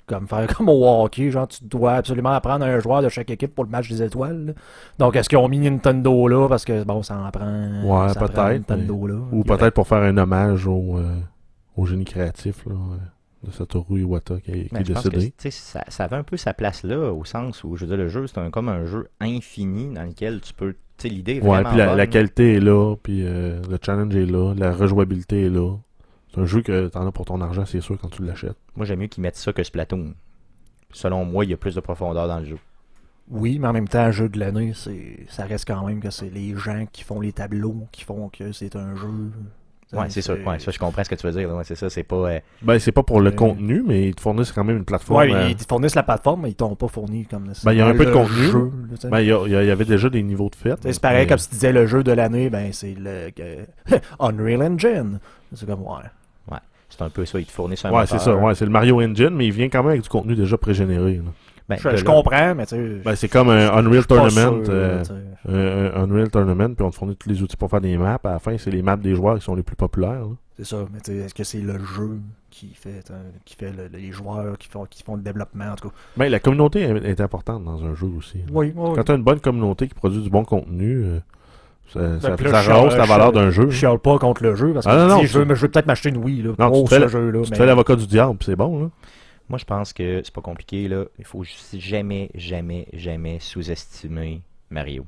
comme 0.09 0.27
faire 0.27 0.47
comme 0.57 0.67
au 0.67 1.03
hockey, 1.03 1.31
genre 1.31 1.47
tu 1.47 1.63
dois 1.63 1.93
absolument 1.93 2.31
apprendre 2.31 2.65
un 2.65 2.79
joueur 2.79 3.01
de 3.01 3.07
chaque 3.09 3.29
équipe 3.29 3.55
pour 3.55 3.63
le 3.63 3.69
match 3.69 3.87
des 3.87 4.03
étoiles. 4.03 4.47
là. 4.47 4.53
Donc 4.97 5.15
est-ce 5.15 5.29
qu'ils 5.29 5.37
ont 5.37 5.47
mis 5.47 5.59
Nintendo 5.59 6.27
là 6.27 6.47
parce 6.49 6.65
que 6.65 6.83
bon 6.83 7.01
ça 7.03 7.17
en 7.17 7.31
prend 7.31 7.45
Ouais, 7.83 8.09
ça 8.09 8.15
prend 8.15 8.27
peut-être, 8.27 8.69
Nintendo 8.69 9.07
là. 9.07 9.13
Ou 9.15 9.27
Il 9.31 9.37
y 9.47 9.49
aurait- 9.51 9.57
peut-être 9.59 9.73
pour 9.75 9.87
faire 9.87 10.03
un 10.03 10.17
hommage 10.17 10.67
au, 10.67 10.97
euh, 10.97 11.15
au 11.77 11.85
génie 11.85 12.03
créatif 12.05 12.65
là, 12.65 12.73
euh, 12.73 13.47
de 13.47 13.51
Satoru 13.53 14.01
Iwata 14.01 14.35
qui, 14.41 14.51
qui 14.51 14.69
Ben, 14.73 14.81
est 14.81 14.85
je 14.85 14.91
pense 14.93 15.03
que 15.03 15.09
décédé. 15.09 15.33
tu 15.37 15.49
sais, 15.49 15.51
ça, 15.51 15.83
ça 15.87 16.03
avait 16.03 16.17
un 16.17 16.23
peu 16.23 16.35
sa 16.35 16.53
place 16.53 16.83
là, 16.83 17.13
au 17.13 17.23
sens 17.23 17.63
où, 17.63 17.77
je 17.77 17.85
veux 17.85 17.87
dire, 17.87 17.97
le 17.97 18.09
jeu, 18.09 18.27
c'est 18.27 18.37
un, 18.39 18.49
comme 18.49 18.67
un 18.67 18.85
jeu 18.85 19.07
infini 19.21 19.93
dans 19.93 20.03
lequel 20.03 20.41
tu 20.41 20.53
peux. 20.53 20.73
Tu 20.97 21.07
sais, 21.07 21.09
l'idée 21.13 21.35
est 21.37 21.41
Ouais, 21.41 21.47
vraiment 21.49 21.69
puis 21.69 21.77
la, 21.77 21.85
bonne. 21.87 21.97
la 21.97 22.07
qualité 22.07 22.55
est 22.55 22.59
là, 22.59 22.95
puis 23.01 23.21
euh, 23.25 23.61
le 23.69 23.77
challenge 23.81 24.13
est 24.13 24.25
là, 24.25 24.53
la 24.57 24.73
rejouabilité 24.73 25.45
est 25.45 25.49
là. 25.49 25.77
C'est 26.33 26.39
un 26.41 26.45
jeu 26.45 26.61
que 26.61 26.87
t'en 26.87 27.07
as 27.07 27.11
pour 27.11 27.25
ton 27.25 27.41
argent, 27.41 27.65
c'est 27.65 27.81
sûr, 27.81 27.97
quand 27.99 28.09
tu 28.09 28.23
l'achètes. 28.23 28.55
Moi, 28.75 28.85
j'aime 28.85 28.99
mieux 28.99 29.07
qu'ils 29.07 29.21
mettent 29.23 29.35
ça 29.37 29.51
que 29.53 29.63
Splatoon. 29.63 30.13
Selon 30.91 31.25
moi, 31.25 31.45
il 31.45 31.51
y 31.51 31.53
a 31.53 31.57
plus 31.57 31.75
de 31.75 31.79
profondeur 31.81 32.27
dans 32.27 32.39
le 32.39 32.45
jeu. 32.45 32.57
Oui, 33.31 33.59
mais 33.59 33.67
en 33.67 33.73
même 33.73 33.87
temps, 33.87 34.11
jeu 34.11 34.27
de 34.29 34.39
l'année, 34.39 34.71
c'est 34.73 35.25
ça 35.27 35.45
reste 35.45 35.67
quand 35.67 35.85
même 35.85 35.99
que 35.99 36.09
c'est 36.09 36.29
les 36.29 36.55
gens 36.55 36.85
qui 36.91 37.03
font 37.03 37.19
les 37.21 37.31
tableaux 37.31 37.87
qui 37.91 38.03
font 38.03 38.29
que 38.29 38.51
c'est 38.51 38.75
un 38.75 38.95
jeu. 38.95 39.31
Ouais, 39.91 40.05
c'est 40.09 40.21
ça. 40.21 40.33
Ouais, 40.35 40.59
ça, 40.59 40.69
je 40.71 40.77
comprends 40.77 41.03
ce 41.03 41.09
que 41.09 41.15
tu 41.15 41.25
veux 41.27 41.33
dire. 41.33 41.49
Ouais, 41.55 41.63
c'est 41.63 41.75
ça, 41.75 41.89
c'est 41.89 42.03
pas. 42.03 42.15
euh, 42.15 42.39
Ben, 42.61 42.77
c'est 42.79 42.91
pas 42.91 43.01
pour 43.01 43.21
le 43.21 43.31
Euh, 43.31 43.35
contenu, 43.35 43.83
mais 43.85 44.09
ils 44.09 44.15
te 44.15 44.21
fournissent 44.21 44.51
quand 44.51 44.63
même 44.63 44.77
une 44.77 44.85
plateforme. 44.85 45.19
Ouais, 45.19 45.33
euh, 45.33 45.49
ils 45.49 45.55
te 45.55 45.65
fournissent 45.67 45.95
la 45.95 46.03
plateforme, 46.03 46.41
mais 46.43 46.51
ils 46.51 46.55
t'ont 46.55 46.75
pas 46.75 46.87
fourni 46.87 47.25
comme 47.25 47.51
Ben, 47.63 47.71
il 47.73 47.77
y 47.79 47.81
a 47.81 47.87
un 47.87 47.95
peu 47.95 48.05
de 48.05 48.11
contenu. 48.11 48.43
jeu, 48.43 48.71
là. 49.03 49.09
Ben, 49.09 49.19
il 49.21 49.27
y, 49.27 49.31
a- 49.31 49.63
il 49.63 49.71
avait 49.71 49.85
déjà 49.85 50.09
des 50.09 50.21
niveaux 50.21 50.49
de 50.49 50.55
sais, 50.55 50.75
C'est 50.93 50.99
pareil, 51.01 51.21
mais- 51.23 51.27
comme 51.27 51.37
si 51.39 51.49
tu 51.49 51.55
disais 51.55 51.71
le 51.73 51.87
jeu 51.87 52.03
de 52.03 52.11
l'année, 52.11 52.49
ben 52.51 52.71
c'est 52.71 52.93
le 52.95 53.31
Unreal 54.19 54.61
Engine. 54.63 55.19
C'est 55.55 55.65
comme, 55.67 55.81
ouais. 55.81 56.03
C'est 56.89 57.01
un 57.01 57.09
peu 57.09 57.25
ça. 57.25 57.39
Ils 57.39 57.45
te 57.45 57.51
fournissent 57.51 57.85
un 57.85 57.91
Ouais, 57.91 58.05
c'est 58.05 58.19
ça. 58.19 58.35
Ouais, 58.35 58.55
c'est 58.55 58.65
le 58.65 58.71
Mario 58.71 59.01
Engine, 59.01 59.29
mais 59.31 59.45
il 59.47 59.51
vient 59.53 59.69
quand 59.69 59.79
même 59.83 59.91
avec 59.91 60.01
du 60.01 60.09
contenu 60.09 60.35
déjà 60.35 60.57
pré-généré. 60.57 61.15
là. 61.15 61.21
Ben, 61.67 61.77
Je, 61.79 61.87
de 61.89 61.95
je 61.97 62.03
là- 62.03 62.11
comprends, 62.11 62.55
mais 62.55 62.65
tu 62.65 62.75
sais. 62.75 63.01
Ben, 63.05 63.15
c'est 63.15 63.27
comme 63.27 63.49
un 63.49 63.67
Unreal 63.71 64.03
pas 64.05 64.15
Tournament. 64.15 64.63
sûr, 64.65 64.73
euh, 64.73 64.97
là, 64.97 65.01
tu 65.03 65.07
sais. 65.09 65.13
un- 65.53 66.01
un 66.01 66.03
Unreal 66.09 66.29
Tournament, 66.31 66.73
puis 66.73 66.83
on 66.83 66.89
te 66.89 66.95
fournit 66.95 67.15
tous 67.15 67.29
les 67.29 67.43
outils 67.43 67.55
pour 67.57 67.69
faire 67.69 67.79
des 67.81 67.95
maps. 67.95 68.19
À 68.23 68.31
la 68.31 68.39
fin, 68.39 68.57
c'est 68.57 68.71
les 68.71 68.81
maps 68.81 68.97
des 68.97 69.13
joueurs 69.13 69.37
qui 69.37 69.43
sont 69.43 69.53
les 69.53 69.61
plus 69.61 69.75
populaires. 69.75 70.21
là. 70.21 70.31
C'est 70.57 70.65
ça, 70.65 70.77
mais 70.91 70.99
tu 70.99 71.11
sais, 71.11 71.17
est-ce 71.19 71.33
que 71.35 71.43
c'est 71.43 71.61
le 71.61 71.77
jeu 71.77 72.19
qui 72.49 72.73
fait, 72.73 73.03
euh, 73.11 73.21
qui 73.45 73.55
fait 73.55 73.71
le- 73.71 73.87
les 73.97 74.11
joueurs 74.11 74.57
qui 74.57 74.67
font, 74.67 74.85
qui 74.89 75.03
font 75.03 75.15
le 75.15 75.21
développement, 75.21 75.65
en 75.71 75.75
tout 75.75 75.89
cas? 75.89 75.95
Ben, 76.17 76.27
la 76.29 76.39
communauté 76.39 76.81
est, 76.81 77.05
est 77.05 77.21
importante 77.21 77.63
dans 77.63 77.85
un 77.85 77.93
jeu 77.93 78.07
aussi. 78.17 78.39
là. 78.39 78.43
Oui, 78.51 78.73
oui. 78.75 78.89
Quand 78.95 79.03
tu 79.03 79.11
as 79.11 79.15
une 79.15 79.23
bonne 79.23 79.39
communauté 79.39 79.87
qui 79.87 79.93
produit 79.93 80.21
du 80.23 80.29
bon 80.31 80.43
contenu, 80.43 81.03
euh, 81.05 81.19
ça, 81.93 81.99
là, 81.99 82.19
ça 82.19 82.73
rehausse 82.75 82.95
la 82.95 83.05
valeur 83.05 83.31
d'un 83.31 83.49
jeu. 83.49 83.69
Je 83.69 83.77
chiale 83.77 83.99
pas 83.99 84.17
contre 84.19 84.43
le 84.43 84.55
jeu, 84.55 84.73
parce 84.73 84.85
que 84.85 84.91
Ah, 84.91 84.95
non, 84.95 85.07
je, 85.07 85.09
non, 85.15 85.19
dis, 85.21 85.27
je, 85.27 85.39
veux, 85.39 85.55
je 85.55 85.61
veux 85.61 85.67
peut-être 85.69 85.87
m'acheter 85.87 86.09
une 86.09 86.17
Wii 86.17 86.41
là, 86.43 86.51
Non, 86.59 86.69
pour 86.69 86.89
tu 86.89 86.95
ce 86.95 86.99
fais- 87.01 87.07
jeu-là. 87.09 87.41
Tu 87.43 87.51
mais- 87.51 87.57
fais 87.57 87.65
l'avocat 87.65 87.95
du 87.95 88.07
diable, 88.07 88.37
puis 88.37 88.45
c'est 88.47 88.55
bon. 88.55 88.83
Là. 88.83 88.89
Moi, 89.49 89.57
je 89.57 89.65
pense 89.65 89.93
que 89.93 90.21
c'est 90.23 90.33
pas 90.33 90.41
compliqué. 90.41 90.87
là. 90.87 91.05
Il 91.17 91.25
faut 91.25 91.43
jamais, 91.73 92.29
jamais, 92.35 92.87
jamais 92.93 93.39
sous-estimer 93.39 94.41
Mario. 94.69 95.05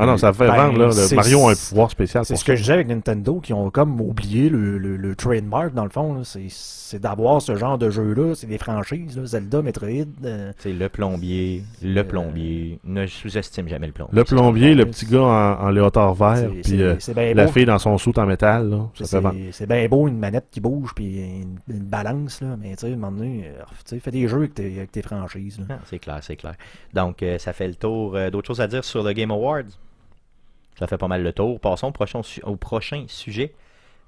Ah 0.00 0.06
non, 0.06 0.16
ça 0.16 0.32
fait 0.32 0.46
Ben, 0.46 0.54
vendre, 0.54 0.78
là. 0.78 0.86
Le 0.88 1.16
Mario 1.16 1.48
a 1.48 1.50
un 1.52 1.54
pouvoir 1.54 1.90
spécial 1.90 2.24
C'est 2.24 2.36
ce 2.36 2.44
que 2.44 2.54
je 2.54 2.60
disais 2.62 2.72
avec 2.74 2.86
Nintendo, 2.88 3.40
qui 3.40 3.52
ont 3.52 3.68
comme 3.70 4.00
oublié 4.00 4.48
le, 4.48 4.78
le, 4.78 4.96
le 4.96 5.16
trademark, 5.16 5.74
dans 5.74 5.84
le 5.84 5.90
fond. 5.90 6.22
C'est- 6.24 6.46
C'est 6.88 6.98
d'avoir 7.00 7.42
ce 7.42 7.54
genre 7.54 7.76
de 7.76 7.90
jeu-là. 7.90 8.34
C'est 8.34 8.46
des 8.46 8.56
franchises, 8.56 9.18
là, 9.18 9.26
Zelda, 9.26 9.60
Metroid. 9.60 9.88
euh, 10.24 10.52
C'est 10.56 10.72
le 10.72 10.88
plombier, 10.88 11.62
le 11.82 12.02
plombier. 12.02 12.78
Ne 12.84 13.06
sous-estime 13.06 13.68
jamais 13.68 13.88
le 13.88 13.92
plombier. 13.92 14.16
Le 14.16 14.24
plombier, 14.24 14.74
le 14.74 14.86
petit 14.86 15.04
gars 15.04 15.20
en, 15.20 15.66
en 15.66 15.68
léotard 15.68 16.14
vert, 16.14 16.36
c'est- 16.36 16.62
puis 16.62 16.80
euh, 16.82 16.94
bien 17.14 17.34
la 17.34 17.46
fille 17.48 17.66
dans 17.66 17.78
son 17.78 17.98
soute 17.98 18.16
en 18.16 18.24
métal, 18.24 18.70
là. 18.70 18.88
Ça 18.94 19.04
fait 19.04 19.04
C'est 19.04 19.20
vendre. 19.20 19.36
c'est 19.52 19.68
bien 19.68 19.86
beau, 19.86 20.08
une 20.08 20.18
manette 20.18 20.46
qui 20.50 20.60
bouge, 20.60 20.92
puis 20.94 21.18
une, 21.42 21.58
une 21.68 21.84
balance, 21.84 22.40
là. 22.40 22.56
Mais 22.58 22.70
tu 22.70 22.86
sais, 22.86 22.86
à 22.86 22.94
un 22.94 22.96
moment 22.96 23.12
donné, 23.18 23.50
euh, 23.92 23.98
fais 24.00 24.10
des 24.10 24.26
jeux 24.26 24.38
avec 24.38 24.54
tes, 24.54 24.76
avec 24.78 24.90
tes 24.92 25.02
franchises. 25.02 25.58
là. 25.58 25.66
Ah, 25.68 25.78
c'est 25.84 25.98
clair, 25.98 26.20
c'est 26.22 26.36
clair. 26.36 26.54
Donc, 26.94 27.22
euh, 27.22 27.36
ça 27.36 27.52
fait 27.52 27.68
le 27.68 27.74
tour. 27.74 28.16
Euh, 28.16 28.30
D'autres 28.30 28.46
choses 28.46 28.62
à 28.62 28.66
dire 28.66 28.82
sur 28.84 29.02
le 29.02 29.12
Game 29.12 29.30
Awards? 29.30 29.64
Ça 30.78 30.86
fait 30.86 30.98
pas 30.98 31.08
mal 31.08 31.22
le 31.22 31.32
tour. 31.32 31.58
Passons 31.58 31.92
au 32.44 32.56
prochain, 32.56 33.04
sujet. 33.08 33.52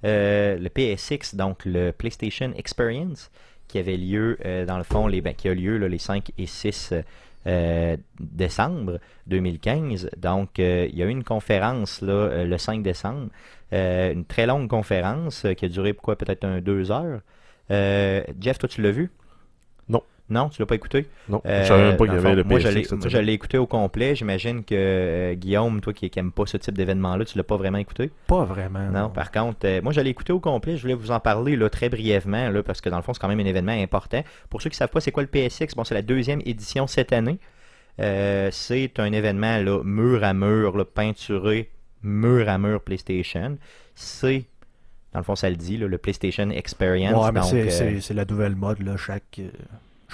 Euh, 0.05 0.57
le 0.57 0.69
PSX, 0.69 1.35
donc 1.35 1.65
le 1.65 1.91
PlayStation 1.91 2.53
Experience, 2.55 3.29
qui 3.67 3.77
avait 3.77 3.97
lieu, 3.97 4.37
euh, 4.45 4.65
dans 4.65 4.77
le 4.77 4.83
fond, 4.83 5.09
ben, 5.09 5.33
qui 5.35 5.49
a 5.49 5.53
lieu 5.53 5.77
les 5.77 5.97
5 5.97 6.31
et 6.37 6.45
6 6.45 6.93
euh, 7.45 7.97
décembre 8.19 8.99
2015. 9.27 10.09
Donc, 10.17 10.59
il 10.59 10.95
y 10.95 11.03
a 11.03 11.05
eu 11.05 11.09
une 11.09 11.25
conférence 11.25 12.01
le 12.01 12.57
5 12.57 12.81
décembre. 12.81 13.29
Une 13.73 14.25
très 14.25 14.45
longue 14.45 14.69
conférence 14.69 15.45
qui 15.57 15.65
a 15.65 15.67
duré 15.67 15.93
quoi, 15.93 16.15
peut-être 16.15 16.59
deux 16.59 16.89
heures. 16.89 17.19
Jeff, 17.69 18.57
toi, 18.59 18.69
tu 18.69 18.81
l'as 18.81 18.91
vu? 18.91 19.11
Non. 20.31 20.49
Tu 20.49 20.61
l'as 20.61 20.65
pas 20.65 20.75
écouté? 20.75 21.07
Non, 21.29 21.41
euh, 21.45 21.61
je 21.63 21.67
savais 21.67 21.83
même 21.83 21.97
pas 21.97 22.05
qu'il 22.05 22.13
y 22.13 22.15
le 22.15 22.19
avait 22.21 22.35
le 22.35 22.41
cette 22.41 22.91
moi, 22.93 23.09
je 23.09 23.17
l'ai 23.19 23.33
écouté 23.33 23.57
au 23.59 23.67
complet. 23.67 24.15
J'imagine 24.15 24.63
que 24.63 24.73
euh, 24.75 25.33
Guillaume, 25.35 25.81
toi 25.81 25.93
qui 25.93 26.09
n'aime 26.15 26.31
pas 26.31 26.45
ce 26.45 26.57
type 26.57 26.75
d'événement-là, 26.75 27.25
tu 27.25 27.37
l'as 27.37 27.43
pas 27.43 27.57
vraiment 27.57 27.77
écouté? 27.77 28.09
Pas 28.27 28.45
vraiment. 28.45 28.89
Non, 28.89 29.09
par 29.09 29.31
contre, 29.31 29.59
euh, 29.65 29.81
moi, 29.83 29.91
je 29.93 30.01
l'ai 30.01 30.09
écouté 30.09 30.33
au 30.33 30.39
complet. 30.39 30.77
Je 30.77 30.81
voulais 30.81 30.93
vous 30.95 31.11
en 31.11 31.19
parler 31.19 31.55
là, 31.55 31.69
très 31.69 31.89
brièvement, 31.89 32.49
là, 32.49 32.63
parce 32.63 32.81
que 32.81 32.89
dans 32.89 32.97
le 32.97 33.03
fond, 33.03 33.13
c'est 33.13 33.19
quand 33.19 33.27
même 33.27 33.39
un 33.39 33.45
événement 33.45 33.71
important. 33.73 34.23
Pour 34.49 34.61
ceux 34.61 34.69
qui 34.69 34.75
ne 34.75 34.77
savent 34.79 34.89
pas, 34.89 35.01
c'est 35.01 35.11
quoi 35.11 35.23
le 35.23 35.27
PSX 35.29 35.75
Bon, 35.75 35.83
c'est 35.83 35.93
la 35.95 36.01
deuxième 36.01 36.41
édition 36.45 36.87
cette 36.87 37.13
année. 37.13 37.37
Euh, 37.99 38.49
c'est 38.51 38.99
un 38.99 39.11
événement 39.11 39.57
là, 39.57 39.81
mur 39.83 40.23
à 40.23 40.33
mur, 40.33 40.77
là, 40.77 40.85
peinturé 40.85 41.69
mur 42.03 42.49
à 42.49 42.57
mur 42.57 42.81
PlayStation. 42.81 43.57
C'est, 43.95 44.45
dans 45.13 45.19
le 45.19 45.23
fond, 45.23 45.35
ça 45.35 45.49
le 45.49 45.55
dit, 45.55 45.77
là, 45.77 45.87
le 45.87 45.97
PlayStation 45.97 46.49
Experience. 46.49 47.21
Ouais, 47.23 47.31
mais 47.31 47.41
donc, 47.41 47.49
c'est- 47.49 48.11
euh, 48.11 48.15
la 48.15 48.25
nouvelle 48.25 48.55
mode, 48.55 48.81
là. 48.81 48.97
Chaque, 48.97 49.39
euh, 49.39 49.49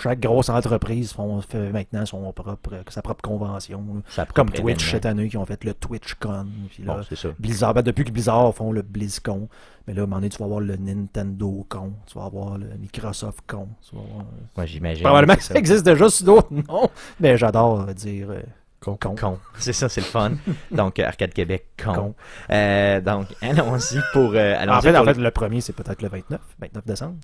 chaque 0.02 0.20
grosse 0.20 0.50
entreprise 0.50 1.12
font, 1.14 1.42
fait 1.42 1.72
maintenant 1.72 2.06
son 2.06 2.32
propre, 2.32 2.72
sa 2.90 3.02
propre 3.02 3.22
convention. 3.22 4.04
Comme 4.34 4.50
Twitch 4.52 4.60
événement. 4.60 4.80
cette 4.92 5.06
année, 5.06 5.30
qui 5.30 5.38
ont 5.38 5.46
fait 5.46 5.64
le 5.64 5.74
TwitchCon. 5.74 6.46
Puis 6.70 6.84
là, 6.84 6.96
Bon, 6.98 7.02
c'est 7.08 7.16
ça. 7.18 7.30
Blizzard, 7.40 7.74
ben, 7.74 7.82
depuis 7.82 8.06
que 8.06 8.12
Blizzard 8.12 8.54
font 8.54 8.72
le 8.72 8.82
BlizzCon, 8.82 9.50
mais 9.88 9.94
là, 9.94 10.02
à 10.02 10.04
un 10.04 10.08
moment 10.08 10.18
donné, 10.18 10.30
tu 10.30 10.38
vas 10.38 10.46
avoir 10.46 10.60
le 10.60 10.76
Nintendo 10.76 11.66
con, 11.70 11.94
tu 12.06 12.18
vas 12.18 12.26
avoir 12.26 12.58
le 12.58 12.68
Microsoft 12.80 13.40
con. 13.48 13.68
Avoir... 13.92 14.26
Moi, 14.56 14.66
j'imagine. 14.66 15.04
Probablement 15.04 15.36
que 15.36 15.44
c'est 15.44 15.54
ça 15.54 15.60
existe 15.60 15.86
déjà 15.86 16.10
sous 16.10 16.24
d'autres 16.26 16.50
noms, 16.52 16.90
mais 17.20 17.38
j'adore 17.38 17.86
euh, 17.90 17.94
dire 17.94 18.30
euh, 18.32 18.42
con. 18.80 18.98
Con. 19.02 19.40
C'est 19.60 19.74
ça, 19.74 19.90
c'est 19.90 20.02
le 20.02 20.06
fun. 20.06 20.34
donc, 20.72 21.00
euh, 21.00 21.08
Arcade 21.08 21.34
Québec, 21.34 21.66
con. 21.84 21.94
Con. 21.94 22.16
Euh, 22.52 23.02
donc, 23.02 23.28
allons-y 23.42 23.98
pour. 24.14 24.32
euh, 24.36 24.56
En 24.68 24.80
fait, 24.82 24.92
pour 24.92 25.02
en 25.02 25.04
le- 25.06 25.14
fait, 25.14 25.20
le 25.20 25.32
premier, 25.32 25.62
c'est 25.62 25.74
peut-être 25.74 26.02
le 26.04 26.10
29, 26.10 26.40
29 26.60 26.86
décembre. 26.86 27.16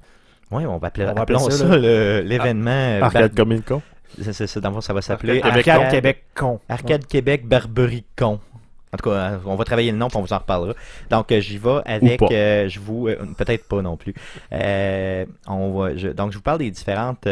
Oui, 0.54 0.66
on 0.66 0.78
va 0.78 0.88
appeler, 0.88 1.06
On 1.10 1.14
va 1.14 1.22
appeler 1.22 1.36
appelons 1.38 1.50
ça, 1.50 1.78
l'événement. 2.22 3.00
Arcade 3.02 3.36
Comic 3.36 3.66
Con. 3.66 3.82
c'est- 4.22 4.48
ça, 4.48 4.62
fond, 4.74 4.82
ça 4.82 4.94
va 4.94 5.02
s'appeler 5.02 5.42
Arcade 5.42 5.68
Arcade 5.78 5.92
Québec 5.92 6.24
con. 6.36 6.60
Arcade 6.70 7.06
Québec 7.08 7.46
Barberie 7.48 8.06
Con. 8.18 8.40
En 8.94 8.98
tout 8.98 9.10
cas, 9.10 9.16
euh, 9.16 9.38
on 9.48 9.56
va 9.56 9.64
travailler 9.66 9.92
le 9.92 9.98
nom, 9.98 10.08
puis 10.08 10.18
on 10.18 10.22
vous 10.22 10.34
en 10.34 10.38
reparlera. 10.38 10.76
Donc, 11.10 11.32
euh, 11.32 11.40
j'y 11.40 11.58
vais 11.58 11.80
avec, 11.86 12.22
euh, 12.32 12.70
je 12.70 12.80
vous, 12.80 13.08
euh, 13.08 13.16
peut-être 13.36 13.68
pas 13.68 13.82
non 13.82 13.98
plus. 13.98 14.14
Euh, 14.52 15.26
on 15.48 15.72
va, 15.72 15.96
je- 15.96 16.10
donc, 16.10 16.32
je 16.32 16.38
vous 16.38 16.44
parle 16.44 16.60
des 16.60 16.70
différentes, 16.70 17.26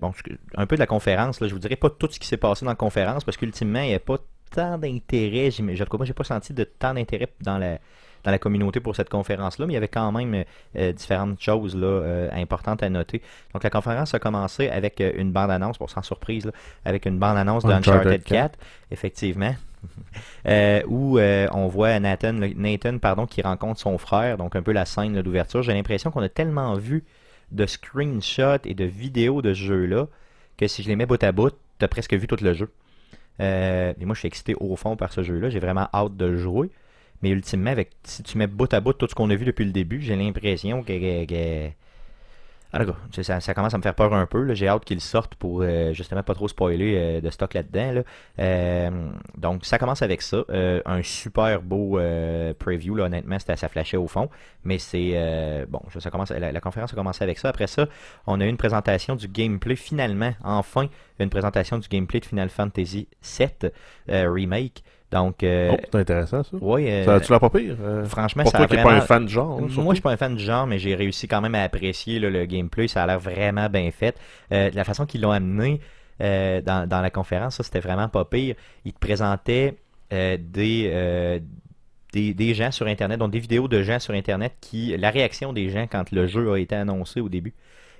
bon, 0.00 0.12
un 0.56 0.66
peu 0.66 0.76
de 0.76 0.80
la 0.80 0.86
conférence. 0.86 1.40
Là, 1.40 1.48
je 1.48 1.54
vous 1.54 1.58
dirai 1.58 1.74
pas 1.74 1.90
tout 1.90 2.06
ce 2.08 2.20
qui 2.20 2.28
s'est 2.28 2.36
passé 2.36 2.64
dans 2.64 2.70
la 2.70 2.76
conférence, 2.76 3.24
parce 3.24 3.36
qu'ultimement, 3.36 3.80
il 3.80 3.88
n'y 3.88 3.94
a 3.94 3.98
pas 3.98 4.18
tant 4.54 4.78
d'intérêt. 4.78 5.50
je- 5.50 5.60
cas, 5.90 5.96
moi, 5.96 6.06
j'ai 6.06 6.12
pas 6.12 6.22
senti 6.22 6.52
de 6.54 6.62
tant 6.62 6.94
d'intérêt 6.94 7.26
dans 7.40 7.58
la 7.58 7.78
dans 8.24 8.30
la 8.30 8.38
communauté 8.38 8.80
pour 8.80 8.96
cette 8.96 9.08
conférence-là, 9.08 9.66
mais 9.66 9.72
il 9.72 9.74
y 9.74 9.78
avait 9.78 9.88
quand 9.88 10.10
même 10.12 10.44
euh, 10.76 10.92
différentes 10.92 11.40
choses 11.40 11.76
là, 11.76 11.86
euh, 11.86 12.28
importantes 12.32 12.82
à 12.82 12.88
noter. 12.88 13.22
Donc 13.54 13.62
la 13.64 13.70
conférence 13.70 14.14
a 14.14 14.18
commencé 14.18 14.68
avec 14.68 15.00
euh, 15.00 15.12
une 15.16 15.32
bande-annonce, 15.32 15.78
pour 15.78 15.90
sans 15.90 16.02
surprise, 16.02 16.46
là, 16.46 16.52
avec 16.84 17.06
une 17.06 17.18
bande-annonce 17.18 17.64
de 17.64 17.72
Uncharted 17.72 18.12
Uncharted 18.12 18.24
4, 18.24 18.58
effectivement, 18.90 19.54
euh, 20.46 20.82
où 20.86 21.18
euh, 21.18 21.46
on 21.52 21.68
voit 21.68 21.98
Nathan, 22.00 22.32
Nathan 22.32 22.98
pardon, 22.98 23.26
qui 23.26 23.42
rencontre 23.42 23.80
son 23.80 23.98
frère, 23.98 24.36
donc 24.36 24.56
un 24.56 24.62
peu 24.62 24.72
la 24.72 24.84
scène 24.84 25.20
d'ouverture. 25.22 25.62
J'ai 25.62 25.74
l'impression 25.74 26.10
qu'on 26.10 26.22
a 26.22 26.28
tellement 26.28 26.74
vu 26.74 27.04
de 27.52 27.66
screenshots 27.66 28.64
et 28.64 28.74
de 28.74 28.84
vidéos 28.84 29.42
de 29.42 29.54
ce 29.54 29.60
jeu-là 29.60 30.06
que 30.56 30.66
si 30.66 30.82
je 30.82 30.88
les 30.88 30.96
mets 30.96 31.06
bout 31.06 31.22
à 31.22 31.32
bout, 31.32 31.54
tu 31.78 31.84
as 31.84 31.88
presque 31.88 32.14
vu 32.14 32.26
tout 32.26 32.36
le 32.42 32.52
jeu. 32.52 32.70
Euh, 33.40 33.92
et 33.98 34.04
moi, 34.04 34.14
je 34.14 34.20
suis 34.20 34.28
excité 34.28 34.54
au 34.58 34.74
fond 34.76 34.96
par 34.96 35.12
ce 35.12 35.22
jeu-là. 35.22 35.48
J'ai 35.48 35.60
vraiment 35.60 35.88
hâte 35.94 36.16
de 36.16 36.26
le 36.26 36.36
jouer. 36.36 36.70
Mais 37.22 37.30
ultimement, 37.30 37.74
si 38.04 38.22
tu 38.22 38.38
mets 38.38 38.46
bout 38.46 38.72
à 38.72 38.80
bout 38.80 38.92
tout 38.92 39.06
ce 39.08 39.14
qu'on 39.14 39.30
a 39.30 39.34
vu 39.36 39.44
depuis 39.44 39.64
le 39.64 39.72
début, 39.72 40.00
j'ai 40.00 40.16
l'impression 40.16 40.82
que. 40.82 41.24
que- 41.26 41.70
sais, 43.12 43.22
ça, 43.22 43.40
ça 43.40 43.54
commence 43.54 43.72
à 43.72 43.78
me 43.78 43.82
faire 43.82 43.94
peur 43.94 44.12
un 44.12 44.26
peu. 44.26 44.52
J'ai 44.54 44.68
hâte 44.68 44.84
qu'il 44.84 45.00
sorte 45.00 45.34
pour 45.36 45.62
euh, 45.62 45.94
justement 45.94 46.22
pas 46.22 46.34
trop 46.34 46.48
spoiler 46.48 46.94
euh, 46.96 47.20
de 47.22 47.30
stock 47.30 47.54
là-dedans. 47.54 47.92
là. 47.92 48.02
Euh, 48.40 49.10
donc, 49.38 49.64
ça 49.64 49.78
commence 49.78 50.02
avec 50.02 50.20
ça. 50.20 50.44
Un 50.84 51.02
super 51.02 51.62
beau 51.62 51.98
preview, 52.58 52.94
là, 52.94 53.04
honnêtement, 53.04 53.38
c'était, 53.38 53.56
ça 53.56 53.68
flashait 53.68 53.96
au 53.96 54.06
fond. 54.06 54.28
Mais 54.64 54.78
c'est. 54.78 55.66
bon, 55.68 55.80
ça, 55.98 56.10
commence, 56.10 56.30
la, 56.30 56.52
la 56.52 56.60
conférence 56.60 56.92
a 56.92 56.96
commencé 56.96 57.24
avec 57.24 57.38
ça. 57.38 57.48
Après 57.48 57.66
ça, 57.66 57.86
on 58.26 58.40
a 58.40 58.44
eu 58.44 58.48
une 58.48 58.56
présentation 58.58 59.16
du 59.16 59.28
gameplay, 59.28 59.76
finalement, 59.76 60.32
enfin, 60.44 60.88
une 61.18 61.30
présentation 61.30 61.78
du 61.78 61.88
gameplay 61.88 62.20
de 62.20 62.26
Final 62.26 62.50
Fantasy 62.50 63.08
VII 63.22 63.70
Remake. 64.08 64.82
Donc, 65.10 65.42
euh, 65.42 65.70
Oh, 65.72 65.76
c'est 65.90 65.98
intéressant, 66.00 66.42
ça. 66.42 66.56
euh, 66.90 67.04
Ça, 67.04 67.20
tu 67.20 67.32
l'as 67.32 67.40
pas 67.40 67.48
pire? 67.48 67.76
euh, 67.80 68.04
franchement, 68.04 68.42
pour 68.42 68.52
ça 68.52 68.58
toi 68.58 68.64
a 68.66 68.68
qui 68.68 68.76
n'es 68.76 68.82
vraiment... 68.82 68.98
pas 68.98 69.02
un 69.04 69.06
fan 69.06 69.24
de 69.24 69.30
genre. 69.30 69.58
Moi, 69.60 69.68
surtout. 69.70 69.88
je 69.90 69.94
suis 69.94 70.02
pas 70.02 70.10
un 70.12 70.16
fan 70.18 70.34
du 70.36 70.42
genre, 70.44 70.66
mais 70.66 70.78
j'ai 70.78 70.94
réussi 70.94 71.26
quand 71.28 71.40
même 71.40 71.54
à 71.54 71.62
apprécier 71.62 72.18
là, 72.18 72.28
le 72.28 72.44
gameplay. 72.44 72.88
Ça 72.88 73.02
a 73.04 73.06
l'air 73.06 73.18
vraiment 73.18 73.68
bien 73.70 73.90
fait. 73.90 74.16
Euh, 74.52 74.70
de 74.70 74.76
la 74.76 74.84
façon 74.84 75.06
qu'ils 75.06 75.22
l'ont 75.22 75.30
amené 75.30 75.80
euh, 76.20 76.60
dans, 76.60 76.86
dans 76.86 77.00
la 77.00 77.10
conférence, 77.10 77.56
ça, 77.56 77.62
c'était 77.62 77.80
vraiment 77.80 78.08
pas 78.08 78.24
pire. 78.26 78.54
Ils 78.84 78.92
te 78.92 78.98
présentaient 78.98 79.76
euh, 80.12 80.36
des, 80.38 80.90
euh, 80.92 81.38
des, 82.12 82.34
des 82.34 82.52
gens 82.54 82.70
sur 82.70 82.86
Internet, 82.86 83.18
donc 83.18 83.30
des 83.30 83.38
vidéos 83.40 83.66
de 83.68 83.82
gens 83.82 84.00
sur 84.00 84.12
Internet, 84.14 84.54
qui 84.60 84.94
la 84.96 85.08
réaction 85.10 85.52
des 85.54 85.70
gens 85.70 85.86
quand 85.90 86.10
le 86.12 86.26
jeu 86.26 86.52
a 86.52 86.58
été 86.58 86.74
annoncé 86.74 87.20
au 87.20 87.28
début. 87.30 87.54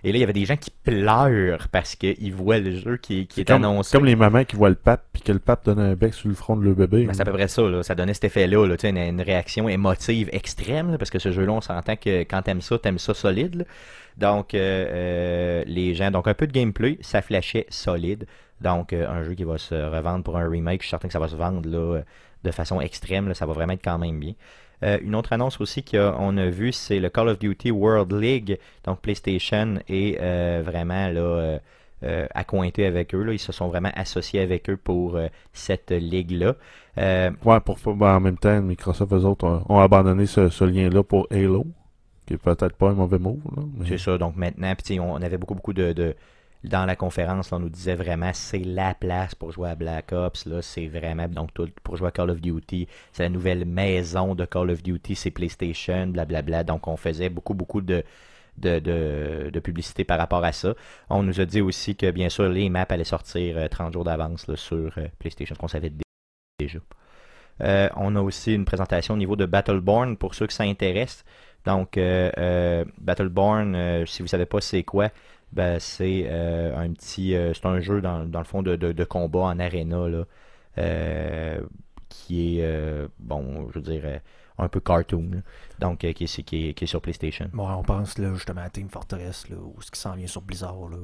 Et 0.04 0.12
là, 0.12 0.18
il 0.18 0.20
y 0.20 0.24
avait 0.24 0.32
des 0.32 0.44
gens 0.44 0.56
qui 0.56 0.70
pleurent 0.70 1.68
parce 1.68 1.96
qu'ils 1.96 2.32
voient 2.32 2.58
le 2.58 2.72
jeu 2.72 2.96
qui, 2.96 3.26
qui 3.26 3.40
est, 3.40 3.50
annoncé. 3.50 3.96
comme 3.96 4.06
les 4.06 4.16
mamans 4.16 4.44
qui 4.44 4.56
voient 4.56 4.68
le 4.68 4.74
pape, 4.74 5.04
puis 5.12 5.22
que 5.22 5.32
le 5.32 5.40
pape 5.40 5.64
donne 5.64 5.80
un 5.80 5.94
bec 5.94 6.14
sur 6.14 6.28
le 6.28 6.34
front 6.34 6.56
de 6.56 6.64
leur 6.64 6.74
bébé. 6.74 7.04
Ben, 7.04 7.14
c'est 7.14 7.22
à 7.22 7.24
peu 7.24 7.32
près 7.32 7.48
ça, 7.48 7.62
là. 7.62 7.82
ça 7.82 7.94
donnait 7.94 8.14
cet 8.14 8.24
effet-là, 8.24 8.66
là, 8.66 8.76
une, 8.84 8.96
une 8.96 9.20
réaction 9.20 9.68
émotive 9.68 10.28
extrême, 10.32 10.92
là, 10.92 10.98
parce 10.98 11.10
que 11.10 11.18
ce 11.18 11.32
jeu-là, 11.32 11.52
on 11.52 11.60
s'entend 11.60 11.96
que 11.96 12.20
quand 12.20 12.42
t'aimes 12.42 12.60
ça, 12.60 12.78
t'aimes 12.78 12.98
ça 12.98 13.14
solide. 13.14 13.66
Donc, 14.18 14.54
euh, 14.54 14.58
euh, 14.58 15.64
les 15.66 15.94
gens, 15.94 16.10
donc 16.10 16.26
un 16.26 16.34
peu 16.34 16.46
de 16.46 16.52
gameplay, 16.52 16.98
ça 17.00 17.22
flashait 17.22 17.66
solide. 17.70 18.26
Donc, 18.60 18.92
euh, 18.92 19.08
un 19.08 19.22
jeu 19.22 19.34
qui 19.34 19.44
va 19.44 19.58
se 19.58 19.74
revendre 19.74 20.24
pour 20.24 20.36
un 20.36 20.48
remake, 20.48 20.82
je 20.82 20.86
suis 20.86 20.90
certain 20.90 21.06
que 21.06 21.12
ça 21.12 21.20
va 21.20 21.28
se 21.28 21.36
vendre 21.36 21.68
là, 21.68 22.02
de 22.42 22.50
façon 22.50 22.80
extrême, 22.80 23.28
là, 23.28 23.34
ça 23.34 23.46
va 23.46 23.52
vraiment 23.52 23.74
être 23.74 23.84
quand 23.84 23.98
même 23.98 24.18
bien. 24.18 24.34
Euh, 24.84 24.98
une 25.02 25.14
autre 25.14 25.32
annonce 25.32 25.60
aussi 25.60 25.82
qu'on 25.84 26.36
a 26.36 26.46
vue, 26.46 26.72
c'est 26.72 27.00
le 27.00 27.08
Call 27.10 27.28
of 27.28 27.38
Duty 27.38 27.70
World 27.70 28.12
League. 28.12 28.58
Donc 28.84 29.00
PlayStation 29.00 29.76
est 29.88 30.18
euh, 30.20 30.62
vraiment 30.64 31.08
là, 31.08 31.58
euh, 32.04 32.26
accointé 32.34 32.86
avec 32.86 33.14
eux. 33.14 33.22
Là. 33.22 33.32
Ils 33.32 33.38
se 33.40 33.52
sont 33.52 33.68
vraiment 33.68 33.90
associés 33.94 34.40
avec 34.40 34.70
eux 34.70 34.76
pour 34.76 35.18
cette 35.52 35.90
ligue-là. 35.90 36.54
Ouais, 37.44 37.60
pour, 37.60 37.78
ben, 37.94 38.16
en 38.16 38.20
même 38.20 38.38
temps, 38.38 38.60
Microsoft, 38.60 39.12
eux 39.12 39.24
autres, 39.24 39.44
ont, 39.46 39.64
ont 39.68 39.80
abandonné 39.80 40.26
ce, 40.26 40.48
ce 40.48 40.64
lien-là 40.64 41.02
pour 41.02 41.26
Halo, 41.30 41.66
qui 42.26 42.34
est 42.34 42.38
peut-être 42.38 42.74
pas 42.76 42.90
un 42.90 42.94
mauvais 42.94 43.18
mais- 43.76 43.86
C'est 43.88 43.98
ça, 43.98 44.18
donc 44.18 44.36
maintenant, 44.36 44.72
on 45.00 45.00
on 45.14 45.22
avait 45.22 45.38
beaucoup, 45.38 45.54
beaucoup 45.54 45.72
de, 45.72 45.92
de- 45.92 46.14
Dans 46.64 46.86
la 46.86 46.96
conférence, 46.96 47.52
on 47.52 47.60
nous 47.60 47.68
disait 47.68 47.94
vraiment 47.94 48.30
c'est 48.34 48.58
la 48.58 48.94
place 48.94 49.34
pour 49.34 49.52
jouer 49.52 49.70
à 49.70 49.74
Black 49.76 50.12
Ops. 50.12 50.46
Là, 50.46 50.60
c'est 50.62 50.88
vraiment. 50.88 51.28
Donc, 51.28 51.50
pour 51.84 51.96
jouer 51.96 52.08
à 52.08 52.10
Call 52.10 52.30
of 52.30 52.40
Duty, 52.40 52.88
c'est 53.12 53.22
la 53.22 53.28
nouvelle 53.28 53.64
maison 53.64 54.34
de 54.34 54.44
Call 54.44 54.70
of 54.70 54.82
Duty, 54.82 55.14
c'est 55.14 55.30
PlayStation, 55.30 56.08
blablabla. 56.08 56.64
Donc, 56.64 56.88
on 56.88 56.96
faisait 56.96 57.28
beaucoup, 57.30 57.54
beaucoup 57.54 57.80
de. 57.80 58.02
De, 58.56 58.80
de- 58.80 59.60
publicité 59.60 60.02
par 60.02 60.18
rapport 60.18 60.44
à 60.44 60.50
ça. 60.50 60.74
On 61.10 61.22
nous 61.22 61.40
a 61.40 61.44
dit 61.44 61.60
aussi 61.60 61.94
que 61.94 62.10
bien 62.10 62.28
sûr 62.28 62.48
les 62.48 62.68
maps 62.70 62.86
allaient 62.88 63.04
sortir 63.04 63.56
euh, 63.56 63.68
30 63.68 63.92
jours 63.92 64.02
d'avance 64.02 64.52
sur 64.56 64.92
euh, 64.98 65.06
PlayStation, 65.20 65.54
qu'on 65.54 65.68
savait 65.68 65.90
dé- 65.90 66.02
déjà. 66.58 66.80
Euh, 67.62 67.88
on 67.96 68.14
a 68.16 68.20
aussi 68.20 68.54
une 68.54 68.64
présentation 68.64 69.14
au 69.14 69.16
niveau 69.16 69.36
de 69.36 69.46
Battleborn 69.46 70.16
pour 70.16 70.34
ceux 70.34 70.46
que 70.46 70.52
ça 70.52 70.64
intéresse. 70.64 71.24
Donc, 71.64 71.98
euh, 71.98 72.30
euh, 72.38 72.84
Battleborn, 72.98 73.74
euh, 73.74 74.06
si 74.06 74.22
vous 74.22 74.28
savez 74.28 74.46
pas 74.46 74.60
c'est 74.60 74.84
quoi, 74.84 75.10
ben, 75.52 75.78
c'est 75.80 76.24
euh, 76.28 76.76
un 76.76 76.92
petit, 76.92 77.34
euh, 77.34 77.52
c'est 77.54 77.66
un 77.66 77.80
jeu 77.80 78.00
dans, 78.00 78.24
dans 78.24 78.38
le 78.40 78.44
fond 78.44 78.62
de, 78.62 78.76
de- 78.76 78.92
de 78.92 79.04
combat 79.04 79.40
en 79.40 79.58
arena 79.58 80.08
là, 80.08 80.24
euh, 80.78 81.60
qui 82.08 82.58
est, 82.60 82.64
euh, 82.64 83.08
bon, 83.18 83.68
je 83.70 83.74
veux 83.78 83.82
dire, 83.84 84.02
euh, 84.04 84.18
un 84.58 84.68
peu 84.68 84.80
cartoon. 84.80 85.28
là. 85.32 85.38
Donc, 85.78 86.04
euh, 86.04 86.12
qui, 86.12 86.24
est, 86.24 86.42
qui, 86.42 86.68
est, 86.68 86.74
qui 86.74 86.84
est 86.84 86.86
sur 86.86 87.00
PlayStation. 87.00 87.48
Bon, 87.52 87.68
on 87.70 87.82
pense 87.82 88.18
là, 88.18 88.32
justement 88.34 88.60
à 88.62 88.70
Team 88.70 88.88
Fortress, 88.88 89.48
là, 89.48 89.56
ou 89.56 89.80
ce 89.80 89.90
qui 89.90 90.00
s'en 90.00 90.14
vient 90.14 90.26
sur 90.26 90.42
Blizzard. 90.42 90.88
Là, 90.90 90.96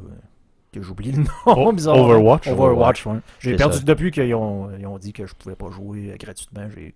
que 0.72 0.82
j'oublie 0.82 1.12
le 1.12 1.22
nom. 1.46 1.68
O- 1.68 1.72
Blizzard. 1.72 1.96
Overwatch. 1.96 2.48
Overwatch, 2.48 3.06
ouais. 3.06 3.18
J'ai 3.38 3.54
perdu 3.56 3.78
ça. 3.78 3.84
depuis 3.84 4.10
qu'ils 4.10 4.34
ont, 4.34 4.70
ils 4.76 4.86
ont 4.86 4.98
dit 4.98 5.12
que 5.12 5.24
je 5.26 5.34
pouvais 5.34 5.54
pas 5.56 5.70
jouer 5.70 6.16
gratuitement. 6.18 6.68
J'ai 6.74 6.94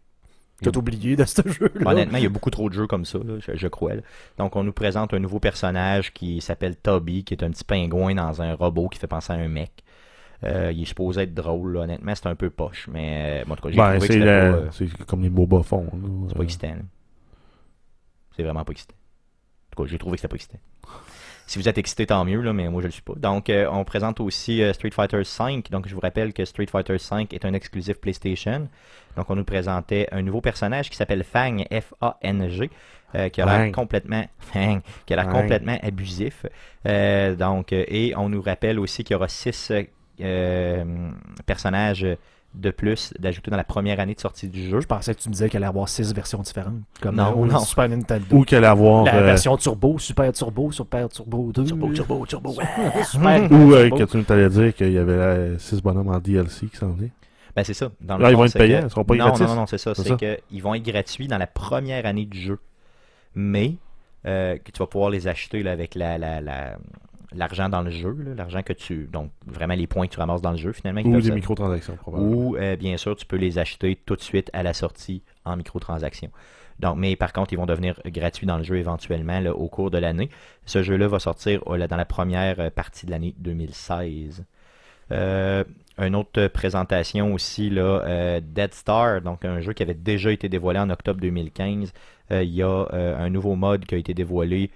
tout 0.62 0.76
oublié 0.78 1.16
de 1.16 1.24
ce 1.24 1.40
jeu-là. 1.46 1.90
Honnêtement, 1.90 2.18
il 2.18 2.24
y 2.24 2.26
a 2.26 2.30
beaucoup 2.30 2.50
trop 2.50 2.68
de 2.68 2.74
jeux 2.74 2.86
comme 2.86 3.04
ça, 3.04 3.18
là, 3.18 3.34
je, 3.40 3.56
je 3.56 3.68
crois. 3.68 3.94
là. 3.94 4.02
Donc, 4.38 4.56
on 4.56 4.64
nous 4.64 4.72
présente 4.72 5.14
un 5.14 5.18
nouveau 5.18 5.38
personnage 5.40 6.12
qui 6.12 6.40
s'appelle 6.40 6.76
Toby, 6.76 7.24
qui 7.24 7.34
est 7.34 7.42
un 7.44 7.50
petit 7.50 7.64
pingouin 7.64 8.14
dans 8.14 8.42
un 8.42 8.54
robot 8.54 8.88
qui 8.88 8.98
fait 8.98 9.06
penser 9.06 9.32
à 9.32 9.36
un 9.36 9.48
mec. 9.48 9.70
Euh, 10.44 10.70
il 10.72 10.82
est 10.82 10.86
supposé 10.86 11.22
être 11.22 11.34
drôle, 11.34 11.74
là. 11.74 11.80
honnêtement, 11.80 12.14
c'est 12.14 12.26
un 12.28 12.34
peu 12.36 12.48
poche, 12.50 12.88
mais 12.92 13.42
euh, 13.42 13.44
bon, 13.44 13.54
en 13.54 13.56
tout 13.56 13.62
cas, 13.62 13.70
j'ai 13.70 13.76
Ben, 13.76 13.90
trouvé 13.92 13.98
que 14.06 14.06
c'est 14.06 14.12
c'était 14.20 14.24
la- 14.26 14.50
pas, 14.52 14.56
euh, 14.58 14.68
c'est 14.72 15.04
comme 15.06 15.22
les 15.22 15.30
MOBA 15.30 15.62
font. 15.64 15.84
là. 15.84 15.90
c'est 16.28 16.36
pas 16.36 16.42
excitant. 16.44 16.74
C'est 18.36 18.42
vraiment 18.44 18.64
pas 18.64 18.70
excitant. 18.72 18.94
En 18.94 19.76
tout 19.76 19.82
cas, 19.82 19.88
j'ai 19.90 19.98
trouvé 19.98 20.16
que 20.16 20.20
c'était 20.20 20.28
pas 20.28 20.36
excitant. 20.36 20.58
Si 21.48 21.58
vous 21.58 21.66
êtes 21.66 21.78
excité, 21.78 22.04
tant 22.04 22.26
mieux, 22.26 22.42
là, 22.42 22.52
mais 22.52 22.68
moi 22.68 22.82
je 22.82 22.88
le 22.88 22.92
suis 22.92 23.00
pas. 23.00 23.14
Donc, 23.16 23.48
euh, 23.48 23.66
on 23.72 23.82
présente 23.82 24.20
aussi 24.20 24.62
euh, 24.62 24.74
Street 24.74 24.90
Fighter 24.90 25.16
V. 25.16 25.62
Donc, 25.70 25.88
je 25.88 25.94
vous 25.94 26.00
rappelle 26.00 26.34
que 26.34 26.44
Street 26.44 26.66
Fighter 26.66 26.96
V 26.96 27.26
est 27.32 27.44
un 27.46 27.54
exclusif 27.54 27.98
PlayStation. 27.98 28.68
Donc, 29.16 29.30
on 29.30 29.34
nous 29.34 29.44
présentait 29.44 30.08
un 30.12 30.20
nouveau 30.20 30.42
personnage 30.42 30.90
qui 30.90 30.96
s'appelle 30.96 31.24
Fang, 31.24 31.64
F-A-N-G, 31.70 32.70
euh, 33.14 33.30
qui 33.30 33.40
a 33.40 33.46
l'air 33.46 33.64
Fang. 33.64 33.72
complètement, 33.72 34.24
Fang, 34.38 34.80
qui 35.06 35.14
a 35.14 35.16
l'air 35.16 35.24
Fang. 35.24 35.40
complètement 35.40 35.78
abusif. 35.82 36.44
Euh, 36.86 37.34
donc, 37.34 37.72
et 37.72 38.12
on 38.14 38.28
nous 38.28 38.42
rappelle 38.42 38.78
aussi 38.78 39.02
qu'il 39.02 39.14
y 39.14 39.16
aura 39.16 39.28
six 39.28 39.72
euh, 40.20 40.84
personnages 41.46 42.06
de 42.54 42.70
plus 42.70 43.12
d'ajouter 43.18 43.50
dans 43.50 43.56
la 43.56 43.64
première 43.64 44.00
année 44.00 44.14
de 44.14 44.20
sortie 44.20 44.48
du 44.48 44.68
jeu. 44.68 44.80
Je 44.80 44.86
pensais 44.86 45.14
que 45.14 45.20
tu 45.20 45.28
me 45.28 45.34
disais 45.34 45.48
qu'il 45.48 45.58
allait 45.58 45.66
y 45.66 45.68
avoir 45.68 45.88
six 45.88 46.12
versions 46.14 46.40
différentes. 46.40 46.80
Comme 47.00 47.16
Non, 47.16 47.32
au 47.34 47.46
non. 47.46 47.58
Super 47.60 47.88
Nintendo. 47.88 48.24
Ou 48.36 48.42
qu'elle 48.44 48.64
avoir. 48.64 49.04
la 49.04 49.16
euh, 49.16 49.24
version 49.24 49.56
Turbo, 49.56 49.98
Super 49.98 50.32
Turbo, 50.32 50.72
Super 50.72 51.08
Turbo 51.08 51.52
2. 51.52 51.64
Turbo, 51.64 51.92
turbo, 51.92 52.26
turbo. 52.26 52.54
Super 53.04 53.52
Ou 53.52 53.74
euh, 53.74 53.90
que 53.90 54.04
tu 54.04 54.32
allais 54.32 54.48
dire 54.48 54.74
qu'il 54.74 54.92
y 54.92 54.98
avait 54.98 55.58
6 55.58 55.82
bonhommes 55.82 56.08
en 56.08 56.18
DLC 56.18 56.66
qui 56.66 56.76
s'en 56.76 56.88
venaient. 56.88 57.12
Ben 57.54 57.64
c'est 57.64 57.74
ça. 57.74 57.90
Dans 58.00 58.18
Là, 58.18 58.30
ils 58.30 58.36
vont 58.36 58.44
être 58.44 58.56
payants, 58.56 58.80
que- 58.80 58.86
ils 58.86 58.90
seront 58.90 59.04
pas 59.04 59.14
non, 59.16 59.24
gratis. 59.26 59.40
Non, 59.42 59.48
non, 59.48 59.54
non, 59.56 59.66
c'est 59.66 59.78
ça. 59.78 59.94
C'est 59.94 60.16
qu'ils 60.16 60.62
vont 60.62 60.74
être 60.74 60.84
gratuits 60.84 61.28
dans 61.28 61.38
la 61.38 61.46
première 61.46 62.06
année 62.06 62.24
du 62.24 62.38
jeu. 62.40 62.58
Mais 63.34 63.74
euh, 64.26 64.56
que 64.58 64.70
tu 64.72 64.78
vas 64.78 64.86
pouvoir 64.86 65.10
les 65.10 65.28
acheter 65.28 65.62
là, 65.62 65.72
avec 65.72 65.94
la, 65.94 66.18
la, 66.18 66.40
la- 66.40 66.76
l'argent 67.34 67.68
dans 67.68 67.82
le 67.82 67.90
jeu. 67.90 68.16
L'argent 68.36 68.62
que 68.62 68.72
tu. 68.72 69.08
Donc, 69.12 69.30
vraiment 69.46 69.74
les 69.74 69.86
points 69.86 70.06
que 70.06 70.12
tu 70.12 70.18
ramasses 70.18 70.42
dans 70.42 70.52
le 70.52 70.56
jeu, 70.56 70.72
finalement. 70.72 71.00
Ou 71.02 71.20
des 71.20 71.30
microtransactions, 71.30 71.96
probablement. 71.96 72.32
Ou, 72.32 72.56
euh, 72.56 72.76
bien 72.76 72.96
sûr, 72.96 73.16
tu 73.16 73.26
peux 73.26 73.36
les 73.36 73.58
acheter 73.58 73.96
tout 73.96 74.16
de 74.16 74.22
suite 74.22 74.50
à 74.52 74.62
la 74.62 74.72
sortie 74.72 75.22
en 75.44 75.56
microtransactions. 75.56 76.30
Donc, 76.80 76.96
mais 76.96 77.16
par 77.16 77.32
contre, 77.32 77.52
ils 77.52 77.56
vont 77.56 77.66
devenir 77.66 78.00
gratuits 78.06 78.46
dans 78.46 78.56
le 78.56 78.62
jeu 78.62 78.76
éventuellement 78.76 79.40
là, 79.40 79.52
au 79.52 79.68
cours 79.68 79.90
de 79.90 79.98
l'année. 79.98 80.30
Ce 80.64 80.82
jeu-là 80.82 81.08
va 81.08 81.18
sortir 81.18 81.60
euh, 81.66 81.76
là, 81.76 81.88
dans 81.88 81.96
la 81.96 82.04
première 82.04 82.60
euh, 82.60 82.70
partie 82.70 83.06
de 83.06 83.10
l'année 83.10 83.34
2016. 83.38 84.44
Euh, 85.10 85.64
une 85.98 86.14
autre 86.14 86.46
présentation 86.48 87.32
aussi, 87.34 87.70
là, 87.70 88.02
euh, 88.04 88.40
Dead 88.40 88.72
Star, 88.74 89.20
donc 89.20 89.44
un 89.44 89.60
jeu 89.60 89.72
qui 89.72 89.82
avait 89.82 89.94
déjà 89.94 90.30
été 90.30 90.48
dévoilé 90.48 90.78
en 90.78 90.90
octobre 90.90 91.20
2015. 91.20 91.92
Euh, 92.30 92.42
Il 92.42 92.54
y 92.54 92.62
a 92.62 92.86
un 92.92 93.30
nouveau 93.30 93.56
mode 93.56 93.84
qui 93.84 93.94
a 93.94 93.98
été 93.98 94.14
dévoilé 94.14 94.70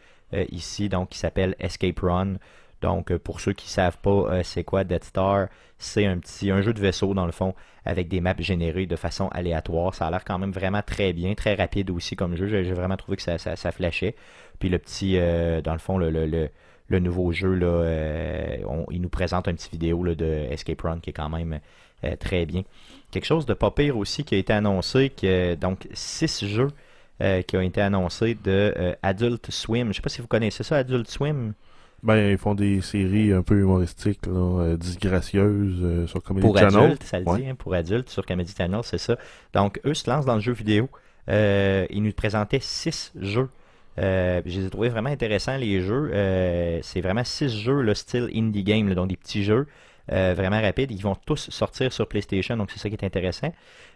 ici, 0.50 0.88
donc 0.88 1.10
qui 1.10 1.18
s'appelle 1.18 1.54
Escape 1.58 2.00
Run. 2.00 2.34
Donc, 2.82 3.12
euh, 3.12 3.18
pour 3.18 3.40
ceux 3.40 3.52
qui 3.52 3.70
savent 3.70 3.98
pas 3.98 4.10
euh, 4.10 4.42
c'est 4.42 4.64
quoi 4.64 4.84
Dead 4.84 5.04
Star, 5.04 5.46
c'est 5.78 6.04
un 6.04 6.18
petit 6.18 6.50
un 6.50 6.60
jeu 6.60 6.74
de 6.74 6.80
vaisseau 6.80 7.14
dans 7.14 7.26
le 7.26 7.32
fond 7.32 7.54
avec 7.84 8.08
des 8.08 8.20
maps 8.20 8.34
générées 8.38 8.86
de 8.86 8.96
façon 8.96 9.28
aléatoire. 9.28 9.94
Ça 9.94 10.06
a 10.06 10.10
l'air 10.10 10.24
quand 10.24 10.38
même 10.38 10.50
vraiment 10.50 10.82
très 10.82 11.12
bien, 11.12 11.34
très 11.34 11.54
rapide 11.54 11.90
aussi 11.90 12.16
comme 12.16 12.36
jeu. 12.36 12.46
J'ai 12.46 12.72
vraiment 12.72 12.96
trouvé 12.96 13.16
que 13.16 13.22
ça, 13.22 13.38
ça, 13.38 13.72
flashait. 13.72 14.14
Puis 14.58 14.68
le 14.68 14.78
petit, 14.78 15.16
euh, 15.16 15.60
dans 15.62 15.72
le 15.72 15.78
fond, 15.78 15.96
le, 15.96 16.10
le, 16.10 16.48
le, 16.88 16.98
nouveau 16.98 17.32
jeu, 17.32 17.54
là, 17.54 17.66
euh, 17.66 18.56
il 18.90 19.00
nous 19.00 19.08
présente 19.08 19.48
un 19.48 19.54
petit 19.54 19.70
vidéo 19.70 20.04
de 20.14 20.46
Escape 20.50 20.82
Run 20.82 21.00
qui 21.00 21.10
est 21.10 21.14
quand 21.14 21.30
même 21.30 21.60
euh, 22.04 22.16
très 22.16 22.46
bien. 22.46 22.62
Quelque 23.10 23.26
chose 23.26 23.46
de 23.46 23.54
pas 23.54 23.70
pire 23.70 23.96
aussi 23.96 24.24
qui 24.24 24.34
a 24.34 24.38
été 24.38 24.52
annoncé, 24.52 25.10
que, 25.10 25.54
donc 25.54 25.88
six 25.92 26.44
jeux 26.46 26.70
euh, 27.22 27.40
qui 27.42 27.56
ont 27.56 27.60
été 27.62 27.80
annoncés 27.80 28.34
de 28.42 28.74
euh, 28.76 28.94
Adult 29.02 29.50
Swim. 29.50 29.88
Je 29.88 29.92
sais 29.96 30.02
pas 30.02 30.08
si 30.10 30.20
vous 30.20 30.26
connaissez 30.26 30.62
ça, 30.64 30.76
Adult 30.76 31.08
Swim. 31.08 31.54
Ben, 32.02 32.30
ils 32.30 32.36
font 32.38 32.54
des 32.56 32.80
séries 32.80 33.32
un 33.32 33.42
peu 33.42 33.60
humoristiques, 33.60 34.26
là, 34.26 34.32
euh, 34.32 34.76
disgracieuses 34.76 36.06
sur 36.08 36.22
Comedy 36.22 36.44
Pour 36.46 36.58
Channel. 36.58 36.82
adultes, 36.82 37.02
ça 37.04 37.20
le 37.20 37.26
Ouais. 37.28 37.40
dit, 37.42 37.46
hein, 37.48 37.54
pour 37.54 37.74
adultes 37.74 38.08
sur 38.10 38.26
Comedy 38.26 38.52
Channel, 38.56 38.80
c'est 38.82 38.98
ça. 38.98 39.16
Donc, 39.54 39.80
eux 39.86 39.94
se 39.94 40.10
lancent 40.10 40.26
dans 40.26 40.34
le 40.34 40.40
jeu 40.40 40.52
vidéo. 40.52 40.88
Ils 41.28 42.02
nous 42.02 42.12
présentaient 42.12 42.58
six 42.60 43.12
jeux. 43.20 43.48
Euh, 43.98 44.40
je 44.46 44.58
les 44.60 44.66
ai 44.66 44.70
trouvés 44.70 44.88
vraiment 44.88 45.10
intéressants, 45.10 45.56
les 45.58 45.82
jeux. 45.82 46.10
Euh, 46.14 46.78
c'est 46.82 47.00
vraiment 47.02 47.24
six 47.24 47.50
jeux, 47.50 47.82
le 47.82 47.94
style 47.94 48.30
indie 48.34 48.64
game, 48.64 48.88
là, 48.88 48.94
donc 48.94 49.08
des 49.08 49.16
petits 49.16 49.44
jeux 49.44 49.66
euh, 50.10 50.34
vraiment 50.36 50.60
rapides. 50.60 50.90
Ils 50.90 51.02
vont 51.02 51.16
tous 51.26 51.50
sortir 51.50 51.92
sur 51.92 52.08
PlayStation, 52.08 52.56
donc 52.56 52.70
c'est 52.70 52.78
ça 52.78 52.88
qui 52.88 52.94
est 52.96 53.04
intéressant. 53.04 53.52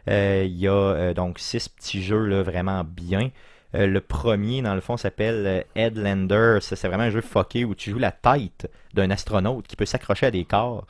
Euh, 0.08 0.44
Il 0.46 0.56
y 0.56 0.68
a 0.68 0.72
euh, 0.72 1.14
donc 1.14 1.38
six 1.38 1.68
petits 1.68 2.02
jeux 2.02 2.24
là, 2.26 2.42
vraiment 2.42 2.84
bien. 2.84 3.30
Euh, 3.74 3.86
le 3.86 4.00
premier, 4.00 4.62
dans 4.62 4.74
le 4.74 4.80
fond, 4.80 4.96
s'appelle 4.96 5.64
Headlander. 5.74 6.58
C'est 6.60 6.80
vraiment 6.86 7.04
un 7.04 7.10
jeu 7.10 7.20
fucké 7.20 7.64
où 7.64 7.74
tu 7.74 7.90
joues 7.90 7.98
la 7.98 8.12
tête 8.12 8.70
d'un 8.94 9.10
astronaute 9.10 9.66
qui 9.66 9.76
peut 9.76 9.86
s'accrocher 9.86 10.26
à 10.26 10.30
des 10.30 10.44
corps. 10.44 10.86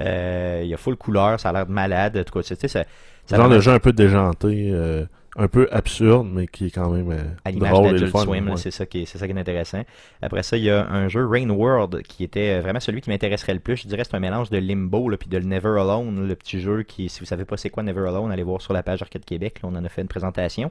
Euh, 0.00 0.60
il 0.62 0.68
y 0.68 0.74
a 0.74 0.76
full 0.76 0.96
couleur, 0.96 1.40
ça 1.40 1.50
a 1.50 1.52
l'air 1.52 1.66
de 1.66 1.72
malade. 1.72 2.16
En 2.16 2.24
tout 2.24 2.34
cas, 2.34 2.42
tu 2.42 2.54
sais, 2.54 2.68
ça, 2.68 2.84
ça 3.26 3.36
a 3.36 3.38
Genre 3.38 3.48
de 3.48 3.60
jeu 3.60 3.72
un 3.72 3.78
peu 3.78 3.92
déjanté, 3.92 4.70
euh, 4.72 5.06
un 5.38 5.48
peu 5.48 5.68
absurde, 5.70 6.28
mais 6.30 6.46
qui 6.46 6.66
est 6.66 6.70
quand 6.70 6.90
même 6.90 7.10
euh, 7.10 7.22
à 7.44 7.50
l'image 7.50 7.92
le 7.92 7.92
d'Adult. 7.92 8.16
Swim, 8.16 8.48
ouais. 8.48 8.56
c'est 8.56 8.70
ça 8.70 8.86
qui 8.86 9.02
est, 9.02 9.06
c'est 9.06 9.18
ça 9.18 9.26
qui 9.26 9.32
est 9.32 9.38
intéressant. 9.38 9.82
Après 10.22 10.42
ça, 10.42 10.56
il 10.56 10.64
y 10.64 10.70
a 10.70 10.86
un 10.88 11.08
jeu 11.08 11.26
Rain 11.26 11.50
World 11.50 12.02
qui 12.02 12.24
était 12.24 12.56
euh, 12.56 12.60
vraiment 12.62 12.80
celui 12.80 13.00
qui 13.00 13.10
m'intéresserait 13.10 13.54
le 13.54 13.60
plus. 13.60 13.76
Je 13.76 13.88
dirais 13.88 14.02
que 14.02 14.08
c'est 14.08 14.16
un 14.16 14.20
mélange 14.20 14.50
de 14.50 14.58
Limbo 14.58 15.08
là, 15.08 15.16
puis 15.16 15.28
de 15.28 15.38
Never 15.38 15.78
Alone, 15.80 16.26
le 16.26 16.34
petit 16.34 16.60
jeu 16.60 16.82
qui, 16.82 17.08
si 17.08 17.20
vous 17.20 17.26
savez 17.26 17.44
pas 17.44 17.56
c'est 17.56 17.70
quoi 17.70 17.82
Never 17.82 18.08
Alone, 18.08 18.32
allez 18.32 18.42
voir 18.42 18.62
sur 18.62 18.72
la 18.72 18.82
page 18.82 19.02
Arcade 19.02 19.24
Québec, 19.24 19.60
là, 19.62 19.68
on 19.70 19.76
en 19.76 19.84
a 19.84 19.88
fait 19.88 20.02
une 20.02 20.08
présentation. 20.08 20.70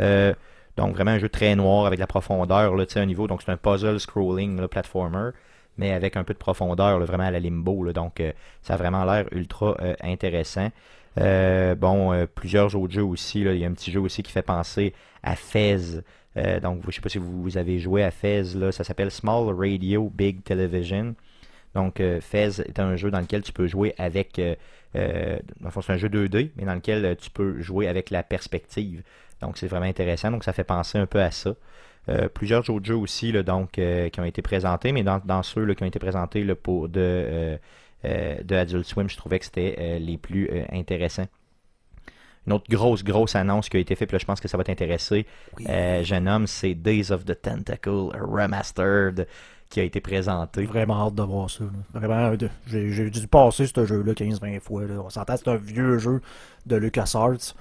Euh, 0.00 0.34
donc 0.76 0.94
vraiment 0.94 1.12
un 1.12 1.18
jeu 1.18 1.28
très 1.28 1.54
noir 1.56 1.86
avec 1.86 1.98
de 1.98 2.02
la 2.02 2.06
profondeur, 2.06 2.74
là, 2.74 2.86
tu 2.86 2.94
sais, 2.94 3.00
un 3.00 3.06
niveau. 3.06 3.26
Donc 3.26 3.42
c'est 3.42 3.52
un 3.52 3.56
puzzle 3.56 4.00
scrolling 4.00 4.60
là, 4.60 4.68
platformer, 4.68 5.30
mais 5.78 5.92
avec 5.92 6.16
un 6.16 6.24
peu 6.24 6.32
de 6.32 6.38
profondeur, 6.38 6.98
là, 6.98 7.04
vraiment 7.04 7.24
à 7.24 7.30
la 7.30 7.40
Limbo. 7.40 7.84
là. 7.84 7.92
donc 7.92 8.20
euh, 8.20 8.32
ça 8.62 8.74
a 8.74 8.76
vraiment 8.76 9.04
l'air 9.04 9.26
ultra 9.32 9.76
euh, 9.80 9.94
intéressant. 10.02 10.70
Euh, 11.18 11.74
bon, 11.74 12.12
euh, 12.12 12.26
plusieurs 12.26 12.74
autres 12.76 12.92
jeux 12.92 13.04
aussi. 13.04 13.44
là. 13.44 13.54
Il 13.54 13.60
y 13.60 13.64
a 13.64 13.68
un 13.68 13.72
petit 13.72 13.90
jeu 13.90 14.00
aussi 14.00 14.22
qui 14.22 14.32
fait 14.32 14.42
penser 14.42 14.94
à 15.22 15.36
Fez. 15.36 16.02
Euh, 16.36 16.60
donc, 16.60 16.82
je 16.82 16.86
ne 16.88 16.92
sais 16.92 17.00
pas 17.00 17.08
si 17.08 17.18
vous, 17.18 17.58
avez 17.58 17.78
joué 17.78 18.04
à 18.04 18.10
Fez. 18.10 18.54
Là. 18.54 18.72
Ça 18.72 18.84
s'appelle 18.84 19.10
Small 19.10 19.54
Radio 19.54 20.10
Big 20.14 20.42
Television. 20.44 21.14
Donc, 21.74 22.00
euh, 22.00 22.20
Fez 22.20 22.60
est 22.60 22.78
un 22.78 22.96
jeu 22.96 23.10
dans 23.10 23.20
lequel 23.20 23.42
tu 23.42 23.52
peux 23.52 23.66
jouer 23.66 23.94
avec. 23.98 24.38
Euh, 24.38 24.54
euh, 24.96 25.38
fond, 25.70 25.82
c'est 25.82 25.92
un 25.92 25.98
jeu 25.98 26.08
2D, 26.08 26.50
mais 26.56 26.64
dans 26.64 26.74
lequel 26.74 27.16
tu 27.16 27.30
peux 27.30 27.60
jouer 27.60 27.88
avec 27.88 28.10
la 28.10 28.22
perspective. 28.22 29.02
Donc, 29.40 29.56
c'est 29.58 29.68
vraiment 29.68 29.86
intéressant. 29.86 30.30
Donc, 30.30 30.44
ça 30.44 30.52
fait 30.52 30.64
penser 30.64 30.98
un 30.98 31.06
peu 31.06 31.20
à 31.22 31.30
ça. 31.30 31.54
Euh, 32.08 32.28
plusieurs 32.28 32.68
autres 32.70 32.86
jeux 32.86 32.96
aussi 32.96 33.30
là, 33.30 33.42
donc, 33.42 33.78
euh, 33.78 34.08
qui 34.08 34.20
ont 34.20 34.24
été 34.24 34.42
présentés, 34.42 34.92
mais 34.92 35.02
dans, 35.02 35.42
ceux 35.42 35.64
là, 35.64 35.74
qui 35.74 35.82
ont 35.82 35.86
été 35.86 35.98
présentés 35.98 36.44
là, 36.44 36.54
pour 36.54 36.88
de, 36.88 37.00
euh, 37.00 37.56
de 38.04 38.54
Adult 38.54 38.84
Swim, 38.86 39.08
je 39.08 39.16
trouvais 39.16 39.38
que 39.38 39.44
c'était 39.44 39.76
euh, 39.78 39.98
les 39.98 40.16
plus 40.18 40.48
euh, 40.50 40.64
intéressants. 40.72 41.26
Une 42.46 42.54
autre 42.54 42.64
grosse, 42.70 43.04
grosse 43.04 43.36
annonce 43.36 43.68
qui 43.68 43.76
a 43.76 43.80
été 43.80 43.94
faite, 43.94 44.08
puis 44.08 44.14
là, 44.14 44.18
je 44.18 44.24
pense 44.24 44.40
que 44.40 44.48
ça 44.48 44.56
va 44.56 44.64
t'intéresser, 44.64 45.26
euh, 45.68 46.02
jeune 46.02 46.26
homme, 46.26 46.46
c'est 46.46 46.74
Days 46.74 47.12
of 47.12 47.24
the 47.26 47.40
Tentacle 47.40 48.08
Remastered 48.18 49.26
qui 49.68 49.78
a 49.78 49.82
été 49.84 50.00
présenté. 50.00 50.64
Vraiment 50.64 51.06
hâte 51.06 51.14
de 51.14 51.22
voir 51.22 51.48
ça. 51.50 51.64
là. 51.64 51.70
Vraiment, 52.00 52.34
j'ai 52.66 52.90
j'ai 52.90 53.10
dû 53.10 53.28
passer 53.28 53.66
ce 53.66 53.84
jeu-là 53.84 54.14
15-20 54.14 54.58
fois. 54.60 54.84
là. 54.84 54.94
On 55.04 55.10
s'entend, 55.10 55.36
c'est 55.36 55.48
un 55.48 55.56
vieux 55.56 55.98
jeu 55.98 56.20
de 56.66 56.76
LucasArts 56.76 57.54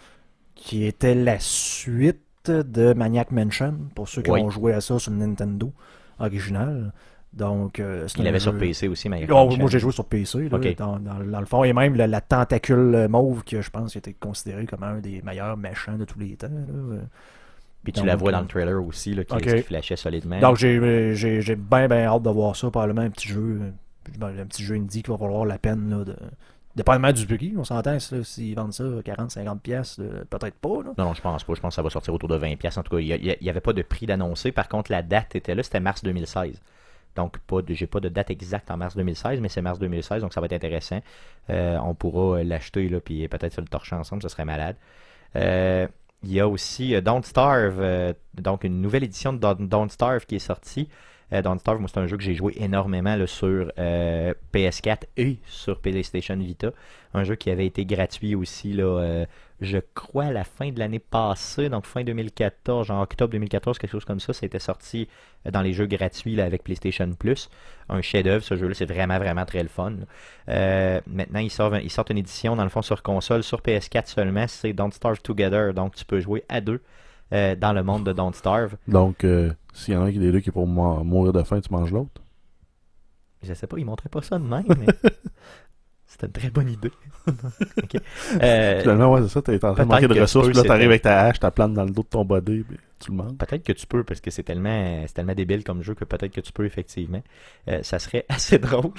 qui 0.56 0.86
était 0.86 1.14
la 1.14 1.40
suite 1.40 2.50
de 2.50 2.94
Maniac 2.94 3.32
Mansion, 3.32 3.76
pour 3.96 4.08
ceux 4.10 4.22
qui 4.24 4.32
Oui. 4.32 4.42
ont 4.42 4.50
joué 4.50 4.74
à 4.74 4.82
ça 4.82 4.98
sur 4.98 5.12
le 5.12 5.18
Nintendo 5.18 5.72
original. 6.20 6.94
Donc, 7.32 7.80
euh, 7.80 8.08
Il 8.18 8.24
l'avait 8.24 8.40
sur 8.40 8.58
PC 8.58 8.88
aussi, 8.88 9.08
mais 9.08 9.28
Oh, 9.32 9.50
moi, 9.58 9.70
j'ai 9.70 9.80
joué 9.80 9.92
sur 9.92 10.06
PC, 10.06 10.50
là, 10.50 10.58
dans, 10.78 10.98
dans- 11.00 11.24
dans 11.24 11.40
le 11.40 11.46
fond. 11.46 11.64
Et 11.64 11.74
même 11.74 11.96
la, 11.96 12.08
la 12.08 12.22
tentacule 12.22 13.08
mauve, 13.10 13.44
que 13.44 13.62
je 13.62 13.70
pense 13.70 13.96
était 13.96 14.14
considéré 14.14 14.66
comme 14.66 14.84
un 14.84 15.00
des 15.00 15.22
meilleurs 15.22 15.56
méchants 15.56 15.98
de 15.98 16.06
tous 16.06 16.20
les 16.20 16.36
temps. 16.36 16.48
là. 16.50 16.98
Puis 17.84 17.94
tu 17.94 18.00
Donc, 18.00 18.08
la 18.08 18.16
vois 18.16 18.30
euh, 18.30 18.34
dans 18.34 18.42
le 18.42 18.48
trailer 18.48 18.84
aussi, 18.84 19.14
là, 19.14 19.24
qui, 19.24 19.38
qui 19.38 19.62
flashait 19.62 19.96
solidement. 19.96 20.40
Donc, 20.40 20.58
j'ai 20.58 21.14
j'ai- 21.16 21.56
bien, 21.56 21.88
bien 21.88 22.06
hâte 22.08 22.24
de 22.24 22.30
voir 22.30 22.56
ça. 22.56 22.70
Probablement 22.70 23.02
un 23.02 23.10
petit 23.10 23.30
jeu, 23.30 23.62
euh, 24.22 24.42
un 24.42 24.46
petit 24.46 24.64
jeu 24.64 24.76
indie 24.76 25.02
qui 25.04 25.12
va 25.12 25.18
valoir 25.18 25.46
la 25.46 25.58
peine 25.60 25.90
là, 25.90 26.04
de. 26.04 26.16
Dépendamment 26.76 27.12
du 27.12 27.26
prix, 27.26 27.54
on 27.58 27.64
s'entend, 27.64 27.98
s'ils 28.00 28.56
vendent 28.56 28.74
ça 28.74 28.84
40-50$, 29.04 29.60
piastres, 29.60 30.02
euh, 30.02 30.24
peut-être 30.30 30.56
pas. 30.56 30.82
Là. 30.84 30.94
Non, 30.98 31.06
non, 31.06 31.14
je 31.14 31.22
pense 31.22 31.44
pas. 31.44 31.54
Je 31.54 31.60
pense 31.62 31.72
que 31.72 31.76
ça 31.76 31.82
va 31.82 31.90
sortir 31.90 32.14
autour 32.14 32.30
de 32.30 32.38
20$. 32.38 32.58
piastres. 32.58 32.80
En 32.80 32.84
tout 32.84 32.96
cas, 32.96 33.02
il 33.02 33.38
n'y 33.42 33.50
avait 33.50 33.60
pas 33.62 33.74
de 33.74 33.82
prix 33.82 34.06
d'annoncer. 34.06 34.52
Par 34.52 34.68
contre, 34.70 34.92
la 34.92 35.02
date 35.02 35.36
était 35.36 35.56
là, 35.56 35.64
c'était 35.64 35.80
mars 35.80 36.04
2016. 36.04 36.62
Donc, 37.16 37.38
de, 37.50 37.74
j'ai 37.74 37.88
pas 37.88 38.00
de 38.00 38.10
date 38.10 38.30
exacte 38.30 38.72
en 38.72 38.78
mars 38.78 38.96
2016, 38.96 39.40
mais 39.42 39.50
c'est 39.50 39.62
mars 39.62 39.80
2016, 39.80 40.22
donc 40.22 40.34
ça 40.34 40.42
va 40.42 40.46
être 40.46 40.54
intéressant. 40.54 41.02
Euh, 41.50 41.78
on 41.84 41.94
pourra 41.94 42.44
l'acheter, 42.44 42.88
là, 42.88 43.00
puis 43.00 43.28
peut-être 43.28 43.54
se 43.54 43.62
le 43.62 43.68
torcher 43.68 43.96
ensemble, 43.96 44.22
ce 44.22 44.30
serait 44.30 44.46
malade. 44.46 44.76
Euh, 45.36 45.88
il 46.24 46.34
y 46.34 46.40
a 46.40 46.48
aussi 46.48 46.96
euh, 46.96 47.02
Don't 47.02 47.24
Starve, 47.24 48.14
donc 48.36 48.64
une 48.64 48.82
nouvelle 48.82 49.04
édition 49.04 49.34
de 49.34 49.40
Don't, 49.40 49.90
Starve 49.90 50.26
qui 50.26 50.36
est 50.36 50.40
sortie. 50.40 50.90
Don't 51.32 51.60
Starve, 51.60 51.80
moi, 51.80 51.88
c'est 51.94 52.00
un 52.00 52.08
jeu 52.08 52.18
que 52.18 52.24
j'ai 52.24 52.34
joué 52.34 52.54
énormément 52.58 53.16
sur 53.28 53.72
euh, 53.78 54.34
PS4 54.52 55.04
et 55.18 55.38
sur 55.46 55.80
PlayStation 55.80 56.36
Vita. 56.36 56.72
Un 57.14 57.24
jeu 57.24 57.36
qui 57.36 57.52
avait 57.52 57.68
été 57.68 57.86
gratuit 57.86 58.34
aussi, 58.34 58.74
là, 58.74 59.26
je 59.62 59.78
crois, 59.94 60.26
à 60.26 60.32
la 60.32 60.44
fin 60.44 60.72
de 60.72 60.80
l'année 60.80 61.00
passée, 61.00 61.70
donc 61.70 61.86
fin 61.86 62.04
2014, 62.04 62.88
genre 62.88 63.02
octobre 63.02 63.32
2014, 63.34 63.78
quelque 63.78 63.92
chose 63.92 64.06
comme 64.06 64.20
ça. 64.20 64.32
Ça 64.34 64.44
a 64.44 64.48
été 64.48 64.60
sorti 64.60 65.08
euh, 65.46 65.52
dans 65.52 65.62
les 65.62 65.74
jeux 65.74 65.86
gratuits 65.88 66.36
là, 66.36 66.46
avec 66.46 66.64
PlayStation 66.64 67.10
Plus. 67.18 67.50
Un 67.90 68.02
chef-d'œuvre, 68.02 68.44
ce 68.44 68.56
jeu-là, 68.56 68.74
c'est 68.74 68.86
vraiment, 68.86 69.18
vraiment 69.18 69.46
très 69.46 69.62
le 69.64 69.70
fun. 69.70 69.94
Euh, 70.48 71.02
maintenant, 71.08 71.40
ils 71.40 71.52
sortent, 71.52 71.76
ils 71.84 71.90
sortent 71.92 72.10
une 72.12 72.18
édition, 72.20 72.56
dans 72.56 72.64
le 72.64 72.70
fond, 72.70 72.82
sur 72.82 73.02
console, 73.04 73.44
sur 73.44 73.62
PS4 73.62 74.08
seulement. 74.08 74.46
C'est 74.48 74.74
Don't 74.74 74.92
Starve 74.92 75.20
Together, 75.22 75.74
donc 75.74 75.96
tu 75.96 76.06
peux 76.06 76.20
jouer 76.20 76.44
à 76.50 76.62
deux. 76.62 76.82
euh, 77.34 77.56
dans 77.56 77.74
le 77.74 77.84
monde 77.84 78.06
de 78.06 78.12
Don't 78.14 78.34
Starve. 78.34 78.76
Donc, 78.88 79.24
euh, 79.24 79.52
s'il 79.74 79.94
y 79.94 79.98
en 79.98 80.02
a 80.02 80.06
un 80.06 80.12
qui 80.12 80.18
est 80.26 80.32
là 80.32 80.42
qui 80.42 80.50
est 80.50 80.52
pour 80.52 80.66
mou- 80.66 81.04
mourir 81.04 81.32
de 81.34 81.44
faim, 81.44 81.62
tu 81.62 81.72
manges 81.72 81.92
l'autre? 81.92 82.22
Je 83.44 83.54
sais 83.54 83.68
pas, 83.68 83.78
ils 83.78 83.86
montraient 83.86 84.10
pas 84.10 84.22
ça 84.22 84.38
de 84.40 84.44
même, 84.44 84.66
mais 84.80 84.88
c'était 86.10 86.26
une 86.26 86.34
très 86.34 86.50
bonne 86.50 86.70
idée. 86.70 86.92
Ok. 87.78 88.02
Euh, 88.42 88.82
Finalement, 88.82 89.12
ouais, 89.14 89.22
c'est 89.22 89.28
ça, 89.28 89.42
t'es 89.44 89.64
en 89.64 89.74
train 89.76 89.86
de 89.86 89.90
manquer 89.90 90.08
de 90.08 90.20
ressources, 90.20 90.48
eux, 90.48 90.52
puis 90.52 90.58
là, 90.58 90.64
t'arrives 90.64 90.90
avec 90.90 91.04
ta 91.04 91.26
hache, 91.26 91.40
t'as 91.40 91.52
plante 91.52 91.74
dans 91.76 91.84
le 91.84 91.92
dos 91.92 92.02
de 92.02 92.08
ton 92.08 92.26
body, 92.26 92.64
puis 92.68 92.78
tu 93.00 93.12
le 93.12 93.18
manges. 93.18 93.36
Peut-être 93.38 93.64
que 93.64 93.72
tu 93.74 93.86
peux, 93.86 94.04
parce 94.04 94.20
que 94.20 94.32
c'est 94.32 94.42
tellement, 94.42 95.04
c'est 95.06 95.14
tellement 95.14 95.36
débile 95.36 95.64
comme 95.64 95.84
jeu 95.84 95.94
que 95.94 96.06
peut-être 96.06 96.34
que 96.34 96.42
tu 96.42 96.52
peux, 96.52 96.66
effectivement. 96.66 97.22
Euh, 97.68 97.84
ça 97.84 98.00
serait 98.00 98.26
assez 98.30 98.58
drôle. 98.58 98.92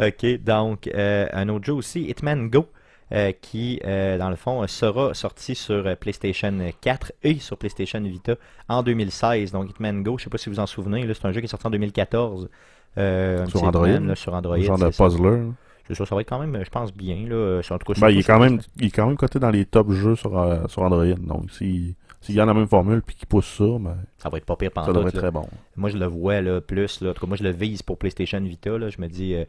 ok, 0.00 0.42
donc, 0.44 0.86
euh, 0.88 1.26
un 1.32 1.48
autre 1.48 1.64
jeu 1.64 1.72
aussi, 1.72 2.02
Hitman 2.04 2.48
Go, 2.48 2.68
euh, 3.12 3.32
qui, 3.40 3.80
dans 3.84 4.30
le 4.30 4.36
fond, 4.36 4.64
sera 4.68 5.12
sorti 5.14 5.56
sur 5.56 5.96
PlayStation 5.96 6.56
4 6.80 7.12
et 7.24 7.38
sur 7.40 7.56
PlayStation 7.58 8.00
Vita 8.00 8.36
en 8.68 8.84
2016. 8.84 9.50
Donc, 9.50 9.70
Hitman 9.70 10.04
Go, 10.04 10.18
je 10.18 10.24
sais 10.24 10.30
pas 10.30 10.38
si 10.38 10.50
vous 10.50 10.60
en 10.60 10.66
souvenez, 10.66 11.04
là, 11.04 11.14
c'est 11.14 11.26
un 11.26 11.32
jeu 11.32 11.40
qui 11.40 11.46
est 11.46 11.48
sorti 11.48 11.66
en 11.66 11.70
2014. 11.70 12.48
euh, 12.98 13.42
un 13.42 13.46
Sur 13.46 13.64
Android. 13.64 13.88
Hitman, 13.88 14.06
là, 14.08 14.14
sur 14.14 14.34
Android. 14.34 14.56
Un 14.56 14.60
genre 14.62 14.78
de 14.78 14.90
ça. 14.92 15.08
C'est 15.86 15.94
ça, 15.94 16.04
ça 16.06 16.14
va 16.14 16.20
être 16.20 16.28
quand 16.28 16.38
même, 16.40 16.64
je 16.64 16.70
pense, 16.70 16.92
bien. 16.92 17.26
Là. 17.28 17.60
C'est- 17.62 17.72
En 17.72 17.78
tout 17.78 17.92
cas, 17.92 18.00
Ben, 18.00 18.08
c'est 18.08 18.14
il 18.14 18.18
est 18.18 18.22
quand 18.24 18.38
même, 18.40 18.60
il 18.78 18.86
est 18.86 18.90
quand 18.90 19.06
même 19.06 19.16
coté 19.16 19.38
dans 19.38 19.50
les 19.50 19.64
top 19.64 19.90
jeux 19.92 20.16
sur, 20.16 20.36
euh, 20.38 20.66
sur 20.68 20.82
Android. 20.82 21.04
Donc, 21.14 21.50
s'il 21.50 21.94
s'il 22.20 22.34
y 22.34 22.40
a 22.40 22.44
la 22.44 22.54
même 22.54 22.66
formule 22.66 23.02
puis 23.02 23.14
qu'il 23.14 23.28
pousse 23.28 23.46
ça, 23.46 23.64
ben, 23.78 23.96
Ça 24.18 24.28
va 24.28 24.38
être 24.38 24.44
pas 24.46 24.56
pire 24.56 24.70
ça 24.74 24.80
pendant 24.80 24.92
devrait 24.94 25.10
être 25.10 25.18
très 25.18 25.30
bon. 25.30 25.46
Moi, 25.76 25.90
je 25.90 25.96
le 25.98 26.06
vois 26.06 26.40
là, 26.40 26.60
plus. 26.60 27.00
Là. 27.00 27.10
En 27.10 27.14
tout 27.14 27.20
cas, 27.20 27.26
moi, 27.28 27.36
je 27.36 27.44
le 27.44 27.50
vise 27.50 27.82
pour 27.82 27.98
PlayStation 27.98 28.40
Vita. 28.40 28.76
Là. 28.78 28.88
Je 28.88 29.00
me 29.00 29.06
dis, 29.06 29.34
euh, 29.34 29.44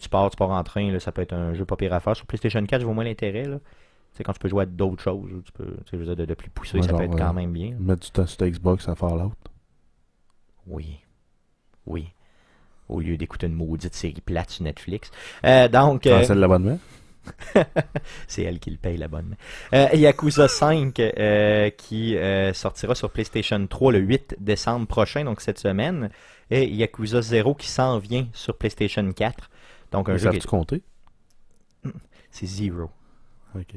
tu 0.00 0.08
pars, 0.08 0.30
tu 0.30 0.36
pars 0.36 0.50
en 0.50 0.62
train, 0.62 0.92
là, 0.92 1.00
ça 1.00 1.10
peut 1.10 1.22
être 1.22 1.32
un 1.32 1.54
jeu 1.54 1.64
pas 1.64 1.74
pire 1.76 1.92
à 1.92 1.98
faire. 1.98 2.14
Sur 2.14 2.26
PlayStation 2.26 2.64
4, 2.64 2.80
je 2.82 2.86
vois 2.86 2.94
moins 2.94 3.02
l'intérêt. 3.04 3.46
là. 3.46 3.58
Tu 3.58 4.18
sais, 4.18 4.22
quand 4.24 4.32
tu 4.32 4.38
peux 4.38 4.48
jouer 4.48 4.62
à 4.62 4.66
d'autres 4.66 5.02
choses, 5.02 5.28
tu 5.44 5.50
peux, 5.52 5.64
tu 5.64 5.72
sais, 5.72 5.82
je 5.92 5.96
veux 5.96 6.04
dire, 6.04 6.14
de, 6.16 6.24
de 6.24 6.34
plus 6.34 6.50
Ouais, 6.74 6.82
ça 6.82 6.92
peut 6.94 7.02
être 7.02 7.16
quand 7.16 7.30
euh, 7.30 7.32
même 7.32 7.50
bien. 7.52 7.74
Mettre 7.80 8.02
du 8.06 8.10
temps 8.12 8.26
sur 8.26 8.36
ta 8.36 8.48
Xbox 8.48 8.88
à 8.88 8.94
faire 8.94 9.16
l'autre. 9.16 9.34
Oui. 10.66 11.00
Oui. 11.86 12.08
Au 12.90 13.00
lieu 13.00 13.16
d'écouter 13.16 13.46
une 13.46 13.54
maudite 13.54 13.94
série 13.94 14.20
plate 14.20 14.50
sur 14.50 14.64
Netflix. 14.64 15.10
Euh, 15.44 15.68
donc, 15.68 16.06
euh, 16.06 16.20
Cancel 16.20 16.38
l'abonnement. 16.38 16.78
c'est 18.26 18.42
elle 18.42 18.58
qui 18.58 18.70
le 18.70 18.76
paye 18.78 18.96
l'abonnement. 18.96 19.36
Euh, 19.74 19.88
Yakuza 19.94 20.48
5 20.48 20.98
euh, 20.98 21.70
qui 21.70 22.16
euh, 22.16 22.52
sortira 22.52 22.94
sur 22.94 23.10
PlayStation 23.10 23.64
3 23.66 23.92
le 23.92 23.98
8 23.98 24.36
décembre 24.40 24.86
prochain, 24.86 25.24
donc 25.24 25.40
cette 25.40 25.58
semaine. 25.58 26.10
Et 26.50 26.66
Yakuza 26.68 27.20
0 27.22 27.54
qui 27.54 27.68
s'en 27.68 27.98
vient 27.98 28.26
sur 28.32 28.56
PlayStation 28.56 29.10
4. 29.12 29.50
Donc 29.92 30.08
un 30.08 30.14
Ils 30.14 30.18
jeu 30.18 30.30
qui 30.30 30.40
compter? 30.46 30.76
est- 31.84 31.90
c'est 32.30 32.46
Zero. 32.46 32.90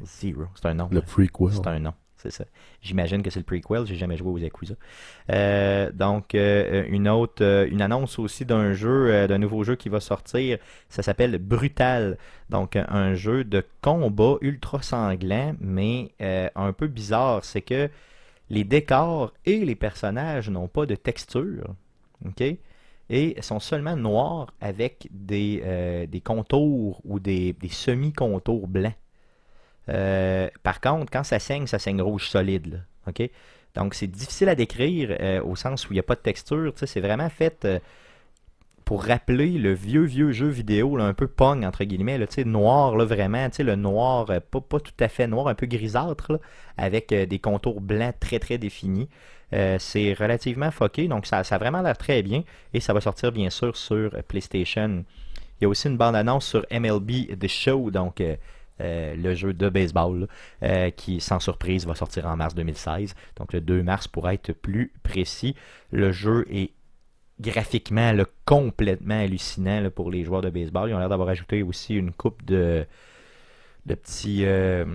Zero, 0.05 0.43
c'est 0.55 0.67
un 0.67 0.73
nom. 0.75 0.87
Le 0.91 1.01
prequel. 1.01 1.49
C'est 1.53 1.67
un 1.67 1.79
nom, 1.79 1.93
J'imagine 2.81 3.21
que 3.21 3.29
c'est 3.29 3.39
le 3.39 3.45
prequel, 3.45 3.85
j'ai 3.85 3.95
jamais 3.95 4.17
joué 4.17 4.31
aux 4.31 4.37
Yakuza. 4.37 4.75
Euh, 5.31 5.91
donc, 5.91 6.35
euh, 6.35 6.85
une 6.89 7.07
autre, 7.07 7.43
euh, 7.43 7.67
une 7.69 7.81
annonce 7.81 8.19
aussi 8.19 8.45
d'un 8.45 8.73
jeu, 8.73 9.27
d'un 9.27 9.37
nouveau 9.37 9.63
jeu 9.63 9.75
qui 9.75 9.89
va 9.89 9.99
sortir, 9.99 10.57
ça 10.89 11.03
s'appelle 11.03 11.37
Brutal. 11.37 12.17
Donc, 12.49 12.75
un 12.75 13.15
jeu 13.15 13.43
de 13.43 13.63
combat 13.81 14.35
ultra 14.41 14.81
sanglant, 14.81 15.55
mais 15.59 16.11
un 16.19 16.73
peu 16.73 16.87
bizarre, 16.87 17.43
c'est 17.43 17.61
que 17.61 17.89
les 18.49 18.63
décors 18.63 19.33
et 19.45 19.65
les 19.65 19.75
personnages 19.75 20.49
n'ont 20.49 20.67
pas 20.67 20.85
de 20.85 20.95
texture, 20.95 21.75
ok? 22.25 22.43
Et 23.09 23.35
sont 23.41 23.59
seulement 23.59 23.95
noirs 23.95 24.53
avec 24.61 25.07
des, 25.11 26.07
des 26.09 26.21
contours 26.21 27.01
ou 27.05 27.19
des 27.19 27.55
semi-contours 27.69 28.67
blancs. 28.67 28.93
Euh, 29.89 30.49
par 30.63 30.81
contre, 30.81 31.11
quand 31.11 31.23
ça 31.23 31.39
saigne, 31.39 31.67
ça 31.67 31.79
saigne 31.79 32.01
rouge 32.01 32.29
solide. 32.29 32.83
OK? 33.07 33.29
Donc, 33.75 33.95
c'est 33.95 34.07
difficile 34.07 34.49
à 34.49 34.55
décrire 34.55 35.15
euh, 35.19 35.41
au 35.43 35.55
sens 35.55 35.89
où 35.89 35.93
il 35.93 35.95
n'y 35.95 35.99
a 35.99 36.03
pas 36.03 36.15
de 36.15 36.21
texture. 36.21 36.73
C'est 36.75 37.01
vraiment 37.01 37.29
fait 37.29 37.65
euh, 37.65 37.79
pour 38.85 39.03
rappeler 39.03 39.49
le 39.49 39.73
vieux, 39.73 40.03
vieux 40.03 40.31
jeu 40.31 40.47
vidéo, 40.47 40.99
un 40.99 41.13
peu 41.13 41.27
pong, 41.27 41.65
entre 41.65 41.83
guillemets, 41.83 42.19
noir, 42.45 42.95
là, 42.95 43.05
vraiment. 43.05 43.47
Le 43.57 43.75
noir, 43.75 44.25
pas, 44.25 44.61
pas 44.61 44.79
tout 44.79 44.93
à 44.99 45.07
fait 45.07 45.27
noir, 45.27 45.47
un 45.47 45.55
peu 45.55 45.65
grisâtre, 45.65 46.39
avec 46.77 47.13
des 47.13 47.39
contours 47.39 47.81
blancs 47.81 48.15
très, 48.19 48.39
très 48.39 48.57
définis. 48.57 49.07
C'est 49.51 50.13
relativement 50.13 50.69
foqué, 50.71 51.07
donc 51.07 51.25
ça, 51.25 51.43
ça 51.43 51.55
a 51.55 51.57
vraiment 51.59 51.81
l'air 51.81 51.97
très 51.97 52.21
bien. 52.23 52.43
Et 52.73 52.81
ça 52.81 52.91
va 52.91 52.99
sortir, 52.99 53.31
bien 53.31 53.49
sûr, 53.49 53.77
sur 53.77 54.11
PlayStation. 54.27 55.05
Il 55.59 55.63
y 55.63 55.65
a 55.65 55.69
aussi 55.69 55.87
une 55.87 55.97
bande-annonce 55.97 56.45
sur 56.45 56.65
MLB 56.69 57.39
The 57.39 57.47
Show, 57.47 57.89
donc 57.89 58.21
euh, 58.83 59.15
le 59.15 59.33
jeu 59.33 59.53
de 59.53 59.69
baseball, 59.69 60.27
euh, 60.61 60.89
qui, 60.91 61.19
sans 61.19 61.39
surprise, 61.39 61.85
va 61.85 61.95
sortir 61.95 62.27
en 62.27 62.35
mars 62.35 62.53
2016. 62.55 63.15
Donc 63.37 63.53
le 63.53 63.61
2 63.61 63.83
mars, 63.83 64.07
pour 64.07 64.29
être 64.29 64.51
plus 64.51 64.91
précis. 65.03 65.55
Le 65.91 66.11
jeu 66.11 66.45
est 66.51 66.71
graphiquement 67.39 68.13
complètement 68.45 69.19
hallucinant 69.19 69.89
pour 69.89 70.11
les 70.11 70.23
joueurs 70.23 70.41
de 70.41 70.49
baseball. 70.49 70.89
Ils 70.89 70.93
ont 70.93 70.99
l'air 70.99 71.09
d'avoir 71.09 71.29
ajouté 71.29 71.63
aussi 71.63 71.95
une 71.95 72.11
coupe 72.11 72.43
de, 72.45 72.85
petits... 73.87 74.45
euh, 74.45 74.85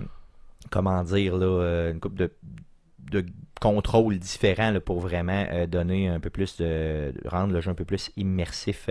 comment 0.69 1.03
dire, 1.03 1.37
là, 1.37 1.89
une 1.91 1.99
coupe 1.99 2.15
de, 2.15 2.31
de 3.11 3.25
contrôles 3.59 4.19
différents 4.19 4.71
là, 4.71 4.79
pour 4.79 4.99
vraiment 4.99 5.45
donner 5.67 6.07
un 6.07 6.19
peu 6.19 6.29
plus 6.29 6.57
de, 6.57 7.13
rendre 7.25 7.53
le 7.53 7.61
jeu 7.61 7.71
un 7.71 7.75
peu 7.75 7.85
plus 7.85 8.11
immersif. 8.15 8.89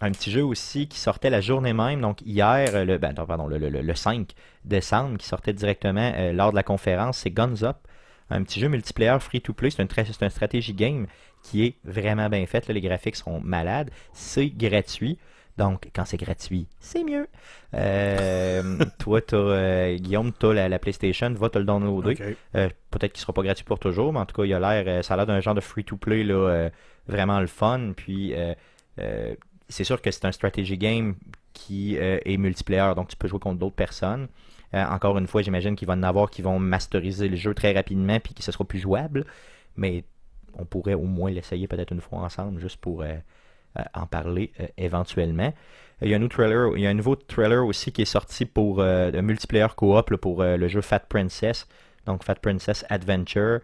Un 0.00 0.12
petit 0.12 0.30
jeu 0.30 0.44
aussi 0.44 0.86
qui 0.88 0.98
sortait 0.98 1.30
la 1.30 1.40
journée 1.40 1.72
même, 1.72 2.00
donc 2.00 2.20
hier, 2.22 2.70
euh, 2.74 2.84
le, 2.84 2.98
ben, 2.98 3.12
pardon, 3.14 3.46
le, 3.48 3.58
le- 3.58 3.68
le- 3.68 3.82
le 3.82 3.94
5 3.94 4.30
décembre, 4.64 5.18
qui 5.18 5.26
sortait 5.26 5.52
directement 5.52 6.12
euh, 6.16 6.32
lors 6.32 6.50
de 6.50 6.56
la 6.56 6.62
conférence, 6.62 7.18
c'est 7.18 7.30
Guns 7.30 7.62
Up. 7.62 7.76
Un 8.30 8.42
petit 8.42 8.60
jeu 8.60 8.68
multiplayer 8.68 9.18
free-to-play, 9.20 9.70
c'est 9.70 9.80
un, 9.82 9.86
un 10.26 10.28
stratégie 10.30 10.74
game 10.74 11.06
qui 11.42 11.64
est 11.64 11.74
vraiment 11.84 12.28
bien 12.28 12.44
fait. 12.46 12.68
là, 12.68 12.74
les 12.74 12.80
graphiques 12.80 13.16
sont 13.16 13.40
malades. 13.40 13.90
C'est 14.12 14.48
gratuit. 14.50 15.18
Donc, 15.56 15.88
quand 15.94 16.04
c'est 16.04 16.18
gratuit, 16.18 16.68
c'est 16.78 17.02
mieux. 17.02 17.26
Euh, 17.74 18.78
toi, 18.98 19.20
t'as, 19.20 19.36
euh, 19.36 19.96
Guillaume, 19.96 20.32
tu 20.38 20.46
as 20.46 20.52
la, 20.52 20.68
la 20.68 20.78
PlayStation, 20.78 21.32
va 21.32 21.48
te 21.48 21.58
le 21.58 21.64
downloader. 21.64 22.36
Euh, 22.54 22.68
Peut-être 22.90 23.12
qu'il 23.12 23.20
sera 23.22 23.32
pas 23.32 23.42
gratuit 23.42 23.64
pour 23.64 23.78
toujours, 23.78 24.12
mais 24.12 24.20
en 24.20 24.26
tout 24.26 24.36
cas, 24.40 24.44
il 24.46 24.54
a 24.54 24.60
l'air, 24.82 25.02
ça 25.04 25.14
a 25.14 25.16
l'air 25.16 25.26
d'un 25.26 25.40
genre 25.40 25.54
de 25.54 25.60
free-to-play 25.60 26.22
là, 26.22 26.68
vraiment 27.08 27.40
le 27.40 27.46
fun. 27.48 27.92
Puis, 27.96 28.34
c'est 29.68 29.84
sûr 29.84 30.00
que 30.00 30.10
c'est 30.10 30.24
un 30.24 30.32
strategy 30.32 30.78
game 30.78 31.14
qui 31.52 31.98
euh, 31.98 32.18
est 32.24 32.36
multiplayer, 32.36 32.94
donc 32.94 33.08
tu 33.08 33.16
peux 33.16 33.28
jouer 33.28 33.38
contre 33.38 33.58
d'autres 33.58 33.76
personnes. 33.76 34.28
Euh, 34.74 34.84
encore 34.84 35.16
une 35.18 35.26
fois, 35.26 35.42
j'imagine 35.42 35.76
qu'il 35.76 35.88
va 35.88 35.94
en 35.94 36.02
avoir 36.02 36.30
qui 36.30 36.42
vont 36.42 36.58
masteriser 36.58 37.28
le 37.28 37.36
jeu 37.36 37.54
très 37.54 37.72
rapidement 37.72 38.18
puis 38.20 38.34
que 38.34 38.42
ce 38.42 38.52
sera 38.52 38.64
plus 38.64 38.78
jouable. 38.78 39.26
Mais 39.76 40.04
on 40.54 40.64
pourrait 40.64 40.94
au 40.94 41.04
moins 41.04 41.30
l'essayer 41.30 41.68
peut-être 41.68 41.92
une 41.92 42.00
fois 42.00 42.20
ensemble, 42.20 42.60
juste 42.60 42.78
pour 42.78 43.02
euh, 43.02 43.14
en 43.94 44.06
parler 44.06 44.52
éventuellement. 44.76 45.52
Il 46.00 46.08
y, 46.08 46.14
a 46.14 46.16
un 46.16 46.20
nouveau 46.20 46.28
trailer, 46.28 46.76
il 46.76 46.82
y 46.82 46.86
a 46.86 46.90
un 46.90 46.94
nouveau 46.94 47.16
trailer 47.16 47.64
aussi 47.64 47.92
qui 47.92 48.02
est 48.02 48.06
sorti 48.06 48.44
pour 48.44 48.80
le 48.82 49.20
multiplayer 49.20 49.66
coop 49.76 50.16
pour 50.16 50.42
le 50.42 50.68
jeu 50.68 50.80
Fat 50.80 51.00
Princess, 51.00 51.66
donc 52.06 52.24
Fat 52.24 52.36
Princess 52.36 52.84
Adventure, 52.88 53.60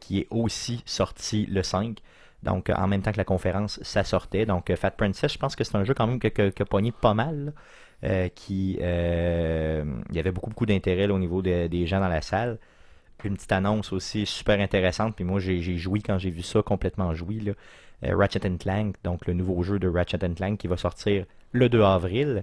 qui 0.00 0.20
est 0.20 0.26
aussi 0.30 0.82
sorti 0.84 1.46
le 1.46 1.62
5. 1.62 2.00
Donc 2.42 2.70
euh, 2.70 2.74
en 2.74 2.86
même 2.88 3.02
temps 3.02 3.12
que 3.12 3.18
la 3.18 3.24
conférence, 3.24 3.78
ça 3.82 4.04
sortait. 4.04 4.46
Donc 4.46 4.70
euh, 4.70 4.76
Fat 4.76 4.92
Princess, 4.92 5.32
je 5.32 5.38
pense 5.38 5.56
que 5.56 5.64
c'est 5.64 5.76
un 5.76 5.84
jeu 5.84 5.94
quand 5.94 6.06
même 6.06 6.18
que- 6.18 6.28
que- 6.28 6.64
pogné 6.64 6.92
pas 6.92 7.14
mal. 7.14 7.52
euh, 8.02 8.28
qui, 8.28 8.78
il 8.80 10.16
y 10.16 10.18
avait 10.18 10.32
beaucoup, 10.32 10.48
beaucoup 10.50 10.64
d'intérêt 10.66 11.06
au 11.10 11.18
niveau 11.18 11.42
de- 11.42 11.66
des 11.66 11.86
gens 11.86 12.00
dans 12.00 12.08
la 12.08 12.22
salle. 12.22 12.58
Une 13.24 13.34
petite 13.34 13.52
annonce 13.52 13.92
aussi 13.92 14.24
super 14.24 14.58
intéressante. 14.60 15.14
Puis 15.16 15.24
moi, 15.24 15.38
j'ai 15.40 15.60
joui 15.76 16.02
quand 16.02 16.18
j'ai 16.18 16.30
vu 16.30 16.40
ça, 16.42 16.62
complètement 16.62 17.14
joui. 17.14 17.40
Là. 17.40 17.52
Ratchet 18.16 18.40
Clank, 18.58 18.94
donc 19.04 19.26
le 19.26 19.34
nouveau 19.34 19.62
jeu 19.62 19.78
de 19.78 19.86
Ratchet 19.88 20.18
Clank 20.34 20.56
qui 20.58 20.66
va 20.68 20.78
sortir 20.78 21.26
le 21.52 21.68
2 21.68 21.82
avril. 21.82 22.42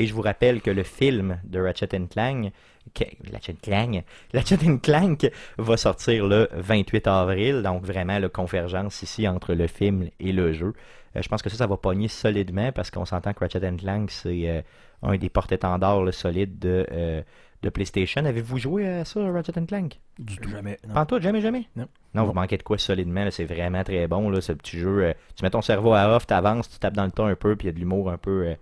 Et 0.00 0.06
je 0.06 0.14
vous 0.14 0.22
rappelle 0.22 0.60
que 0.62 0.70
le 0.70 0.84
film 0.84 1.38
de 1.44 1.60
Ratchet 1.60 1.88
Clank, 2.08 2.52
que- 2.94 3.32
Ratchet 3.32 3.56
Clank, 3.60 4.04
Ratchet 4.34 4.78
Clank 4.80 5.28
va 5.58 5.76
sortir 5.76 6.26
le 6.26 6.48
28 6.52 7.06
avril. 7.08 7.62
Donc 7.62 7.84
vraiment, 7.84 8.18
la 8.18 8.28
convergence 8.28 9.02
ici 9.02 9.26
entre 9.26 9.54
le 9.54 9.66
film 9.66 10.08
et 10.20 10.32
le 10.32 10.52
jeu. 10.52 10.72
Euh, 11.16 11.22
je 11.22 11.28
pense 11.28 11.42
que 11.42 11.50
ça, 11.50 11.56
ça 11.56 11.66
va 11.66 11.76
pogner 11.76 12.06
solidement 12.08 12.70
parce 12.70 12.90
qu'on 12.92 13.04
s'entend 13.04 13.32
que 13.32 13.40
Ratchet 13.40 13.60
Clank, 13.76 14.10
c'est 14.10 14.48
euh, 14.48 14.62
un 15.02 15.16
des 15.16 15.28
porte-étendards 15.28 16.14
solides 16.14 16.58
de, 16.60 16.86
euh, 16.92 17.22
de 17.62 17.68
PlayStation. 17.70 18.24
Avez-vous 18.24 18.58
joué 18.58 18.86
à 18.88 19.04
ça, 19.04 19.20
Ratchet 19.32 19.52
Clank? 19.66 19.98
Du 20.20 20.36
tout. 20.36 20.48
Jamais. 20.50 20.78
non. 20.86 21.04
Tout, 21.06 21.20
jamais, 21.20 21.40
jamais? 21.40 21.64
Non. 21.74 21.88
Non, 22.14 22.24
vous 22.24 22.32
manquez 22.34 22.56
de 22.56 22.62
quoi 22.62 22.78
solidement, 22.78 23.24
là, 23.24 23.30
c'est 23.32 23.44
vraiment 23.44 23.82
très 23.82 24.06
bon, 24.06 24.30
là, 24.30 24.40
ce 24.40 24.52
petit 24.52 24.78
jeu. 24.78 25.02
euh, 25.02 25.12
tu 25.34 25.44
mets 25.44 25.50
ton 25.50 25.60
cerveau 25.62 25.92
à 25.92 26.14
off, 26.14 26.26
tu 26.26 26.34
avances, 26.34 26.70
tu 26.70 26.78
tapes 26.78 26.94
dans 26.94 27.04
le 27.04 27.10
tas 27.10 27.24
un 27.24 27.34
peu, 27.34 27.56
puis 27.56 27.66
il 27.66 27.70
y 27.70 27.72
a 27.72 27.74
de 27.74 27.78
l'humour 27.80 28.10
un 28.10 28.16
peu, 28.16 28.46
euh, 28.46 28.54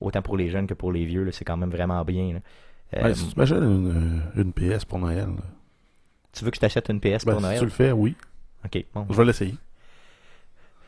autant 0.00 0.22
pour 0.22 0.36
les 0.36 0.48
jeunes 0.50 0.66
que 0.66 0.74
pour 0.74 0.92
les 0.92 1.04
vieux, 1.04 1.30
c'est 1.32 1.44
quand 1.44 1.56
même 1.56 1.70
vraiment 1.70 2.04
bien. 2.04 2.34
là. 2.34 2.40
Euh, 2.98 3.04
Ouais, 3.04 3.14
si 3.14 3.26
tu 3.28 3.34
imagines 3.34 3.56
une, 3.62 4.22
euh, 4.36 4.42
une 4.42 4.52
PS 4.52 4.84
pour 4.84 4.98
Noël. 4.98 5.18
là. 5.26 5.42
tu 6.32 6.44
veux 6.44 6.50
que 6.50 6.56
je 6.56 6.60
t'achète 6.60 6.88
une 6.88 7.00
PS 7.00 7.24
Ben, 7.24 7.32
pour 7.32 7.40
si 7.40 7.42
Noël? 7.46 7.58
tu 7.58 7.64
le 7.64 7.70
fais, 7.70 7.92
oui. 7.92 8.14
Ok, 8.64 8.84
bon, 8.94 9.06
Je 9.10 9.14
vais 9.16 9.24
l'essayer. 9.24 9.54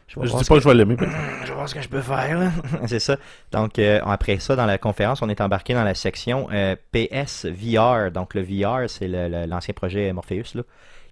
je 0.08 0.20
Je 0.20 0.26
dis 0.36 0.44
pas 0.44 0.54
que- 0.56 0.60
je 0.60 0.68
vais 0.68 0.74
l'aimer. 0.74 0.96
mais- 1.00 1.06
je 1.44 1.48
vais 1.48 1.54
voir 1.54 1.68
ce 1.68 1.74
que 1.74 1.80
je 1.82 1.88
peux 1.88 2.00
faire. 2.02 2.50
c'est 2.86 2.98
ça. 2.98 3.16
Donc, 3.50 3.78
euh, 3.78 4.00
après 4.04 4.38
ça, 4.40 4.56
dans 4.56 4.66
la 4.66 4.78
conférence, 4.78 5.22
on 5.22 5.28
est 5.28 5.40
embarqué 5.40 5.74
dans 5.74 5.84
la 5.84 5.94
section 5.94 6.48
euh, 6.52 6.76
PS 6.92 7.46
VR. 7.46 8.10
Donc, 8.12 8.34
le 8.34 8.42
VR, 8.42 8.88
c'est 8.90 9.08
l'ancien 9.46 9.72
projet 9.74 10.12
Morpheus, 10.12 10.54
là, 10.56 10.62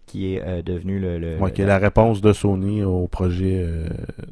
qui 0.06 0.34
est 0.34 0.42
euh, 0.44 0.60
devenu 0.62 0.98
le... 0.98 1.18
le- 1.18 1.38
Ouais, 1.38 1.52
qui 1.52 1.62
est 1.62 1.66
la 1.66 1.78
réponse 1.78 2.20
de 2.20 2.32
Sony 2.32 2.82
au 2.84 3.06
projet 3.08 3.64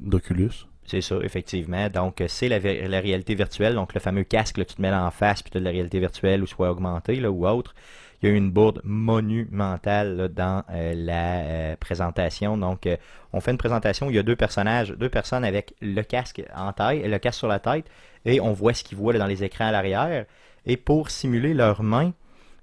d'Oculus. 0.01 0.67
C'est 0.89 1.03
ça, 1.03 1.17
effectivement. 1.23 1.91
Donc, 1.91 2.23
euh, 2.23 2.29
c'est 2.29 2.49
la, 2.49 2.59
réalité 3.01 3.35
virtuelle. 3.35 3.75
Donc, 3.75 3.93
le 3.93 4.01
fameux 4.01 4.25
casque 4.25 4.57
que 4.57 4.63
tu 4.63 4.75
te 4.75 4.81
mets 4.83 4.91
en 4.91 5.11
face, 5.11 5.43
puis 5.43 5.51
tu 5.51 5.59
as 5.59 5.61
de 5.61 5.65
la 5.67 5.71
réalité 5.71 6.01
virtuelle 6.01 6.43
ou 6.43 6.47
soit 6.47 6.71
augmentée 6.71 7.17
là, 7.17 7.31
ou 7.31 7.47
autre. 7.47 7.75
Il 8.23 8.29
y 8.29 8.33
a 8.33 8.35
eu 8.35 8.39
une 8.39 8.51
bourde 8.51 8.81
monumentale 8.85 10.29
dans 10.35 10.65
euh, 10.71 10.95
la 10.97 11.41
euh, 11.41 11.77
présentation. 11.77 12.57
Donc, 12.57 12.89
on 13.35 13.41
fait 13.41 13.51
une 13.51 13.59
présentation 13.59 14.07
où 14.07 14.11
il 14.11 14.17
y 14.17 14.19
a 14.19 14.23
deux 14.23 14.35
personnages, 14.35 14.91
deux 14.93 15.11
personnes 15.11 15.45
avec 15.45 15.75
le 15.83 16.01
casque 16.03 16.43
en 16.57 16.73
taille, 16.73 17.07
le 17.07 17.19
casque 17.19 17.39
sur 17.39 17.49
la 17.49 17.59
tête, 17.59 17.85
et 18.25 18.41
on 18.41 18.55
voit 18.55 18.73
ce 18.73 18.83
qu'ils 18.83 18.97
voient 18.97 19.13
dans 19.13 19.27
les 19.27 19.45
écrans 19.45 19.67
à 19.67 19.73
l'arrière. 19.73 20.25
Et 20.65 20.79
pour 20.79 21.11
simuler 21.11 21.53
leurs 21.53 21.83
mains, 21.83 22.13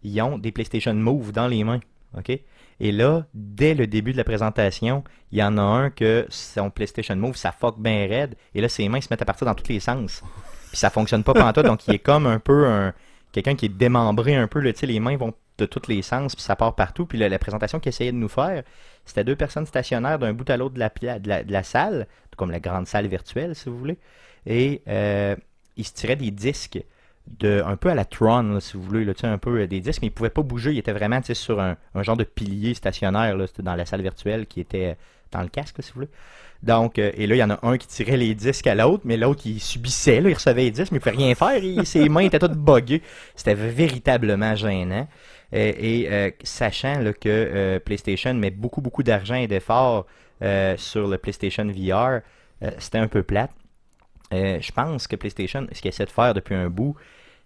ils 0.03 0.19
ont 0.21 0.39
des 0.39 0.51
PlayStation 0.51 0.93
Move 0.95 1.31
dans 1.31 1.47
les 1.47 1.63
mains. 1.63 1.79
OK? 2.17 2.39
Et 2.79 2.91
là, 2.91 3.25
dès 3.33 3.73
le 3.73 3.87
début 3.87 4.11
de 4.11 4.17
la 4.17 4.23
présentation, 4.23 5.03
il 5.31 5.39
y 5.39 5.43
en 5.43 5.57
a 5.57 5.61
un 5.61 5.89
que 5.89 6.25
son 6.29 6.69
PlayStation 6.69 7.15
Move, 7.15 7.35
ça 7.35 7.51
fuck 7.51 7.79
bien 7.79 8.07
raide. 8.07 8.35
Et 8.53 8.61
là, 8.61 8.69
ses 8.69 8.89
mains 8.89 9.01
se 9.01 9.07
mettent 9.09 9.21
à 9.21 9.25
partir 9.25 9.45
dans 9.45 9.55
tous 9.55 9.69
les 9.69 9.79
sens. 9.79 10.23
Puis 10.69 10.77
ça 10.77 10.89
fonctionne 10.89 11.23
pas 11.23 11.33
pantoute, 11.33 11.65
donc 11.65 11.87
il 11.87 11.95
est 11.95 11.99
comme 11.99 12.27
un 12.27 12.39
peu 12.39 12.67
un 12.67 12.93
quelqu'un 13.31 13.55
qui 13.55 13.65
est 13.65 13.69
démembré 13.69 14.35
un 14.35 14.47
peu. 14.47 14.59
Là, 14.59 14.71
les 14.81 14.99
mains 14.99 15.17
vont 15.17 15.33
de 15.57 15.65
tous 15.65 15.87
les 15.87 16.01
sens, 16.01 16.35
puis 16.35 16.43
ça 16.43 16.55
part 16.55 16.75
partout. 16.75 17.05
Puis 17.05 17.17
la, 17.17 17.39
présentation 17.39 17.79
qu'il 17.79 17.89
essayait 17.89 18.11
de 18.11 18.17
nous 18.17 18.29
faire, 18.29 18.63
c'était 19.05 19.23
deux 19.23 19.35
personnes 19.35 19.65
stationnaires 19.65 20.19
d'un 20.19 20.33
bout 20.33 20.49
à 20.49 20.57
l'autre 20.57 20.75
de 20.75 20.79
la, 20.79 20.89
pla- 20.89 21.19
de, 21.19 21.29
la, 21.29 21.43
de 21.43 21.51
la 21.51 21.63
salle, 21.63 22.07
comme 22.35 22.51
la 22.51 22.59
grande 22.59 22.87
salle 22.87 23.07
virtuelle, 23.07 23.55
si 23.55 23.69
vous 23.69 23.77
voulez. 23.77 23.97
Et 24.45 24.81
euh, 24.87 25.35
ils 25.77 25.85
se 25.85 25.93
tiraient 25.93 26.15
des 26.15 26.31
disques 26.31 26.79
de 27.39 27.61
un 27.65 27.75
peu 27.75 27.89
à 27.89 27.95
la 27.95 28.05
Tron, 28.05 28.59
si 28.59 28.77
vous 28.77 28.83
voulez, 28.83 29.03
là, 29.05 29.13
un 29.23 29.37
peu 29.37 29.61
euh, 29.61 29.67
des 29.67 29.79
disques, 29.79 30.01
mais 30.01 30.07
ils 30.09 30.11
pouvaient 30.11 30.29
pas 30.29 30.43
bouger. 30.43 30.71
Ils 30.73 30.77
étaient 30.79 30.93
vraiment 30.93 31.19
sur 31.23 31.59
un, 31.59 31.75
un 31.95 32.03
genre 32.03 32.17
de 32.17 32.23
pilier 32.23 32.73
stationnaire 32.73 33.35
là, 33.35 33.45
dans 33.59 33.75
la 33.75 33.85
salle 33.85 34.01
virtuelle 34.01 34.45
qui 34.45 34.59
était 34.61 34.85
euh, 34.91 34.93
dans 35.31 35.41
le 35.41 35.47
casque, 35.49 35.77
si 35.81 35.89
vous 35.89 35.95
voulez. 35.95 36.09
Donc, 36.63 36.97
euh, 36.99 37.11
et 37.15 37.27
là, 37.27 37.35
il 37.35 37.39
y 37.39 37.43
en 37.43 37.49
a 37.49 37.59
un 37.63 37.77
qui 37.77 37.87
tirait 37.87 38.17
les 38.17 38.33
disques 38.35 38.67
à 38.67 38.75
l'autre, 38.75 39.03
mais 39.05 39.17
l'autre, 39.17 39.41
il 39.45 39.59
subissait, 39.59 40.17
il 40.17 40.33
recevait 40.33 40.63
les 40.63 40.71
disques, 40.71 40.91
mais 40.91 40.97
il 40.97 41.01
pouvait 41.01 41.15
rien 41.15 41.35
faire. 41.35 41.57
il- 41.63 41.85
ses 41.85 42.07
mains 42.09 42.21
étaient 42.21 42.39
toutes 42.39 42.53
buggées. 42.53 43.01
C'était 43.35 43.55
véritablement 43.55 44.55
gênant. 44.55 45.07
Et 45.51 46.33
sachant 46.43 47.01
que 47.21 47.77
PlayStation 47.85 48.33
met 48.33 48.49
beaucoup, 48.51 48.81
beaucoup 48.81 49.03
d'argent 49.03 49.35
et 49.35 49.47
d'efforts 49.47 50.05
sur 50.77 51.07
le 51.07 51.17
PlayStation 51.17 51.65
VR, 51.65 52.21
c'était 52.79 52.97
un 52.97 53.07
peu 53.07 53.23
plate. 53.23 53.51
Euh, 54.33 54.57
je 54.59 54.71
pense 54.71 55.07
que 55.07 55.15
PlayStation, 55.15 55.67
ce 55.71 55.81
qu'il 55.81 55.89
essaie 55.89 56.05
de 56.05 56.09
faire 56.09 56.33
depuis 56.33 56.55
un 56.55 56.69
bout, 56.69 56.95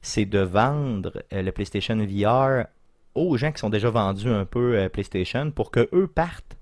c'est 0.01 0.25
de 0.25 0.39
vendre 0.39 1.11
euh, 1.33 1.41
le 1.41 1.51
PlayStation 1.51 1.97
VR 1.97 2.65
aux 3.15 3.35
gens 3.37 3.51
qui 3.51 3.59
sont 3.59 3.69
déjà 3.69 3.89
vendus 3.89 4.29
un 4.29 4.45
peu 4.45 4.75
euh, 4.77 4.89
PlayStation 4.89 5.51
pour 5.51 5.71
que 5.71 5.89
eux 5.93 6.07
partent 6.07 6.55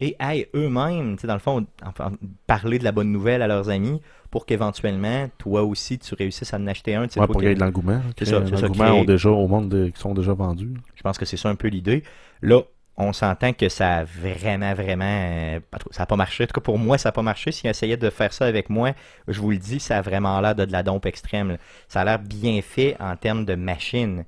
et 0.00 0.16
aillent 0.18 0.48
eux-mêmes, 0.56 1.16
dans 1.22 1.34
le 1.34 1.38
fond, 1.38 1.64
enfin, 1.86 2.12
parler 2.48 2.80
de 2.80 2.84
la 2.84 2.90
bonne 2.90 3.12
nouvelle 3.12 3.42
à 3.42 3.46
leurs 3.46 3.68
amis 3.70 4.00
pour 4.30 4.44
qu'éventuellement, 4.44 5.28
toi 5.38 5.62
aussi, 5.62 6.00
tu 6.00 6.14
réussisses 6.16 6.52
à 6.52 6.56
en 6.56 6.66
acheter 6.66 6.96
un. 6.96 7.02
Ouais, 7.02 7.08
toi 7.08 7.26
pour 7.28 7.36
qui- 7.36 7.40
qu'il 7.42 7.48
y 7.50 7.52
ait 7.52 7.54
de 7.54 7.60
l'engouement. 7.60 8.00
C'est 8.18 8.24
ça, 8.24 8.42
c'est 8.44 8.56
ça, 8.56 8.66
engouement 8.66 8.84
créer- 8.86 9.00
ont 9.00 9.04
déjà, 9.04 9.30
au 9.30 9.46
monde 9.46 9.68
de- 9.68 9.88
qui 9.90 10.00
sont 10.00 10.12
déjà 10.14 10.32
vendus. 10.34 10.74
Je 10.96 11.02
pense 11.02 11.16
que 11.16 11.24
c'est 11.24 11.36
ça 11.36 11.48
un 11.48 11.54
peu 11.54 11.68
l'idée. 11.68 12.02
Là, 12.42 12.62
on 12.96 13.12
s'entend 13.12 13.52
que 13.52 13.68
ça 13.68 13.98
a 13.98 14.04
vraiment, 14.04 14.72
vraiment. 14.74 15.04
euh, 15.04 15.60
ça 15.90 16.02
n'a 16.02 16.06
pas 16.06 16.16
marché. 16.16 16.44
En 16.44 16.46
tout 16.46 16.52
cas, 16.52 16.60
pour 16.60 16.78
moi, 16.78 16.96
ça 16.98 17.08
n'a 17.08 17.12
pas 17.12 17.22
marché. 17.22 17.50
S'ils 17.52 17.68
essayaient 17.70 17.96
de 17.96 18.10
faire 18.10 18.32
ça 18.32 18.46
avec 18.46 18.70
moi, 18.70 18.92
je 19.28 19.40
vous 19.40 19.50
le 19.50 19.58
dis, 19.58 19.80
ça 19.80 19.98
a 19.98 20.02
vraiment 20.02 20.40
l'air 20.40 20.54
de, 20.54 20.64
de 20.64 20.72
la 20.72 20.82
dompe 20.82 21.06
extrême. 21.06 21.58
Ça 21.88 22.02
a 22.02 22.04
l'air 22.04 22.18
bien 22.18 22.60
fait 22.62 22.96
en 23.00 23.16
termes 23.16 23.44
de 23.44 23.54
machine. 23.56 24.24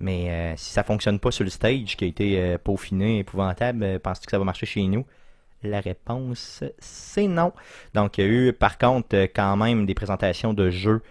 Mais 0.00 0.30
euh, 0.30 0.56
si 0.56 0.72
ça 0.72 0.84
fonctionne 0.84 1.18
pas 1.18 1.30
sur 1.30 1.44
le 1.44 1.50
stage, 1.50 1.96
qui 1.96 2.04
a 2.04 2.08
été 2.08 2.40
euh, 2.40 2.58
peaufiné, 2.58 3.18
épouvantable, 3.18 3.82
euh, 3.82 3.98
penses-tu 3.98 4.26
que 4.26 4.30
ça 4.30 4.38
va 4.38 4.44
marcher 4.44 4.64
chez 4.66 4.82
nous? 4.82 5.04
La 5.64 5.80
réponse, 5.80 6.62
c'est 6.78 7.26
non. 7.26 7.52
Donc, 7.92 8.16
il 8.18 8.24
y 8.24 8.26
a 8.28 8.30
eu, 8.30 8.52
par 8.52 8.78
contre, 8.78 9.08
euh, 9.14 9.26
quand 9.34 9.56
même 9.56 9.86
des 9.86 9.94
présentations 9.94 10.54
de 10.54 10.70
jeux 10.70 11.02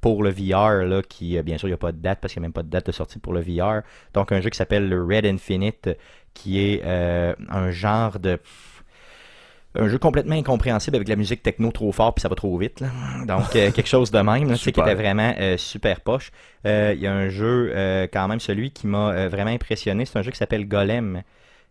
pour 0.00 0.22
le 0.22 0.30
VR, 0.30 0.84
là, 0.84 1.02
qui, 1.02 1.36
euh, 1.36 1.42
bien 1.42 1.58
sûr, 1.58 1.68
il 1.68 1.72
n'y 1.72 1.74
a 1.74 1.78
pas 1.78 1.92
de 1.92 1.98
date, 1.98 2.20
parce 2.20 2.32
qu'il 2.32 2.40
n'y 2.40 2.44
a 2.44 2.48
même 2.48 2.52
pas 2.52 2.62
de 2.62 2.68
date 2.68 2.86
de 2.86 2.92
sortie 2.92 3.18
pour 3.18 3.32
le 3.32 3.40
VR. 3.40 3.82
Donc, 4.14 4.32
un 4.32 4.40
jeu 4.40 4.50
qui 4.50 4.56
s'appelle 4.58 4.88
le 4.88 5.02
Red 5.02 5.26
Infinite, 5.26 5.90
qui 6.36 6.60
est 6.60 6.82
euh, 6.84 7.34
un 7.48 7.70
genre 7.70 8.18
de... 8.18 8.38
Un 9.78 9.88
jeu 9.88 9.98
complètement 9.98 10.36
incompréhensible 10.36 10.96
avec 10.96 11.06
de 11.06 11.12
la 11.12 11.16
musique 11.16 11.42
techno 11.42 11.70
trop 11.70 11.92
fort 11.92 12.14
puis 12.14 12.22
ça 12.22 12.30
va 12.30 12.34
trop 12.34 12.56
vite. 12.56 12.80
là. 12.80 12.88
Donc, 13.26 13.54
euh, 13.56 13.70
quelque 13.72 13.88
chose 13.88 14.10
de 14.10 14.18
même, 14.18 14.48
là, 14.48 14.56
sais, 14.56 14.72
qui 14.72 14.80
était 14.80 14.94
vraiment 14.94 15.34
euh, 15.38 15.58
super 15.58 16.00
poche. 16.00 16.30
Il 16.64 16.98
y 16.98 17.06
a 17.06 17.12
un 17.12 17.28
jeu, 17.28 18.08
quand 18.12 18.26
même, 18.28 18.40
celui 18.40 18.70
qui 18.70 18.86
m'a 18.86 19.28
vraiment 19.28 19.50
impressionné, 19.50 20.04
c'est 20.04 20.18
un 20.18 20.22
jeu 20.22 20.30
qui 20.30 20.38
s'appelle 20.38 20.66
Golem, 20.66 21.22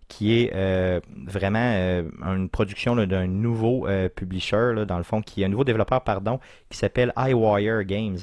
qui 0.07 0.39
est 0.39 0.51
euh, 0.53 0.99
vraiment 1.25 1.59
euh, 1.59 2.03
une 2.21 2.49
production 2.49 2.95
d'un 2.95 3.27
nouveau 3.27 3.87
euh, 3.87 4.07
publisher, 4.09 4.85
dans 4.87 4.97
le 4.97 5.03
fond, 5.03 5.21
qui 5.21 5.41
est 5.41 5.45
un 5.45 5.49
nouveau 5.49 5.63
développeur, 5.63 6.01
pardon, 6.03 6.39
qui 6.69 6.77
s'appelle 6.77 7.11
iWire 7.17 7.83
Games. 7.83 8.17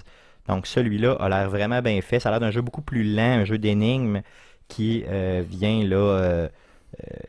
Donc 0.49 0.67
celui-là 0.67 1.13
a 1.15 1.29
l'air 1.29 1.51
vraiment 1.51 1.83
bien 1.83 2.01
fait. 2.01 2.21
Ça 2.21 2.29
a 2.29 2.33
l'air 2.33 2.41
d'un 2.41 2.51
jeu 2.51 2.63
beaucoup 2.63 2.83
plus 2.83 3.05
lent, 3.05 3.41
un 3.41 3.45
jeu 3.45 3.59
d'énigmes 3.59 4.23
qui 4.69 5.05
vient 5.49 5.85
là 5.85 6.49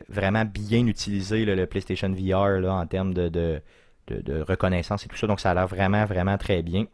vraiment 0.08 0.44
bien 0.44 0.86
utiliser 0.86 1.44
le 1.44 1.66
PlayStation 1.66 2.10
VR 2.10 2.60
là, 2.60 2.74
en 2.74 2.86
termes 2.86 3.14
de, 3.14 3.28
de, 3.28 4.40
reconnaissance 4.40 5.04
et 5.04 5.08
tout 5.08 5.16
ça. 5.16 5.28
Donc 5.28 5.38
ça 5.38 5.52
a 5.52 5.54
l'air 5.54 5.68
vraiment, 5.68 6.04
vraiment 6.06 6.38
très 6.38 6.62
bien. 6.62 6.86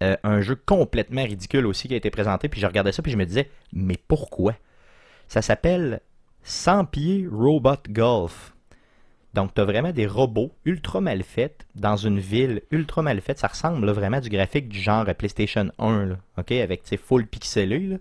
Un 0.00 0.40
jeu 0.40 0.56
complètement 0.56 1.24
ridicule 1.24 1.66
aussi 1.66 1.88
qui 1.88 1.94
a 1.94 1.98
été 1.98 2.10
présenté. 2.10 2.48
Puis 2.48 2.60
je 2.60 2.66
regardais 2.66 2.92
ça 2.92 3.02
puis 3.02 3.12
je 3.12 3.18
me 3.18 3.26
disais, 3.26 3.50
mais 3.74 3.98
pourquoi? 4.08 4.54
Ça 5.28 5.42
s'appelle 5.42 6.00
100 6.44 6.84
pieds 6.86 7.26
Robot 7.30 7.76
Golf. 7.90 8.54
Donc, 9.34 9.52
tu 9.52 9.60
as 9.60 9.64
vraiment 9.64 9.90
des 9.90 10.06
robots 10.06 10.52
ultra 10.64 11.00
mal 11.00 11.22
faits 11.24 11.66
dans 11.74 11.96
une 11.96 12.20
ville 12.20 12.62
ultra 12.70 13.02
mal 13.02 13.20
faite. 13.20 13.38
Ça 13.40 13.48
ressemble 13.48 13.84
là, 13.84 13.92
vraiment 13.92 14.18
à 14.18 14.20
du 14.20 14.28
graphique 14.28 14.68
du 14.68 14.78
genre 14.78 15.04
PlayStation 15.18 15.70
1, 15.78 16.06
là, 16.06 16.16
ok, 16.38 16.52
avec 16.52 16.82
full 17.02 17.26
pixelé. 17.26 17.80
là. 17.80 17.96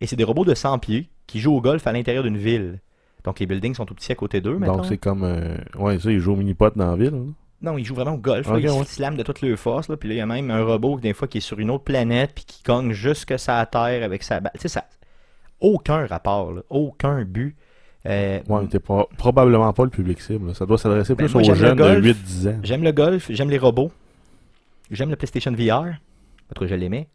Et 0.00 0.06
c'est 0.06 0.16
des 0.16 0.24
robots 0.24 0.44
de 0.46 0.54
100 0.54 0.78
pieds 0.78 1.10
qui 1.26 1.40
jouent 1.40 1.54
au 1.56 1.60
golf 1.60 1.86
à 1.86 1.92
l'intérieur 1.92 2.24
d'une 2.24 2.38
ville. 2.38 2.80
Donc, 3.24 3.40
les 3.40 3.46
buildings 3.46 3.74
sont 3.74 3.84
tout 3.86 3.94
petits 3.94 4.12
à 4.12 4.14
côté 4.14 4.40
d'eux. 4.40 4.58
Donc 4.58 4.86
c'est 4.86 4.98
comme. 4.98 5.22
euh, 5.24 5.56
Ouais, 5.78 5.98
ça, 5.98 6.10
ils 6.10 6.18
jouent 6.18 6.32
au 6.32 6.36
mini-pot 6.36 6.76
dans 6.76 6.90
la 6.90 6.96
ville. 6.96 7.10
là. 7.12 7.32
Non, 7.62 7.78
ils 7.78 7.84
jouent 7.84 7.94
vraiment 7.94 8.12
au 8.14 8.18
golf. 8.18 8.46
là. 8.48 8.58
Ils 8.58 8.68
ouais. 8.70 8.84
se 8.84 8.94
slamment 8.94 9.16
de 9.16 9.22
toutes 9.22 9.40
leurs 9.40 9.58
forces. 9.58 9.88
Là. 9.88 9.96
Puis 9.96 10.08
là, 10.10 10.14
il 10.14 10.18
y 10.18 10.20
a 10.20 10.26
même 10.26 10.50
un 10.50 10.62
robot, 10.62 10.98
des 11.00 11.12
fois, 11.14 11.28
qui 11.28 11.38
est 11.38 11.40
sur 11.42 11.58
une 11.58 11.70
autre 11.70 11.84
planète, 11.84 12.32
puis 12.34 12.44
qui 12.44 12.62
cogne 12.62 12.92
jusque 12.92 13.38
sa 13.38 13.64
terre 13.66 14.02
avec 14.02 14.22
sa 14.22 14.40
balle. 14.40 14.52
Tu 14.54 14.60
sais, 14.62 14.68
ça. 14.68 14.84
Aucun 15.60 16.06
rapport, 16.06 16.52
là. 16.52 16.62
aucun 16.68 17.24
but. 17.24 17.56
Euh, 18.06 18.40
Ouais, 18.48 18.62
mais 18.62 18.68
t'es 18.68 18.80
pro- 18.80 19.08
probablement 19.16 19.72
pas 19.72 19.84
le 19.84 19.90
public 19.90 20.20
cible. 20.20 20.54
Ça 20.54 20.66
doit 20.66 20.76
s'adresser 20.78 21.14
Ben, 21.14 21.24
plus 21.26 21.34
moi, 21.34 21.42
aux 21.42 21.54
jeunes 21.54 21.76
de 21.76 21.82
golf. 21.82 22.04
8-10 22.04 22.48
ans. 22.48 22.60
J'aime 22.62 22.82
le 22.82 22.92
golf, 22.92 23.26
j'aime 23.30 23.48
les 23.50 23.58
robots. 23.58 23.90
J'aime 24.90 25.10
le 25.10 25.16
PlayStation 25.16 25.52
VR. 25.52 25.94
Je 26.60 26.74
l'aimais. 26.74 27.08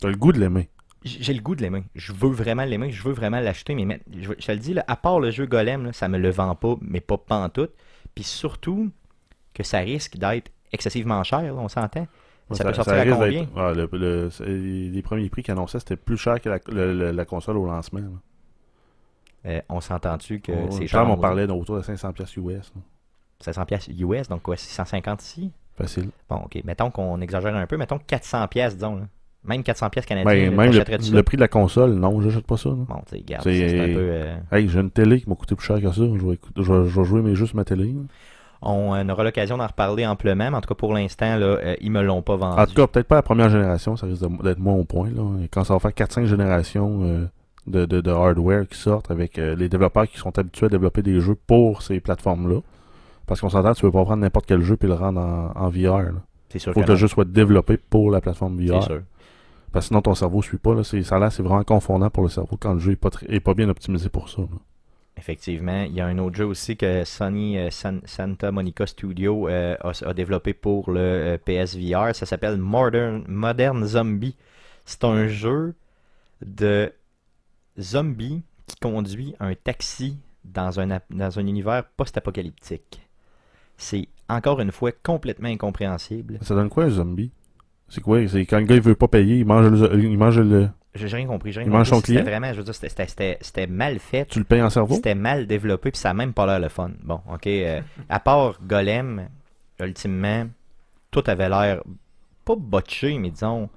T'as 0.00 0.08
le 0.08 0.16
goût 0.16 0.32
de 0.32 0.38
l'aimer. 0.38 0.68
J'ai 1.04 1.34
le 1.34 1.40
goût 1.42 1.54
de 1.54 1.60
l'aimer. 1.62 1.82
Je 1.94 2.12
veux 2.12 2.30
vraiment 2.30 2.64
l'aimer. 2.64 2.90
Je 2.90 3.02
veux 3.02 3.12
vraiment 3.12 3.40
l'acheter. 3.40 3.74
Mais 3.74 3.84
mais- 3.84 4.00
je, 4.20 4.30
je 4.38 4.46
te 4.46 4.52
le 4.52 4.58
dis, 4.58 4.72
là, 4.74 4.84
à 4.88 4.96
part 4.96 5.20
le 5.20 5.30
jeu 5.30 5.44
Golem, 5.46 5.84
là, 5.86 5.92
ça 5.92 6.08
me 6.08 6.16
le 6.18 6.30
vend 6.30 6.54
pas, 6.54 6.76
mais 6.80 7.00
pas 7.00 7.18
pantoute. 7.18 7.72
Puis 8.14 8.24
surtout, 8.24 8.90
que 9.52 9.62
ça 9.62 9.78
risque 9.80 10.16
d'être 10.16 10.50
excessivement 10.72 11.22
cher, 11.24 11.42
là, 11.42 11.54
on 11.54 11.68
s'entend. 11.68 12.06
Ça, 12.52 12.64
peut 12.64 12.74
sortir 12.74 12.94
à 12.94 13.04
combien? 13.16 13.46
le- 13.74 13.88
le- 13.92 14.90
les 14.92 15.02
premiers 15.02 15.28
prix 15.28 15.42
qu'ils 15.42 15.52
annonçaient, 15.52 15.78
c'était 15.80 15.96
plus 15.96 16.16
cher 16.16 16.40
que 16.40 16.48
la, 16.48 16.58
le- 16.72 16.92
le- 16.92 17.10
la 17.10 17.24
console 17.24 17.56
au 17.58 17.66
lancement. 17.66 18.00
Euh, 19.46 19.60
On 19.68 19.80
s'entend-tu 19.80 20.40
que 20.40 20.52
On- 20.52 20.70
c'est 20.70 20.86
cher? 20.86 21.06
on 21.08 21.16
parlait 21.16 21.46
d'autour 21.46 21.76
de 21.76 21.82
500$ 21.82 22.36
US. 22.38 22.72
là. 22.74 22.80
700 23.40 23.64
pièces 23.66 23.88
US, 23.88 24.28
donc 24.28 24.42
quoi, 24.42 24.56
650 24.56 25.22
ici? 25.22 25.50
Facile. 25.76 26.08
Bon, 26.30 26.36
ok. 26.36 26.60
Mettons 26.64 26.90
qu'on 26.90 27.20
exagère 27.20 27.54
un 27.54 27.66
peu. 27.66 27.76
Mettons 27.76 27.98
400 27.98 28.46
pièces, 28.48 28.74
disons. 28.74 28.96
là. 28.96 29.02
Même 29.46 29.62
400 29.62 29.90
pièces 29.90 30.06
canadiens. 30.06 30.32
Ben, 30.32 30.56
même 30.56 30.70
le, 30.72 31.12
le 31.16 31.22
prix 31.22 31.36
de 31.36 31.42
la 31.42 31.48
console, 31.48 31.92
non, 31.94 32.18
j'achète 32.22 32.46
pas 32.46 32.56
ça. 32.56 32.70
là. 32.70 32.76
Bon, 32.88 32.96
tu 33.06 33.16
regarde, 33.16 33.42
C'est- 33.42 33.78
un 33.80 33.84
peu... 33.92 33.98
euh, 34.00 34.36
Hey, 34.52 34.68
j'ai 34.68 34.80
une 34.80 34.90
télé 34.90 35.20
qui 35.20 35.28
m'a 35.28 35.34
coûté 35.34 35.54
plus 35.54 35.66
cher 35.66 35.76
que 35.82 35.88
ça. 35.92 36.00
Je 36.02 36.26
vais, 36.26 36.34
écouter- 36.34 36.62
je 36.62 36.72
vais- 36.72 36.88
je 36.88 37.00
vais 37.00 37.04
jouer 37.04 37.20
mais 37.20 37.34
juste 37.34 37.52
ma 37.52 37.64
télé. 37.64 37.88
là. 37.92 38.00
On 38.62 38.94
euh, 38.94 39.04
aura 39.12 39.24
l'occasion 39.24 39.58
d'en 39.58 39.66
reparler 39.66 40.06
amplement, 40.06 40.50
mais 40.50 40.56
en 40.56 40.60
tout 40.62 40.68
cas, 40.68 40.74
pour 40.74 40.94
l'instant, 40.94 41.36
là, 41.36 41.44
euh, 41.46 41.74
ils 41.82 41.90
me 41.90 42.00
l'ont 42.02 42.22
pas 42.22 42.36
vendu. 42.36 42.58
En 42.62 42.64
tout 42.64 42.72
cas, 42.72 42.86
peut-être 42.86 43.08
pas 43.08 43.16
la 43.16 43.22
première 43.22 43.50
génération, 43.50 43.94
ça 43.96 44.06
risque 44.06 44.24
d'être 44.42 44.58
moins 44.58 44.74
au 44.74 44.84
point. 44.84 45.10
Là. 45.10 45.22
Et 45.44 45.48
Quand 45.48 45.64
ça 45.64 45.74
va 45.74 45.80
faire 45.80 45.92
4-5 45.92 46.24
générations 46.24 47.00
euh, 47.02 47.26
de, 47.66 47.86
de, 47.86 48.00
de 48.00 48.10
hardware 48.10 48.68
qui 48.68 48.78
sortent 48.78 49.10
avec 49.10 49.38
euh, 49.38 49.54
les 49.56 49.68
développeurs 49.68 50.06
qui 50.08 50.18
sont 50.18 50.38
habitués 50.38 50.66
à 50.66 50.68
développer 50.68 51.02
des 51.02 51.20
jeux 51.20 51.36
pour 51.46 51.82
ces 51.82 52.00
plateformes-là. 52.00 52.60
Parce 53.26 53.40
qu'on 53.40 53.48
s'entend, 53.48 53.72
tu 53.74 53.86
veux 53.86 53.92
pas 53.92 54.04
prendre 54.04 54.20
n'importe 54.22 54.46
quel 54.46 54.60
jeu 54.60 54.76
et 54.80 54.86
le 54.86 54.94
rendre 54.94 55.20
en, 55.20 55.52
en 55.56 55.68
VR. 55.70 56.02
là. 56.02 56.12
sûr 56.56 56.72
faut 56.74 56.80
que 56.80 56.86
que 56.86 56.90
le 56.92 56.96
jeu 56.96 57.08
soit 57.08 57.24
développé 57.24 57.76
pour 57.78 58.10
la 58.10 58.20
plateforme 58.20 58.58
VR. 58.64 58.82
sûr. 58.82 59.00
Parce 59.72 59.86
que 59.86 59.88
sinon, 59.88 60.02
ton 60.02 60.14
cerveau 60.14 60.42
suit 60.42 60.58
pas. 60.58 60.74
Là. 60.74 60.84
Ça 60.84 61.18
l'air, 61.18 61.32
c'est 61.32 61.42
vraiment 61.42 61.64
confondant 61.64 62.10
pour 62.10 62.22
le 62.22 62.28
cerveau 62.28 62.56
quand 62.60 62.74
le 62.74 62.78
jeu 62.80 62.92
est 62.92 62.96
pas, 62.96 63.10
est 63.28 63.40
pas 63.40 63.54
bien 63.54 63.68
optimisé 63.68 64.08
pour 64.08 64.28
ça. 64.28 64.42
là. 64.42 64.48
Effectivement. 65.16 65.82
Il 65.84 65.94
y 65.94 66.00
a 66.00 66.06
un 66.06 66.18
autre 66.18 66.36
jeu 66.36 66.44
aussi 66.46 66.76
que 66.76 67.04
Sony 67.04 67.56
euh, 67.58 67.70
San- 67.70 68.00
Santa 68.04 68.50
Monica 68.50 68.86
Studio 68.86 69.48
euh, 69.48 69.76
a, 69.80 69.92
a 70.08 70.12
développé 70.12 70.54
pour 70.54 70.90
le 70.90 71.00
euh, 71.00 71.38
PSVR. 71.44 72.14
Ça 72.14 72.26
s'appelle 72.26 72.56
Modern, 72.58 73.24
Modern 73.28 73.84
Zombie. 73.86 74.36
C'est 74.84 75.04
un 75.04 75.28
jeu 75.28 75.74
de 76.44 76.92
zombie 77.80 78.42
qui 78.66 78.76
conduit 78.76 79.34
un 79.40 79.54
taxi 79.54 80.18
dans 80.44 80.80
un, 80.80 81.00
dans 81.10 81.38
un 81.38 81.46
univers 81.46 81.84
post-apocalyptique. 81.96 83.00
C'est 83.76 84.08
encore 84.28 84.60
une 84.60 84.72
fois 84.72 84.92
complètement 84.92 85.48
incompréhensible. 85.48 86.38
Ça 86.42 86.54
donne 86.54 86.68
quoi 86.68 86.84
un 86.84 86.90
zombie? 86.90 87.30
C'est 87.88 88.00
quoi? 88.00 88.26
C'est 88.28 88.46
quand 88.46 88.58
le 88.58 88.64
gars 88.64 88.74
il 88.76 88.80
veut 88.80 88.94
pas 88.94 89.08
payer, 89.08 89.38
il 89.38 89.44
mange 89.46 89.66
le. 89.68 90.02
Il 90.02 90.16
mange 90.16 90.38
le 90.40 90.68
J'ai 90.94 91.06
rien 91.08 91.26
compris. 91.26 91.50
rien 91.52 91.62
Il 91.64 91.70
mange 91.70 91.88
son 91.88 92.00
client? 92.00 92.22
vraiment, 92.22 92.52
je 92.52 92.58
veux 92.58 92.64
dire, 92.64 92.74
c'était- 92.74 92.88
c'était- 92.88 93.06
c'était 93.08 93.38
c'était 93.40 93.66
mal 93.66 93.98
fait. 93.98 94.26
tu 94.26 94.38
le 94.38 94.44
payes 94.44 94.62
en 94.62 94.70
cerveau? 94.70 94.94
C'était 94.94 95.14
mal 95.14 95.46
développé, 95.46 95.90
puis 95.90 95.98
ça 95.98 96.10
a 96.10 96.14
même 96.14 96.32
pas 96.32 96.46
l'air 96.46 96.60
le 96.60 96.68
fun. 96.68 96.92
Bon, 97.02 97.20
ok. 97.30 97.46
euh, 97.46 97.80
à 98.08 98.20
part 98.20 98.58
Golem, 98.66 99.28
ultimement, 99.80 100.46
tout 101.10 101.24
avait 101.26 101.48
l'air 101.48 101.82
pas 102.44 102.56
botché, 102.56 103.18
mais 103.18 103.30
disons 103.30 103.68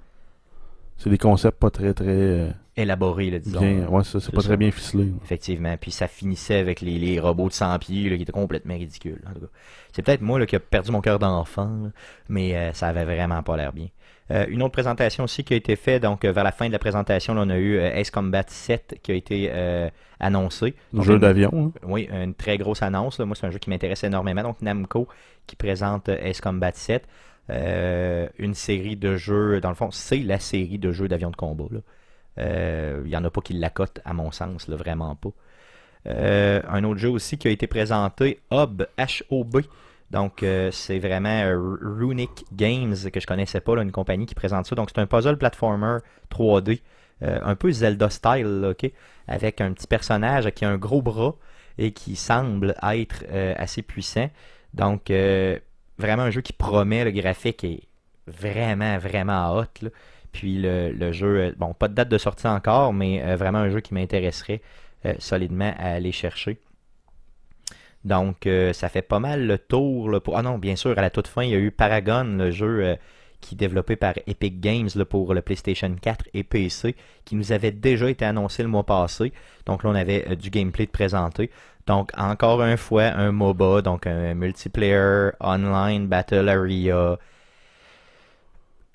C'est 0.98 1.10
des 1.10 1.18
concepts 1.18 1.60
pas 1.60 1.70
très 1.72 1.94
très 1.94 2.08
euh, 2.08 2.52
élaboré, 2.78 3.30
là, 3.32 3.40
disons. 3.40 3.60
bien. 3.60 3.88
Ouais, 3.88 4.04
ça, 4.04 4.20
c'est 4.20 4.32
pas 4.34 4.42
ça. 4.42 4.48
très 4.50 4.58
bien 4.58 4.72
ficelé. 4.72 5.12
Effectivement. 5.24 5.76
Puis 5.80 5.92
ça 5.92 6.08
finissait 6.08 6.56
avec 6.60 6.82
les, 6.82 6.98
les 7.00 7.20
robots 7.20 7.48
de 7.50 7.54
100 7.54 7.80
pieds, 7.80 8.10
là, 8.10 8.16
qui 8.16 8.22
étaient 8.24 8.32
complètement 8.32 8.76
ridicules. 8.76 9.22
en 9.28 9.34
tout 9.34 9.42
cas. 9.42 9.48
C'est 9.94 10.02
peut-être 10.04 10.22
moi 10.22 10.40
là, 10.40 10.46
qui 10.46 10.56
a 10.56 10.60
perdu 10.60 10.92
mon 10.92 11.02
cœur 11.02 11.20
d'enfant, 11.20 11.92
mais 12.30 12.56
euh, 12.56 12.74
ça 12.74 12.88
avait 12.88 13.04
vraiment 13.06 13.42
pas 13.44 13.58
l'air 13.58 13.74
bien. 13.74 13.88
Euh, 14.30 14.46
une 14.50 14.62
autre 14.62 14.74
présentation 14.74 15.24
aussi 15.24 15.44
qui 15.46 15.54
a 15.54 15.58
été 15.58 15.76
faite, 15.78 16.04
donc 16.04 16.26
euh, 16.26 16.32
vers 16.34 16.44
la 16.44 16.52
fin 16.52 16.68
de 16.68 16.74
la 16.74 16.80
présentation, 16.80 17.34
là, 17.34 17.44
on 17.46 17.50
a 17.50 17.58
eu 17.58 17.78
Ace 17.80 18.12
Combat 18.12 18.44
7 18.46 19.00
qui 19.02 19.12
a 19.12 19.16
été 19.16 19.52
annoncé. 20.20 20.76
Un 20.94 20.98
Donc, 20.98 21.06
jeu 21.06 21.20
d'avion. 21.20 21.50
hein? 21.54 21.72
Oui, 21.88 22.10
une 22.12 22.34
très 22.34 22.58
grosse 22.58 22.82
annonce. 22.82 23.20
là. 23.20 23.26
Moi, 23.26 23.36
c'est 23.36 23.48
un 23.48 23.52
jeu 23.52 23.60
qui 23.60 23.70
m'intéresse 23.70 24.04
énormément. 24.04 24.44
Donc, 24.44 24.62
Namco 24.62 25.08
qui 25.46 25.56
présente 25.56 26.10
Ace 26.10 26.42
Combat 26.42 26.72
7. 26.74 27.08
Euh, 27.50 28.28
une 28.40 28.54
série 28.54 28.98
de 28.98 29.16
jeux, 29.16 29.62
dans 29.62 29.70
le 29.70 29.76
fond, 29.76 29.90
c'est 29.92 30.18
la 30.20 30.38
série 30.40 30.78
de 30.80 30.92
jeux 30.92 31.08
d'avions 31.08 31.32
de 31.32 31.36
combat. 31.38 31.64
là. 31.72 31.80
Euh, 32.38 33.02
Il 33.06 33.10
n'y 33.10 33.18
en 33.18 33.24
a 33.24 33.30
pas 33.30 33.42
qui 33.42 33.54
l'accotent, 33.54 34.00
à 34.06 34.14
mon 34.14 34.32
sens, 34.32 34.68
là, 34.68 34.76
vraiment 34.76 35.16
pas. 35.16 35.30
Euh, 36.08 36.62
un 36.70 36.84
autre 36.84 37.00
jeu 37.00 37.10
aussi 37.10 37.38
qui 37.38 37.48
a 37.48 37.52
été 37.52 37.68
présenté, 37.68 38.40
Hob, 38.50 38.88
H-O-B. 38.98 39.62
Donc, 40.12 40.42
euh, 40.44 40.72
c'est 40.72 41.00
vraiment 41.00 41.44
Runic 41.82 42.46
Games, 42.54 42.96
que 43.12 43.20
je 43.20 43.28
connaissais 43.28 43.60
pas, 43.60 43.82
une 43.82 43.92
compagnie 43.92 44.26
qui 44.26 44.36
présente 44.36 44.66
ça. 44.66 44.76
Donc, 44.76 44.90
c'est 44.94 45.02
un 45.02 45.06
puzzle 45.08 45.38
platformer 45.38 45.98
3D, 46.30 46.82
euh, 47.24 47.40
un 47.44 47.56
peu 47.56 47.72
Zelda 47.72 48.10
style, 48.10 48.66
ok? 48.70 48.92
avec 49.28 49.60
un 49.60 49.74
petit 49.74 49.88
personnage 49.88 50.50
qui 50.52 50.64
a 50.64 50.70
un 50.70 50.78
gros 50.78 51.02
bras 51.02 51.36
et 51.78 51.92
qui 51.92 52.16
semble 52.16 52.76
être 52.82 53.26
assez 53.58 53.82
puissant. 53.82 54.30
Donc, 54.74 55.12
vraiment 55.98 56.24
un 56.24 56.32
jeu 56.32 56.40
qui 56.42 56.54
promet, 56.54 57.04
le 57.04 57.12
graphique 57.12 57.66
est 57.66 57.82
vraiment, 58.26 58.98
vraiment 59.00 59.54
hot. 59.58 59.90
Puis 60.38 60.60
le, 60.60 61.12
jeu, 61.14 61.40
euh, 61.40 61.52
bon, 61.58 61.74
pas 61.74 61.88
de 61.88 61.96
date 61.96 62.10
de 62.10 62.18
sortie 62.20 62.46
encore, 62.46 62.94
mais 62.94 63.24
euh, 63.24 63.36
vraiment 63.36 63.58
un 63.58 63.72
jeu 63.72 63.80
qui 63.80 63.96
m'intéresserait 63.96 64.62
euh, 65.08 65.16
solidement 65.18 65.74
à 65.80 65.94
aller 65.94 66.12
chercher. 66.12 66.60
Donc, 68.06 68.48
ça 68.72 68.88
fait 68.88 69.02
pas 69.02 69.20
mal 69.20 69.48
le 69.48 69.58
tour. 69.58 70.22
pour... 70.22 70.38
Ah 70.38 70.42
non, 70.44 70.60
bien 70.60 70.78
sûr, 70.78 70.98
à 70.98 71.02
la 71.02 71.10
toute 71.10 71.28
fin, 71.28 71.44
il 71.44 71.50
y 71.50 71.56
a 71.56 71.58
eu 71.58 71.72
Paragon, 71.72 72.24
le 72.24 72.52
jeu 72.52 72.96
qui 73.42 73.56
est 73.56 73.58
développé 73.58 73.98
par 73.98 74.14
Epic 74.28 74.62
Games 74.62 74.90
pour 75.10 75.34
le 75.34 75.42
PlayStation 75.42 75.94
4 75.94 76.30
et 76.34 76.44
PC, 76.44 76.96
qui 77.26 77.36
nous 77.36 77.52
avait 77.52 77.72
déjà 77.72 78.10
été 78.10 78.24
annoncé 78.24 78.64
le 78.64 78.70
mois 78.70 78.86
passé. 78.86 79.34
Donc 79.66 79.84
là, 79.84 79.90
on 79.90 79.96
avait 79.96 80.38
du 80.38 80.52
gameplay 80.52 80.86
de 80.86 80.92
présenter. 80.92 81.50
Donc, 81.86 82.12
encore 82.16 82.62
une 82.62 82.78
fois, 82.78 83.06
un 83.06 83.34
MOBA, 83.34 83.82
donc 83.82 84.08
un 84.08 84.36
multiplayer 84.36 85.32
online 85.42 86.08
battle 86.08 86.48
area. 86.48 87.18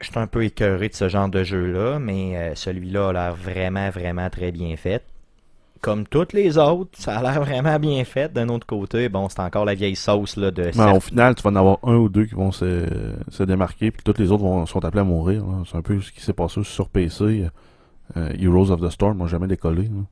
Je 0.02 0.10
suis 0.10 0.18
un 0.18 0.26
peu 0.26 0.44
écœuré 0.44 0.88
de 0.88 0.94
ce 0.94 1.08
genre 1.08 1.28
de 1.28 1.44
jeu-là, 1.44 1.98
mais 1.98 2.36
euh, 2.36 2.54
celui-là 2.54 3.08
a 3.08 3.12
l'air 3.12 3.34
vraiment, 3.34 3.88
vraiment 3.90 4.28
très 4.30 4.52
bien 4.52 4.76
fait. 4.76 5.02
Comme 5.80 6.06
toutes 6.06 6.32
les 6.32 6.58
autres, 6.58 6.90
ça 6.94 7.18
a 7.18 7.22
l'air 7.22 7.42
vraiment 7.42 7.78
bien 7.78 8.04
fait. 8.04 8.32
D'un 8.32 8.48
autre 8.48 8.66
côté, 8.66 9.08
bon, 9.08 9.28
c'est 9.28 9.40
encore 9.40 9.64
la 9.64 9.74
vieille 9.74 9.96
sauce 9.96 10.36
là, 10.36 10.50
de 10.50 10.70
Mais 10.76 10.92
au 10.92 11.00
final, 11.00 11.34
tu 11.34 11.42
vas 11.42 11.50
en 11.50 11.56
avoir 11.56 11.78
un 11.82 11.96
ou 11.96 12.08
deux 12.08 12.26
qui 12.26 12.34
vont 12.34 12.52
se, 12.52 12.86
se 13.28 13.42
démarquer, 13.42 13.90
puis 13.90 14.02
tous 14.04 14.20
les 14.20 14.30
autres 14.30 14.44
vont, 14.44 14.64
sont 14.66 14.84
appelés 14.84 15.00
à 15.00 15.04
mourir. 15.04 15.44
C'est 15.68 15.76
un 15.76 15.82
peu 15.82 16.00
ce 16.00 16.12
qui 16.12 16.20
s'est 16.20 16.32
passé 16.32 16.62
sur 16.62 16.88
PC. 16.88 17.48
Euh, 18.16 18.32
Heroes 18.38 18.70
of 18.70 18.80
the 18.80 18.90
Storm 18.90 19.18
n'a 19.18 19.26
jamais 19.26 19.46
décollé. 19.46 19.84
là. 19.84 20.02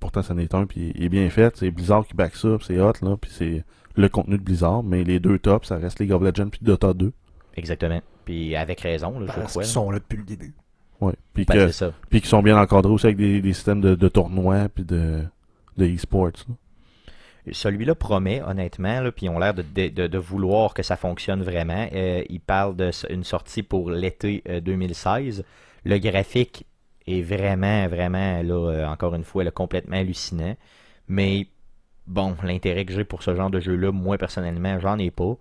Pourtant, 0.00 0.22
ça 0.22 0.34
n'est 0.34 0.54
un, 0.54 0.66
puis 0.66 0.92
il 0.94 1.04
est 1.04 1.08
bien 1.08 1.28
fait. 1.30 1.56
C'est 1.56 1.70
Blizzard 1.70 2.06
qui 2.06 2.14
back 2.14 2.34
ça, 2.36 2.56
puis 2.58 2.66
c'est 2.66 2.80
hot, 2.80 2.92
là, 3.02 3.16
puis 3.18 3.30
c'est 3.32 3.64
le 3.94 4.08
contenu 4.08 4.36
de 4.36 4.42
Blizzard. 4.42 4.82
Mais 4.82 5.04
les 5.04 5.18
deux 5.18 5.38
tops, 5.38 5.68
ça 5.68 5.76
reste 5.76 5.98
League 5.98 6.12
of 6.12 6.22
Legends 6.22 6.48
puis 6.48 6.60
Dota 6.62 6.92
2. 6.92 7.12
Exactement. 7.56 8.00
Puis 8.26 8.54
avec 8.54 8.80
raison, 8.82 9.18
là, 9.18 9.26
je 9.28 9.32
Parce 9.40 9.52
crois. 9.52 9.62
qu'ils 9.62 9.72
sont 9.72 9.90
là 9.90 9.98
depuis 9.98 10.18
le 10.18 10.24
début. 10.24 10.54
Ouais. 11.00 11.14
Puis 11.32 11.46
Ben, 11.46 11.54
que- 11.54 11.66
c'est 11.68 11.72
ça. 11.86 11.92
puis 12.10 12.20
qui 12.20 12.28
sont 12.28 12.42
bien 12.42 12.58
encadrés 12.60 12.92
aussi 12.92 13.06
avec 13.06 13.16
des, 13.16 13.40
des 13.40 13.52
systèmes 13.54 13.80
de, 13.80 13.94
de 13.94 14.08
tournois 14.08 14.68
puis 14.68 14.84
de, 14.84 15.22
de 15.78 15.86
e-sports. 15.86 16.32
là. 16.48 16.54
Celui-là 17.52 17.94
promet, 17.94 18.42
honnêtement, 18.42 19.00
là, 19.00 19.12
puis 19.12 19.26
ils 19.26 19.28
ont 19.28 19.38
l'air 19.38 19.54
de, 19.54 19.62
de- 19.62 19.88
de- 19.88 20.06
de 20.08 20.18
vouloir 20.18 20.74
que 20.74 20.82
ça 20.82 20.96
fonctionne 20.96 21.42
vraiment. 21.42 21.86
Euh, 21.94 22.24
ils 22.28 22.40
parlent 22.40 22.74
d'une 22.76 23.22
sortie 23.22 23.62
pour 23.62 23.90
l'été 23.90 24.42
euh, 24.48 24.60
2016. 24.60 25.44
Le 25.84 25.98
graphique 25.98 26.66
est 27.06 27.22
vraiment, 27.22 27.86
vraiment, 27.86 28.42
là, 28.42 28.54
euh, 28.72 28.86
encore 28.88 29.14
une 29.14 29.22
fois, 29.22 29.44
là, 29.44 29.52
complètement 29.52 29.96
hallucinant. 29.96 30.56
Mais 31.06 31.46
bon, 32.08 32.34
l'intérêt 32.42 32.84
que 32.84 32.92
j'ai 32.92 33.04
pour 33.04 33.22
ce 33.22 33.36
genre 33.36 33.50
de 33.50 33.60
jeu-là, 33.60 33.92
moi 33.92 34.18
personnellement, 34.18 34.80
j'en 34.80 34.98
ai 34.98 35.12
pas. 35.12 35.36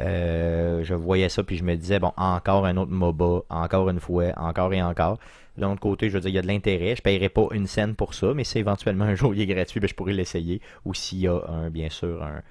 Euh, 0.00 0.82
je 0.82 0.94
voyais 0.94 1.28
ça 1.28 1.44
puis 1.44 1.56
je 1.56 1.62
me 1.62 1.76
disais 1.76 2.00
bon 2.00 2.12
encore 2.16 2.66
un 2.66 2.76
autre 2.76 2.90
MOBA 2.90 3.42
encore 3.48 3.88
une 3.88 4.00
fois 4.00 4.32
encore 4.36 4.72
et 4.72 4.82
encore. 4.82 5.18
De 5.56 5.62
l'autre 5.62 5.80
côté 5.80 6.08
je 6.08 6.14
veux 6.14 6.20
dire 6.20 6.30
il 6.30 6.34
y 6.34 6.38
a 6.38 6.42
de 6.42 6.46
l'intérêt. 6.48 6.96
Je 6.96 7.02
paierai 7.02 7.28
pas 7.28 7.46
une 7.52 7.66
scène 7.66 7.94
pour 7.94 8.14
ça 8.14 8.34
mais 8.34 8.44
c'est 8.44 8.58
éventuellement 8.58 9.04
un 9.04 9.14
jour 9.14 9.34
il 9.34 9.40
est 9.40 9.46
gratuit 9.46 9.80
ben, 9.80 9.88
je 9.88 9.94
pourrais 9.94 10.12
l'essayer. 10.12 10.60
Ou 10.84 10.94
s'il 10.94 11.20
y 11.20 11.28
a 11.28 11.40
un 11.48 11.70
bien 11.70 11.90
sûr 11.90 12.22
un, 12.22 12.42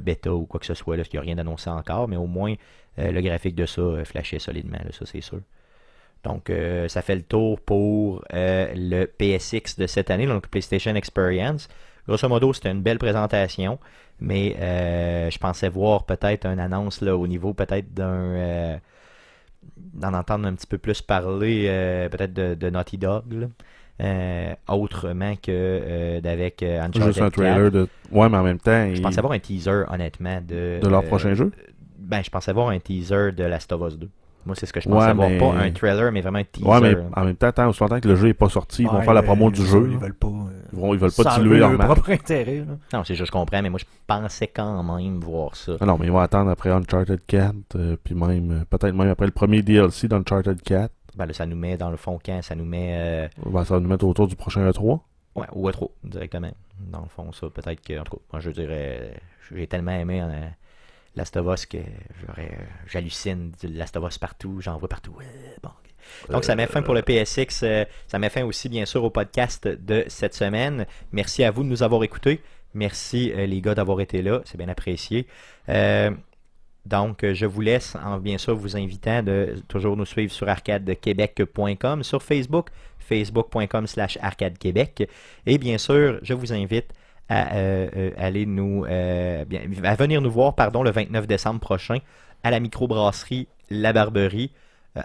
bêta 0.00 0.32
ou 0.32 0.46
quoi 0.46 0.60
que 0.60 0.66
ce 0.66 0.74
soit 0.74 0.96
là, 0.96 1.02
qu'il 1.02 1.18
n'y 1.18 1.18
a 1.18 1.26
rien 1.26 1.34
d'annoncé 1.36 1.68
encore 1.68 2.06
mais 2.06 2.16
au 2.16 2.26
moins 2.26 2.54
euh, 3.00 3.10
le 3.10 3.20
graphique 3.22 3.56
de 3.56 3.66
ça 3.66 3.80
euh, 3.80 4.04
flashait 4.04 4.38
solidement 4.38 4.78
ça 4.90 5.06
c'est 5.06 5.20
sûr. 5.20 5.40
Donc 6.22 6.52
ça 6.88 7.00
fait 7.00 7.16
le 7.16 7.22
tour 7.22 7.58
pour 7.62 8.22
le 8.30 9.06
PSX 9.06 9.78
de 9.78 9.86
cette 9.86 10.10
année 10.10 10.26
donc 10.26 10.48
PlayStation 10.48 10.94
Experience 10.94 11.66
grosso 12.10 12.28
modo 12.28 12.52
c'était 12.52 12.70
une 12.70 12.82
belle 12.82 12.98
présentation 12.98 13.78
mais 14.20 14.56
euh, 14.60 15.30
je 15.30 15.38
pensais 15.38 15.68
voir 15.68 16.04
peut-être 16.04 16.44
une 16.46 16.60
annonce 16.60 17.00
là, 17.00 17.16
au 17.16 17.26
niveau 17.26 17.54
peut-être 17.54 17.94
d'un. 17.94 18.04
euh, 18.12 18.76
d'en 19.94 20.14
entendre 20.14 20.46
un 20.46 20.54
petit 20.54 20.66
peu 20.66 20.78
plus 20.78 21.02
parler, 21.02 21.64
euh, 21.68 22.08
peut-être 22.08 22.32
de, 22.32 22.54
de 22.54 22.70
Naughty 22.70 22.98
Dog, 22.98 23.24
là. 23.32 23.46
Euh, 24.02 24.54
autrement 24.68 25.34
que 25.36 25.48
euh, 25.50 26.20
d'avec 26.22 26.62
Uncharted 26.62 27.02
Juste 27.02 27.18
un 27.20 27.24
4. 27.30 27.32
trailer 27.34 27.70
de. 27.70 27.86
Ouais, 28.10 28.28
mais 28.30 28.38
en 28.38 28.42
même 28.42 28.58
temps. 28.58 28.88
Je 28.94 29.00
pensais 29.02 29.18
avoir 29.18 29.34
un 29.34 29.38
teaser, 29.38 29.82
honnêtement, 29.90 30.40
de. 30.46 30.80
De 30.82 30.88
leur 30.88 31.00
euh, 31.02 31.06
prochain 31.06 31.34
jeu? 31.34 31.50
Ben, 31.98 32.22
je 32.24 32.30
pensais 32.30 32.50
avoir 32.50 32.68
un 32.70 32.78
teaser 32.78 33.32
de 33.32 33.44
Last 33.44 33.70
of 33.72 33.82
Us 33.92 33.98
2. 33.98 34.08
Moi, 34.46 34.54
c'est 34.56 34.64
ce 34.64 34.72
que 34.72 34.80
je 34.80 34.88
Ouais, 34.88 34.94
pensais 34.94 35.10
avoir. 35.10 35.28
mais- 35.28 35.38
Pas 35.38 35.52
un 35.54 35.70
trailer, 35.70 36.12
mais 36.12 36.22
vraiment 36.22 36.38
un 36.38 36.44
teaser. 36.44 36.66
Ouais, 36.66 36.80
mais 36.80 36.96
en 37.14 37.24
même 37.24 37.36
temps, 37.36 37.52
tant 37.52 37.68
aussi 37.68 37.80
longtemps 37.80 38.00
que 38.00 38.08
le 38.08 38.16
jeu 38.16 38.28
n'est 38.28 38.34
pas 38.34 38.48
sorti, 38.48 38.82
ils 38.84 38.88
vont 38.88 38.98
Ouais, 38.98 39.04
faire 39.04 39.12
la 39.14 39.22
promo 39.22 39.50
du 39.50 39.64
jeu. 39.66 39.86
Ils 39.88 39.92
là. 39.94 39.98
veulent 39.98 40.14
pas. 40.14 40.28
Ils, 40.72 40.78
vont, 40.78 40.94
ils 40.94 41.00
veulent 41.00 41.12
pas 41.12 41.36
diluer 41.38 41.58
leur 41.58 41.70
marque. 41.72 41.92
propre 41.92 42.10
intérêt. 42.10 42.58
là. 42.66 42.76
Non, 42.98 43.04
c'est 43.04 43.14
juste, 43.14 43.26
je 43.26 43.32
comprends, 43.32 43.60
mais 43.62 43.70
moi, 43.70 43.78
je 43.80 43.84
pensais 44.06 44.46
quand 44.48 44.82
même 44.82 45.20
voir 45.20 45.56
ça. 45.56 45.72
Ah 45.80 45.86
non, 45.86 45.96
mais 45.98 46.06
ils 46.06 46.12
vont 46.12 46.18
attendre 46.20 46.50
après 46.50 46.70
Uncharted 46.70 47.20
4, 47.26 47.54
euh, 47.76 47.96
puis 48.02 48.14
même, 48.14 48.50
euh, 48.52 48.64
peut-être 48.64 48.94
même 48.94 49.08
après 49.08 49.26
le 49.26 49.32
premier 49.32 49.62
DLC 49.62 50.08
d'Uncharted 50.08 50.60
4. 50.62 50.92
Ben, 51.16 51.26
là, 51.26 51.32
ça 51.32 51.44
nous 51.46 51.56
met 51.56 51.76
dans 51.76 51.90
le 51.90 51.96
fond 51.96 52.18
quand? 52.24 52.40
Ça 52.42 52.54
nous 52.54 52.64
met. 52.64 52.90
euh, 52.94 53.28
Ben, 53.50 53.64
ça 53.64 53.74
va 53.74 53.80
nous 53.80 53.88
mettre 53.88 54.04
autour 54.06 54.28
du 54.28 54.36
prochain 54.36 54.60
E 54.62 54.70
E3. 54.70 55.00
Ouais, 55.36 55.46
ou 55.52 55.68
à 55.68 55.72
trop, 55.72 55.92
directement. 56.04 56.50
Dans 56.78 57.00
le 57.02 57.08
fond, 57.08 57.32
ça, 57.32 57.48
peut-être 57.50 57.80
que. 57.82 57.98
En 57.98 58.04
tout 58.04 58.16
cas, 58.16 58.22
moi, 58.32 58.40
je 58.40 58.50
dirais. 58.50 59.20
J'ai 59.52 59.66
tellement 59.66 59.90
aimé 59.92 60.20
euh, 60.22 60.46
Last 61.16 61.36
of 61.36 61.46
Us, 61.52 61.66
que 61.66 61.78
j'hallucine 62.86 63.52
du 63.60 63.68
Last 63.68 63.96
of 63.96 64.04
Us 64.08 64.18
partout, 64.18 64.60
j'en 64.60 64.78
vois 64.78 64.88
partout. 64.88 65.14
Bon. 65.62 65.70
Donc, 66.30 66.44
ça 66.44 66.54
met 66.54 66.66
fin 66.66 66.82
pour 66.82 66.94
le 66.94 67.02
PSX. 67.02 67.62
euh, 67.62 67.84
ça 68.06 68.18
met 68.18 68.30
fin 68.30 68.44
aussi, 68.44 68.68
bien 68.68 68.86
sûr, 68.86 69.04
au 69.04 69.10
podcast 69.10 69.66
de 69.66 70.04
cette 70.08 70.34
semaine. 70.34 70.86
Merci 71.12 71.44
à 71.44 71.50
vous 71.50 71.62
de 71.62 71.68
nous 71.68 71.82
avoir 71.82 72.02
écoutés. 72.04 72.40
Merci, 72.74 73.32
euh, 73.34 73.46
les 73.46 73.60
gars, 73.60 73.74
d'avoir 73.74 74.00
été 74.00 74.22
là. 74.22 74.42
C'est 74.44 74.56
bien 74.56 74.68
apprécié. 74.68 75.26
Euh, 75.68 76.10
donc, 76.86 77.24
euh, 77.24 77.34
je 77.34 77.46
vous 77.46 77.60
laisse, 77.60 77.96
en 78.02 78.18
bien 78.18 78.38
sûr, 78.38 78.54
vous 78.56 78.76
invitant 78.76 79.22
de 79.22 79.56
toujours 79.68 79.96
nous 79.96 80.06
suivre 80.06 80.32
sur 80.32 80.48
arcadequebec.com, 80.48 82.02
sur 82.02 82.22
Facebook, 82.22 82.68
facebook.com 82.98 83.86
slash 83.86 84.18
arcadequebec. 84.22 85.08
Et 85.46 85.58
bien 85.58 85.78
sûr, 85.78 86.18
je 86.22 86.34
vous 86.34 86.52
invite 86.52 86.92
à 87.28 87.54
euh, 87.54 87.88
euh, 87.96 88.10
euh, 88.88 89.44
venir 89.98 90.20
nous 90.20 90.30
voir 90.30 90.54
le 90.82 90.90
29 90.90 91.26
décembre 91.26 91.60
prochain 91.60 91.98
à 92.42 92.50
la 92.50 92.60
microbrasserie 92.60 93.46
La 93.70 93.92
Barberie, 93.92 94.50
euh, 94.50 94.59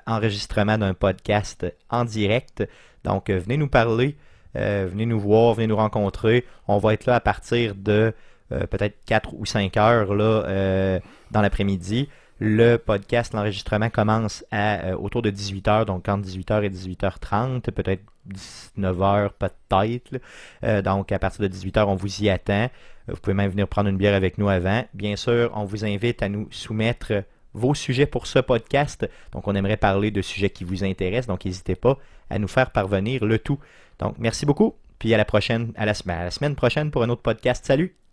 enregistrement 0.07 0.77
d'un 0.77 0.93
podcast 0.93 1.65
en 1.89 2.05
direct. 2.05 2.67
Donc, 3.03 3.29
euh, 3.29 3.39
venez 3.39 3.57
nous 3.57 3.67
parler, 3.67 4.15
euh, 4.55 4.87
venez 4.89 5.05
nous 5.05 5.19
voir, 5.19 5.53
venez 5.53 5.67
nous 5.67 5.75
rencontrer. 5.75 6.45
On 6.67 6.77
va 6.77 6.93
être 6.93 7.05
là 7.05 7.15
à 7.15 7.19
partir 7.19 7.75
de 7.75 8.13
euh, 8.51 8.67
peut-être 8.67 8.97
4 9.05 9.33
ou 9.33 9.45
5 9.45 9.75
heures 9.77 10.13
là, 10.15 10.43
euh, 10.47 10.99
dans 11.31 11.41
l'après-midi. 11.41 12.09
Le 12.39 12.75
podcast, 12.75 13.33
l'enregistrement 13.33 13.89
commence 13.89 14.43
à 14.51 14.87
euh, 14.87 14.95
autour 14.97 15.21
de 15.21 15.31
18h, 15.31 15.85
donc 15.85 16.09
entre 16.09 16.27
18h 16.27 16.63
et 16.63 16.69
18h30, 16.69 17.61
peut-être 17.71 18.03
19h 18.77 19.29
peut-être. 19.39 20.19
Euh, 20.63 20.81
donc 20.81 21.11
à 21.11 21.19
partir 21.19 21.41
de 21.41 21.47
18h, 21.47 21.85
on 21.85 21.95
vous 21.95 22.23
y 22.23 22.29
attend. 22.29 22.69
Euh, 23.09 23.13
Vous 23.13 23.17
pouvez 23.21 23.33
même 23.33 23.51
venir 23.51 23.67
prendre 23.67 23.89
une 23.89 23.97
bière 23.97 24.15
avec 24.15 24.37
nous 24.37 24.49
avant. 24.49 24.83
Bien 24.93 25.15
sûr, 25.15 25.51
on 25.55 25.63
vous 25.63 25.85
invite 25.85 26.21
à 26.23 26.29
nous 26.29 26.47
soumettre 26.51 27.13
vos 27.55 27.73
sujets 27.73 28.05
pour 28.05 28.27
ce 28.27 28.39
podcast. 28.39 29.09
Donc 29.31 29.47
on 29.47 29.55
aimerait 29.55 29.77
parler 29.77 30.11
de 30.11 30.21
sujets 30.21 30.49
qui 30.51 30.63
vous 30.63 30.83
intéressent, 30.83 31.27
donc 31.27 31.45
n'hésitez 31.45 31.75
pas 31.75 31.97
à 32.29 32.37
nous 32.39 32.47
faire 32.47 32.71
parvenir 32.71 33.25
le 33.25 33.39
tout. 33.39 33.59
Donc 33.99 34.15
merci 34.19 34.45
beaucoup, 34.45 34.75
puis 34.99 35.13
à 35.13 35.17
la 35.17 35.25
prochaine, 35.25 35.71
à 35.75 35.85
la, 35.85 35.93
semaine- 35.93 36.55
prochaine 36.55 36.91
pour 36.91 37.03
un 37.03 37.09
autre 37.09 37.21
podcast. 37.21 37.65
Salut! 37.65 38.04